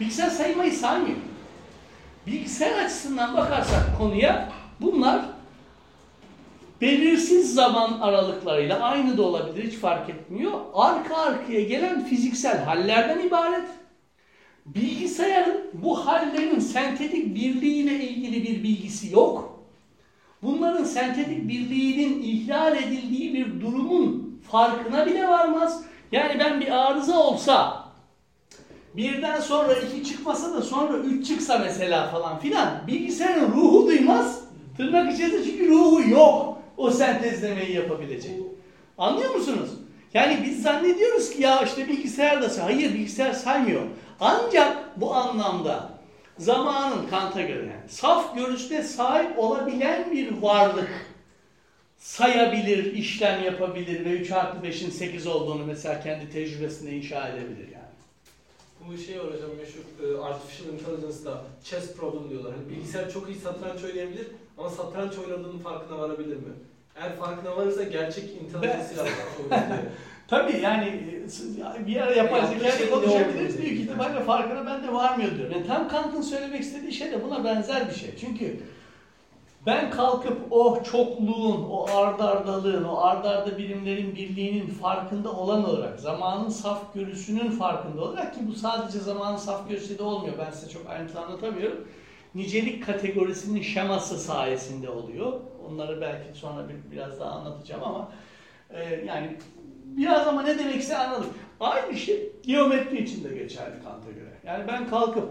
Bilgisayar 0.01 0.31
saymayı 0.31 0.73
saymıyor. 0.73 1.17
Bilgisayar 2.27 2.85
açısından 2.85 3.37
bakarsak 3.37 3.99
konuya 3.99 4.49
bunlar 4.81 5.21
belirsiz 6.81 7.55
zaman 7.55 8.01
aralıklarıyla 8.01 8.81
aynı 8.81 9.17
da 9.17 9.23
olabilir 9.23 9.65
hiç 9.65 9.75
fark 9.75 10.11
etmiyor. 10.11 10.53
Arka 10.75 11.17
arkaya 11.17 11.63
gelen 11.63 12.05
fiziksel 12.05 12.65
hallerden 12.65 13.27
ibaret. 13.27 13.69
Bilgisayarın 14.67 15.71
bu 15.73 16.07
hallerin 16.07 16.59
sentetik 16.59 17.35
birliğiyle 17.35 18.09
ilgili 18.09 18.43
bir 18.43 18.63
bilgisi 18.63 19.15
yok. 19.15 19.61
Bunların 20.43 20.85
sentetik 20.85 21.49
birliğinin 21.49 22.23
ihlal 22.23 22.77
edildiği 22.77 23.35
bir 23.35 23.61
durumun 23.61 24.41
farkına 24.51 25.07
bile 25.07 25.29
varmaz. 25.29 25.85
Yani 26.13 26.39
ben 26.39 26.61
bir 26.61 26.71
arıza 26.71 27.19
olsa 27.19 27.85
birden 28.97 29.41
sonra 29.41 29.75
iki 29.75 30.05
çıkmasa 30.05 30.55
da 30.55 30.63
sonra 30.63 30.97
üç 30.97 31.27
çıksa 31.27 31.59
mesela 31.59 32.09
falan 32.09 32.39
filan 32.39 32.87
bilgisayarın 32.87 33.53
ruhu 33.53 33.87
duymaz. 33.87 34.41
Tırnak 34.77 35.13
içerisinde 35.13 35.45
çünkü 35.45 35.69
ruhu 35.69 36.11
yok 36.11 36.50
o 36.81 36.91
sentezlemeyi 36.91 37.73
yapabilecek. 37.77 38.33
Anlıyor 38.99 39.35
musunuz? 39.35 39.71
Yani 40.15 40.43
biz 40.45 40.63
zannediyoruz 40.63 41.31
ki 41.31 41.43
ya 41.43 41.63
işte 41.63 41.89
bilgisayar 41.89 42.43
da 42.43 42.65
hayır 42.65 42.95
bilgisayar 42.95 43.33
saymıyor. 43.33 43.83
Ancak 44.21 45.01
bu 45.01 45.15
anlamda 45.15 45.91
zamanın 46.39 47.09
Kant'a 47.09 47.41
göre 47.41 47.61
yani 47.61 47.89
saf 47.89 48.35
görüşte 48.35 48.83
sahip 48.83 49.39
olabilen 49.39 50.13
bir 50.13 50.43
varlık 50.43 50.91
sayabilir, 51.99 52.93
işlem 52.95 53.45
yapabilir 53.45 54.05
ve 54.05 54.11
3 54.11 54.31
artı 54.31 54.67
5'in 54.67 54.91
8 54.91 55.27
olduğunu 55.27 55.67
mesela 55.67 56.03
kendi 56.03 56.31
tecrübesinde 56.31 56.93
inşa 56.93 57.29
edebilir 57.29 57.69
yani. 57.69 57.91
Bu 58.89 58.99
şey 58.99 59.21
var 59.21 59.27
hocam 59.27 59.51
meşhur 59.51 60.15
e, 60.15 60.21
Artificial 60.23 60.75
Intelligence'da 60.75 61.45
chess 61.65 61.97
problem 61.97 62.31
diyorlar. 62.31 62.53
Hani 62.57 62.69
bilgisayar 62.71 63.11
çok 63.11 63.29
iyi 63.29 63.39
satranç 63.39 63.85
oynayabilir 63.85 64.27
ama 64.59 64.71
satranç 64.71 65.19
oynadığının 65.19 65.59
farkına 65.59 65.99
varabilir 65.99 66.37
mi? 66.37 66.53
Eğer 67.01 67.17
farkına 67.17 67.57
varırsa 67.57 67.83
gerçek 67.83 68.25
intelligence 68.25 69.01
oynayabilir. 69.01 69.91
Tabii 70.29 70.61
yani 70.61 70.87
e, 70.87 71.87
bir 71.87 71.97
ara 71.97 72.15
yapay 72.15 72.41
Yaptığı 72.41 72.59
zeka 72.59 72.77
şey 72.77 72.91
konuşabiliriz. 72.91 73.59
Büyük 73.59 73.73
dedi. 73.73 73.83
ihtimalle 73.83 74.21
farkına 74.21 74.67
ben 74.67 74.83
de 74.83 74.93
varmıyor 74.93 75.37
diyor. 75.39 75.51
Yani 75.51 75.67
tam 75.67 75.89
Kant'ın 75.89 76.23
söylemek 76.23 76.61
istediği 76.61 76.93
şey 76.93 77.13
de 77.13 77.25
buna 77.25 77.45
benzer 77.45 77.89
bir 77.89 77.95
şey. 77.95 78.17
Çünkü 78.21 78.61
ben 79.67 79.91
kalkıp 79.91 80.39
o 80.51 80.83
çokluğun, 80.83 81.67
o 81.71 81.87
ardardalığın, 81.97 82.85
o 82.85 83.01
ardarda 83.01 83.59
birimlerin 83.59 84.15
birliğinin 84.15 84.67
farkında 84.67 85.33
olan 85.33 85.65
olarak, 85.65 86.01
zamanın 86.01 86.49
saf 86.49 86.95
görüsünün 86.95 87.51
farkında 87.51 88.03
olarak 88.03 88.35
ki 88.35 88.41
bu 88.49 88.53
sadece 88.53 88.99
zamanın 88.99 89.37
saf 89.37 89.69
görüsü 89.69 89.99
de 89.99 90.03
olmuyor. 90.03 90.35
Ben 90.39 90.51
size 90.51 90.73
çok 90.73 90.91
ayrıntılı 90.91 91.21
anlatamıyorum. 91.21 91.89
Nicelik 92.35 92.87
kategorisinin 92.87 93.63
şeması 93.63 94.19
sayesinde 94.19 94.91
oluyor. 94.91 95.33
Onları 95.71 96.01
belki 96.01 96.39
sonra 96.39 96.69
bir, 96.69 96.97
biraz 96.97 97.21
daha 97.21 97.31
anlatacağım 97.31 97.83
ama 97.83 98.13
e, 98.71 99.05
yani 99.07 99.37
biraz 99.85 100.27
ama 100.27 100.43
ne 100.43 100.59
demekse 100.59 100.99
anladık. 100.99 101.31
Aynı 101.61 101.97
şey 101.97 102.33
geometri 102.43 103.03
için 103.03 103.25
de 103.25 103.35
geçerli 103.35 103.83
Kant'a 103.85 104.11
göre. 104.11 104.31
Yani 104.47 104.65
ben 104.69 104.91
kalkıp 104.91 105.29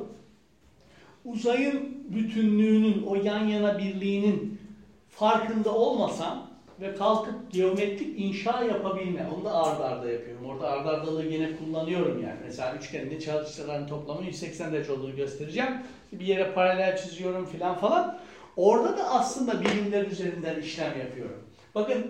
uzayın 1.25 2.03
bütünlüğünün, 2.09 3.03
o 3.03 3.15
yan 3.15 3.47
yana 3.47 3.77
birliğinin 3.77 4.61
farkında 5.09 5.75
olmasam 5.75 6.49
ve 6.81 6.95
kalkıp 6.95 7.51
geometrik 7.51 8.19
inşa 8.19 8.63
yapabilme, 8.63 9.27
onu 9.35 9.45
da 9.45 9.53
ard 9.53 9.81
arda 9.81 10.11
yapıyorum. 10.11 10.45
Orada 10.45 10.69
ard 10.69 10.85
ardalığı 10.85 11.25
yine 11.25 11.55
kullanıyorum 11.57 12.23
yani. 12.23 12.39
Mesela 12.43 12.75
üçgenin 12.75 13.19
çalıştıran 13.19 13.87
toplamı 13.87 14.25
180 14.25 14.73
derece 14.73 14.91
olduğunu 14.91 15.15
göstereceğim. 15.15 15.71
Bir 16.11 16.25
yere 16.25 16.51
paralel 16.51 16.97
çiziyorum 16.97 17.45
filan 17.45 17.75
falan. 17.75 18.19
Orada 18.55 18.97
da 18.97 19.09
aslında 19.09 19.61
birimler 19.61 20.05
üzerinden 20.05 20.61
işlem 20.61 20.99
yapıyorum. 20.99 21.43
Bakın 21.75 22.05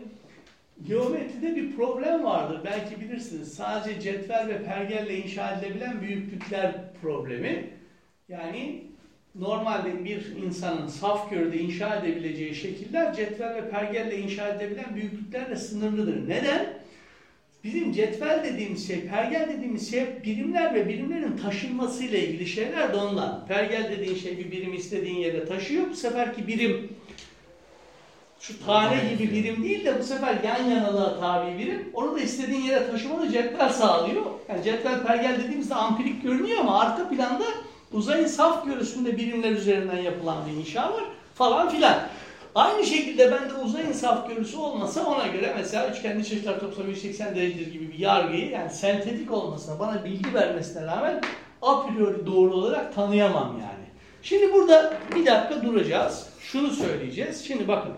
geometride 0.88 1.56
bir 1.56 1.76
problem 1.76 2.24
vardır. 2.24 2.62
Belki 2.66 3.02
bilirsiniz. 3.02 3.54
Sadece 3.54 4.02
cetvel 4.02 4.48
ve 4.48 4.64
pergelle 4.64 5.18
inşa 5.18 5.52
edilebilen 5.52 6.02
büyüklükler 6.02 6.74
problemi. 7.02 7.70
Yani 8.30 8.84
normalde 9.36 10.06
bir 10.06 10.36
insanın 10.36 10.88
saf 10.88 11.30
görüde 11.30 11.58
inşa 11.58 11.96
edebileceği 11.96 12.56
şekiller 12.56 13.14
cetvel 13.14 13.56
ve 13.56 13.70
pergelle 13.70 14.18
inşa 14.18 14.48
edebilen 14.48 14.96
büyüklüklerle 14.96 15.56
sınırlıdır. 15.56 16.30
Neden? 16.30 16.80
Bizim 17.64 17.92
cetvel 17.92 18.44
dediğimiz 18.44 18.88
şey, 18.88 19.02
pergel 19.02 19.50
dediğimiz 19.50 19.92
şey 19.92 20.06
birimler 20.24 20.74
ve 20.74 20.90
birimlerin 20.90 21.38
taşınmasıyla 21.38 22.18
ilgili 22.18 22.48
şeyler 22.48 22.94
de 22.94 22.98
ondan. 22.98 23.46
Pergel 23.48 23.92
dediğin 23.92 24.16
şey 24.16 24.38
bir 24.38 24.52
birim 24.52 24.74
istediğin 24.74 25.16
yere 25.16 25.46
taşıyor. 25.46 25.90
Bu 25.90 25.96
seferki 25.96 26.48
birim 26.48 26.90
şu 28.40 28.66
tane 28.66 28.96
gibi 29.14 29.32
birim 29.32 29.64
değil 29.64 29.86
de 29.86 30.00
bu 30.00 30.04
sefer 30.04 30.36
yan 30.44 30.70
yanalığa 30.70 31.20
tabi 31.20 31.58
birim. 31.58 31.90
Onu 31.94 32.16
da 32.16 32.20
istediğin 32.20 32.62
yere 32.62 32.92
taşımanı 32.92 33.32
cetvel 33.32 33.70
sağlıyor. 33.70 34.26
Yani 34.50 34.64
cetvel 34.64 35.04
pergel 35.04 35.40
dediğimizde 35.44 35.76
ampirik 35.76 36.24
görünüyor 36.24 36.60
ama 36.60 36.80
arka 36.80 37.10
planda 37.10 37.46
uzayın 37.92 38.28
saf 38.28 38.66
görüsünde 38.66 39.18
birimler 39.18 39.52
üzerinden 39.52 39.98
yapılan 39.98 40.38
bir 40.48 40.62
inşa 40.62 40.94
var 40.94 41.04
falan 41.36 41.70
filan. 41.70 42.00
Aynı 42.56 42.86
şekilde 42.86 43.32
bende 43.32 43.54
uzayın 43.54 43.92
saf 43.92 44.30
görüsü 44.30 44.58
olmasa 44.58 45.06
ona 45.06 45.28
göre 45.28 45.54
mesela 45.58 45.90
üçgenli 45.90 46.26
çeşitler 46.26 46.60
toplamı 46.60 46.90
180 46.90 47.36
derecedir 47.36 47.72
gibi 47.72 47.92
bir 47.92 48.00
yargıyı 48.00 48.50
yani 48.50 48.70
sentetik 48.70 49.32
olmasına 49.32 49.80
bana 49.80 50.06
bilgi 50.06 50.34
vermesine 50.34 50.86
rağmen 50.86 51.22
a 51.62 51.82
priori 51.82 52.26
doğru 52.26 52.54
olarak 52.54 52.96
tanıyamam 52.96 53.52
yani. 53.52 53.90
Şimdi 54.24 54.54
burada 54.54 54.94
bir 55.16 55.26
dakika 55.26 55.64
duracağız. 55.64 56.28
Şunu 56.40 56.70
söyleyeceğiz. 56.70 57.46
Şimdi 57.46 57.68
bakın 57.68 57.92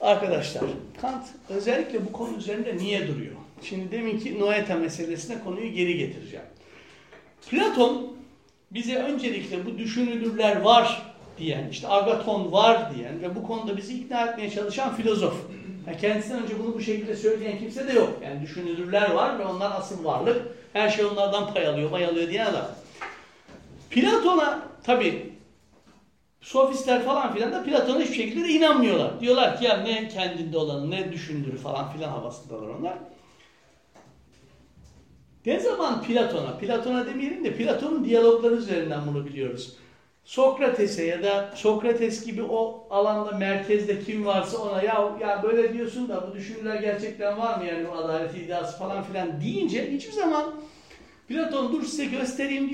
arkadaşlar 0.00 0.64
Kant 1.00 1.24
özellikle 1.48 2.06
bu 2.06 2.12
konu 2.12 2.36
üzerinde 2.36 2.76
niye 2.76 3.08
duruyor? 3.08 3.34
Şimdi 3.62 3.90
deminki 3.90 4.40
Noeta 4.40 4.76
meselesine 4.76 5.44
konuyu 5.44 5.72
geri 5.72 5.96
getireceğim. 5.96 6.46
Platon 7.50 8.12
bize 8.70 8.96
öncelikle 8.96 9.66
bu 9.66 9.78
düşünülürler 9.78 10.60
var 10.60 11.09
diyen, 11.40 11.68
işte 11.68 11.88
Agaton 11.88 12.52
var 12.52 12.94
diyen 12.94 13.22
ve 13.22 13.34
bu 13.34 13.46
konuda 13.46 13.76
bizi 13.76 13.94
ikna 13.94 14.26
etmeye 14.26 14.50
çalışan 14.50 14.94
filozof. 14.94 15.34
Yani 15.86 15.98
kendisinden 15.98 16.42
önce 16.42 16.58
bunu 16.58 16.74
bu 16.74 16.80
şekilde 16.80 17.16
söyleyen 17.16 17.58
kimse 17.58 17.88
de 17.88 17.92
yok. 17.92 18.08
Yani 18.24 18.42
düşünülürler 18.42 19.10
var 19.10 19.38
ve 19.38 19.44
onlar 19.44 19.70
asıl 19.78 20.04
varlık. 20.04 20.42
Her 20.72 20.88
şey 20.88 21.04
onlardan 21.04 21.54
pay 21.54 21.66
alıyor, 21.66 21.90
pay 21.90 22.04
alıyor 22.04 22.30
diyen 22.30 22.46
adam. 22.46 22.66
Platon'a 23.90 24.62
tabi 24.82 25.32
sofistler 26.40 27.04
falan 27.04 27.34
filan 27.34 27.52
da 27.52 27.62
Platon'a 27.62 28.00
hiçbir 28.00 28.14
şekilde 28.14 28.48
de 28.48 28.48
inanmıyorlar. 28.48 29.20
Diyorlar 29.20 29.58
ki 29.58 29.64
ya 29.64 29.76
ne 29.76 30.08
kendinde 30.08 30.58
olanı 30.58 30.90
ne 30.90 31.12
düşündürü 31.12 31.56
falan 31.56 31.92
filan 31.92 32.08
havasındalar 32.08 32.68
onlar. 32.68 32.94
Ne 35.46 35.60
zaman 35.60 36.02
Platon'a, 36.02 36.58
Platon'a 36.58 37.06
demeyelim 37.06 37.44
de 37.44 37.54
Platon'un 37.54 38.04
diyalogları 38.04 38.54
üzerinden 38.54 39.00
bunu 39.06 39.26
biliyoruz. 39.26 39.76
Sokrates'e 40.30 41.04
ya 41.04 41.22
da 41.22 41.50
Sokrates 41.54 42.26
gibi 42.26 42.42
o 42.42 42.86
alanda 42.90 43.32
merkezde 43.32 44.00
kim 44.00 44.26
varsa 44.26 44.58
ona 44.58 44.82
ya 44.82 45.16
ya 45.20 45.42
böyle 45.42 45.72
diyorsun 45.72 46.08
da 46.08 46.28
bu 46.28 46.34
düşünürler 46.34 46.74
gerçekten 46.74 47.38
var 47.38 47.58
mı 47.58 47.64
yani 47.64 47.86
bu 47.88 47.92
adalet 47.92 48.34
iddiası 48.34 48.78
falan 48.78 49.02
filan 49.02 49.40
deyince 49.40 49.92
hiçbir 49.92 50.12
zaman 50.12 50.54
Platon 51.28 51.72
dur 51.72 51.82
size 51.82 52.04
göstereyim 52.04 52.70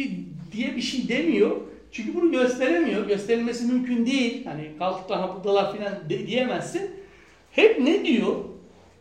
diye 0.53 0.77
bir 0.77 0.83
şey 0.83 1.09
demiyor. 1.09 1.57
Çünkü 1.93 2.15
bunu 2.15 2.31
gösteremiyor. 2.31 3.07
Gösterilmesi 3.07 3.65
mümkün 3.65 4.07
değil. 4.07 4.47
Hani 4.47 4.78
kalkıp 4.78 5.09
da 5.09 5.35
buradalar 5.35 5.77
filan 5.77 5.93
diyemezsin. 6.27 6.91
Hep 7.53 7.78
ne 7.78 8.05
diyor? 8.05 8.35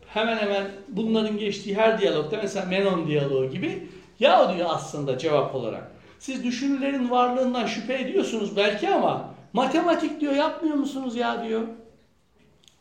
Hemen 0.06 0.36
hemen 0.36 0.66
bunların 0.88 1.38
geçtiği 1.38 1.74
her 1.74 2.00
diyalogda 2.00 2.38
mesela 2.42 2.66
Menon 2.66 3.06
diyaloğu 3.06 3.50
gibi 3.50 3.88
ya 4.20 4.56
diyor 4.56 4.68
aslında 4.70 5.18
cevap 5.18 5.54
olarak. 5.54 5.95
Siz 6.18 6.44
düşünürlerin 6.44 7.10
varlığından 7.10 7.66
şüphe 7.66 7.94
ediyorsunuz 7.94 8.56
belki 8.56 8.88
ama 8.88 9.34
matematik 9.52 10.20
diyor 10.20 10.32
yapmıyor 10.32 10.74
musunuz 10.74 11.16
ya 11.16 11.44
diyor. 11.44 11.62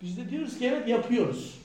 Biz 0.02 0.18
de 0.18 0.30
diyoruz 0.30 0.60
ki 0.60 0.66
evet 0.66 0.88
yapıyoruz. 0.88 1.56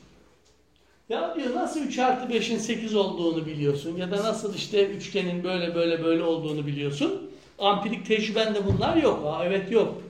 Ya 1.09 1.34
diyor 1.34 1.55
nasıl 1.55 1.80
3 1.80 1.98
artı 1.98 2.34
5'in 2.34 2.59
8 2.59 2.94
olduğunu 2.94 3.47
biliyorsun 3.47 3.97
ya 3.97 4.10
da 4.10 4.16
nasıl 4.16 4.55
işte 4.55 4.86
üçgenin 4.86 5.44
böyle 5.44 5.74
böyle 5.74 6.05
böyle 6.05 6.22
olduğunu 6.22 6.66
biliyorsun. 6.66 7.30
Ampirik 7.59 8.06
tecrübende 8.06 8.59
bunlar 8.66 8.97
yok. 8.97 9.24
Ha 9.24 9.42
evet 9.44 9.72
yok. 9.72 10.02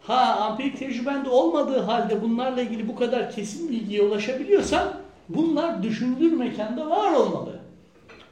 Ha 0.00 0.36
ampirik 0.40 0.78
tecrübende 0.78 1.28
olmadığı 1.28 1.80
halde 1.80 2.22
bunlarla 2.22 2.60
ilgili 2.60 2.88
bu 2.88 2.96
kadar 2.96 3.32
kesin 3.34 3.68
bilgiye 3.70 4.02
ulaşabiliyorsan 4.02 5.00
bunlar 5.28 5.82
düşünülür 5.82 6.32
mekanda 6.32 6.90
var 6.90 7.12
olmalı. 7.12 7.55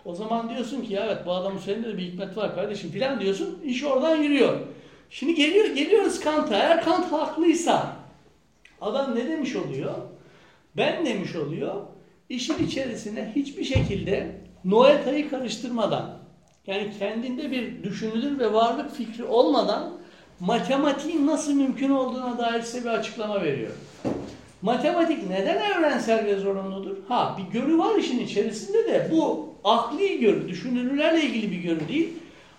O 0.05 0.15
zaman 0.15 0.49
diyorsun 0.49 0.83
ki 0.83 0.99
evet 1.03 1.19
bu 1.27 1.33
adamın 1.33 1.59
üzerinde 1.59 1.89
de 1.89 1.99
bir 1.99 2.03
hikmet 2.03 2.37
var 2.37 2.55
kardeşim 2.55 2.91
filan 2.91 3.21
diyorsun. 3.21 3.59
iş 3.65 3.85
oradan 3.85 4.17
yürüyor. 4.17 4.61
Şimdi 5.11 5.35
geliyor, 5.35 5.67
geliyoruz 5.67 6.21
Kant'a. 6.21 6.57
Eğer 6.57 6.85
Kant 6.85 7.13
haklıysa 7.13 7.97
adam 8.81 9.15
ne 9.15 9.29
demiş 9.29 9.57
oluyor? 9.57 9.95
Ben 10.77 11.07
demiş 11.07 11.37
oluyor. 11.37 11.75
İşin 12.29 12.67
içerisine 12.67 13.33
hiçbir 13.37 13.65
şekilde 13.65 14.41
Noeta'yı 14.65 15.31
karıştırmadan 15.31 16.19
yani 16.67 16.93
kendinde 16.99 17.51
bir 17.51 17.83
düşünülür 17.83 18.39
ve 18.39 18.53
varlık 18.53 18.95
fikri 18.95 19.25
olmadan 19.25 19.93
matematiğin 20.41 21.27
nasıl 21.27 21.55
mümkün 21.55 21.91
olduğuna 21.91 22.39
dair 22.39 22.63
size 22.63 22.85
bir 22.85 22.91
açıklama 22.91 23.43
veriyor. 23.43 23.73
Matematik 24.63 25.31
neden 25.31 25.73
evrensel 25.73 26.25
ve 26.25 26.37
zorunludur? 26.37 26.97
Ha 27.09 27.39
bir 27.39 27.61
görü 27.61 27.79
var 27.79 27.95
işin 27.95 28.19
içerisinde 28.19 28.87
de 28.87 29.09
bu 29.13 29.54
akli 29.65 30.21
görü, 30.21 30.49
düşünülürlerle 30.49 31.23
ilgili 31.23 31.51
bir 31.51 31.57
görü 31.57 31.89
değil. 31.89 32.09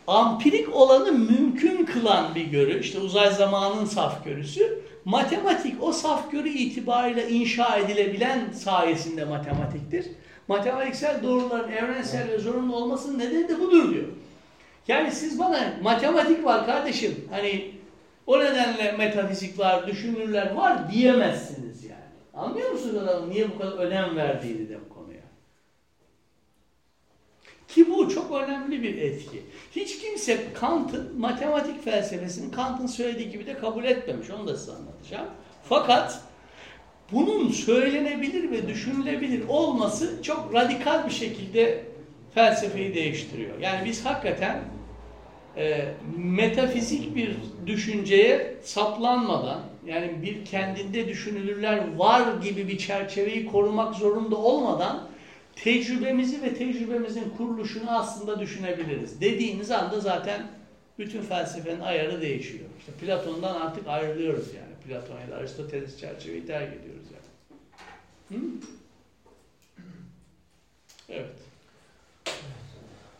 Ampirik 0.07 0.76
olanı 0.76 1.11
mümkün 1.11 1.86
kılan 1.86 2.36
bir 2.36 2.45
görü. 2.45 2.80
İşte 2.80 2.99
uzay 2.99 3.32
zamanın 3.32 3.86
saf 3.86 4.26
görüsü. 4.26 4.80
Matematik 5.06 5.84
o 5.84 5.91
saf 5.91 6.32
görü 6.32 6.49
itibariyle 6.49 7.30
inşa 7.30 7.77
edilebilen 7.77 8.52
sayesinde 8.52 9.26
matematiktir. 9.26 10.06
Matematiksel 10.48 11.23
doğruların 11.23 11.72
evrensel 11.72 12.30
ve 12.30 12.40
zorunlu 12.40 12.76
olmasının 12.76 13.19
nedeni 13.19 13.49
de 13.49 13.60
budur 13.60 13.94
diyor. 13.94 14.06
Yani 14.88 15.11
siz 15.11 15.40
bana 15.40 15.73
matematik 15.82 16.45
var 16.45 16.65
kardeşim 16.65 17.27
hani 17.32 17.72
o 18.27 18.40
nedenle 18.40 18.91
metafizik 18.91 19.60
var, 19.60 19.88
düşünürler 19.88 20.53
var 20.53 20.91
diyemezsiniz 20.91 21.84
yani. 21.84 21.95
Anlıyor 22.34 22.72
musunuz 22.72 22.95
adamın 23.03 23.30
niye 23.30 23.49
bu 23.52 23.60
kadar 23.60 23.77
önem 23.77 24.15
verdiğini 24.15 24.69
de 24.69 24.77
bu? 24.90 24.94
Ki 27.76 27.89
bu 27.91 28.10
çok 28.10 28.31
önemli 28.31 28.84
bir 28.84 28.97
etki. 28.97 29.43
Hiç 29.72 29.99
kimse 29.99 30.53
Kant'ın 30.53 31.19
matematik 31.19 31.85
felsefesini 31.85 32.52
Kant'ın 32.52 32.88
söylediği 32.88 33.30
gibi 33.30 33.45
de 33.45 33.57
kabul 33.57 33.84
etmemiş. 33.84 34.30
Onu 34.30 34.47
da 34.47 34.57
size 34.57 34.72
anlatacağım. 34.72 35.27
Fakat 35.64 36.22
bunun 37.11 37.49
söylenebilir 37.49 38.52
ve 38.52 38.68
düşünülebilir 38.68 39.47
olması 39.47 40.23
çok 40.23 40.53
radikal 40.53 41.06
bir 41.06 41.11
şekilde 41.11 41.84
felsefeyi 42.34 42.95
değiştiriyor. 42.95 43.60
Yani 43.60 43.85
biz 43.85 44.06
hakikaten 44.06 44.61
e, 45.57 45.85
metafizik 46.18 47.15
bir 47.15 47.35
düşünceye 47.65 48.56
saplanmadan 48.64 49.61
yani 49.85 50.11
bir 50.22 50.45
kendinde 50.45 51.07
düşünülürler 51.07 51.97
var 51.97 52.41
gibi 52.43 52.68
bir 52.68 52.77
çerçeveyi 52.77 53.45
korumak 53.45 53.95
zorunda 53.95 54.35
olmadan 54.35 55.14
tecrübemizi 55.56 56.41
ve 56.41 56.53
tecrübemizin 56.53 57.34
kuruluşunu 57.38 57.91
aslında 57.91 58.40
düşünebiliriz. 58.40 59.22
Dediğiniz 59.22 59.72
anda 59.72 59.99
zaten 59.99 60.48
bütün 60.99 61.22
felsefenin 61.22 61.82
ayarı 61.82 62.22
değişiyor. 62.22 62.69
İşte 62.80 62.91
Platon'dan 62.91 63.61
artık 63.61 63.88
ayrılıyoruz 63.88 64.53
yani. 64.53 64.76
Platon 64.88 65.19
ya 65.19 65.32
da 65.32 65.36
Aristoteles 65.36 65.99
çerçeveyi 65.99 66.45
terk 66.45 66.73
ediyoruz 66.73 67.06
yani. 67.14 67.26
Hı? 68.30 68.45
Evet. 71.10 71.36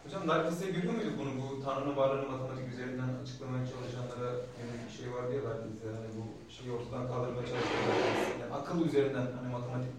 Hocam 0.03 0.30
Leibniz'de 0.30 0.72
görüyor 0.72 0.94
muyduk 0.94 1.14
bunu? 1.20 1.30
Bu 1.41 1.64
Tanrı'nın 1.64 1.95
varlığını 1.95 2.30
matematik 2.30 2.74
üzerinden 2.74 3.10
açıklamaya 3.24 3.66
çalışanlara 3.72 4.32
yönelik 4.60 4.84
bir 4.88 4.98
şey 4.98 5.14
vardı 5.14 5.32
ya 5.36 5.41
Leibniz'de. 5.41 5.88
Hani 5.98 6.10
bu 6.18 6.24
şeyi 6.53 6.72
ortadan 6.72 7.07
kaldırmaya 7.07 7.48
çalışanlar. 7.48 7.95
Yani 8.41 8.53
akıl 8.53 8.86
üzerinden 8.86 9.28
hani 9.38 9.52
matematik 9.52 9.94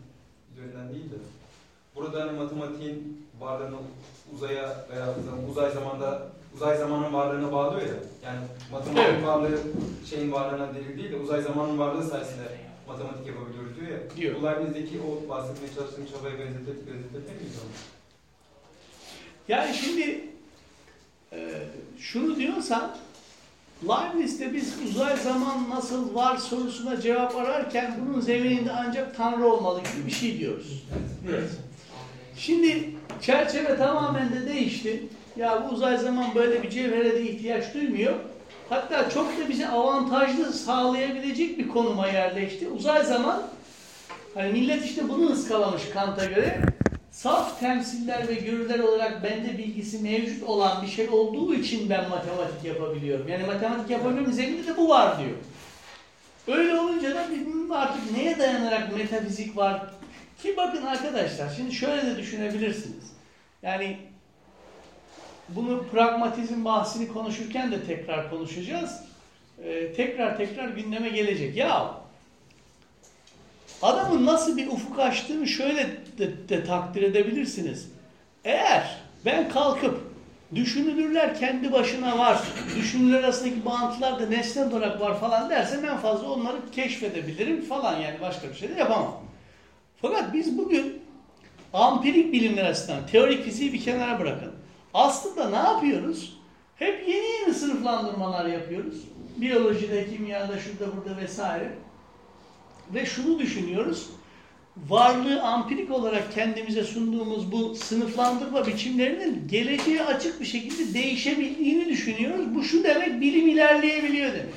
üzerinden 0.53 0.89
değil 0.95 1.11
de. 1.11 1.17
Burada 1.97 2.21
hani 2.23 2.39
matematiğin 2.39 3.27
varlığını 3.41 3.77
uzaya 4.35 4.87
veya 4.91 5.15
uzay 5.51 5.71
zamanda 5.71 6.23
uzay 6.55 6.79
zamanın 6.79 7.13
varlığına 7.13 7.53
bağlıyor 7.53 7.83
ya. 7.83 7.95
Yani 8.25 8.39
matematik 8.73 9.05
Evet. 9.09 9.27
varlığı 9.27 9.59
şeyin 10.11 10.33
varlığına 10.33 10.75
delil 10.75 10.99
değil 10.99 11.13
de 11.13 11.17
uzay 11.17 11.43
zamanın 11.43 11.79
varlığı 11.79 12.09
sayesinde 12.09 12.43
matematik 12.89 13.27
yapabiliyoruz 13.27 13.77
diyor 13.77 13.89
ya. 13.91 14.17
Diyor. 14.17 14.41
Bu 14.41 14.47
Leibniz'deki 14.47 15.01
o 15.01 15.29
bahsetmeye 15.29 15.75
çalıştığım 15.75 16.07
çabaya 16.07 16.39
benzetir, 16.39 16.67
benzetebilir 16.67 17.41
miyiz 17.41 17.57
onu? 17.65 17.71
Yani 19.49 19.75
şimdi 19.75 20.25
e, 21.33 21.51
şunu 21.99 22.37
diyorsan 22.37 22.97
Leibniz'de 23.89 24.55
biz 24.55 24.75
uzay 24.89 25.17
zaman 25.17 25.71
nasıl 25.71 26.15
var 26.15 26.37
sorusuna 26.37 27.01
cevap 27.01 27.37
ararken 27.37 27.97
bunun 28.01 28.21
zemininde 28.21 28.73
ancak 28.73 29.17
Tanrı 29.17 29.47
olmalı 29.47 29.81
gibi 29.81 30.07
bir 30.07 30.13
şey 30.13 30.39
diyoruz. 30.39 30.85
Evet. 31.31 31.51
Şimdi 32.39 32.91
çerçeve 33.23 33.77
tamamen 33.77 34.33
de 34.33 34.49
değişti. 34.49 35.03
Ya 35.37 35.65
bu 35.65 35.75
uzay 35.75 35.99
zaman 35.99 36.35
böyle 36.35 36.63
bir 36.63 36.71
cevhere 36.71 37.15
de 37.15 37.23
ihtiyaç 37.23 37.75
duymuyor. 37.75 38.15
Hatta 38.69 39.11
çok 39.11 39.39
da 39.39 39.49
bize 39.49 39.69
avantajlı 39.69 40.53
sağlayabilecek 40.53 41.59
bir 41.59 41.69
konuma 41.69 42.09
yerleşti. 42.09 42.69
Uzay 42.69 43.05
zaman 43.05 43.43
hani 44.35 44.53
millet 44.53 44.85
işte 44.85 45.09
bunu 45.09 45.31
ıskalamış 45.31 45.83
Kant'a 45.93 46.25
göre 46.25 46.61
saf 47.11 47.61
temsiller 47.61 48.29
ve 48.29 48.35
görüler 48.35 48.79
olarak 48.79 49.23
bende 49.23 49.59
bilgisi 49.59 49.99
mevcut 49.99 50.43
olan 50.43 50.83
bir 50.83 50.89
şey 50.89 51.09
olduğu 51.09 51.55
için 51.55 51.91
ben 51.91 52.09
matematik 52.09 52.65
yapabiliyorum. 52.65 53.29
Yani 53.29 53.47
matematik 53.47 53.91
yapabiliyorum 53.91 54.33
zeminde 54.33 54.67
de 54.67 54.77
bu 54.77 54.89
var 54.89 55.19
diyor. 55.19 55.37
Öyle 56.59 56.81
olunca 56.81 57.15
da 57.15 57.27
artık 57.71 58.17
neye 58.17 58.39
dayanarak 58.39 58.97
metafizik 58.97 59.57
var? 59.57 59.83
Ki 60.43 60.57
bakın 60.57 60.87
arkadaşlar 60.87 61.51
şimdi 61.57 61.75
şöyle 61.75 62.07
de 62.07 62.17
düşünebilirsiniz. 62.17 63.13
Yani 63.63 63.97
bunu 65.49 65.85
pragmatizm 65.93 66.65
bahsini 66.65 67.09
konuşurken 67.09 67.73
de 67.73 67.85
tekrar 67.85 68.31
konuşacağız. 68.31 69.01
Ee, 69.65 69.93
tekrar 69.93 70.37
tekrar 70.37 70.69
gündeme 70.69 71.09
gelecek. 71.09 71.57
Ya 71.57 71.95
adamın 73.83 74.27
nasıl 74.27 74.57
bir 74.57 74.67
ufuk 74.67 74.99
açtığını 74.99 75.47
şöyle 75.47 75.87
de, 76.19 76.49
de 76.49 76.65
takdir 76.65 77.03
edebilirsiniz. 77.03 77.89
Eğer 78.45 78.97
ben 79.25 79.49
kalkıp 79.49 80.01
düşünülürler 80.55 81.39
kendi 81.39 81.73
başına 81.73 82.19
var, 82.19 82.43
düşünürler 82.77 83.19
arasındaki 83.19 83.65
bağıntılar 83.65 84.21
da 84.21 84.27
nesnel 84.27 84.73
olarak 84.73 85.01
var 85.01 85.21
falan 85.21 85.51
dersem 85.51 85.85
en 85.85 85.97
fazla 85.97 86.31
onları 86.31 86.71
keşfedebilirim 86.73 87.63
falan 87.63 88.01
yani 88.01 88.21
başka 88.21 88.49
bir 88.49 88.55
şey 88.55 88.69
de 88.69 88.75
yapamam. 88.75 89.26
Fakat 90.03 90.35
biz 90.35 90.59
bugün 90.59 91.03
ampirik 91.73 92.33
bilimler 92.33 92.65
açısından 92.65 93.07
teorik 93.07 93.45
fiziği 93.45 93.73
bir 93.73 93.81
kenara 93.81 94.21
bırakın. 94.21 94.53
Aslında 94.95 95.51
ne 95.51 95.57
yapıyoruz? 95.57 96.39
Hep 96.77 97.09
yeni 97.09 97.27
yeni 97.27 97.55
sınıflandırmalar 97.55 98.47
yapıyoruz. 98.47 99.05
Biyolojide, 99.37 100.11
kimyada, 100.11 100.59
şurada, 100.59 100.97
burada 100.97 101.21
vesaire. 101.21 101.73
Ve 102.95 103.07
şunu 103.07 103.39
düşünüyoruz. 103.39 104.11
Varlığı 104.89 105.43
ampirik 105.43 105.91
olarak 105.91 106.35
kendimize 106.35 106.85
sunduğumuz 106.85 107.53
bu 107.53 107.75
sınıflandırma 107.75 108.67
biçimlerinin 108.67 109.49
geleceğe 109.49 110.05
açık 110.05 110.41
bir 110.41 110.47
şekilde 110.47 110.95
değişebildiğini 110.95 111.89
düşünüyoruz. 111.89 112.55
Bu 112.55 112.63
şu 112.63 112.85
demek 112.85 113.21
bilim 113.21 113.49
ilerleyebiliyor 113.49 114.33
demek. 114.33 114.55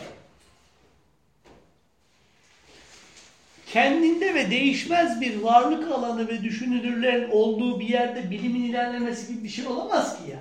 Kendinde 3.74 4.34
ve 4.34 4.52
değişmez 4.52 5.22
bir 5.22 5.42
varlık 5.42 5.92
alanı 5.92 6.28
ve 6.28 6.44
düşünülürlerin 6.44 7.30
olduğu 7.30 7.80
bir 7.80 7.90
yerde 7.90 8.30
bilimin 8.30 8.64
ilerlemesi 8.64 9.34
gibi 9.34 9.44
bir 9.44 9.50
şey 9.50 9.68
olamaz 9.68 10.18
ki 10.18 10.32
ya. 10.32 10.40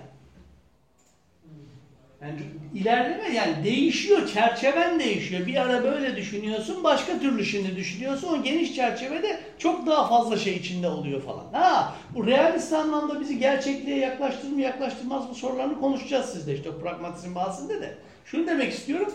Yani 2.23 2.41
ilerleme 2.75 3.35
yani 3.35 3.65
değişiyor, 3.65 4.29
çerçeven 4.29 5.01
değişiyor. 5.01 5.47
Bir 5.47 5.57
ara 5.63 5.85
böyle 5.85 6.17
düşünüyorsun, 6.17 6.85
başka 6.85 7.19
türlü 7.19 7.45
şimdi 7.45 7.77
düşünüyorsun. 7.77 8.29
O 8.29 8.43
geniş 8.43 8.75
çerçevede 8.75 9.41
çok 9.59 9.87
daha 9.87 10.09
fazla 10.09 10.37
şey 10.37 10.57
içinde 10.57 10.89
oluyor 10.89 11.23
falan. 11.23 11.45
Ha, 11.53 11.95
bu 12.15 12.27
realist 12.27 12.73
anlamda 12.73 13.21
bizi 13.21 13.39
gerçekliğe 13.39 13.97
yaklaştırır 13.97 14.53
mı, 14.53 14.61
yaklaştırmaz 14.61 15.29
mı 15.29 15.35
sorularını 15.35 15.81
konuşacağız 15.81 16.33
sizde 16.33 16.55
işte 16.55 16.71
pragmatizm 16.83 17.35
bahsinde 17.35 17.81
de. 17.81 17.95
Şunu 18.25 18.47
demek 18.47 18.73
istiyorum. 18.73 19.15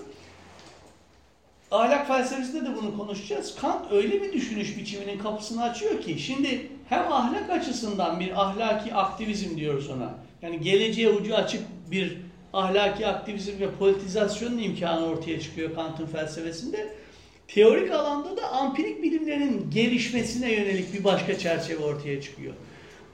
Ahlak 1.73 2.07
felsefesinde 2.07 2.65
de 2.65 2.75
bunu 2.75 2.97
konuşacağız. 2.97 3.55
Kant 3.55 3.91
öyle 3.91 4.21
bir 4.21 4.33
düşünüş 4.33 4.77
biçiminin 4.77 5.17
kapısını 5.17 5.63
açıyor 5.63 6.01
ki 6.01 6.19
şimdi 6.19 6.67
hem 6.89 7.11
ahlak 7.13 7.49
açısından 7.49 8.19
bir 8.19 8.41
ahlaki 8.41 8.93
aktivizm 8.93 9.57
diyoruz 9.57 9.89
ona. 9.89 10.13
Yani 10.41 10.61
geleceğe 10.61 11.09
ucu 11.09 11.35
açık 11.35 11.61
bir 11.91 12.17
ahlaki 12.53 13.07
aktivizm 13.07 13.59
ve 13.59 13.71
politizasyonun 13.71 14.57
imkanı 14.57 15.05
ortaya 15.05 15.39
çıkıyor 15.39 15.75
Kant'ın 15.75 16.05
felsefesinde. 16.05 16.87
Teorik 17.47 17.91
alanda 17.91 18.37
da 18.37 18.51
ampirik 18.51 19.03
bilimlerin 19.03 19.71
gelişmesine 19.71 20.51
yönelik 20.51 20.93
bir 20.93 21.03
başka 21.03 21.37
çerçeve 21.37 21.83
ortaya 21.83 22.21
çıkıyor. 22.21 22.53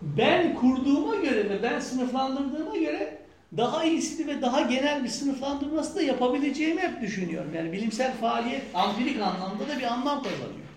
Ben 0.02 0.56
kurduğuma 0.56 1.15
göre 1.15 1.49
ve 1.49 1.64
ben 1.64 1.80
sınıflandırdığıma 1.80 2.77
göre 2.77 3.18
daha 3.57 3.84
iyisini 3.84 4.27
ve 4.27 4.41
daha 4.41 4.61
genel 4.61 5.03
bir 5.03 5.09
sınıflandırması 5.09 5.95
da 5.95 6.01
yapabileceğimi 6.01 6.81
hep 6.81 7.01
düşünüyorum. 7.01 7.51
Yani 7.55 7.71
bilimsel 7.71 8.13
faaliyet 8.13 8.61
ampirik 8.73 9.21
anlamda 9.21 9.67
da 9.67 9.77
bir 9.80 9.84
anlam 9.84 10.23
kazanıyor. 10.23 10.69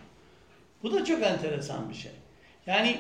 Bu 0.83 0.93
da 0.93 1.05
çok 1.05 1.23
enteresan 1.23 1.91
bir 1.91 1.95
şey. 1.95 2.13
Yani 2.67 2.97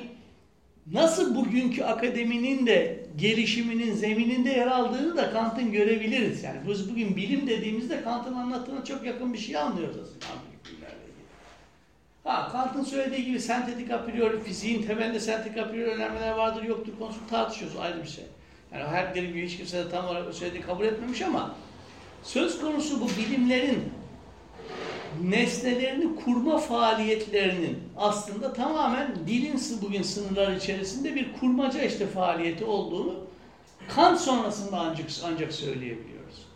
nasıl 0.93 1.35
bugünkü 1.35 1.83
akademinin 1.83 2.67
de 2.67 3.07
gelişiminin 3.17 3.95
zemininde 3.95 4.51
yer 4.51 4.67
aldığını 4.67 5.17
da 5.17 5.33
Kant'ın 5.33 5.73
görebiliriz. 5.73 6.43
Yani 6.43 6.61
biz 6.69 6.91
bugün 6.91 7.17
bilim 7.17 7.47
dediğimizde 7.47 8.03
Kant'ın 8.03 8.35
anlattığına 8.35 8.85
çok 8.85 9.05
yakın 9.05 9.33
bir 9.33 9.39
şey 9.39 9.57
anlıyoruz 9.57 9.97
aslında 9.97 10.27
ampirik 10.35 10.65
bilimlerle 10.65 10.95
ilgili. 10.95 11.27
Ha, 12.25 12.49
Kant'ın 12.53 12.85
söylediği 12.85 13.25
gibi 13.25 13.41
sentetik 13.41 13.91
a 13.91 14.05
priori, 14.05 14.43
fiziğin 14.43 14.83
temelinde 14.83 15.21
sentetik 15.21 15.59
a 15.59 15.69
priori 15.69 15.91
önermeler 15.91 16.33
vardır 16.33 16.63
yoktur 16.63 16.93
konusunu 16.99 17.27
tartışıyoruz 17.31 17.77
ayrı 17.77 18.03
bir 18.03 18.09
şey. 18.09 18.25
Yani 18.75 18.85
her 18.85 19.11
dediğim 19.11 19.35
gibi 19.35 19.47
hiç 19.47 19.57
kimse 19.57 19.79
de 19.79 19.91
tam 19.91 20.07
olarak 20.07 20.35
söylediğini 20.35 20.67
kabul 20.67 20.85
etmemiş 20.85 21.23
ama 21.23 21.55
söz 22.23 22.61
konusu 22.61 23.01
bu 23.01 23.09
bilimlerin 23.09 23.93
nesnelerini 25.23 26.17
kurma 26.17 26.59
faaliyetlerinin 26.59 27.79
aslında 27.97 28.53
tamamen 28.53 29.15
dilin 29.27 29.61
bugün 29.83 30.03
sınırlar 30.03 30.53
içerisinde 30.53 31.15
bir 31.15 31.33
kurmaca 31.41 31.83
işte 31.83 32.07
faaliyeti 32.07 32.65
olduğunu 32.65 33.15
Kant 33.89 34.21
sonrasında 34.21 34.79
ancak 34.81 35.07
ancak 35.25 35.53
söyleyebiliyoruz. 35.53 36.47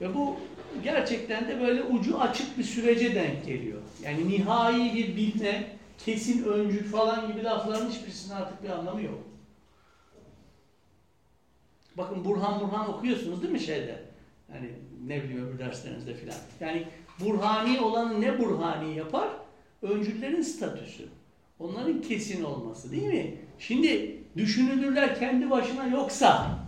Ve 0.00 0.14
bu 0.14 0.36
gerçekten 0.84 1.48
de 1.48 1.60
böyle 1.60 1.82
ucu 1.82 2.20
açık 2.20 2.58
bir 2.58 2.64
sürece 2.64 3.14
denk 3.14 3.46
geliyor. 3.46 3.78
Yani 4.04 4.28
nihai 4.28 4.94
bir 4.94 5.16
bilme, 5.16 5.64
kesin 6.04 6.44
öncül 6.44 6.84
falan 6.84 7.32
gibi 7.32 7.44
lafların 7.44 7.90
hiçbirisinin 7.90 8.34
artık 8.34 8.62
bir 8.62 8.68
anlamı 8.68 9.02
yok. 9.02 9.18
Bakın 11.96 12.24
Burhan 12.24 12.60
Burhan 12.60 12.94
okuyorsunuz 12.94 13.42
değil 13.42 13.52
mi 13.52 13.60
şeyde? 13.60 14.02
Hani 14.52 14.70
ne 15.06 15.22
bileyim 15.22 15.46
öbür 15.46 15.58
derslerinizde 15.58 16.14
filan. 16.14 16.36
Yani 16.60 16.86
burhani 17.20 17.80
olanı 17.80 18.20
ne 18.20 18.38
burhani 18.38 18.96
yapar? 18.96 19.28
Öncüllerin 19.82 20.42
statüsü. 20.42 21.08
Onların 21.58 22.02
kesin 22.02 22.44
olması 22.44 22.92
değil 22.92 23.06
mi? 23.06 23.34
Şimdi 23.58 24.18
düşünülürler 24.36 25.18
kendi 25.18 25.50
başına 25.50 25.86
yoksa 25.86 26.58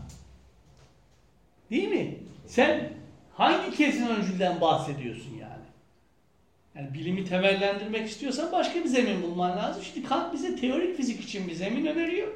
değil 1.71 1.89
mi? 1.89 2.19
Sen 2.47 2.93
hangi 3.35 3.77
kesin 3.77 4.07
öncülden 4.07 4.61
bahsediyorsun 4.61 5.31
yani? 5.41 5.65
Yani 6.75 6.95
bilimi 6.95 7.25
temellendirmek 7.25 8.09
istiyorsan 8.09 8.53
başka 8.53 8.81
bir 8.81 8.89
zemin 8.89 9.23
bulman 9.23 9.57
lazım. 9.57 9.83
Şimdi 9.83 10.07
Kant 10.07 10.35
bize 10.35 10.57
teorik 10.57 10.97
fizik 10.97 11.21
için 11.21 11.49
bir 11.49 11.55
zemin 11.55 11.87
öneriyor. 11.87 12.29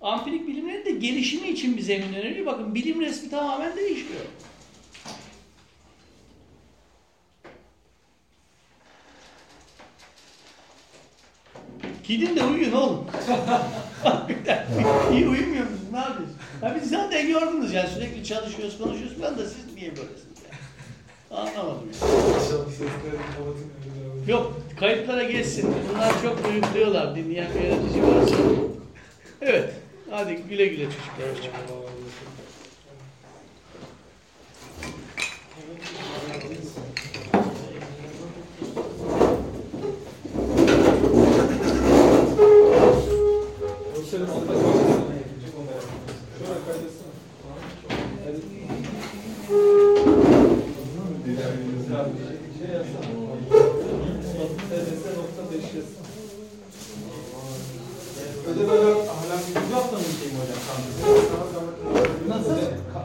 Ampirik 0.00 0.48
bilimlerin 0.48 0.84
de 0.84 0.90
gelişimi 0.90 1.48
için 1.48 1.76
bir 1.76 1.82
zemin 1.82 2.14
öneriyor. 2.14 2.46
Bakın 2.46 2.74
bilim 2.74 3.00
resmi 3.00 3.30
tamamen 3.30 3.76
değişiyor. 3.76 4.20
Gidin 12.04 12.36
de 12.36 12.44
uyuyun 12.44 12.72
oğlum. 12.72 13.06
İyi 15.12 15.28
uyumuyor 15.28 15.64
musunuz? 15.64 15.92
Ne 15.92 15.98
yapıyorsunuz? 15.98 16.36
Ya 16.62 16.76
biz 16.82 16.90
zaten 16.90 17.26
gördünüz 17.26 17.72
yani 17.72 17.88
sürekli 17.88 18.24
çalışıyoruz, 18.24 18.78
konuşuyoruz. 18.78 19.16
Ben 19.22 19.38
de 19.38 19.44
siz 19.44 19.74
niye 19.74 19.90
böylesiniz 19.90 20.38
yani? 20.44 21.40
Anlamadım 21.40 21.88
yani. 22.02 22.12
Yok, 24.30 24.60
kayıtlara 24.80 25.22
geçsin. 25.22 25.74
Bunlar 25.94 26.22
çok 26.22 26.48
uyukluyorlar. 26.48 27.16
Dinleyen 27.16 27.48
bir 27.54 27.60
yönetici 27.60 28.02
varsa. 28.02 28.34
Evet, 29.40 29.74
hadi 30.10 30.36
güle 30.36 30.66
güle 30.66 30.84
çocuklar. 30.84 31.30
Hoşçakalın. 31.30 31.88
O 58.48 58.97
Nasıl? 62.28 62.56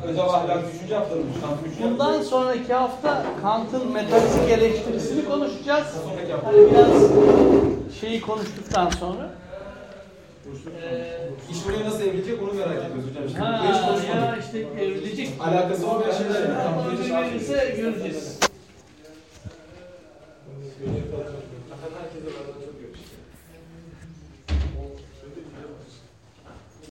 Özel 0.07 0.23
ahlak 0.23 0.73
düşünce 0.73 0.95
haftanın 0.95 1.23
Kant 1.41 1.59
üçüncü 1.67 1.91
Bundan 1.91 2.21
sonraki 2.21 2.73
hafta 2.73 3.23
Kant'ın 3.41 3.91
metafizik 3.91 4.49
eleştirisini 4.49 5.25
konuşacağız. 5.25 5.87
Hani 6.43 6.57
biraz 6.71 7.11
şeyi 8.01 8.21
konuştuktan 8.21 8.89
sonra. 8.89 9.29
Ee, 10.83 11.29
İş 11.51 11.65
buraya 11.67 11.85
nasıl 11.85 12.01
evrilecek 12.01 12.43
onu 12.43 12.53
merak 12.53 12.71
ediyoruz 12.85 13.09
hocam. 13.09 13.23
Şimdi 13.27 13.39
ha, 13.39 13.63
hiç 13.63 13.81
konuşmadık. 13.87 14.15
ya 14.15 14.37
işte 14.37 14.59
evrilecek. 14.83 15.29
Alakası 15.39 15.87
olmayan 15.87 16.11
şeyler 16.11 16.41
mi? 16.49 16.55
Tam 16.63 16.77
Onu 16.77 16.91
bir 16.91 17.03
şey 17.03 17.15
göreceğiz. 17.15 17.49
Herkese. 17.49 18.43